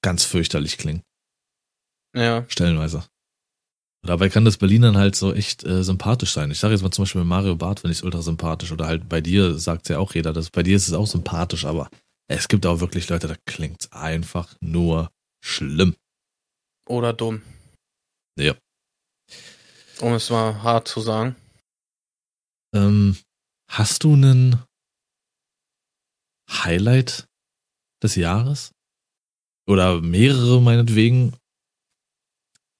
ganz 0.05 0.24
fürchterlich 0.24 0.78
klingen, 0.78 1.03
Ja. 2.15 2.44
stellenweise. 2.49 3.05
Dabei 4.05 4.28
kann 4.31 4.44
das 4.44 4.57
Berlinern 4.57 4.97
halt 4.97 5.15
so 5.15 5.32
echt 5.32 5.62
äh, 5.62 5.85
sympathisch 5.85 6.32
sein. 6.32 6.51
Ich 6.51 6.59
sage 6.59 6.74
jetzt 6.74 6.82
mal 6.82 6.90
zum 6.90 7.05
Beispiel 7.05 7.20
mit 7.20 7.28
Mario 7.28 7.55
Barth 7.55 7.81
finde 7.81 7.93
ich 7.93 7.99
es 7.99 8.03
ultra 8.03 8.20
sympathisch. 8.20 8.73
Oder 8.73 8.86
halt 8.89 9.09
bei 9.09 9.20
dir 9.20 9.57
sagt 9.57 9.89
ja 9.89 9.99
auch 10.01 10.12
jeder, 10.15 10.32
dass 10.32 10.51
bei 10.51 10.65
dir 10.65 10.74
ist 10.74 10.89
es 10.89 10.94
auch 10.94 11.07
sympathisch, 11.07 11.65
aber 11.65 11.89
es 12.28 12.49
gibt 12.49 12.66
auch 12.66 12.81
wirklich 12.81 13.09
Leute, 13.09 13.28
da 13.28 13.36
klingt's 13.47 13.93
einfach 13.93 14.57
nur 14.61 15.12
schlimm. 15.40 15.94
Oder 16.89 17.12
dumm. 17.12 17.43
Ja. 18.36 18.57
Um 20.03 20.15
es 20.15 20.31
mal 20.31 20.62
hart 20.65 20.89
zu 20.89 21.01
sagen. 21.01 21.37
Ähm, 22.74 23.16
hast 23.70 24.03
du 24.03 24.15
einen 24.15 24.61
Highlight 26.51 27.27
des 28.03 28.16
Jahres? 28.16 28.73
Oder 29.69 30.01
mehrere 30.01 30.61
meinetwegen? 30.61 31.37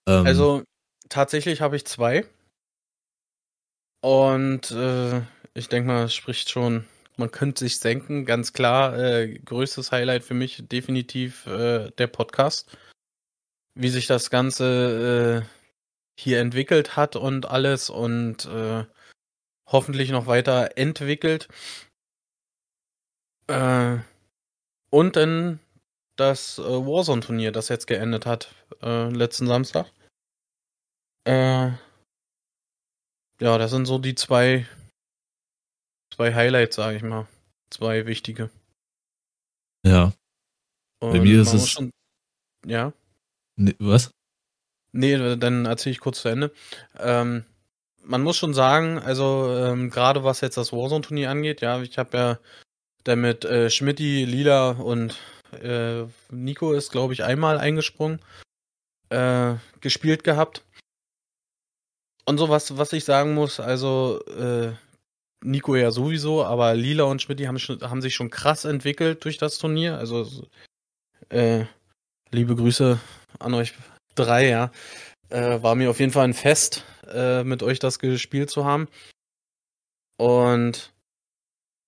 Ähm, 0.09 0.27
Also 0.27 0.65
tatsächlich 1.09 1.61
habe 1.61 1.77
ich 1.77 1.85
zwei. 1.85 2.27
Und 4.03 4.73
äh, 4.73 5.21
ich 5.55 5.69
denke 5.69 5.87
mal, 5.87 6.05
es 6.07 6.15
spricht 6.15 6.51
schon, 6.51 6.87
man 7.17 7.31
könnte 7.31 7.61
sich 7.61 7.79
denken, 7.79 8.25
ganz 8.25 8.53
klar, 8.53 8.99
äh, 8.99 9.39
größtes 9.39 9.93
Highlight 9.93 10.25
für 10.25 10.35
mich 10.35 10.67
definitiv 10.67 11.47
äh, 11.47 11.93
der 11.93 12.09
Podcast. 12.09 12.77
Wie 13.79 13.91
sich 13.91 14.09
das 14.09 14.29
Ganze 14.29 15.45
äh, 15.47 15.62
hier 16.19 16.41
entwickelt 16.41 16.97
hat 16.97 17.17
und 17.17 17.47
alles 17.47 17.91
und 17.91 18.45
äh, 18.47 18.85
hoffentlich 19.71 20.11
noch 20.11 20.27
weiter 20.27 20.77
entwickelt. 20.77 21.49
Äh, 23.49 23.99
und 24.91 25.17
dann 25.17 25.61
das 26.17 26.59
äh, 26.59 26.63
Warzone-Turnier, 26.63 27.53
das 27.53 27.69
jetzt 27.69 27.87
geendet 27.87 28.27
hat, 28.27 28.55
äh, 28.83 29.09
letzten 29.09 29.47
Samstag. 29.47 29.91
Äh, 31.27 31.71
ja, 33.41 33.59
das 33.59 33.71
sind 33.71 33.87
so 33.87 33.99
die 33.99 34.15
zwei, 34.15 34.67
zwei 36.15 36.35
Highlights, 36.35 36.77
sage 36.77 36.97
ich 36.97 37.03
mal. 37.03 37.27
Zwei 37.71 38.07
wichtige. 38.07 38.51
ja. 39.85 40.13
Und 41.01 41.13
Bei 41.15 41.21
mir 41.21 41.43
ist 41.43 41.53
es- 41.53 41.71
Schon, 41.71 41.91
ja. 42.65 42.93
Nee, 43.59 43.75
was? 43.81 44.13
Nee, 44.93 45.37
dann 45.37 45.65
erzähle 45.65 45.93
ich 45.93 46.01
kurz 46.01 46.21
zu 46.21 46.29
Ende. 46.29 46.53
Ähm, 46.99 47.45
man 48.05 48.23
muss 48.23 48.37
schon 48.37 48.55
sagen, 48.55 48.99
also 48.99 49.55
ähm, 49.57 49.91
gerade 49.91 50.25
was 50.25 50.41
jetzt 50.41 50.57
das 50.57 50.73
Warzone-Turnier 50.73 51.31
angeht, 51.31 51.61
ja, 51.63 51.81
ich 51.81 51.99
habe 51.99 52.17
ja 52.17 52.39
damit 53.05 53.45
äh, 53.45 53.71
Schmidti, 53.71 54.25
Lila 54.25 54.73
und 54.73 55.19
äh, 55.63 56.05
Nico 56.31 56.73
ist, 56.73 56.93
glaube 56.93 57.15
ich, 57.15 57.25
einmal 57.25 57.59
eingesprungen, 57.59 58.21
äh, 59.09 59.55
gespielt 59.81 60.25
gehabt. 60.25 60.65
Und 62.25 62.39
so 62.39 62.49
was, 62.49 62.77
was 62.77 62.93
ich 62.93 63.05
sagen 63.05 63.35
muss, 63.35 63.61
also 63.61 64.21
äh, 64.27 64.73
Nico 65.43 65.75
ja 65.75 65.91
sowieso, 65.91 66.45
aber 66.45 66.75
Lila 66.75 67.05
und 67.05 67.21
Schmidti 67.21 67.45
haben, 67.45 67.59
haben 67.59 68.03
sich 68.03 68.15
schon 68.15 68.31
krass 68.31 68.65
entwickelt 68.65 69.25
durch 69.25 69.39
das 69.39 69.59
Turnier. 69.59 69.99
Also 69.99 70.47
äh, 71.31 71.65
liebe 72.31 72.55
Grüße 72.55 73.01
an 73.39 73.55
euch 73.55 73.75
drei, 74.15 74.49
ja. 74.49 74.71
Äh, 75.29 75.63
war 75.63 75.75
mir 75.75 75.91
auf 75.91 76.01
jeden 76.01 76.13
Fall 76.13 76.25
ein 76.25 76.35
Fest, 76.35 76.85
äh, 77.13 77.45
mit 77.45 77.63
euch 77.63 77.79
das 77.79 77.99
gespielt 77.99 78.51
zu 78.51 78.65
haben. 78.65 78.89
Und 80.19 80.93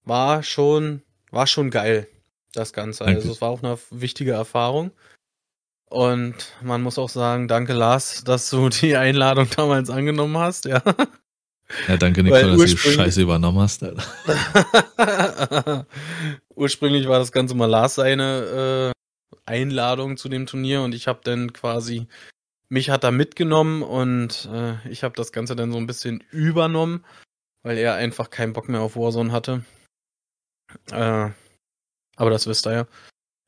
war 0.05 0.43
schon, 0.43 1.03
war 1.31 1.47
schon 1.47 1.71
geil, 1.71 2.09
das 2.53 2.73
Ganze. 2.73 3.05
Also 3.05 3.31
es 3.31 3.41
war 3.41 3.51
auch 3.51 3.63
eine 3.63 3.79
wichtige 3.91 4.33
Erfahrung. 4.33 4.93
Und 5.91 6.35
man 6.63 6.83
muss 6.83 6.99
auch 6.99 7.09
sagen, 7.09 7.47
danke 7.47 7.73
Lars, 7.73 8.25
dass 8.25 8.51
du 8.51 8.69
die 8.81 8.97
Einladung 8.97 9.49
damals 9.55 9.91
angenommen 9.91 10.39
hast, 10.39 10.65
ja. 10.65 10.83
Ja, 11.89 11.97
danke, 11.97 12.23
Nicole, 12.23 12.57
dass 12.57 12.59
du 12.59 12.67
die 12.67 12.77
Scheiße 12.77 13.23
übernommen 13.23 13.59
hast. 13.59 13.83
Ursprünglich 16.55 17.09
war 17.09 17.19
das 17.19 17.33
Ganze 17.33 17.55
mal 17.55 17.67
Lars 17.67 17.95
seine 17.95 18.93
äh, 18.93 18.94
Einladung 19.47 20.17
zu 20.17 20.29
dem 20.29 20.47
Turnier 20.47 20.83
und 20.83 20.95
ich 20.95 21.09
habe 21.09 21.21
dann 21.25 21.53
quasi, 21.53 22.07
mich 22.69 22.91
hat 22.91 23.05
er 23.05 23.11
mitgenommen 23.13 23.83
und 23.83 24.49
äh, 24.53 24.77
ich 24.89 25.05
habe 25.05 25.15
das 25.17 25.33
Ganze 25.33 25.57
dann 25.57 25.73
so 25.73 25.79
ein 25.79 25.87
bisschen 25.87 26.25
übernommen, 26.31 27.05
weil 27.63 27.79
er 27.79 27.95
einfach 27.95 28.31
keinen 28.31 28.53
Bock 28.53 28.69
mehr 28.69 28.81
auf 28.81 28.97
Warzone 28.97 29.33
hatte. 29.33 29.65
Äh, 30.91 31.31
aber 32.17 32.31
das 32.31 32.47
wisst 32.47 32.67
ihr 32.67 32.73
ja. 32.73 32.87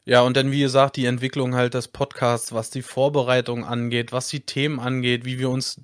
Ja, 0.08 0.20
und 0.22 0.36
dann, 0.36 0.52
wie 0.52 0.60
gesagt, 0.60 0.96
die 0.96 1.06
Entwicklung 1.06 1.56
halt 1.56 1.74
des 1.74 1.88
Podcasts, 1.88 2.52
was 2.52 2.70
die 2.70 2.82
Vorbereitung 2.82 3.64
angeht, 3.64 4.12
was 4.12 4.28
die 4.28 4.40
Themen 4.46 4.78
angeht, 4.78 5.24
wie 5.24 5.40
wir 5.40 5.50
uns, 5.50 5.80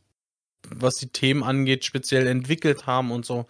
was 0.69 0.95
die 0.95 1.09
Themen 1.09 1.43
angeht, 1.43 1.85
speziell 1.85 2.29
entwickelt 2.29 2.87
haben 2.87 3.11
und 3.11 3.27
so, 3.27 3.47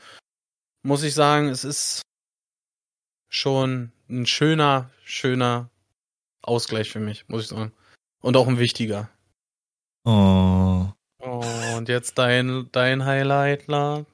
muss 0.83 1.03
ich 1.03 1.13
sagen, 1.15 1.49
es 1.51 1.65
ist 1.65 2.03
schon 3.29 3.93
ein 4.09 4.25
schöner, 4.25 4.91
schöner 5.05 5.71
Ausgleich 6.43 6.91
für 6.91 7.01
mich, 7.01 7.29
muss 7.29 7.43
ich 7.43 7.49
sagen. 7.49 7.73
Und 8.21 8.37
auch 8.37 8.49
ein 8.49 8.59
wichtiger. 8.59 9.11
Oh. 10.05 10.87
Oh, 11.21 11.45
und 11.77 11.89
jetzt 11.89 12.19
dein, 12.19 12.69
dein 12.73 13.05
Highlight, 13.05 13.69
La. 13.69 14.05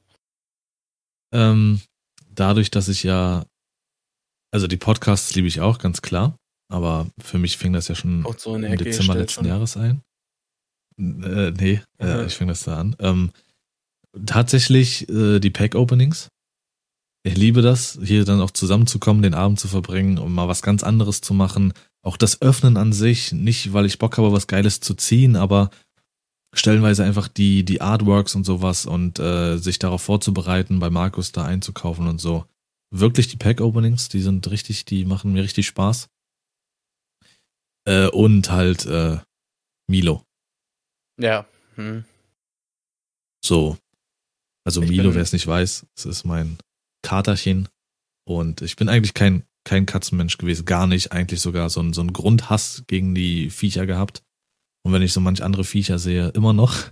Ähm, 1.33 1.81
dadurch, 2.35 2.71
dass 2.71 2.89
ich 2.89 3.03
ja, 3.03 3.47
also 4.51 4.67
die 4.67 4.77
Podcasts 4.77 5.35
liebe 5.35 5.49
ich 5.49 5.61
auch, 5.61 5.79
ganz 5.79 6.03
klar. 6.03 6.37
Aber 6.71 7.07
für 7.19 7.39
mich 7.39 7.57
fing 7.57 7.73
das 7.73 7.89
ja 7.89 7.95
schon 7.95 8.27
so 8.37 8.55
im 8.55 8.65
Ecke 8.65 8.85
Dezember 8.85 9.15
letzten 9.15 9.45
schon. 9.45 9.47
Jahres 9.47 9.77
ein. 9.77 10.03
Äh, 10.99 11.53
nee, 11.53 11.81
äh, 11.99 12.27
ich 12.27 12.35
fing 12.35 12.49
das 12.49 12.65
da 12.65 12.79
an. 12.79 12.97
Ähm, 12.99 13.33
tatsächlich 14.27 15.09
äh, 15.09 15.39
die 15.39 15.51
Pack-Openings. 15.51 16.29
Ich 17.23 17.37
liebe 17.37 17.63
das, 17.63 17.99
hier 18.03 18.25
dann 18.25 18.41
auch 18.41 18.51
zusammenzukommen, 18.51 19.23
den 19.23 19.35
Abend 19.35 19.59
zu 19.61 19.69
verbringen, 19.69 20.19
um 20.19 20.35
mal 20.35 20.49
was 20.49 20.63
ganz 20.63 20.83
anderes 20.83 21.21
zu 21.21 21.35
machen. 21.35 21.73
Auch 22.03 22.17
das 22.17 22.41
Öffnen 22.43 22.77
an 22.77 22.93
sich, 22.93 23.33
nicht 23.33 23.73
weil 23.73 23.87
ich 23.87 23.99
Bock 23.99 24.19
habe, 24.19 24.33
was 24.33 24.47
Geiles 24.47 24.81
zu 24.81 24.95
ziehen, 24.95 25.37
aber 25.37 25.71
stellenweise 26.55 27.05
einfach 27.05 27.29
die, 27.29 27.65
die 27.65 27.81
Artworks 27.81 28.35
und 28.35 28.45
sowas 28.45 28.87
und 28.87 29.19
äh, 29.19 29.59
sich 29.59 29.79
darauf 29.79 30.03
vorzubereiten, 30.03 30.79
bei 30.79 30.91
Markus 30.91 31.33
da 31.33 31.45
einzukaufen 31.45 32.07
und 32.07 32.21
so. 32.21 32.47
Wirklich 32.91 33.29
die 33.29 33.37
Pack-Openings, 33.37 34.09
die 34.09 34.21
sind 34.21 34.51
richtig, 34.51 34.85
die 34.85 35.05
machen 35.05 35.33
mir 35.33 35.43
richtig 35.43 35.67
Spaß. 35.67 36.09
Äh, 37.87 38.09
und 38.09 38.51
halt 38.51 38.87
äh, 38.87 39.19
Milo. 39.89 40.23
Ja. 41.21 41.47
Hm. 41.75 42.05
So. 43.45 43.77
Also 44.65 44.83
Ich 44.83 44.91
Milo, 44.91 45.15
wer 45.15 45.23
es 45.23 45.33
nicht 45.33 45.47
weiß, 45.47 45.87
es 45.97 46.05
ist 46.05 46.25
mein 46.25 46.59
Katerchen. 47.03 47.69
Und 48.27 48.61
ich 48.63 48.77
bin 48.77 48.89
eigentlich 48.89 49.15
kein, 49.15 49.45
kein 49.69 49.85
Katzenmensch 49.85 50.39
gewesen, 50.39 50.65
gar 50.65 50.87
nicht. 50.87 51.13
Eigentlich 51.13 51.43
sogar 51.43 51.69
so 51.69 51.81
ein, 51.81 51.93
so 51.93 52.01
ein 52.01 52.15
Grundhass 52.15 52.85
gegen 52.87 53.15
die 53.15 53.51
Viecher 53.51 53.85
gehabt. 53.85 54.23
Und 54.83 54.95
wenn 54.95 55.03
ich 55.03 55.13
so 55.13 55.21
manch 55.21 55.45
andere 55.45 55.65
Viecher 55.65 55.99
sehe, 55.99 56.29
immer 56.29 56.55
noch. 56.55 56.89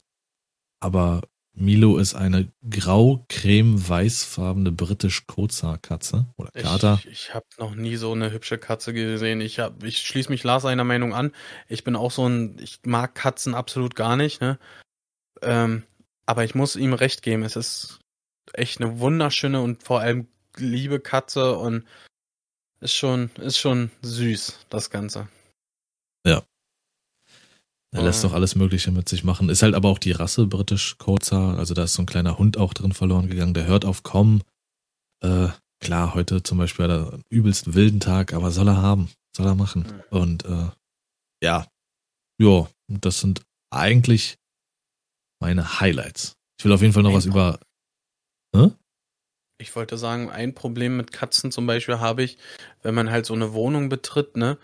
Aber 0.81 1.23
Milo 1.55 1.97
ist 1.97 2.15
eine 2.15 2.53
grau-creme-weißfarbene 2.69 4.73
britisch 4.73 5.27
Kotza-Katze 5.27 6.27
oder 6.37 6.51
Kater. 6.51 7.01
Ich, 7.05 7.11
ich 7.11 7.33
habe 7.35 7.47
noch 7.59 7.75
nie 7.75 7.97
so 7.97 8.13
eine 8.13 8.31
hübsche 8.31 8.59
Katze 8.59 8.93
gesehen. 8.93 9.41
Ich, 9.41 9.59
hab, 9.59 9.83
ich 9.83 10.01
schließe 10.01 10.29
mich 10.29 10.45
Lars 10.45 10.67
einer 10.67 10.85
Meinung 10.85 11.15
an. 11.15 11.33
Ich 11.69 11.83
bin 11.83 11.97
auch 11.97 12.11
so 12.11 12.29
ein, 12.29 12.59
ich 12.61 12.81
mag 12.85 13.15
Katzen 13.15 13.55
absolut 13.55 13.97
gar 13.97 14.17
nicht, 14.17 14.43
ne? 14.43 14.59
Ähm, 15.41 15.85
aber 16.27 16.45
ich 16.45 16.55
muss 16.55 16.77
ihm 16.77 16.93
recht 16.93 17.23
geben. 17.23 17.43
Es 17.43 17.57
ist 17.57 18.01
echt 18.53 18.83
eine 18.83 18.99
wunderschöne 18.99 19.63
und 19.63 19.83
vor 19.83 20.01
allem 20.01 20.29
liebe 20.59 21.01
Katze 21.01 21.57
und 21.57 21.87
ist 22.81 22.95
schon, 22.95 23.31
ist 23.37 23.59
schon 23.59 23.91
süß, 24.03 24.67
das 24.69 24.91
Ganze. 24.91 25.29
Er 27.97 28.03
lässt 28.03 28.25
doch 28.25 28.33
alles 28.35 28.57
Mögliche 28.57 28.91
mit 28.91 29.09
sich 29.09 29.25
machen. 29.25 29.49
Ist 29.49 29.63
halt 29.63 29.75
aber 29.75 29.89
auch 29.89 29.99
die 29.99 30.13
Rasse 30.13 30.47
britisch 30.47 30.99
Kotza. 30.99 31.55
Also 31.55 31.73
da 31.73 31.85
ist 31.85 31.95
so 31.95 32.03
ein 32.03 32.07
kleiner 32.07 32.39
Hund 32.39 32.59
auch 32.59 32.75
drin 32.75 32.93
verloren 32.93 33.29
gegangen. 33.29 33.55
Der 33.55 33.67
hört 33.67 33.85
auf 33.85 34.03
kommen. 34.03 34.43
Äh, 35.23 35.49
klar, 35.81 36.15
heute 36.15 36.43
zum 36.43 36.59
Beispiel 36.59 36.85
hat 36.85 36.91
er 36.91 37.13
einen 37.15 37.25
übelst 37.31 37.75
wilden 37.75 38.01
Tag, 38.01 38.35
aber 38.35 38.51
soll 38.51 38.69
er 38.69 38.77
haben. 38.77 39.11
Soll 39.35 39.47
er 39.47 39.55
machen. 39.55 39.87
Und 40.11 40.45
äh, 40.45 40.69
ja, 41.43 41.67
ja, 42.39 42.69
das 42.89 43.21
sind 43.21 43.43
eigentlich 43.71 44.37
meine 45.41 45.81
Highlights. 45.81 46.37
Ich 46.59 46.65
will 46.65 46.73
auf 46.73 46.83
jeden 46.83 46.93
Fall 46.93 47.03
noch 47.03 47.15
was 47.15 47.27
über. 47.27 47.59
Ich 49.59 49.75
wollte 49.75 49.97
sagen, 49.97 50.31
ein 50.31 50.55
Problem 50.55 50.97
mit 50.97 51.13
Katzen 51.13 51.51
zum 51.51 51.67
Beispiel 51.67 51.99
habe 51.99 52.23
ich, 52.23 52.37
wenn 52.83 52.95
man 52.95 53.11
halt 53.11 53.27
so 53.27 53.35
eine 53.35 53.53
Wohnung 53.53 53.89
betritt, 53.89 54.37
ne, 54.37 54.59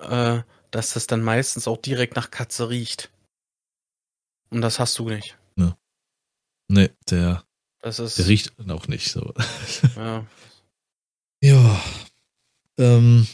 äh, 0.00 0.42
dass 0.70 0.94
das 0.94 1.06
dann 1.06 1.22
meistens 1.22 1.66
auch 1.66 1.78
direkt 1.78 2.16
nach 2.16 2.30
Katze 2.30 2.68
riecht. 2.70 3.10
Und 4.50 4.60
das 4.60 4.78
hast 4.78 4.98
du 4.98 5.08
nicht. 5.08 5.36
Nee, 6.72 6.90
der, 7.10 7.44
Das 7.80 7.98
ist. 7.98 8.18
der 8.18 8.26
riecht 8.28 8.52
auch 8.70 8.88
nicht 8.88 9.10
so. 9.10 9.32
Ja. 9.96 10.26
Ja. 11.44 11.82
Ähm, 12.78 13.26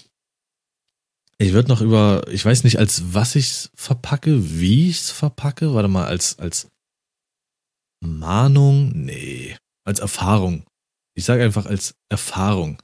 ich 1.37 1.53
würde 1.53 1.69
noch 1.69 1.83
über, 1.83 2.27
ich 2.29 2.43
weiß 2.43 2.65
nicht, 2.65 2.79
als 2.79 3.13
was 3.13 3.35
ich's 3.35 3.71
verpacke, 3.75 4.59
wie 4.59 4.89
ich's 4.89 5.11
verpacke. 5.11 5.75
Warte 5.75 5.89
mal, 5.89 6.07
als, 6.07 6.39
als 6.39 6.71
Mahnung? 8.01 8.93
Nee. 8.95 9.59
Als 9.85 9.99
Erfahrung. 10.01 10.65
Ich 11.19 11.25
sage 11.25 11.43
einfach 11.43 11.67
als 11.67 11.97
Erfahrung 12.09 12.81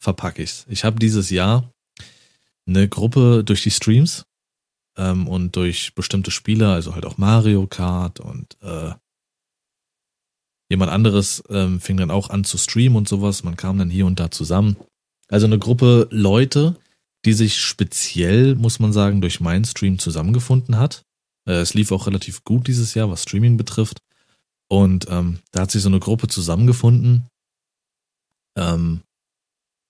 verpacke 0.00 0.40
ich's. 0.40 0.66
Ich 0.68 0.84
habe 0.84 1.00
dieses 1.00 1.30
Jahr 1.30 1.68
eine 2.64 2.88
Gruppe 2.88 3.42
durch 3.42 3.64
die 3.64 3.72
Streams 3.72 4.24
ähm, 4.96 5.26
und 5.26 5.56
durch 5.56 5.92
bestimmte 5.96 6.30
Spiele, 6.30 6.70
also 6.70 6.94
halt 6.94 7.04
auch 7.04 7.18
Mario 7.18 7.66
Kart 7.66 8.20
und 8.20 8.56
äh, 8.62 8.94
jemand 10.70 10.92
anderes 10.92 11.42
ähm, 11.48 11.80
fing 11.80 11.96
dann 11.96 12.12
auch 12.12 12.30
an 12.30 12.44
zu 12.44 12.56
streamen 12.56 12.96
und 12.96 13.08
sowas. 13.08 13.42
Man 13.42 13.56
kam 13.56 13.78
dann 13.78 13.90
hier 13.90 14.06
und 14.06 14.20
da 14.20 14.30
zusammen. 14.30 14.76
Also 15.26 15.46
eine 15.46 15.58
Gruppe 15.58 16.06
Leute, 16.12 16.76
die 17.24 17.32
sich 17.32 17.56
speziell, 17.56 18.54
muss 18.54 18.78
man 18.78 18.92
sagen, 18.92 19.20
durch 19.20 19.40
meinen 19.40 19.64
Stream 19.64 19.98
zusammengefunden 19.98 20.78
hat. 20.78 21.02
Äh, 21.48 21.54
es 21.54 21.74
lief 21.74 21.90
auch 21.90 22.06
relativ 22.06 22.44
gut 22.44 22.68
dieses 22.68 22.94
Jahr, 22.94 23.10
was 23.10 23.24
Streaming 23.24 23.56
betrifft. 23.56 23.98
Und 24.68 25.08
ähm, 25.10 25.40
da 25.50 25.62
hat 25.62 25.72
sich 25.72 25.82
so 25.82 25.88
eine 25.88 25.98
Gruppe 25.98 26.28
zusammengefunden. 26.28 27.26
Ähm, 28.56 29.02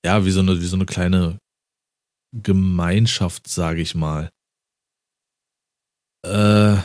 ja, 0.05 0.25
wie 0.25 0.31
so 0.31 0.41
eine, 0.41 0.61
wie 0.61 0.67
so 0.67 0.77
eine 0.77 0.87
kleine 0.87 1.39
Gemeinschaft, 2.33 3.49
sage 3.49 3.81
ich 3.81 3.95
mal. 3.95 4.31
Äh, 6.25 6.77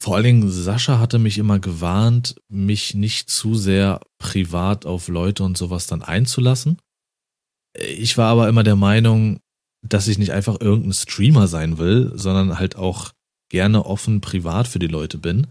vor 0.00 0.14
allen 0.14 0.24
Dingen 0.24 0.50
Sascha 0.50 0.98
hatte 0.98 1.18
mich 1.18 1.38
immer 1.38 1.58
gewarnt, 1.58 2.36
mich 2.48 2.94
nicht 2.94 3.30
zu 3.30 3.54
sehr 3.54 4.00
privat 4.18 4.86
auf 4.86 5.08
Leute 5.08 5.42
und 5.44 5.58
sowas 5.58 5.86
dann 5.86 6.02
einzulassen. 6.02 6.80
Ich 7.74 8.16
war 8.16 8.30
aber 8.30 8.48
immer 8.48 8.62
der 8.62 8.76
Meinung, 8.76 9.40
dass 9.86 10.08
ich 10.08 10.18
nicht 10.18 10.32
einfach 10.32 10.60
irgendein 10.60 10.92
Streamer 10.92 11.48
sein 11.48 11.78
will, 11.78 12.12
sondern 12.14 12.58
halt 12.58 12.76
auch 12.76 13.12
gerne 13.50 13.86
offen 13.86 14.20
privat 14.20 14.68
für 14.68 14.78
die 14.78 14.86
Leute 14.86 15.18
bin. 15.18 15.48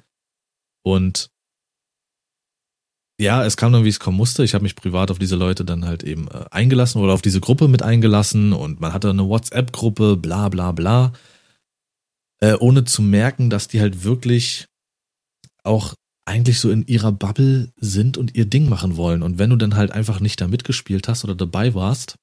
Und 0.83 1.29
ja, 3.19 3.43
es 3.43 3.57
kam 3.57 3.73
dann, 3.73 3.83
wie 3.83 3.89
es 3.89 3.99
kommen 3.99 4.17
musste. 4.17 4.43
Ich 4.43 4.53
habe 4.53 4.63
mich 4.63 4.75
privat 4.75 5.09
auf 5.09 5.17
diese 5.17 5.35
Leute 5.35 5.65
dann 5.65 5.85
halt 5.85 6.03
eben 6.03 6.27
äh, 6.27 6.45
eingelassen 6.51 7.01
oder 7.01 7.13
auf 7.13 7.21
diese 7.21 7.41
Gruppe 7.41 7.67
mit 7.67 7.81
eingelassen 7.81 8.53
und 8.53 8.79
man 8.79 8.93
hatte 8.93 9.09
eine 9.09 9.27
WhatsApp-Gruppe, 9.27 10.17
bla 10.17 10.49
bla 10.49 10.71
bla. 10.71 11.13
Äh, 12.39 12.53
ohne 12.59 12.83
zu 12.83 13.01
merken, 13.01 13.49
dass 13.49 13.67
die 13.67 13.81
halt 13.81 14.03
wirklich 14.03 14.67
auch 15.63 15.95
eigentlich 16.25 16.59
so 16.59 16.69
in 16.69 16.85
ihrer 16.85 17.11
Bubble 17.11 17.71
sind 17.77 18.17
und 18.17 18.35
ihr 18.35 18.45
Ding 18.45 18.69
machen 18.69 18.97
wollen. 18.97 19.23
Und 19.23 19.39
wenn 19.39 19.49
du 19.49 19.55
dann 19.55 19.75
halt 19.75 19.91
einfach 19.91 20.19
nicht 20.19 20.39
da 20.39 20.47
mitgespielt 20.47 21.07
hast 21.07 21.23
oder 21.23 21.35
dabei 21.35 21.73
warst, 21.73 22.15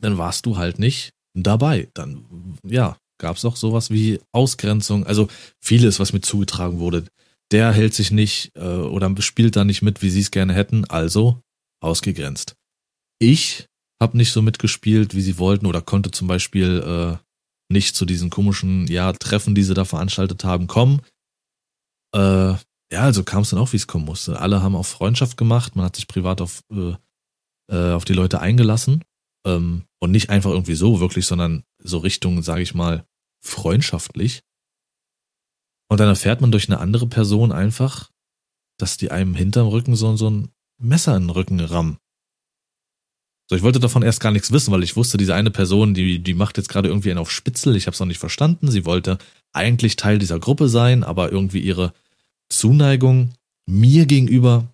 dann 0.00 0.18
warst 0.18 0.44
du 0.44 0.58
halt 0.58 0.78
nicht 0.78 1.12
dabei. 1.34 1.88
Dann, 1.94 2.58
ja, 2.64 2.96
gab 3.18 3.36
es 3.36 3.44
auch 3.44 3.56
sowas 3.56 3.90
wie 3.90 4.20
Ausgrenzung. 4.32 5.06
Also 5.06 5.28
vieles, 5.60 6.00
was 6.00 6.12
mir 6.12 6.20
zugetragen 6.20 6.80
wurde. 6.80 7.04
Der 7.52 7.72
hält 7.72 7.94
sich 7.94 8.10
nicht 8.10 8.50
äh, 8.56 8.62
oder 8.62 9.14
spielt 9.20 9.56
da 9.56 9.64
nicht 9.64 9.82
mit, 9.82 10.02
wie 10.02 10.10
sie 10.10 10.20
es 10.20 10.30
gerne 10.30 10.54
hätten, 10.54 10.84
also 10.86 11.42
ausgegrenzt. 11.80 12.56
Ich 13.18 13.66
habe 14.00 14.16
nicht 14.16 14.32
so 14.32 14.42
mitgespielt, 14.42 15.14
wie 15.14 15.20
sie 15.20 15.38
wollten 15.38 15.66
oder 15.66 15.82
konnte 15.82 16.10
zum 16.10 16.28
Beispiel 16.28 16.82
äh, 16.82 17.22
nicht 17.72 17.94
zu 17.94 18.04
diesen 18.04 18.30
komischen, 18.30 18.86
ja, 18.86 19.12
Treffen, 19.12 19.54
die 19.54 19.62
sie 19.62 19.74
da 19.74 19.84
veranstaltet 19.84 20.44
haben, 20.44 20.66
kommen. 20.66 21.02
Äh, 22.14 22.54
ja, 22.92 23.00
also 23.00 23.22
kam 23.24 23.42
es 23.42 23.50
dann 23.50 23.60
auch, 23.60 23.72
wie 23.72 23.76
es 23.78 23.86
kommen 23.86 24.04
musste. 24.04 24.40
Alle 24.40 24.62
haben 24.62 24.76
auf 24.76 24.88
Freundschaft 24.88 25.36
gemacht, 25.36 25.76
man 25.76 25.84
hat 25.84 25.96
sich 25.96 26.08
privat 26.08 26.40
auf, 26.40 26.62
äh, 26.70 26.94
äh, 27.70 27.92
auf 27.92 28.04
die 28.04 28.12
Leute 28.12 28.40
eingelassen. 28.40 29.02
Ähm, 29.46 29.84
und 30.00 30.10
nicht 30.10 30.30
einfach 30.30 30.50
irgendwie 30.50 30.74
so 30.74 31.00
wirklich, 31.00 31.26
sondern 31.26 31.62
so 31.78 31.98
Richtung, 31.98 32.42
sage 32.42 32.62
ich 32.62 32.74
mal, 32.74 33.04
freundschaftlich. 33.40 34.42
Und 35.92 35.98
dann 35.98 36.08
erfährt 36.08 36.40
man 36.40 36.50
durch 36.50 36.70
eine 36.70 36.80
andere 36.80 37.06
Person 37.06 37.52
einfach, 37.52 38.10
dass 38.78 38.96
die 38.96 39.10
einem 39.10 39.34
hinterm 39.34 39.68
Rücken 39.68 39.94
so, 39.94 40.16
so 40.16 40.30
ein 40.30 40.48
Messer 40.78 41.14
in 41.14 41.24
den 41.24 41.30
Rücken 41.30 41.60
rammen. 41.60 41.98
So, 43.50 43.56
ich 43.56 43.62
wollte 43.62 43.78
davon 43.78 44.02
erst 44.02 44.20
gar 44.20 44.32
nichts 44.32 44.52
wissen, 44.52 44.72
weil 44.72 44.84
ich 44.84 44.96
wusste, 44.96 45.18
diese 45.18 45.34
eine 45.34 45.50
Person, 45.50 45.92
die, 45.92 46.18
die 46.18 46.32
macht 46.32 46.56
jetzt 46.56 46.70
gerade 46.70 46.88
irgendwie 46.88 47.10
einen 47.10 47.18
auf 47.18 47.30
Spitzel. 47.30 47.76
Ich 47.76 47.84
habe 47.84 47.92
es 47.92 48.00
noch 48.00 48.06
nicht 48.06 48.20
verstanden. 48.20 48.70
Sie 48.70 48.86
wollte 48.86 49.18
eigentlich 49.52 49.96
Teil 49.96 50.18
dieser 50.18 50.40
Gruppe 50.40 50.70
sein, 50.70 51.04
aber 51.04 51.30
irgendwie 51.30 51.60
ihre 51.60 51.92
Zuneigung 52.48 53.34
mir 53.66 54.06
gegenüber 54.06 54.72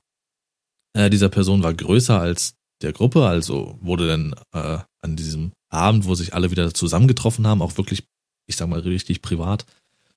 äh, 0.93 1.11
dieser 1.11 1.31
Person 1.31 1.65
war 1.65 1.75
größer 1.75 2.21
als 2.21 2.55
der 2.81 2.93
Gruppe. 2.93 3.27
Also 3.27 3.77
wurde 3.81 4.07
dann 4.07 4.37
äh, 4.53 4.79
an 5.01 5.17
diesem 5.17 5.51
Abend, 5.69 6.05
wo 6.05 6.15
sich 6.15 6.33
alle 6.33 6.53
wieder 6.53 6.73
zusammengetroffen 6.73 7.45
haben, 7.45 7.61
auch 7.61 7.77
wirklich, 7.77 8.05
ich 8.47 8.55
sag 8.55 8.69
mal 8.69 8.79
richtig 8.79 9.21
privat, 9.21 9.67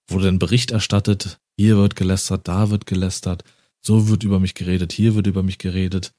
wurde 0.10 0.26
dann 0.26 0.40
Bericht 0.40 0.72
erstattet, 0.72 1.40
hier 1.58 1.78
wird 1.78 1.96
gelästert, 1.96 2.48
da 2.48 2.70
wird 2.70 2.86
gelästert, 2.86 3.44
so 3.82 4.08
wird 4.08 4.24
über 4.24 4.40
mich 4.40 4.54
geredet, 4.54 4.92
hier 4.92 5.16
wird 5.16 5.28
über 5.28 5.44
mich 5.44 5.58
geredet. 5.58 6.14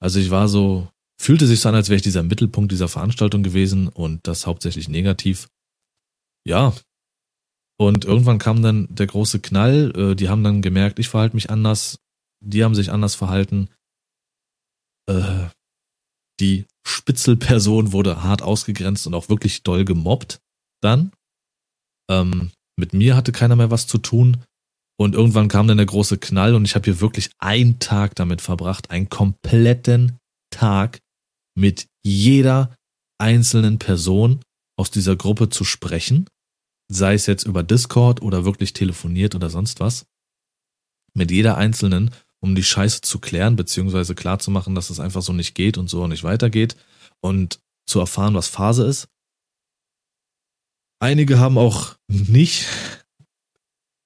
Also 0.00 0.20
ich 0.20 0.30
war 0.30 0.48
so, 0.48 0.88
fühlte 1.20 1.46
sich 1.46 1.60
so 1.60 1.68
an, 1.68 1.74
als 1.74 1.88
wäre 1.88 1.96
ich 1.96 2.02
dieser 2.02 2.22
Mittelpunkt 2.22 2.72
dieser 2.72 2.88
Veranstaltung 2.88 3.42
gewesen 3.42 3.88
und 3.88 4.26
das 4.26 4.46
hauptsächlich 4.46 4.88
negativ. 4.88 5.48
Ja. 6.46 6.74
Und 7.80 8.04
irgendwann 8.04 8.38
kam 8.38 8.62
dann 8.62 8.88
der 8.90 9.06
große 9.06 9.40
Knall, 9.40 9.92
äh, 9.96 10.14
die 10.16 10.28
haben 10.28 10.42
dann 10.42 10.62
gemerkt, 10.62 10.98
ich 10.98 11.08
verhalte 11.08 11.36
mich 11.36 11.50
anders, 11.50 11.98
die 12.40 12.64
haben 12.64 12.74
sich 12.74 12.90
anders 12.90 13.14
verhalten. 13.14 13.68
Äh, 15.08 15.48
die 16.40 16.66
Spitzelperson 16.86 17.92
wurde 17.92 18.22
hart 18.22 18.42
ausgegrenzt 18.42 19.06
und 19.06 19.14
auch 19.14 19.28
wirklich 19.28 19.62
doll 19.62 19.84
gemobbt 19.84 20.40
dann. 20.80 21.12
Ähm, 22.10 22.50
mit 22.78 22.92
mir 22.94 23.16
hatte 23.16 23.32
keiner 23.32 23.56
mehr 23.56 23.70
was 23.70 23.86
zu 23.86 23.98
tun. 23.98 24.38
Und 25.00 25.14
irgendwann 25.14 25.48
kam 25.48 25.68
dann 25.68 25.76
der 25.76 25.86
große 25.86 26.18
Knall 26.18 26.54
und 26.54 26.64
ich 26.64 26.74
habe 26.74 26.84
hier 26.84 27.00
wirklich 27.00 27.30
einen 27.38 27.78
Tag 27.78 28.14
damit 28.16 28.40
verbracht, 28.40 28.90
einen 28.90 29.08
kompletten 29.08 30.16
Tag 30.50 31.00
mit 31.54 31.86
jeder 32.02 32.74
einzelnen 33.18 33.78
Person 33.78 34.40
aus 34.76 34.90
dieser 34.90 35.14
Gruppe 35.14 35.50
zu 35.50 35.64
sprechen, 35.64 36.26
sei 36.90 37.14
es 37.14 37.26
jetzt 37.26 37.44
über 37.44 37.62
Discord 37.62 38.22
oder 38.22 38.44
wirklich 38.44 38.72
telefoniert 38.72 39.34
oder 39.34 39.50
sonst 39.50 39.80
was. 39.80 40.06
Mit 41.14 41.30
jeder 41.30 41.56
einzelnen 41.56 42.10
um 42.40 42.54
die 42.54 42.64
Scheiße 42.64 43.00
zu 43.00 43.18
klären, 43.18 43.56
beziehungsweise 43.56 44.14
klarzumachen, 44.14 44.74
dass 44.74 44.90
es 44.90 45.00
einfach 45.00 45.22
so 45.22 45.32
nicht 45.32 45.54
geht 45.54 45.78
und 45.78 45.88
so 45.88 46.06
nicht 46.06 46.24
weitergeht 46.24 46.76
und 47.20 47.58
zu 47.86 47.98
erfahren, 48.00 48.34
was 48.34 48.48
Phase 48.48 48.86
ist. 48.86 49.08
Einige 51.00 51.38
haben 51.38 51.58
auch 51.58 51.96
nicht 52.08 52.66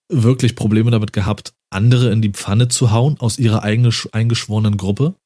wirklich 0.08 0.56
Probleme 0.56 0.90
damit 0.90 1.12
gehabt, 1.12 1.54
andere 1.70 2.12
in 2.12 2.20
die 2.20 2.30
Pfanne 2.30 2.68
zu 2.68 2.90
hauen 2.90 3.18
aus 3.18 3.38
ihrer 3.38 3.62
eigenen 3.62 3.92
eingeschworenen 4.12 4.76
Gruppe, 4.76 5.16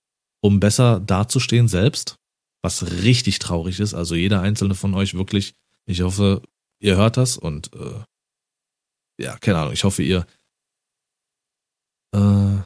um 0.41 0.61
besser 0.61 1.01
dazustehen 1.01 1.67
selbst, 1.67 2.17
was 2.63 3.03
richtig 3.03 3.41
traurig 3.41 3.81
ist. 3.81 3.95
Also 3.95 4.15
jeder 4.15 4.43
einzelne 4.43 4.75
von 4.75 4.95
euch 4.95 5.15
wirklich, 5.15 5.55
ich 5.87 6.03
hoffe, 6.03 6.43
ihr 6.81 6.97
hört 6.97 7.17
das 7.17 7.37
und 7.37 7.73
äh, 7.75 8.05
ja, 9.19 9.37
keine 9.39 9.59
Ahnung, 9.59 9.73
ich 9.73 9.85
hoffe, 9.85 10.03
ihr 10.03 10.27
äh, 12.15 12.59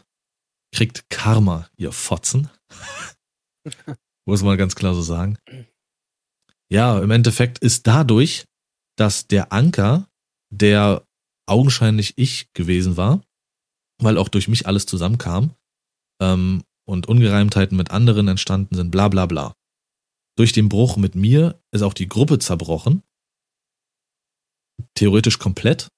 kriegt 0.75 1.09
Karma, 1.09 1.69
ihr 1.77 1.93
Fotzen. 1.93 2.51
Muss 4.27 4.43
man 4.43 4.59
ganz 4.59 4.75
klar 4.75 4.95
so 4.95 5.03
sagen. 5.03 5.39
Ja, 6.71 7.01
im 7.01 7.11
Endeffekt 7.11 7.59
ist 7.59 7.87
dadurch, 7.87 8.45
dass 9.01 9.27
der 9.27 9.51
Anker, 9.51 10.07
der 10.53 11.07
augenscheinlich 11.47 12.13
ich 12.17 12.53
gewesen 12.53 12.99
war, 12.99 13.23
weil 13.99 14.19
auch 14.19 14.29
durch 14.29 14.47
mich 14.47 14.67
alles 14.67 14.85
zusammenkam 14.85 15.55
ähm, 16.21 16.65
und 16.87 17.09
Ungereimtheiten 17.09 17.79
mit 17.79 17.91
anderen 17.91 18.29
entstanden 18.29 18.75
sind, 18.75 18.91
bla 18.91 19.09
bla 19.09 19.25
bla. 19.25 19.55
Durch 20.37 20.53
den 20.53 20.69
Bruch 20.69 20.99
mit 20.99 21.15
mir 21.15 21.59
ist 21.73 21.81
auch 21.81 21.95
die 21.95 22.09
Gruppe 22.09 22.39
zerbrochen. 22.39 23.03
Theoretisch 24.95 25.39
komplett. 25.39 25.89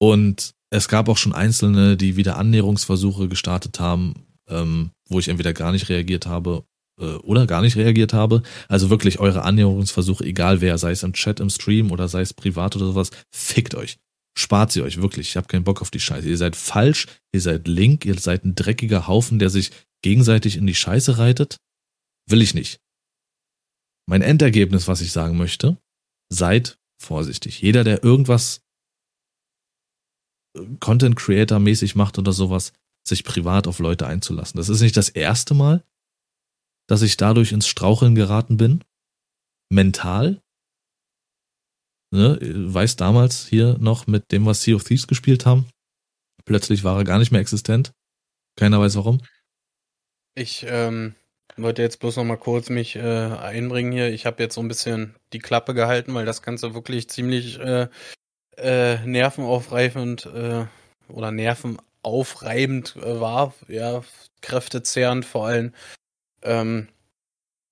Und 0.00 0.54
es 0.70 0.88
gab 0.88 1.08
auch 1.08 1.18
schon 1.18 1.34
Einzelne, 1.34 1.96
die 1.96 2.16
wieder 2.16 2.36
Annäherungsversuche 2.36 3.28
gestartet 3.28 3.80
haben, 3.80 4.26
ähm, 4.48 4.92
wo 5.08 5.18
ich 5.18 5.28
entweder 5.28 5.52
gar 5.52 5.72
nicht 5.72 5.88
reagiert 5.88 6.26
habe 6.26 6.64
oder 6.98 7.46
gar 7.46 7.62
nicht 7.62 7.76
reagiert 7.76 8.12
habe. 8.12 8.42
Also 8.68 8.90
wirklich 8.90 9.18
eure 9.18 9.42
Annäherungsversuche, 9.42 10.24
egal 10.24 10.60
wer, 10.60 10.78
sei 10.78 10.92
es 10.92 11.02
im 11.02 11.12
Chat, 11.12 11.40
im 11.40 11.50
Stream 11.50 11.90
oder 11.90 12.08
sei 12.08 12.20
es 12.20 12.34
privat 12.34 12.76
oder 12.76 12.86
sowas, 12.86 13.10
fickt 13.34 13.74
euch. 13.74 13.98
Spart 14.36 14.72
sie 14.72 14.82
euch 14.82 15.00
wirklich. 15.00 15.28
Ich 15.28 15.36
habe 15.36 15.46
keinen 15.46 15.64
Bock 15.64 15.82
auf 15.82 15.90
die 15.90 16.00
Scheiße. 16.00 16.28
Ihr 16.28 16.38
seid 16.38 16.56
falsch, 16.56 17.06
ihr 17.34 17.40
seid 17.40 17.68
link, 17.68 18.04
ihr 18.04 18.18
seid 18.18 18.44
ein 18.44 18.54
dreckiger 18.54 19.06
Haufen, 19.06 19.38
der 19.38 19.50
sich 19.50 19.70
gegenseitig 20.02 20.56
in 20.56 20.66
die 20.66 20.74
Scheiße 20.74 21.18
reitet. 21.18 21.56
Will 22.28 22.42
ich 22.42 22.54
nicht. 22.54 22.80
Mein 24.08 24.22
Endergebnis, 24.22 24.88
was 24.88 25.00
ich 25.00 25.12
sagen 25.12 25.36
möchte, 25.36 25.76
seid 26.30 26.78
vorsichtig. 27.00 27.60
Jeder, 27.60 27.84
der 27.84 28.02
irgendwas 28.02 28.62
Content 30.80 31.16
Creator 31.16 31.58
mäßig 31.58 31.94
macht 31.94 32.18
oder 32.18 32.32
sowas, 32.32 32.72
sich 33.06 33.24
privat 33.24 33.66
auf 33.66 33.78
Leute 33.78 34.06
einzulassen. 34.06 34.58
Das 34.58 34.68
ist 34.68 34.80
nicht 34.80 34.96
das 34.96 35.08
erste 35.08 35.54
Mal, 35.54 35.84
dass 36.92 37.00
ich 37.00 37.16
dadurch 37.16 37.52
ins 37.52 37.66
Straucheln 37.66 38.14
geraten 38.14 38.58
bin. 38.58 38.84
Mental. 39.70 40.42
Ne, 42.14 42.38
weiß 42.38 42.96
damals 42.96 43.46
hier 43.46 43.78
noch 43.78 44.06
mit 44.06 44.30
dem, 44.30 44.44
was 44.44 44.60
Sea 44.60 44.74
of 44.74 44.84
Thieves 44.84 45.06
gespielt 45.06 45.46
haben. 45.46 45.66
Plötzlich 46.44 46.84
war 46.84 46.98
er 46.98 47.04
gar 47.04 47.18
nicht 47.18 47.32
mehr 47.32 47.40
existent. 47.40 47.92
Keiner 48.56 48.78
weiß 48.78 48.96
warum. 48.96 49.22
Ich 50.34 50.66
ähm, 50.68 51.14
wollte 51.56 51.80
jetzt 51.80 51.98
bloß 51.98 52.16
noch 52.16 52.24
mal 52.24 52.36
kurz 52.36 52.68
mich 52.68 52.94
äh, 52.96 53.00
einbringen 53.00 53.92
hier. 53.92 54.12
Ich 54.12 54.26
habe 54.26 54.42
jetzt 54.42 54.56
so 54.56 54.60
ein 54.60 54.68
bisschen 54.68 55.14
die 55.32 55.38
Klappe 55.38 55.72
gehalten, 55.72 56.12
weil 56.12 56.26
das 56.26 56.42
Ganze 56.42 56.74
wirklich 56.74 57.08
ziemlich 57.08 57.58
äh, 57.58 57.88
äh, 58.58 58.98
nervenaufreibend 59.06 60.26
äh, 60.26 60.66
oder 61.08 61.30
nervenaufreibend 61.30 62.96
äh, 62.96 63.18
war, 63.18 63.54
ja, 63.68 64.02
kräftezehrend 64.42 65.24
vor 65.24 65.46
allem. 65.46 65.72
Ähm, 66.42 66.88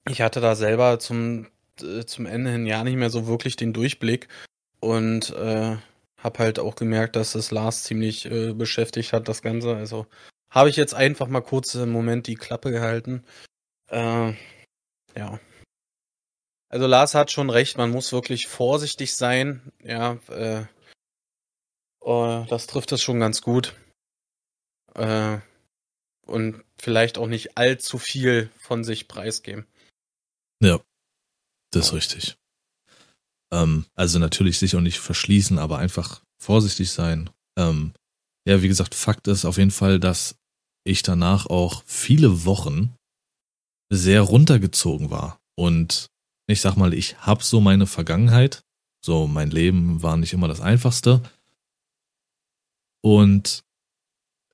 ich 0.09 0.23
hatte 0.23 0.41
da 0.41 0.55
selber 0.55 0.99
zum, 0.99 1.49
äh, 1.83 2.05
zum 2.05 2.27
Ende 2.27 2.51
hin 2.51 2.67
ja 2.67 2.85
nicht 2.85 2.97
mehr 2.97 3.11
so 3.11 3.27
wirklich 3.27 3.57
den 3.57 3.73
Durchblick 3.73 4.29
und 4.81 5.31
äh, 5.31 5.77
habe 6.17 6.39
halt 6.39 6.59
auch 6.59 6.75
gemerkt, 6.75 7.17
dass 7.17 7.35
es 7.35 7.51
Lars 7.51 7.85
ziemlich 7.85 8.27
äh, 8.31 8.53
beschäftigt 8.53 9.13
hat, 9.13 9.29
das 9.29 9.43
Ganze. 9.43 9.75
Also 9.75 10.07
habe 10.51 10.69
ich 10.69 10.77
jetzt 10.77 10.95
einfach 10.95 11.29
mal 11.29 11.41
kurz 11.41 11.75
im 11.75 11.91
Moment 11.91 12.27
die 12.27 12.35
Klappe 12.35 12.71
gehalten. 12.71 13.25
Äh, 13.89 14.33
ja. 15.17 15.41
Also 16.69 16.87
Lars 16.87 17.15
hat 17.15 17.31
schon 17.31 17.51
recht, 17.51 17.77
man 17.79 17.91
muss 17.91 18.13
wirklich 18.13 18.47
vorsichtig 18.47 19.15
sein. 19.17 19.73
Ja, 19.83 20.19
äh, 20.29 20.65
oh, 22.01 22.45
das 22.49 22.67
trifft 22.67 22.93
es 22.93 23.03
schon 23.03 23.19
ganz 23.19 23.43
gut. 23.43 23.75
Äh, 24.95 25.39
und 26.31 26.65
vielleicht 26.79 27.19
auch 27.19 27.27
nicht 27.27 27.59
allzu 27.59 27.99
viel 27.99 28.51
von 28.59 28.85
sich 28.85 29.09
preisgeben. 29.09 29.67
Ja, 30.63 30.81
das 31.71 31.89
ist 31.89 31.93
richtig. 31.93 32.37
Ähm, 33.53 33.87
also 33.95 34.19
natürlich 34.19 34.59
sich 34.59 34.77
auch 34.77 34.81
nicht 34.81 34.99
verschließen, 34.99 35.59
aber 35.59 35.79
einfach 35.79 36.23
vorsichtig 36.39 36.91
sein. 36.91 37.31
Ähm, 37.59 37.93
ja, 38.47 38.63
wie 38.63 38.69
gesagt, 38.69 38.95
Fakt 38.95 39.29
ist 39.29 39.45
auf 39.45 39.59
jeden 39.59 39.71
Fall, 39.71 40.01
dass 40.01 40.37
ich 40.85 41.03
danach 41.03 41.47
auch 41.47 41.83
viele 41.87 42.45
Wochen 42.45 42.95
sehr 43.91 44.23
runtergezogen 44.23 45.11
war. 45.11 45.41
Und 45.57 46.11
ich 46.47 46.61
sag 46.61 46.77
mal, 46.77 46.95
ich 46.95 47.19
hab 47.19 47.43
so 47.43 47.61
meine 47.61 47.87
Vergangenheit. 47.87 48.63
So, 49.05 49.27
mein 49.27 49.51
Leben 49.51 50.03
war 50.03 50.17
nicht 50.17 50.33
immer 50.33 50.49
das 50.49 50.61
einfachste. 50.61 51.23
Und 53.03 53.63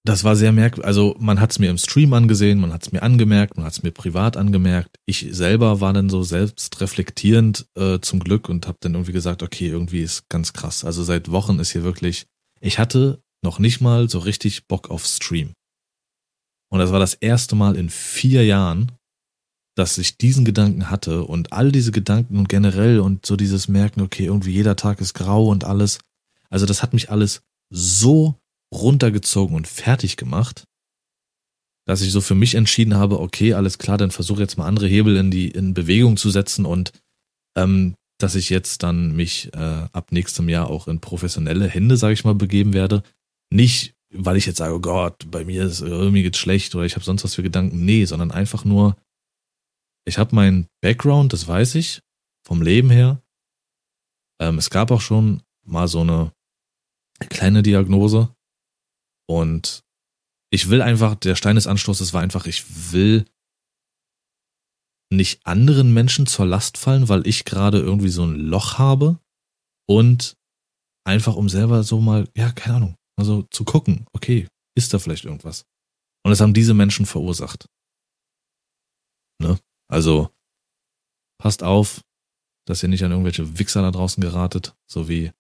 das 0.09 0.25
war 0.25 0.37
sehr 0.37 0.53
merkwürdig. 0.53 0.87
Also 0.87 1.17
man 1.19 1.41
hat 1.41 1.51
es 1.51 1.59
mir 1.59 1.71
im 1.71 1.79
Stream 1.79 2.13
angesehen, 2.13 2.59
man 2.61 2.73
hat 2.73 2.85
es 2.85 2.93
mir 2.93 3.03
angemerkt, 3.03 3.57
man 3.57 3.67
hat 3.67 3.73
es 3.73 3.83
mir 3.83 3.91
privat 3.91 4.37
angemerkt. 4.37 4.97
Ich 5.07 5.29
selber 5.31 5.81
war 5.81 5.93
dann 5.93 6.09
so 6.09 6.23
selbst 6.23 6.81
reflektierend 6.81 7.67
äh, 7.77 7.99
zum 8.01 8.21
Glück 8.21 8.49
und 8.49 8.67
habe 8.67 8.79
dann 8.81 8.95
irgendwie 8.95 9.13
gesagt, 9.13 9.43
okay, 9.43 9.69
irgendwie 9.69 10.03
ist 10.03 10.29
ganz 10.29 10.53
krass. 10.53 10.85
Also 10.85 11.03
seit 11.03 11.31
Wochen 11.31 11.59
ist 11.59 11.73
hier 11.73 11.85
wirklich, 11.85 12.27
ich 12.61 12.79
hatte 12.79 13.21
noch 13.43 13.59
nicht 13.59 13.81
mal 13.81 14.09
so 14.09 14.19
richtig 14.19 14.67
Bock 14.67 14.91
auf 14.91 15.07
Stream. 15.07 15.53
Und 16.71 16.81
das 16.81 16.93
war 16.93 17.01
das 17.01 17.15
erste 17.15 17.55
Mal 17.55 17.77
in 17.77 17.91
vier 17.91 18.45
Jahren, 18.45 18.93
dass 19.77 19.99
ich 19.99 20.17
diesen 20.17 20.45
Gedanken 20.45 20.91
hatte 20.91 21.25
und 21.25 21.53
all 21.53 21.71
diese 21.71 21.93
Gedanken 21.93 22.39
und 22.39 22.49
generell 22.49 22.99
und 22.99 23.27
so 23.27 23.37
dieses 23.37 23.69
Merken, 23.69 24.01
okay, 24.01 24.25
irgendwie 24.25 24.53
jeder 24.53 24.75
Tag 24.75 25.01
ist 25.01 25.15
grau 25.15 25.47
und 25.47 25.65
alles. 25.65 25.99
Also 26.49 26.65
das 26.65 26.83
hat 26.83 26.93
mich 26.93 27.11
alles 27.11 27.43
so 27.71 28.37
runtergezogen 28.73 29.57
und 29.57 29.67
fertig 29.67 30.17
gemacht, 30.17 30.65
dass 31.87 32.03
ich 32.03 32.11
so 32.11 32.21
für 32.21 32.35
mich 32.35 32.55
entschieden 32.55 32.95
habe, 32.95 33.21
okay, 33.21 33.55
alles 33.55 33.79
klar, 33.79 33.97
dann 33.97 34.11
versuche 34.11 34.41
jetzt 34.41 34.59
mal 34.59 34.67
andere 34.67 34.89
Hebel 34.89 35.17
in 35.17 35.31
die 35.31 35.49
in 35.49 35.73
Bewegung 35.73 36.17
zu 36.17 36.31
setzen 36.31 36.67
und 36.67 36.93
ähm, 37.57 37.95
dass 38.19 38.35
ich 38.35 38.51
jetzt 38.51 38.83
dann 38.83 39.15
mich 39.15 39.53
äh, 39.55 39.87
ab 39.93 40.11
nächstem 40.11 40.49
Jahr 40.49 40.69
auch 40.69 40.89
in 40.89 41.01
professionelle 41.01 41.69
Hände, 41.69 41.97
sage 41.97 42.15
ich 42.15 42.25
mal, 42.25 42.35
begeben 42.35 42.73
werde. 42.73 43.03
Nicht, 43.51 43.95
weil 44.11 44.37
ich 44.37 44.47
jetzt 44.47 44.57
sage, 44.57 44.75
oh 44.75 44.81
Gott, 44.81 45.31
bei 45.31 45.45
mir 45.45 45.65
ist 45.65 45.83
irgendwie 45.83 46.23
geht's 46.23 46.39
schlecht 46.39 46.75
oder 46.75 46.85
ich 46.85 46.95
habe 46.95 47.05
sonst 47.05 47.25
was 47.25 47.35
für 47.35 47.43
Gedanken. 47.43 47.85
Nee, 47.85 48.05
sondern 48.07 48.31
einfach 48.31 48.65
nur, 48.65 48.97
ich 50.07 50.19
habe 50.19 50.35
meinen 50.35 50.67
Background, 50.81 51.33
das 51.33 51.47
weiß 51.47 51.75
ich, 51.75 52.01
vom 52.47 52.63
Leben 52.63 52.91
her. 52.91 53.23
Ähm, 54.41 54.59
es 54.59 54.71
gab 54.71 54.91
auch 54.91 55.01
schon 55.01 55.43
mal 55.65 55.89
so 55.89 56.01
eine 56.01 56.33
kleine 57.29 57.63
Diagnose. 57.63 58.35
Und 59.29 59.85
ich 60.51 60.71
will 60.71 60.83
einfach, 60.83 61.15
der 61.17 61.37
Stein 61.37 61.57
des 61.57 61.67
Anstoßes 61.67 62.13
war 62.13 62.23
einfach, 62.23 62.47
ich 62.47 62.93
will 62.93 63.27
nicht 65.13 65.47
anderen 65.47 65.93
Menschen 65.93 66.27
zur 66.27 66.47
Last 66.47 66.79
fallen, 66.79 67.09
weil 67.09 67.27
ich 67.27 67.45
gerade 67.45 67.79
irgendwie 67.79 68.09
so 68.09 68.25
ein 68.25 68.37
Loch 68.37 68.79
habe 68.79 69.19
und 69.89 70.37
einfach 71.05 71.37
um 71.37 71.49
selber 71.49 71.83
so 71.83 72.01
mal, 72.01 72.29
ja, 72.37 72.51
keine 72.53 72.77
Ahnung, 72.77 72.97
also 73.17 73.43
zu 73.51 73.65
gucken, 73.65 74.07
okay, 74.13 74.49
ist 74.77 74.93
da 74.93 74.99
vielleicht 74.99 75.25
irgendwas? 75.25 75.65
Und 76.25 76.31
das 76.31 76.41
haben 76.41 76.55
diese 76.55 76.75
Menschen 76.75 77.07
verursacht. 77.07 77.69
Ne? 79.41 79.59
Also 79.89 80.31
passt 81.39 81.63
auf, 81.63 82.03
dass 82.67 82.83
ihr 82.83 82.89
nicht 82.89 83.05
an 83.05 83.13
irgendwelche 83.13 83.59
Wichser 83.59 83.83
da 83.83 83.91
draußen 83.91 84.21
geratet, 84.21 84.75
so 84.91 85.09
wie 85.09 85.31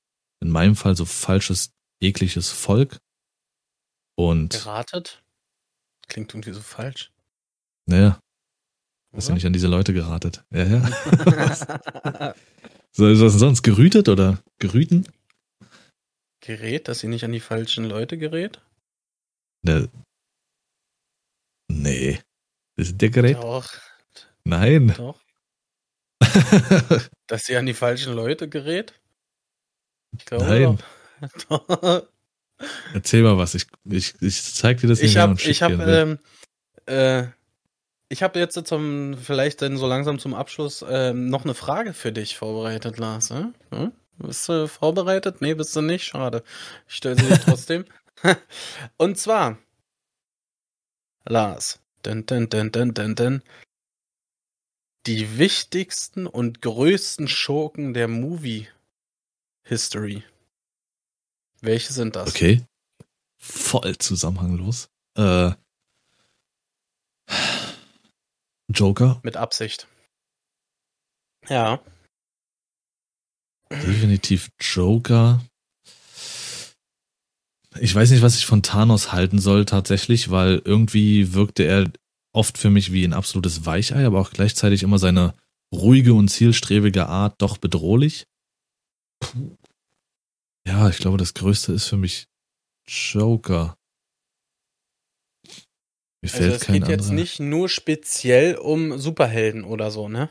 in 0.40 0.50
meinem 0.50 0.76
Fall 0.76 0.96
so 0.96 1.04
falsches, 1.04 1.72
ekliges 2.00 2.50
Volk. 2.50 3.00
Und. 4.16 4.51
Geratet? 4.51 5.22
Klingt 6.09 6.32
irgendwie 6.32 6.52
so 6.52 6.60
falsch. 6.60 7.12
Naja. 7.86 8.18
Hast 9.14 9.28
du 9.28 9.32
nicht 9.32 9.47
an 9.47 9.52
diese 9.52 9.68
Leute 9.68 9.94
geratet? 9.94 10.44
Ja, 10.51 10.64
ja. 10.64 12.34
so, 12.93 13.09
ist 13.09 13.22
das 13.22 13.34
sonst 13.34 13.62
gerütet 13.62 14.09
oder 14.09 14.43
gerüten? 14.59 15.09
Gerät, 16.40 16.88
dass 16.88 16.98
sie 17.01 17.09
nicht 17.09 17.24
an 17.24 17.32
die 17.32 17.40
falschen 17.40 17.84
Leute 17.84 18.18
gerät? 18.18 18.60
Ne. 19.62 19.88
Nee. 21.68 22.20
Ist 22.76 23.01
der 23.01 23.10
Gerät? 23.10 23.36
Doch. 23.36 23.72
Nein. 24.44 24.94
Doch. 24.97 25.20
Dass 27.26 27.44
sie 27.44 27.56
an 27.56 27.66
die 27.66 27.74
falschen 27.74 28.12
Leute 28.12 28.48
gerät? 28.48 28.94
Ich 30.16 30.24
glaube 30.24 30.44
Nein. 30.44 30.78
Doch. 31.48 32.09
Erzähl 32.95 33.23
mal 33.23 33.37
was. 33.37 33.55
Ich, 33.55 33.66
ich, 33.85 34.15
ich 34.20 34.55
zeig 34.55 34.81
dir 34.81 34.89
das 34.89 35.01
ich 35.01 35.16
hab, 35.16 35.39
Ich 35.41 35.62
habe 35.62 35.74
ähm, 35.85 36.19
äh, 36.87 37.28
ich 38.09 38.23
habe 38.23 38.39
jetzt 38.39 38.66
zum, 38.66 39.16
vielleicht 39.19 39.62
dann 39.62 39.77
so 39.77 39.87
langsam 39.87 40.19
zum 40.19 40.35
Abschluss 40.35 40.85
ähm, 40.89 41.28
noch 41.28 41.45
eine 41.45 41.55
Frage 41.55 41.93
für 41.93 42.12
dich 42.12 42.37
vorbereitet, 42.37 42.99
Lars. 42.99 43.31
Äh? 43.31 43.47
Hm? 43.70 43.93
Bist 44.19 44.49
du 44.49 44.69
vorbereitet? 44.69 45.41
Nee, 45.41 45.55
bist 45.55 45.74
du 45.74 45.83
nicht? 45.83 46.05
Schade. 46.05 46.43
Ich 46.89 46.95
stelle 46.95 47.16
sie 47.16 47.27
dir 47.27 47.41
trotzdem. 47.41 47.85
Und 48.97 49.19
zwar, 49.19 49.59
Lars, 51.27 51.81
dun, 52.03 52.24
dun, 52.24 52.49
dun, 52.49 52.70
dun, 52.70 52.95
dun, 52.95 53.15
dun, 53.15 53.43
die 55.07 55.39
wichtigsten 55.39 56.27
und 56.27 56.62
größten 56.62 57.28
Schurken 57.28 57.95
der 57.95 58.09
Movie 58.09 58.69
History. 59.62 60.24
Welche 61.61 61.93
sind 61.93 62.16
das? 62.16 62.28
Okay. 62.28 62.62
Voll 63.39 63.97
zusammenhanglos. 63.99 64.89
Äh, 65.16 65.53
Joker. 68.73 69.20
Mit 69.23 69.37
Absicht. 69.37 69.87
Ja. 71.49 71.81
Definitiv 73.70 74.51
Joker. 74.61 75.41
Ich 77.78 77.95
weiß 77.95 78.11
nicht, 78.11 78.23
was 78.23 78.37
ich 78.37 78.47
von 78.47 78.62
Thanos 78.62 79.12
halten 79.12 79.39
soll 79.39 79.65
tatsächlich, 79.65 80.31
weil 80.31 80.62
irgendwie 80.65 81.35
wirkte 81.35 81.65
er 81.65 81.91
oft 82.33 82.59
für 82.59 82.70
mich 82.70 82.93
wie 82.93 83.05
ein 83.05 83.12
absolutes 83.12 83.66
Weichei, 83.66 84.05
aber 84.07 84.20
auch 84.20 84.31
gleichzeitig 84.31 84.83
immer 84.83 84.99
seine 84.99 85.35
ruhige 85.73 86.15
und 86.15 86.28
zielstrebige 86.28 87.07
Art 87.07 87.41
doch 87.43 87.59
bedrohlich. 87.59 88.27
Ja, 90.66 90.88
ich 90.88 90.98
glaube, 90.98 91.16
das 91.16 91.34
Größte 91.34 91.72
ist 91.72 91.86
für 91.86 91.97
mich 91.97 92.26
Joker. 92.88 93.76
Mir 96.22 96.30
also 96.32 96.36
fällt 96.38 96.52
also 96.52 96.56
es 96.56 96.60
kein 96.62 96.74
geht 96.74 96.82
anderer. 96.84 97.01
jetzt 97.01 97.10
nicht 97.10 97.40
nur 97.40 97.68
speziell 97.68 98.56
um 98.56 98.98
Superhelden 98.98 99.64
oder 99.64 99.90
so, 99.90 100.09
ne? 100.09 100.30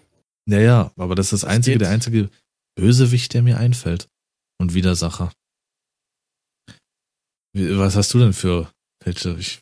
Ja, 0.50 0.60
ja, 0.60 0.92
aber 0.98 1.16
das 1.16 1.28
ist 1.32 1.44
das 1.44 1.50
einzige, 1.50 1.78
der 1.78 1.90
einzige 1.90 2.30
Bösewicht, 2.76 3.34
der 3.34 3.44
mir 3.44 3.58
einfällt. 3.58 4.10
Und 4.60 4.74
Widersacher. 4.74 5.32
Was 7.54 7.96
hast 7.96 8.14
du 8.14 8.20
denn 8.20 8.34
für 8.34 8.72
welche? 9.04 9.38
Ich 9.38 9.62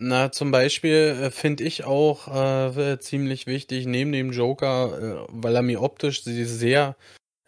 na, 0.00 0.30
zum 0.30 0.52
Beispiel 0.52 1.18
äh, 1.20 1.30
finde 1.32 1.64
ich 1.64 1.84
auch 1.84 2.28
äh, 2.28 3.00
ziemlich 3.00 3.46
wichtig, 3.46 3.86
neben 3.86 4.12
dem 4.12 4.30
Joker, 4.30 5.26
äh, 5.26 5.26
weil 5.28 5.56
er 5.56 5.62
mir 5.62 5.82
optisch 5.82 6.22
sehr, 6.22 6.96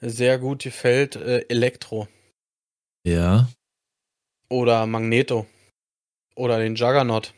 sehr 0.01 0.39
gut 0.39 0.65
gefällt, 0.65 1.15
äh, 1.15 1.44
Elektro. 1.48 2.09
Ja. 3.06 3.48
Oder 4.48 4.86
Magneto. 4.86 5.47
Oder 6.35 6.59
den 6.59 6.74
Juggernaut. 6.74 7.35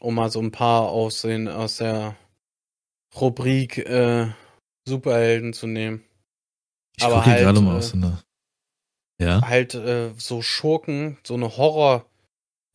Um 0.00 0.14
mal 0.14 0.30
so 0.30 0.40
ein 0.40 0.50
paar 0.50 0.88
aus, 0.88 1.22
den, 1.22 1.48
aus 1.48 1.76
der 1.76 2.16
Rubrik 3.14 3.78
äh, 3.78 4.32
Superhelden 4.86 5.52
zu 5.52 5.66
nehmen. 5.66 6.04
Ich 6.96 7.04
Aber 7.04 7.24
halt, 7.24 7.40
gerade 7.40 7.60
mal 7.60 7.76
aus 7.76 7.90
so 7.90 7.96
einer. 7.96 8.22
Ja. 9.20 9.40
Halt 9.42 9.74
äh, 9.74 10.12
so 10.16 10.42
Schurken, 10.42 11.18
so 11.24 11.34
eine 11.34 11.56
Horror- 11.56 12.04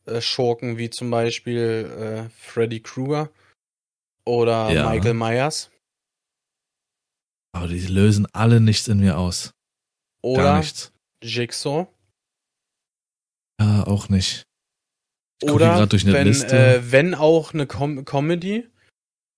äh, 0.06 0.20
Schurken 0.20 0.78
wie 0.78 0.90
zum 0.90 1.10
Beispiel 1.10 2.28
äh, 2.28 2.30
Freddy 2.30 2.80
Krueger 2.80 3.30
oder 4.24 4.70
ja. 4.70 4.88
Michael 4.88 5.14
Myers. 5.14 5.70
Aber 7.52 7.68
die 7.68 7.80
lösen 7.80 8.26
alle 8.32 8.60
nichts 8.60 8.88
in 8.88 9.00
mir 9.00 9.18
aus. 9.18 9.52
Oder 10.22 10.42
Gar 10.44 10.58
nichts. 10.58 10.92
Jigsaw. 11.22 11.88
Ja, 13.60 13.84
auch 13.86 14.08
nicht. 14.08 14.44
Ich 15.40 15.50
Oder 15.50 15.88
wenn, 15.90 16.32
äh, 16.32 16.92
wenn 16.92 17.14
auch 17.14 17.54
eine 17.54 17.66
Com 17.66 18.04
Comedy, 18.04 18.68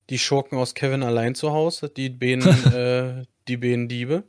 die 0.09 0.19
Schurken 0.19 0.59
aus 0.59 0.75
Kevin 0.75 1.03
allein 1.03 1.35
zu 1.35 1.53
Hause, 1.53 1.89
die 1.89 2.09
Bänen, 2.09 2.43
äh, 2.73 3.27
die 3.49 3.57
Bänen 3.57 3.89
Diebe. 3.89 4.25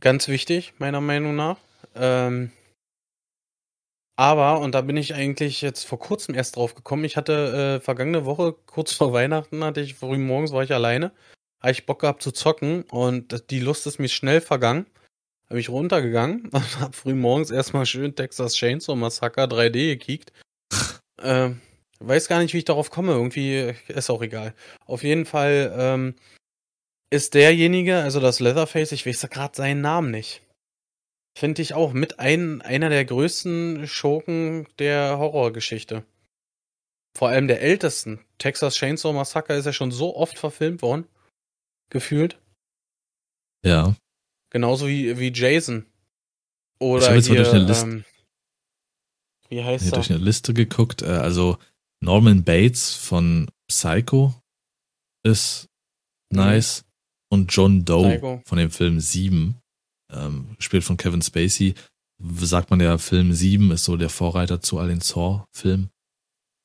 Ganz 0.00 0.28
wichtig, 0.28 0.74
meiner 0.78 1.00
Meinung 1.00 1.36
nach. 1.36 1.58
Ähm, 1.94 2.52
aber, 4.16 4.60
und 4.60 4.74
da 4.74 4.82
bin 4.82 4.96
ich 4.96 5.14
eigentlich 5.14 5.62
jetzt 5.62 5.84
vor 5.84 5.98
kurzem 5.98 6.34
erst 6.34 6.56
drauf 6.56 6.74
gekommen, 6.74 7.04
ich 7.04 7.16
hatte 7.16 7.78
äh, 7.78 7.84
vergangene 7.84 8.24
Woche, 8.24 8.54
kurz 8.66 8.92
vor 8.92 9.12
Weihnachten, 9.12 9.64
hatte 9.64 9.80
ich 9.80 9.94
früh 9.94 10.18
morgens, 10.18 10.52
war 10.52 10.62
ich 10.62 10.72
alleine, 10.72 11.12
habe 11.60 11.72
ich 11.72 11.86
Bock 11.86 12.00
gehabt 12.00 12.22
zu 12.22 12.30
zocken 12.30 12.82
und 12.90 13.50
die 13.50 13.60
Lust 13.60 13.86
ist 13.86 13.98
mir 13.98 14.08
schnell 14.08 14.40
vergangen. 14.40 14.86
Habe 15.52 15.60
ich 15.60 15.68
runtergegangen 15.68 16.48
und 16.52 16.80
habe 16.80 16.94
früh 16.94 17.12
morgens 17.12 17.50
erstmal 17.50 17.84
schön 17.84 18.16
Texas 18.16 18.54
Chainsaw 18.54 18.96
Massacre 18.96 19.42
3D 19.42 19.88
gekickt. 19.88 20.32
äh, 21.20 21.50
weiß 22.00 22.28
gar 22.28 22.38
nicht, 22.38 22.54
wie 22.54 22.58
ich 22.58 22.64
darauf 22.64 22.90
komme. 22.90 23.12
Irgendwie 23.12 23.74
ist 23.88 24.08
auch 24.08 24.22
egal. 24.22 24.54
Auf 24.86 25.02
jeden 25.02 25.26
Fall 25.26 25.70
ähm, 25.76 26.14
ist 27.10 27.34
derjenige, 27.34 27.98
also 27.98 28.18
das 28.18 28.40
Leatherface, 28.40 28.92
ich 28.92 29.04
weiß 29.04 29.28
gerade 29.28 29.54
seinen 29.54 29.82
Namen 29.82 30.10
nicht. 30.10 30.40
Finde 31.38 31.60
ich 31.60 31.74
auch 31.74 31.92
mit 31.92 32.18
ein, 32.18 32.62
einer 32.62 32.88
der 32.88 33.04
größten 33.04 33.86
Schurken 33.86 34.66
der 34.78 35.18
Horrorgeschichte. 35.18 36.02
Vor 37.14 37.28
allem 37.28 37.46
der 37.46 37.60
ältesten. 37.60 38.24
Texas 38.38 38.76
Chainsaw 38.76 39.12
Massacre 39.12 39.52
ist 39.52 39.66
ja 39.66 39.74
schon 39.74 39.92
so 39.92 40.16
oft 40.16 40.38
verfilmt 40.38 40.80
worden. 40.80 41.06
Gefühlt. 41.90 42.38
Ja. 43.66 43.94
Genauso 44.52 44.86
wie, 44.86 45.18
wie 45.18 45.32
Jason. 45.32 45.86
Oder 46.78 47.02
ich 47.02 47.06
habe 47.06 47.16
jetzt 47.16 47.26
hier, 47.26 47.36
mal 47.36 47.44
durch 47.44 47.54
eine 47.54 47.64
Liste, 47.64 47.86
ähm, 47.86 48.04
wie 49.48 49.64
heißt 49.64 49.86
er? 49.86 49.92
durch 49.92 50.10
eine 50.10 50.18
Liste 50.22 50.52
geguckt. 50.52 51.00
Äh, 51.00 51.06
also 51.06 51.56
Norman 52.00 52.44
Bates 52.44 52.94
von 52.94 53.50
Psycho 53.66 54.34
ist 55.24 55.68
nice. 56.30 56.84
Und 57.30 57.50
John 57.54 57.86
Doe 57.86 58.10
Psycho. 58.10 58.42
von 58.44 58.58
dem 58.58 58.70
Film 58.70 59.00
7 59.00 59.56
ähm, 60.12 60.54
gespielt 60.58 60.84
von 60.84 60.98
Kevin 60.98 61.22
Spacey. 61.22 61.74
Sagt 62.18 62.68
man 62.68 62.80
ja, 62.80 62.98
Film 62.98 63.32
7 63.32 63.70
ist 63.70 63.84
so 63.84 63.96
der 63.96 64.10
Vorreiter 64.10 64.60
zu 64.60 64.78
all 64.78 64.88
den 64.88 65.00
Saw-Filmen. 65.00 65.88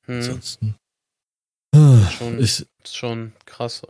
Hm. 0.04 0.16
Ansonsten. 0.16 0.76
Ah, 1.74 2.10
Schon, 2.10 2.38
Ich, 2.38 2.66
ist 2.84 2.96
schon 2.96 3.32
krass. 3.46 3.82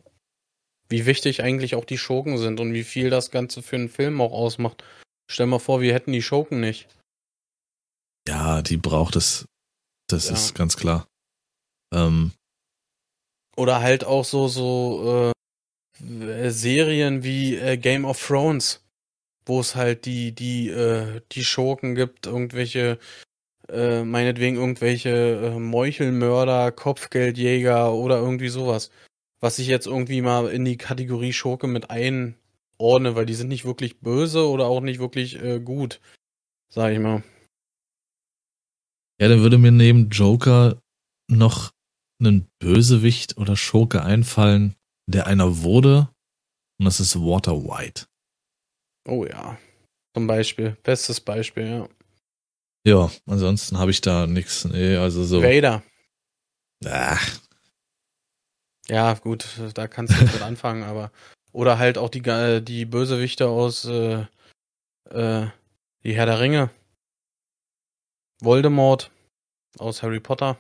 Wie 0.89 1.06
wichtig 1.06 1.43
eigentlich 1.43 1.74
auch 1.74 1.85
die 1.85 1.98
Schurken 1.98 2.39
sind 2.39 2.60
und 2.60 2.73
wie 2.73 2.85
viel 2.85 3.10
das 3.10 3.31
Ganze 3.31 3.62
für 3.62 3.77
einen 3.77 3.89
Film 3.89 4.20
auch 4.20 4.32
ausmacht. 4.32 4.82
Stell 5.31 5.47
mal 5.47 5.59
vor, 5.59 5.81
wir 5.81 5.93
hätten 5.93 6.12
die 6.12 6.23
Schurken 6.23 6.60
nicht. 6.60 6.89
ja, 8.27 8.60
die 8.62 8.77
braucht 8.77 9.16
es. 9.16 9.47
Das 10.06 10.28
Ja. 10.28 10.35
ist 10.35 10.55
ganz 10.55 10.77
klar. 10.77 11.06
Ähm, 11.94 12.32
Oder 13.56 13.81
halt 13.81 14.05
auch 14.05 14.24
so, 14.24 14.48
so 14.48 15.32
äh, 16.01 16.51
Serien 16.51 17.24
wie 17.24 17.56
äh, 17.56 17.77
Game 17.78 18.05
of 18.05 18.24
Thrones, 18.24 18.85
wo 19.47 19.60
es 19.60 19.74
halt 19.74 20.05
die, 20.05 20.32
die, 20.32 20.69
äh, 20.69 21.20
die 21.32 21.44
Schurken 21.44 21.94
gibt, 21.94 22.27
irgendwelche, 22.27 22.98
äh, 23.69 24.05
meinetwegen 24.05 24.56
irgendwelche 24.56 25.10
äh, 25.55 25.59
Meuchelmörder, 25.59 26.70
Kopfgeldjäger 26.73 27.93
oder 27.94 28.19
irgendwie 28.19 28.48
sowas. 28.48 28.90
Was 29.40 29.59
ich 29.59 29.69
jetzt 29.69 29.86
irgendwie 29.86 30.20
mal 30.20 30.48
in 30.51 30.65
die 30.65 30.77
Kategorie 30.77 31.32
Schurke 31.32 31.66
mit 31.66 31.90
einordne, 31.90 33.15
weil 33.15 33.27
die 33.27 33.35
sind 33.35 33.48
nicht 33.48 33.65
wirklich 33.65 34.01
böse 34.01 34.48
oder 34.48 34.66
auch 34.66 34.81
nicht 34.81 34.98
wirklich 34.98 35.40
äh, 35.43 35.60
gut, 35.60 36.01
sag 36.73 36.93
ich 36.93 36.98
mal. 36.98 37.23
ja, 39.20 39.28
dann 39.28 39.40
würde 39.40 39.59
mir 39.59 39.73
neben 39.73 40.10
Joker 40.10 40.81
noch 41.31 41.73
einen 42.20 42.48
Bösewicht 42.59 43.36
oder 43.36 43.56
Schurke 43.56 44.02
einfallen, 44.02 44.74
der 45.06 45.27
einer 45.27 45.62
wurde. 45.62 46.09
Und 46.78 46.85
das 46.86 47.01
ist 47.01 47.16
Walter 47.16 47.65
White. 47.65 48.06
Oh 49.06 49.24
ja. 49.24 49.59
Zum 50.15 50.27
Beispiel. 50.27 50.77
Bestes 50.82 51.20
Beispiel, 51.20 51.66
ja. 51.66 51.89
Ja, 52.86 53.10
ansonsten 53.27 53.78
habe 53.78 53.90
ich 53.90 54.01
da 54.01 54.27
nichts. 54.27 54.65
Nee, 54.65 54.97
also 54.97 55.24
so. 55.24 55.43
Vader. 55.43 55.82
Ach, 56.85 57.40
Ja, 58.90 59.15
gut, 59.15 59.47
da 59.74 59.86
kannst 59.86 60.19
du 60.19 60.24
mit 60.24 60.43
anfangen, 60.43 60.82
aber. 60.85 61.10
Oder 61.52 61.78
halt 61.78 61.98
auch 61.98 62.09
die, 62.10 62.23
Ga- 62.23 62.60
die 62.60 62.85
Bösewichte 62.85 63.48
aus 63.48 63.85
äh, 63.86 64.27
äh, 65.10 65.47
Die 66.05 66.15
Herr 66.15 66.27
der 66.27 66.40
Ringe. 66.40 66.70
Voldemort 68.40 69.10
aus 69.78 70.02
Harry 70.02 70.20
Potter. 70.20 70.59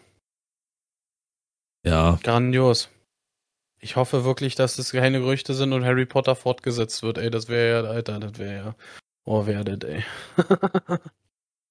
ja, 1.84 2.18
Grandios. 2.22 2.88
Ich 3.80 3.94
hoffe 3.94 4.24
wirklich, 4.24 4.56
dass 4.56 4.74
das 4.76 4.90
keine 4.90 5.20
Gerüchte 5.20 5.54
sind 5.54 5.72
und 5.72 5.84
Harry 5.84 6.04
Potter 6.04 6.34
fortgesetzt 6.34 7.02
wird, 7.04 7.18
ey. 7.18 7.30
Das 7.30 7.48
wäre 7.48 7.84
ja, 7.84 7.88
Alter, 7.90 8.18
das 8.18 8.38
wäre 8.38 8.54
ja. 8.56 8.74
Oh, 9.24 9.46
werdet, 9.46 9.84
ey. 9.84 10.02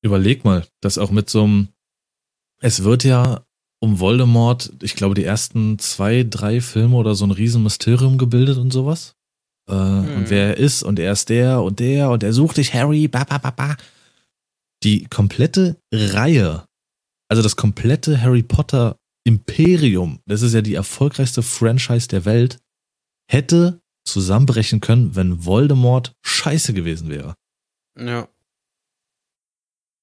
überleg 0.02 0.46
mal, 0.46 0.66
dass 0.80 0.98
auch 0.98 1.12
mit 1.12 1.30
so 1.30 1.44
einem. 1.44 1.68
Es 2.62 2.84
wird 2.84 3.04
ja 3.04 3.46
um 3.80 4.00
Voldemort, 4.00 4.74
ich 4.82 4.96
glaube, 4.96 5.16
die 5.16 5.24
ersten 5.24 5.78
zwei, 5.80 6.24
drei 6.24 6.62
Filme 6.62 6.96
oder 6.96 7.16
so 7.16 7.26
ein 7.26 7.32
riesen 7.32 7.64
Mysterium 7.64 8.18
gebildet 8.18 8.58
und 8.58 8.72
sowas. 8.72 9.16
Äh, 9.70 9.74
Und 9.74 10.30
wer 10.30 10.48
er 10.48 10.58
ist 10.58 10.84
und 10.84 10.98
er 11.00 11.12
ist 11.12 11.30
der 11.30 11.62
und 11.62 11.80
der 11.80 12.10
und 12.10 12.24
er 12.24 12.34
sucht 12.34 12.58
dich, 12.58 12.74
Harry, 12.74 13.08
ba, 13.08 13.24
ba, 13.24 13.38
ba, 13.38 13.52
ba. 13.52 13.78
Die 14.84 15.06
komplette 15.06 15.78
Reihe, 15.94 16.66
also 17.30 17.44
das 17.44 17.56
komplette 17.56 18.22
Harry 18.22 18.44
Potter 18.44 18.96
Imperium, 19.26 20.20
das 20.26 20.42
ist 20.42 20.54
ja 20.54 20.62
die 20.62 20.76
erfolgreichste 20.76 21.44
Franchise 21.44 22.08
der 22.08 22.26
Welt, 22.26 22.60
hätte 23.30 23.82
zusammenbrechen 24.08 24.80
können, 24.80 25.16
wenn 25.16 25.44
Voldemort 25.46 26.14
scheiße 26.26 26.74
gewesen 26.74 27.10
wäre. 27.10 27.36
ja. 28.00 28.28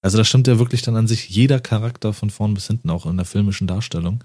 Also 0.05 0.19
da 0.19 0.25
stimmt 0.25 0.47
ja 0.49 0.59
wirklich 0.59 0.83
dann 0.83 0.97
an 0.97 1.07
sich 1.07 1.31
jeder 1.31 1.61
Charakter 1.61 2.13
von 2.13 2.29
vorn 2.29 2.53
bis 2.53 2.67
hinten, 2.67 2.91
auch 2.91 3.07
in 3.07 3.17
der 3.17 3.25
filmischen 3.25 3.67
Darstellung. 3.67 4.23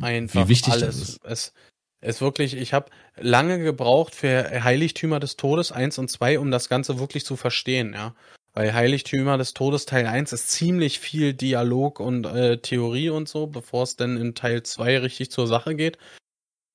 Einfach 0.00 0.46
Wie 0.46 0.48
wichtig 0.48 0.72
alles. 0.72 0.86
das 0.86 0.96
ist. 0.96 1.52
Es 2.00 2.14
ist 2.14 2.20
wirklich, 2.22 2.54
ich 2.54 2.72
habe 2.72 2.90
lange 3.20 3.58
gebraucht 3.58 4.14
für 4.14 4.64
Heiligtümer 4.64 5.20
des 5.20 5.36
Todes 5.36 5.72
1 5.72 5.98
und 5.98 6.08
2, 6.08 6.38
um 6.38 6.50
das 6.50 6.70
Ganze 6.70 6.98
wirklich 6.98 7.26
zu 7.26 7.36
verstehen, 7.36 7.92
ja. 7.92 8.14
Weil 8.54 8.72
Heiligtümer 8.72 9.36
des 9.36 9.52
Todes 9.52 9.84
Teil 9.84 10.06
1 10.06 10.32
ist 10.32 10.50
ziemlich 10.52 11.00
viel 11.00 11.34
Dialog 11.34 12.00
und 12.00 12.24
äh, 12.24 12.56
Theorie 12.56 13.10
und 13.10 13.28
so, 13.28 13.46
bevor 13.46 13.82
es 13.82 13.96
dann 13.96 14.16
in 14.16 14.34
Teil 14.34 14.62
2 14.62 15.00
richtig 15.00 15.30
zur 15.30 15.46
Sache 15.46 15.74
geht. 15.74 15.98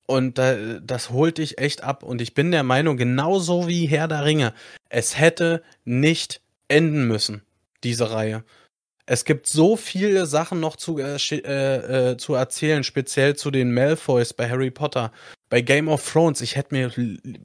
Und 0.06 0.38
da, 0.38 0.78
das 0.78 1.10
holt 1.10 1.38
dich 1.38 1.58
echt 1.58 1.82
ab. 1.82 2.04
Und 2.04 2.20
ich 2.20 2.32
bin 2.32 2.52
der 2.52 2.62
Meinung, 2.62 2.96
genauso 2.96 3.66
wie 3.66 3.86
Herr 3.86 4.06
der 4.06 4.24
Ringe, 4.24 4.54
es 4.88 5.18
hätte 5.18 5.64
nicht 5.84 6.42
enden 6.68 7.08
müssen, 7.08 7.42
diese 7.84 8.10
Reihe. 8.10 8.44
Es 9.06 9.26
gibt 9.26 9.46
so 9.46 9.76
viele 9.76 10.24
Sachen 10.24 10.60
noch 10.60 10.76
zu, 10.76 10.98
äh, 10.98 11.16
äh, 11.16 12.12
äh, 12.12 12.16
zu 12.16 12.34
erzählen, 12.34 12.84
speziell 12.84 13.36
zu 13.36 13.50
den 13.50 13.72
Malfoys 13.72 14.32
bei 14.32 14.48
Harry 14.48 14.70
Potter. 14.70 15.12
Bei 15.50 15.60
Game 15.60 15.88
of 15.88 16.10
Thrones, 16.10 16.40
ich 16.40 16.56
hätte 16.56 16.74
mir, 16.74 16.90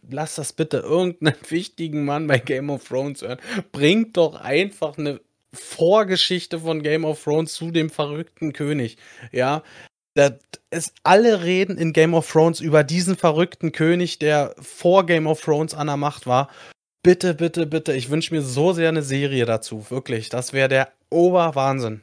lass 0.09 0.35
das 0.35 0.53
bitte 0.53 0.77
irgendeinen 0.77 1.35
wichtigen 1.49 2.05
Mann 2.05 2.27
bei 2.27 2.39
Game 2.39 2.69
of 2.69 2.87
Thrones 2.87 3.21
hören. 3.21 3.39
Bringt 3.73 4.15
doch 4.15 4.35
einfach 4.35 4.97
eine 4.97 5.19
Vorgeschichte 5.53 6.59
von 6.59 6.81
Game 6.81 7.03
of 7.03 7.21
Thrones 7.21 7.53
zu 7.53 7.71
dem 7.71 7.89
verrückten 7.89 8.53
König. 8.53 8.97
Ja, 9.33 9.63
das 10.13 10.33
ist, 10.71 10.93
alle 11.03 11.43
reden 11.43 11.77
in 11.77 11.91
Game 11.91 12.13
of 12.13 12.31
Thrones 12.31 12.61
über 12.61 12.83
diesen 12.83 13.17
verrückten 13.17 13.71
König, 13.73 14.19
der 14.19 14.55
vor 14.59 15.05
Game 15.05 15.27
of 15.27 15.41
Thrones 15.41 15.73
an 15.73 15.87
der 15.87 15.97
Macht 15.97 16.25
war. 16.25 16.49
Bitte, 17.01 17.33
bitte, 17.33 17.65
bitte. 17.65 17.93
Ich 17.93 18.09
wünsche 18.09 18.33
mir 18.33 18.41
so 18.41 18.73
sehr 18.73 18.89
eine 18.89 19.03
Serie 19.03 19.45
dazu. 19.45 19.89
Wirklich. 19.89 20.29
Das 20.29 20.53
wäre 20.53 20.67
der 20.67 20.91
Oberwahnsinn. 21.09 22.01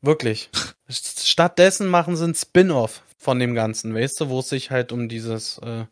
Wirklich. 0.00 0.50
Stattdessen 0.88 1.88
machen 1.88 2.16
sie 2.16 2.26
ein 2.26 2.34
Spin-off 2.34 3.02
von 3.18 3.38
dem 3.38 3.54
Ganzen, 3.54 3.94
weißt 3.94 4.20
du, 4.20 4.28
wo 4.28 4.40
es 4.40 4.48
sich 4.48 4.70
halt 4.70 4.90
um 4.90 5.08
dieses, 5.08 5.58
äh, 5.58 5.86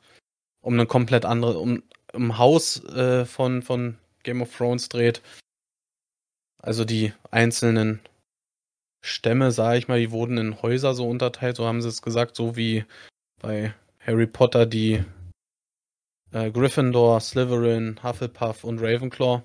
um 0.60 0.74
eine 0.74 0.86
komplett 0.86 1.24
andere, 1.24 1.58
um, 1.58 1.82
um 2.12 2.38
Haus 2.38 2.84
äh, 2.84 3.24
von, 3.24 3.62
von 3.62 3.98
Game 4.24 4.42
of 4.42 4.54
Thrones 4.54 4.88
dreht. 4.88 5.22
Also 6.60 6.84
die 6.84 7.12
einzelnen 7.30 8.00
Stämme, 9.02 9.52
sage 9.52 9.78
ich 9.78 9.88
mal, 9.88 10.00
die 10.00 10.10
wurden 10.10 10.36
in 10.38 10.60
Häuser 10.60 10.92
so 10.94 11.08
unterteilt, 11.08 11.56
so 11.56 11.66
haben 11.66 11.80
sie 11.80 11.88
es 11.88 12.02
gesagt, 12.02 12.36
so 12.36 12.56
wie 12.56 12.84
bei 13.40 13.72
Harry 14.04 14.26
Potter 14.26 14.66
die 14.66 15.04
äh, 16.32 16.50
Gryffindor, 16.50 17.20
Slytherin, 17.20 18.00
Hufflepuff 18.02 18.64
und 18.64 18.78
Ravenclaw 18.80 19.42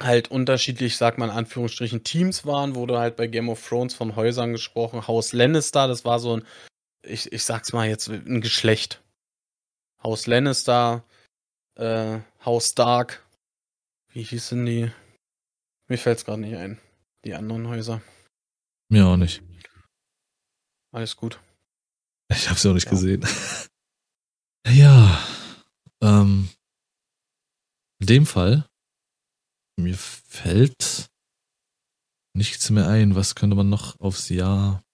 halt 0.00 0.30
unterschiedlich, 0.30 0.96
sagt 0.96 1.16
man 1.18 1.30
in 1.30 1.36
Anführungsstrichen, 1.36 2.04
Teams 2.04 2.44
waren, 2.44 2.74
wurde 2.74 2.98
halt 2.98 3.16
bei 3.16 3.26
Game 3.26 3.48
of 3.48 3.66
Thrones 3.66 3.94
von 3.94 4.14
Häusern 4.14 4.52
gesprochen. 4.52 5.06
Haus 5.06 5.32
Lannister, 5.32 5.88
das 5.88 6.04
war 6.04 6.18
so 6.18 6.36
ein, 6.36 6.46
ich, 7.02 7.32
ich 7.32 7.44
sag's 7.44 7.72
mal 7.72 7.88
jetzt, 7.88 8.08
ein 8.08 8.40
Geschlecht. 8.42 9.02
Haus 10.02 10.26
Lannister, 10.26 11.02
äh, 11.76 12.18
Haus 12.44 12.68
Stark, 12.68 13.24
wie 14.12 14.22
hießen 14.22 14.64
die? 14.66 14.90
Mir 15.88 15.98
fällt's 15.98 16.24
gerade 16.24 16.42
nicht 16.42 16.56
ein. 16.56 16.78
Die 17.24 17.34
anderen 17.34 17.68
Häuser. 17.68 18.02
Mir 18.88 19.06
auch 19.06 19.16
nicht. 19.16 19.42
Alles 20.92 21.16
gut. 21.16 21.40
Ich 22.28 22.48
habe 22.48 22.58
sie 22.58 22.68
auch 22.68 22.74
nicht 22.74 22.84
Ja. 22.86 22.90
gesehen. 22.90 23.24
ja, 24.68 25.18
ähm, 26.02 26.48
in 27.98 28.06
dem 28.06 28.26
Fall, 28.26 28.68
mir 29.76 29.96
fällt 29.96 31.10
nichts 32.34 32.70
mehr 32.70 32.88
ein. 32.88 33.14
Was 33.14 33.34
könnte 33.34 33.56
man 33.56 33.68
noch 33.68 33.98
aufs 34.00 34.28
Jahr 34.28 34.84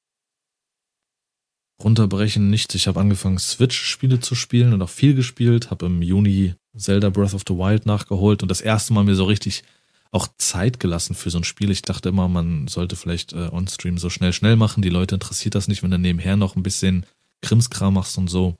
runterbrechen? 1.83 2.51
Nichts. 2.51 2.75
Ich 2.75 2.87
habe 2.87 3.01
angefangen, 3.01 3.39
Switch-Spiele 3.39 4.21
zu 4.21 4.35
spielen 4.35 4.73
und 4.73 4.83
auch 4.83 4.91
viel 4.91 5.15
gespielt. 5.15 5.71
Habe 5.71 5.87
im 5.87 6.03
Juni 6.03 6.55
Zelda 6.77 7.11
Breath 7.11 7.35
of 7.35 7.43
the 7.47 7.55
Wild 7.55 7.87
nachgeholt 7.87 8.43
und 8.43 8.49
das 8.49 8.61
erste 8.61 8.93
Mal 8.93 9.05
mir 9.05 9.15
so 9.15 9.25
richtig 9.25 9.63
auch 10.11 10.29
Zeit 10.37 10.79
gelassen 10.79 11.15
für 11.15 11.31
so 11.31 11.39
ein 11.39 11.45
Spiel. 11.45 11.71
Ich 11.71 11.83
dachte 11.83 12.11
immer, 12.11 12.29
man 12.29 12.69
sollte 12.69 12.97
vielleicht 12.97 13.33
äh, 13.33 13.49
on-stream 13.51 13.99
so 13.99 14.11
schnell, 14.11 14.33
schnell 14.33 14.57
machen. 14.57 14.83
Die 14.83 14.91
Leute 14.91 15.15
interessiert 15.15 15.55
das 15.55 15.69
nicht, 15.69 15.83
wenn 15.83 15.91
du 15.91 15.99
nebenher 15.99 16.37
noch 16.37 16.55
ein 16.55 16.63
bisschen 16.63 17.07
Krimskram 17.41 17.95
machst 17.95 18.19
und 18.19 18.29
so. 18.29 18.57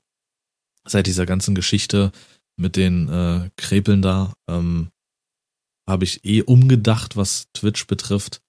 Seit 0.85 1.07
dieser 1.07 1.25
ganzen 1.25 1.55
Geschichte 1.55 2.11
mit 2.57 2.75
den 2.75 3.09
äh, 3.09 3.49
Krepeln 3.57 4.01
da, 4.01 4.33
ähm, 4.47 4.91
habe 5.87 6.03
ich 6.05 6.23
eh 6.23 6.41
umgedacht, 6.43 7.17
was 7.17 7.47
Twitch 7.53 7.87
betrifft. 7.87 8.41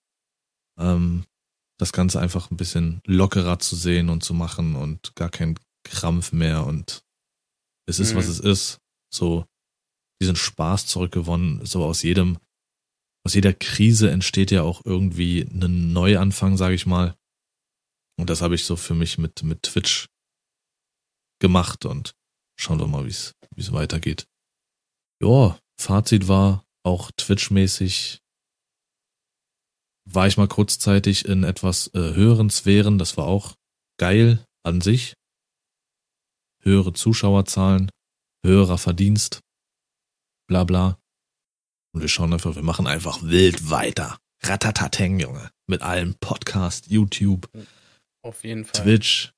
Ähm, 0.78 1.24
das 1.78 1.92
Ganze 1.92 2.20
einfach 2.20 2.50
ein 2.50 2.56
bisschen 2.56 3.00
lockerer 3.06 3.58
zu 3.58 3.74
sehen 3.74 4.08
und 4.08 4.22
zu 4.22 4.34
machen 4.34 4.76
und 4.76 5.14
gar 5.16 5.30
kein 5.30 5.58
Krampf 5.84 6.32
mehr 6.32 6.64
und 6.66 7.04
es 7.86 7.98
ist, 7.98 8.14
was 8.14 8.26
Mhm. 8.26 8.30
es 8.32 8.40
ist. 8.40 8.80
So 9.12 9.46
diesen 10.20 10.36
Spaß 10.36 10.86
zurückgewonnen, 10.86 11.66
so 11.66 11.84
aus 11.84 12.02
jedem, 12.02 12.38
aus 13.26 13.34
jeder 13.34 13.52
Krise 13.52 14.10
entsteht 14.10 14.50
ja 14.50 14.62
auch 14.62 14.84
irgendwie 14.84 15.42
ein 15.42 15.92
Neuanfang, 15.92 16.56
sage 16.56 16.74
ich 16.74 16.86
mal. 16.86 17.16
Und 18.16 18.30
das 18.30 18.40
habe 18.42 18.54
ich 18.54 18.64
so 18.64 18.76
für 18.76 18.94
mich 18.94 19.18
mit, 19.18 19.42
mit 19.42 19.64
Twitch 19.64 20.08
gemacht 21.40 21.84
und 21.84 22.14
schauen 22.56 22.78
wir 22.78 22.86
mal, 22.86 23.04
wie 23.04 23.10
es 23.10 23.72
weitergeht. 23.72 24.26
Ja, 25.22 25.58
Fazit 25.80 26.28
war 26.28 26.64
auch 26.84 27.10
Twitch-mäßig 27.12 28.20
war 30.06 30.26
ich 30.26 30.36
mal 30.36 30.48
kurzzeitig 30.48 31.24
in 31.24 31.44
etwas 31.44 31.88
äh, 31.94 32.14
höheren 32.14 32.50
Sphären. 32.50 32.98
Das 32.98 33.16
war 33.16 33.26
auch 33.26 33.54
geil 33.98 34.44
an 34.62 34.80
sich. 34.80 35.14
Höhere 36.62 36.92
Zuschauerzahlen, 36.92 37.90
höherer 38.44 38.78
Verdienst, 38.78 39.40
bla 40.46 40.64
bla. 40.64 40.98
Und 41.92 42.00
wir 42.00 42.08
schauen 42.08 42.32
einfach, 42.32 42.54
wir 42.54 42.62
machen 42.62 42.86
einfach 42.86 43.22
wild 43.22 43.70
weiter. 43.70 44.18
Ratatateng, 44.42 45.20
Junge. 45.20 45.50
Mit 45.66 45.82
allem 45.82 46.14
Podcast, 46.20 46.90
YouTube, 46.90 47.48
Auf 48.22 48.44
jeden 48.44 48.64
Fall. 48.64 48.82
Twitch, 48.82 49.32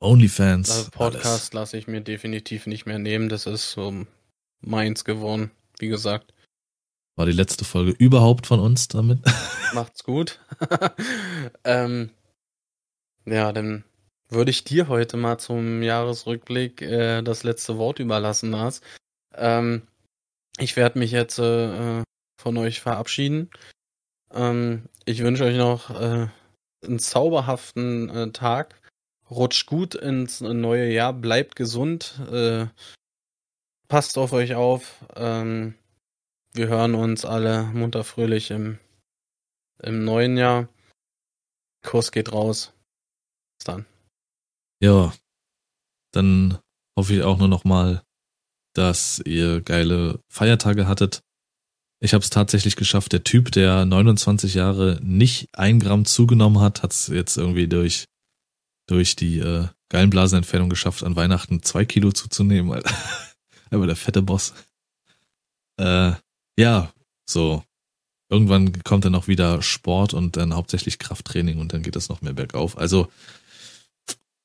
OnlyFans. 0.00 0.70
Also 0.70 0.90
Podcast 0.90 1.54
lasse 1.54 1.76
ich 1.76 1.86
mir 1.86 2.00
definitiv 2.00 2.66
nicht 2.66 2.86
mehr 2.86 2.98
nehmen. 2.98 3.28
Das 3.28 3.46
ist 3.46 3.72
so 3.72 4.06
meins 4.60 5.04
geworden. 5.04 5.50
Wie 5.78 5.88
gesagt, 5.88 6.32
War 7.16 7.26
die 7.26 7.32
letzte 7.32 7.64
Folge 7.64 7.92
überhaupt 7.92 8.46
von 8.46 8.60
uns 8.60 8.88
damit? 8.88 9.20
macht's 9.74 10.04
gut. 10.04 10.40
ähm, 11.64 12.10
ja, 13.26 13.52
dann 13.52 13.84
würde 14.28 14.50
ich 14.50 14.64
dir 14.64 14.88
heute 14.88 15.16
mal 15.16 15.38
zum 15.38 15.82
Jahresrückblick 15.82 16.82
äh, 16.82 17.22
das 17.22 17.42
letzte 17.44 17.78
Wort 17.78 17.98
überlassen, 17.98 18.50
Lars. 18.50 18.80
Ähm, 19.34 19.82
ich 20.58 20.76
werde 20.76 20.98
mich 20.98 21.12
jetzt 21.12 21.38
äh, 21.38 22.02
von 22.40 22.56
euch 22.56 22.80
verabschieden. 22.80 23.50
Ähm, 24.32 24.88
ich 25.04 25.22
wünsche 25.22 25.44
euch 25.44 25.56
noch 25.56 25.90
äh, 25.90 26.28
einen 26.84 26.98
zauberhaften 26.98 28.10
äh, 28.10 28.30
Tag. 28.32 28.77
Rutscht 29.30 29.66
gut 29.66 29.94
ins 29.94 30.40
neue 30.40 30.90
Jahr, 30.90 31.12
bleibt 31.12 31.56
gesund, 31.56 32.18
äh, 32.30 32.66
passt 33.88 34.16
auf 34.16 34.32
euch 34.32 34.54
auf. 34.54 35.04
Ähm, 35.16 35.74
wir 36.52 36.68
hören 36.68 36.94
uns 36.94 37.24
alle 37.24 37.64
munter 37.64 38.04
fröhlich 38.04 38.50
im, 38.50 38.78
im 39.82 40.04
neuen 40.04 40.36
Jahr. 40.36 40.68
Kurs 41.84 42.10
geht 42.10 42.32
raus. 42.32 42.72
Bis 43.58 43.64
dann. 43.66 43.86
Ja, 44.80 45.12
dann 46.12 46.58
hoffe 46.98 47.14
ich 47.14 47.22
auch 47.22 47.38
nur 47.38 47.48
noch 47.48 47.64
mal, 47.64 48.02
dass 48.74 49.20
ihr 49.24 49.60
geile 49.60 50.20
Feiertage 50.32 50.86
hattet. 50.86 51.20
Ich 52.00 52.14
habe 52.14 52.22
es 52.22 52.30
tatsächlich 52.30 52.76
geschafft. 52.76 53.12
Der 53.12 53.24
Typ, 53.24 53.50
der 53.52 53.84
29 53.84 54.54
Jahre 54.54 55.00
nicht 55.02 55.48
ein 55.52 55.80
Gramm 55.80 56.04
zugenommen 56.04 56.60
hat, 56.60 56.82
hat 56.82 56.92
es 56.92 57.08
jetzt 57.08 57.36
irgendwie 57.36 57.66
durch 57.68 58.04
durch 58.88 59.14
die 59.14 59.38
äh, 59.38 59.68
Gallenblasenentfernung 59.90 60.68
geschafft, 60.68 61.04
an 61.04 61.14
Weihnachten 61.14 61.62
zwei 61.62 61.84
Kilo 61.84 62.10
zuzunehmen. 62.10 62.72
Alter. 62.72 62.94
Er 63.70 63.80
war 63.80 63.86
der 63.86 63.96
fette 63.96 64.22
Boss. 64.22 64.54
Äh, 65.76 66.12
ja, 66.58 66.90
so. 67.28 67.62
Irgendwann 68.30 68.82
kommt 68.82 69.04
dann 69.04 69.14
auch 69.14 69.28
wieder 69.28 69.60
Sport 69.60 70.14
und 70.14 70.38
dann 70.38 70.54
hauptsächlich 70.54 70.98
Krafttraining 70.98 71.58
und 71.58 71.74
dann 71.74 71.82
geht 71.82 71.94
das 71.94 72.08
noch 72.08 72.22
mehr 72.22 72.32
bergauf. 72.32 72.78
Also 72.78 73.12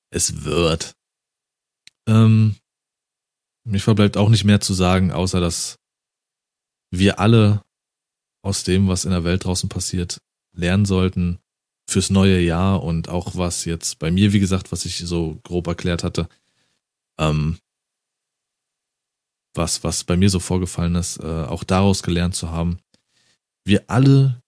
es 0.09 0.43
wird. 0.43 0.97
Ähm, 2.05 2.57
mir 3.65 3.79
verbleibt 3.79 4.17
auch 4.17 4.27
nicht 4.27 4.43
mehr 4.43 4.59
zu 4.59 4.73
sagen, 4.73 5.13
außer 5.13 5.39
dass 5.39 5.79
wir 6.91 7.19
alle 7.19 7.63
aus 8.41 8.65
dem, 8.65 8.89
was 8.89 9.05
in 9.05 9.11
der 9.11 9.23
Welt 9.23 9.45
draußen 9.45 9.69
passiert, 9.69 10.21
lernen 10.51 10.85
sollten 10.85 11.39
fürs 11.89 12.09
neue 12.09 12.39
Jahr 12.39 12.83
und 12.83 13.09
auch 13.09 13.35
was 13.35 13.65
jetzt 13.65 13.99
bei 13.99 14.11
mir, 14.11 14.33
wie 14.33 14.39
gesagt, 14.39 14.71
was 14.71 14.85
ich 14.85 14.97
so 14.97 15.39
grob 15.43 15.67
erklärt 15.67 16.03
hatte, 16.03 16.27
ähm, 17.19 17.57
was, 19.53 19.83
was 19.83 20.03
bei 20.03 20.17
mir 20.17 20.29
so 20.29 20.39
vorgefallen 20.39 20.95
ist, 20.95 21.17
äh, 21.17 21.43
auch 21.43 21.63
daraus 21.63 22.03
gelernt 22.03 22.35
zu 22.35 22.49
haben. 22.49 22.79
Wir 23.65 23.83
alle 23.87 24.41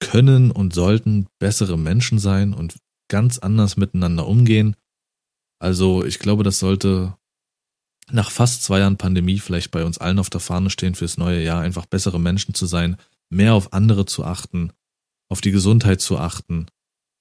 können 0.00 0.50
und 0.50 0.74
sollten 0.74 1.26
bessere 1.38 1.78
Menschen 1.78 2.18
sein 2.18 2.54
und 2.54 2.76
ganz 3.08 3.38
anders 3.38 3.76
miteinander 3.76 4.26
umgehen. 4.26 4.76
Also 5.60 6.04
ich 6.04 6.18
glaube, 6.18 6.44
das 6.44 6.58
sollte 6.58 7.16
nach 8.10 8.30
fast 8.30 8.62
zwei 8.62 8.80
Jahren 8.80 8.96
Pandemie 8.96 9.38
vielleicht 9.38 9.70
bei 9.70 9.84
uns 9.84 9.98
allen 9.98 10.18
auf 10.18 10.30
der 10.30 10.40
Fahne 10.40 10.70
stehen 10.70 10.94
fürs 10.94 11.18
neue 11.18 11.42
Jahr, 11.42 11.60
einfach 11.60 11.86
bessere 11.86 12.20
Menschen 12.20 12.54
zu 12.54 12.66
sein, 12.66 12.96
mehr 13.30 13.54
auf 13.54 13.72
andere 13.72 14.06
zu 14.06 14.24
achten, 14.24 14.72
auf 15.28 15.40
die 15.40 15.50
Gesundheit 15.50 16.00
zu 16.00 16.18
achten, 16.18 16.66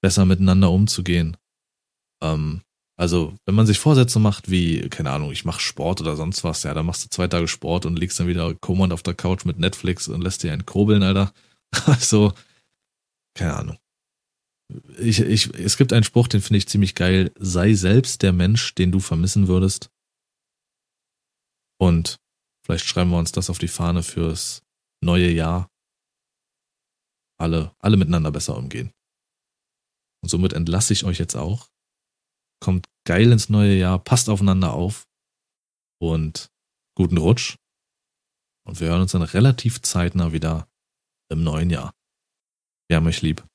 besser 0.07 0.23
miteinander 0.23 0.71
umzugehen. 0.71 1.35
Ähm, 2.23 2.61
also, 2.97 3.35
wenn 3.45 3.55
man 3.55 3.65
sich 3.65 3.77
Vorsätze 3.77 4.19
macht, 4.19 4.49
wie, 4.49 4.87
keine 4.87 5.11
Ahnung, 5.11 5.33
ich 5.33 5.43
mache 5.43 5.59
Sport 5.59 5.99
oder 5.99 6.15
sonst 6.15 6.45
was, 6.45 6.63
ja, 6.63 6.73
dann 6.73 6.85
machst 6.85 7.03
du 7.03 7.09
zwei 7.09 7.27
Tage 7.27 7.49
Sport 7.49 7.85
und 7.85 7.99
liegst 7.99 8.17
dann 8.17 8.27
wieder 8.27 8.55
kommand 8.55 8.93
auf 8.93 9.03
der 9.03 9.15
Couch 9.15 9.43
mit 9.43 9.59
Netflix 9.59 10.07
und 10.07 10.21
lässt 10.21 10.43
dir 10.43 10.53
einen 10.53 10.65
kurbeln, 10.65 11.03
Alter. 11.03 11.33
Also, 11.87 12.31
keine 13.35 13.57
Ahnung. 13.57 13.77
Ich, 14.97 15.19
ich, 15.19 15.53
es 15.55 15.75
gibt 15.75 15.91
einen 15.91 16.05
Spruch, 16.05 16.29
den 16.29 16.39
finde 16.39 16.59
ich 16.59 16.69
ziemlich 16.69 16.95
geil. 16.95 17.33
Sei 17.37 17.73
selbst 17.73 18.21
der 18.21 18.31
Mensch, 18.31 18.75
den 18.75 18.93
du 18.93 19.01
vermissen 19.01 19.49
würdest. 19.49 19.89
Und 21.81 22.15
vielleicht 22.65 22.85
schreiben 22.85 23.09
wir 23.09 23.19
uns 23.19 23.33
das 23.33 23.49
auf 23.49 23.57
die 23.57 23.67
Fahne 23.67 24.03
fürs 24.03 24.63
neue 25.03 25.29
Jahr. 25.29 25.69
Alle, 27.37 27.75
alle 27.79 27.97
miteinander 27.97 28.31
besser 28.31 28.55
umgehen. 28.55 28.93
Und 30.23 30.29
somit 30.29 30.53
entlasse 30.53 30.93
ich 30.93 31.03
euch 31.03 31.19
jetzt 31.19 31.35
auch. 31.35 31.69
Kommt 32.59 32.87
geil 33.05 33.31
ins 33.31 33.49
neue 33.49 33.75
Jahr, 33.75 34.03
passt 34.03 34.29
aufeinander 34.29 34.73
auf 34.73 35.07
und 36.01 36.49
guten 36.95 37.17
Rutsch. 37.17 37.57
Und 38.65 38.79
wir 38.79 38.89
hören 38.89 39.01
uns 39.01 39.11
dann 39.11 39.21
relativ 39.21 39.81
zeitnah 39.81 40.33
wieder 40.33 40.67
im 41.29 41.43
neuen 41.43 41.69
Jahr. 41.69 41.93
Wir 42.89 42.97
haben 42.97 43.07
euch 43.07 43.21
lieb. 43.21 43.45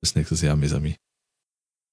Bis 0.00 0.14
nächstes 0.14 0.40
Jahr, 0.40 0.56
Mesami. 0.56 0.96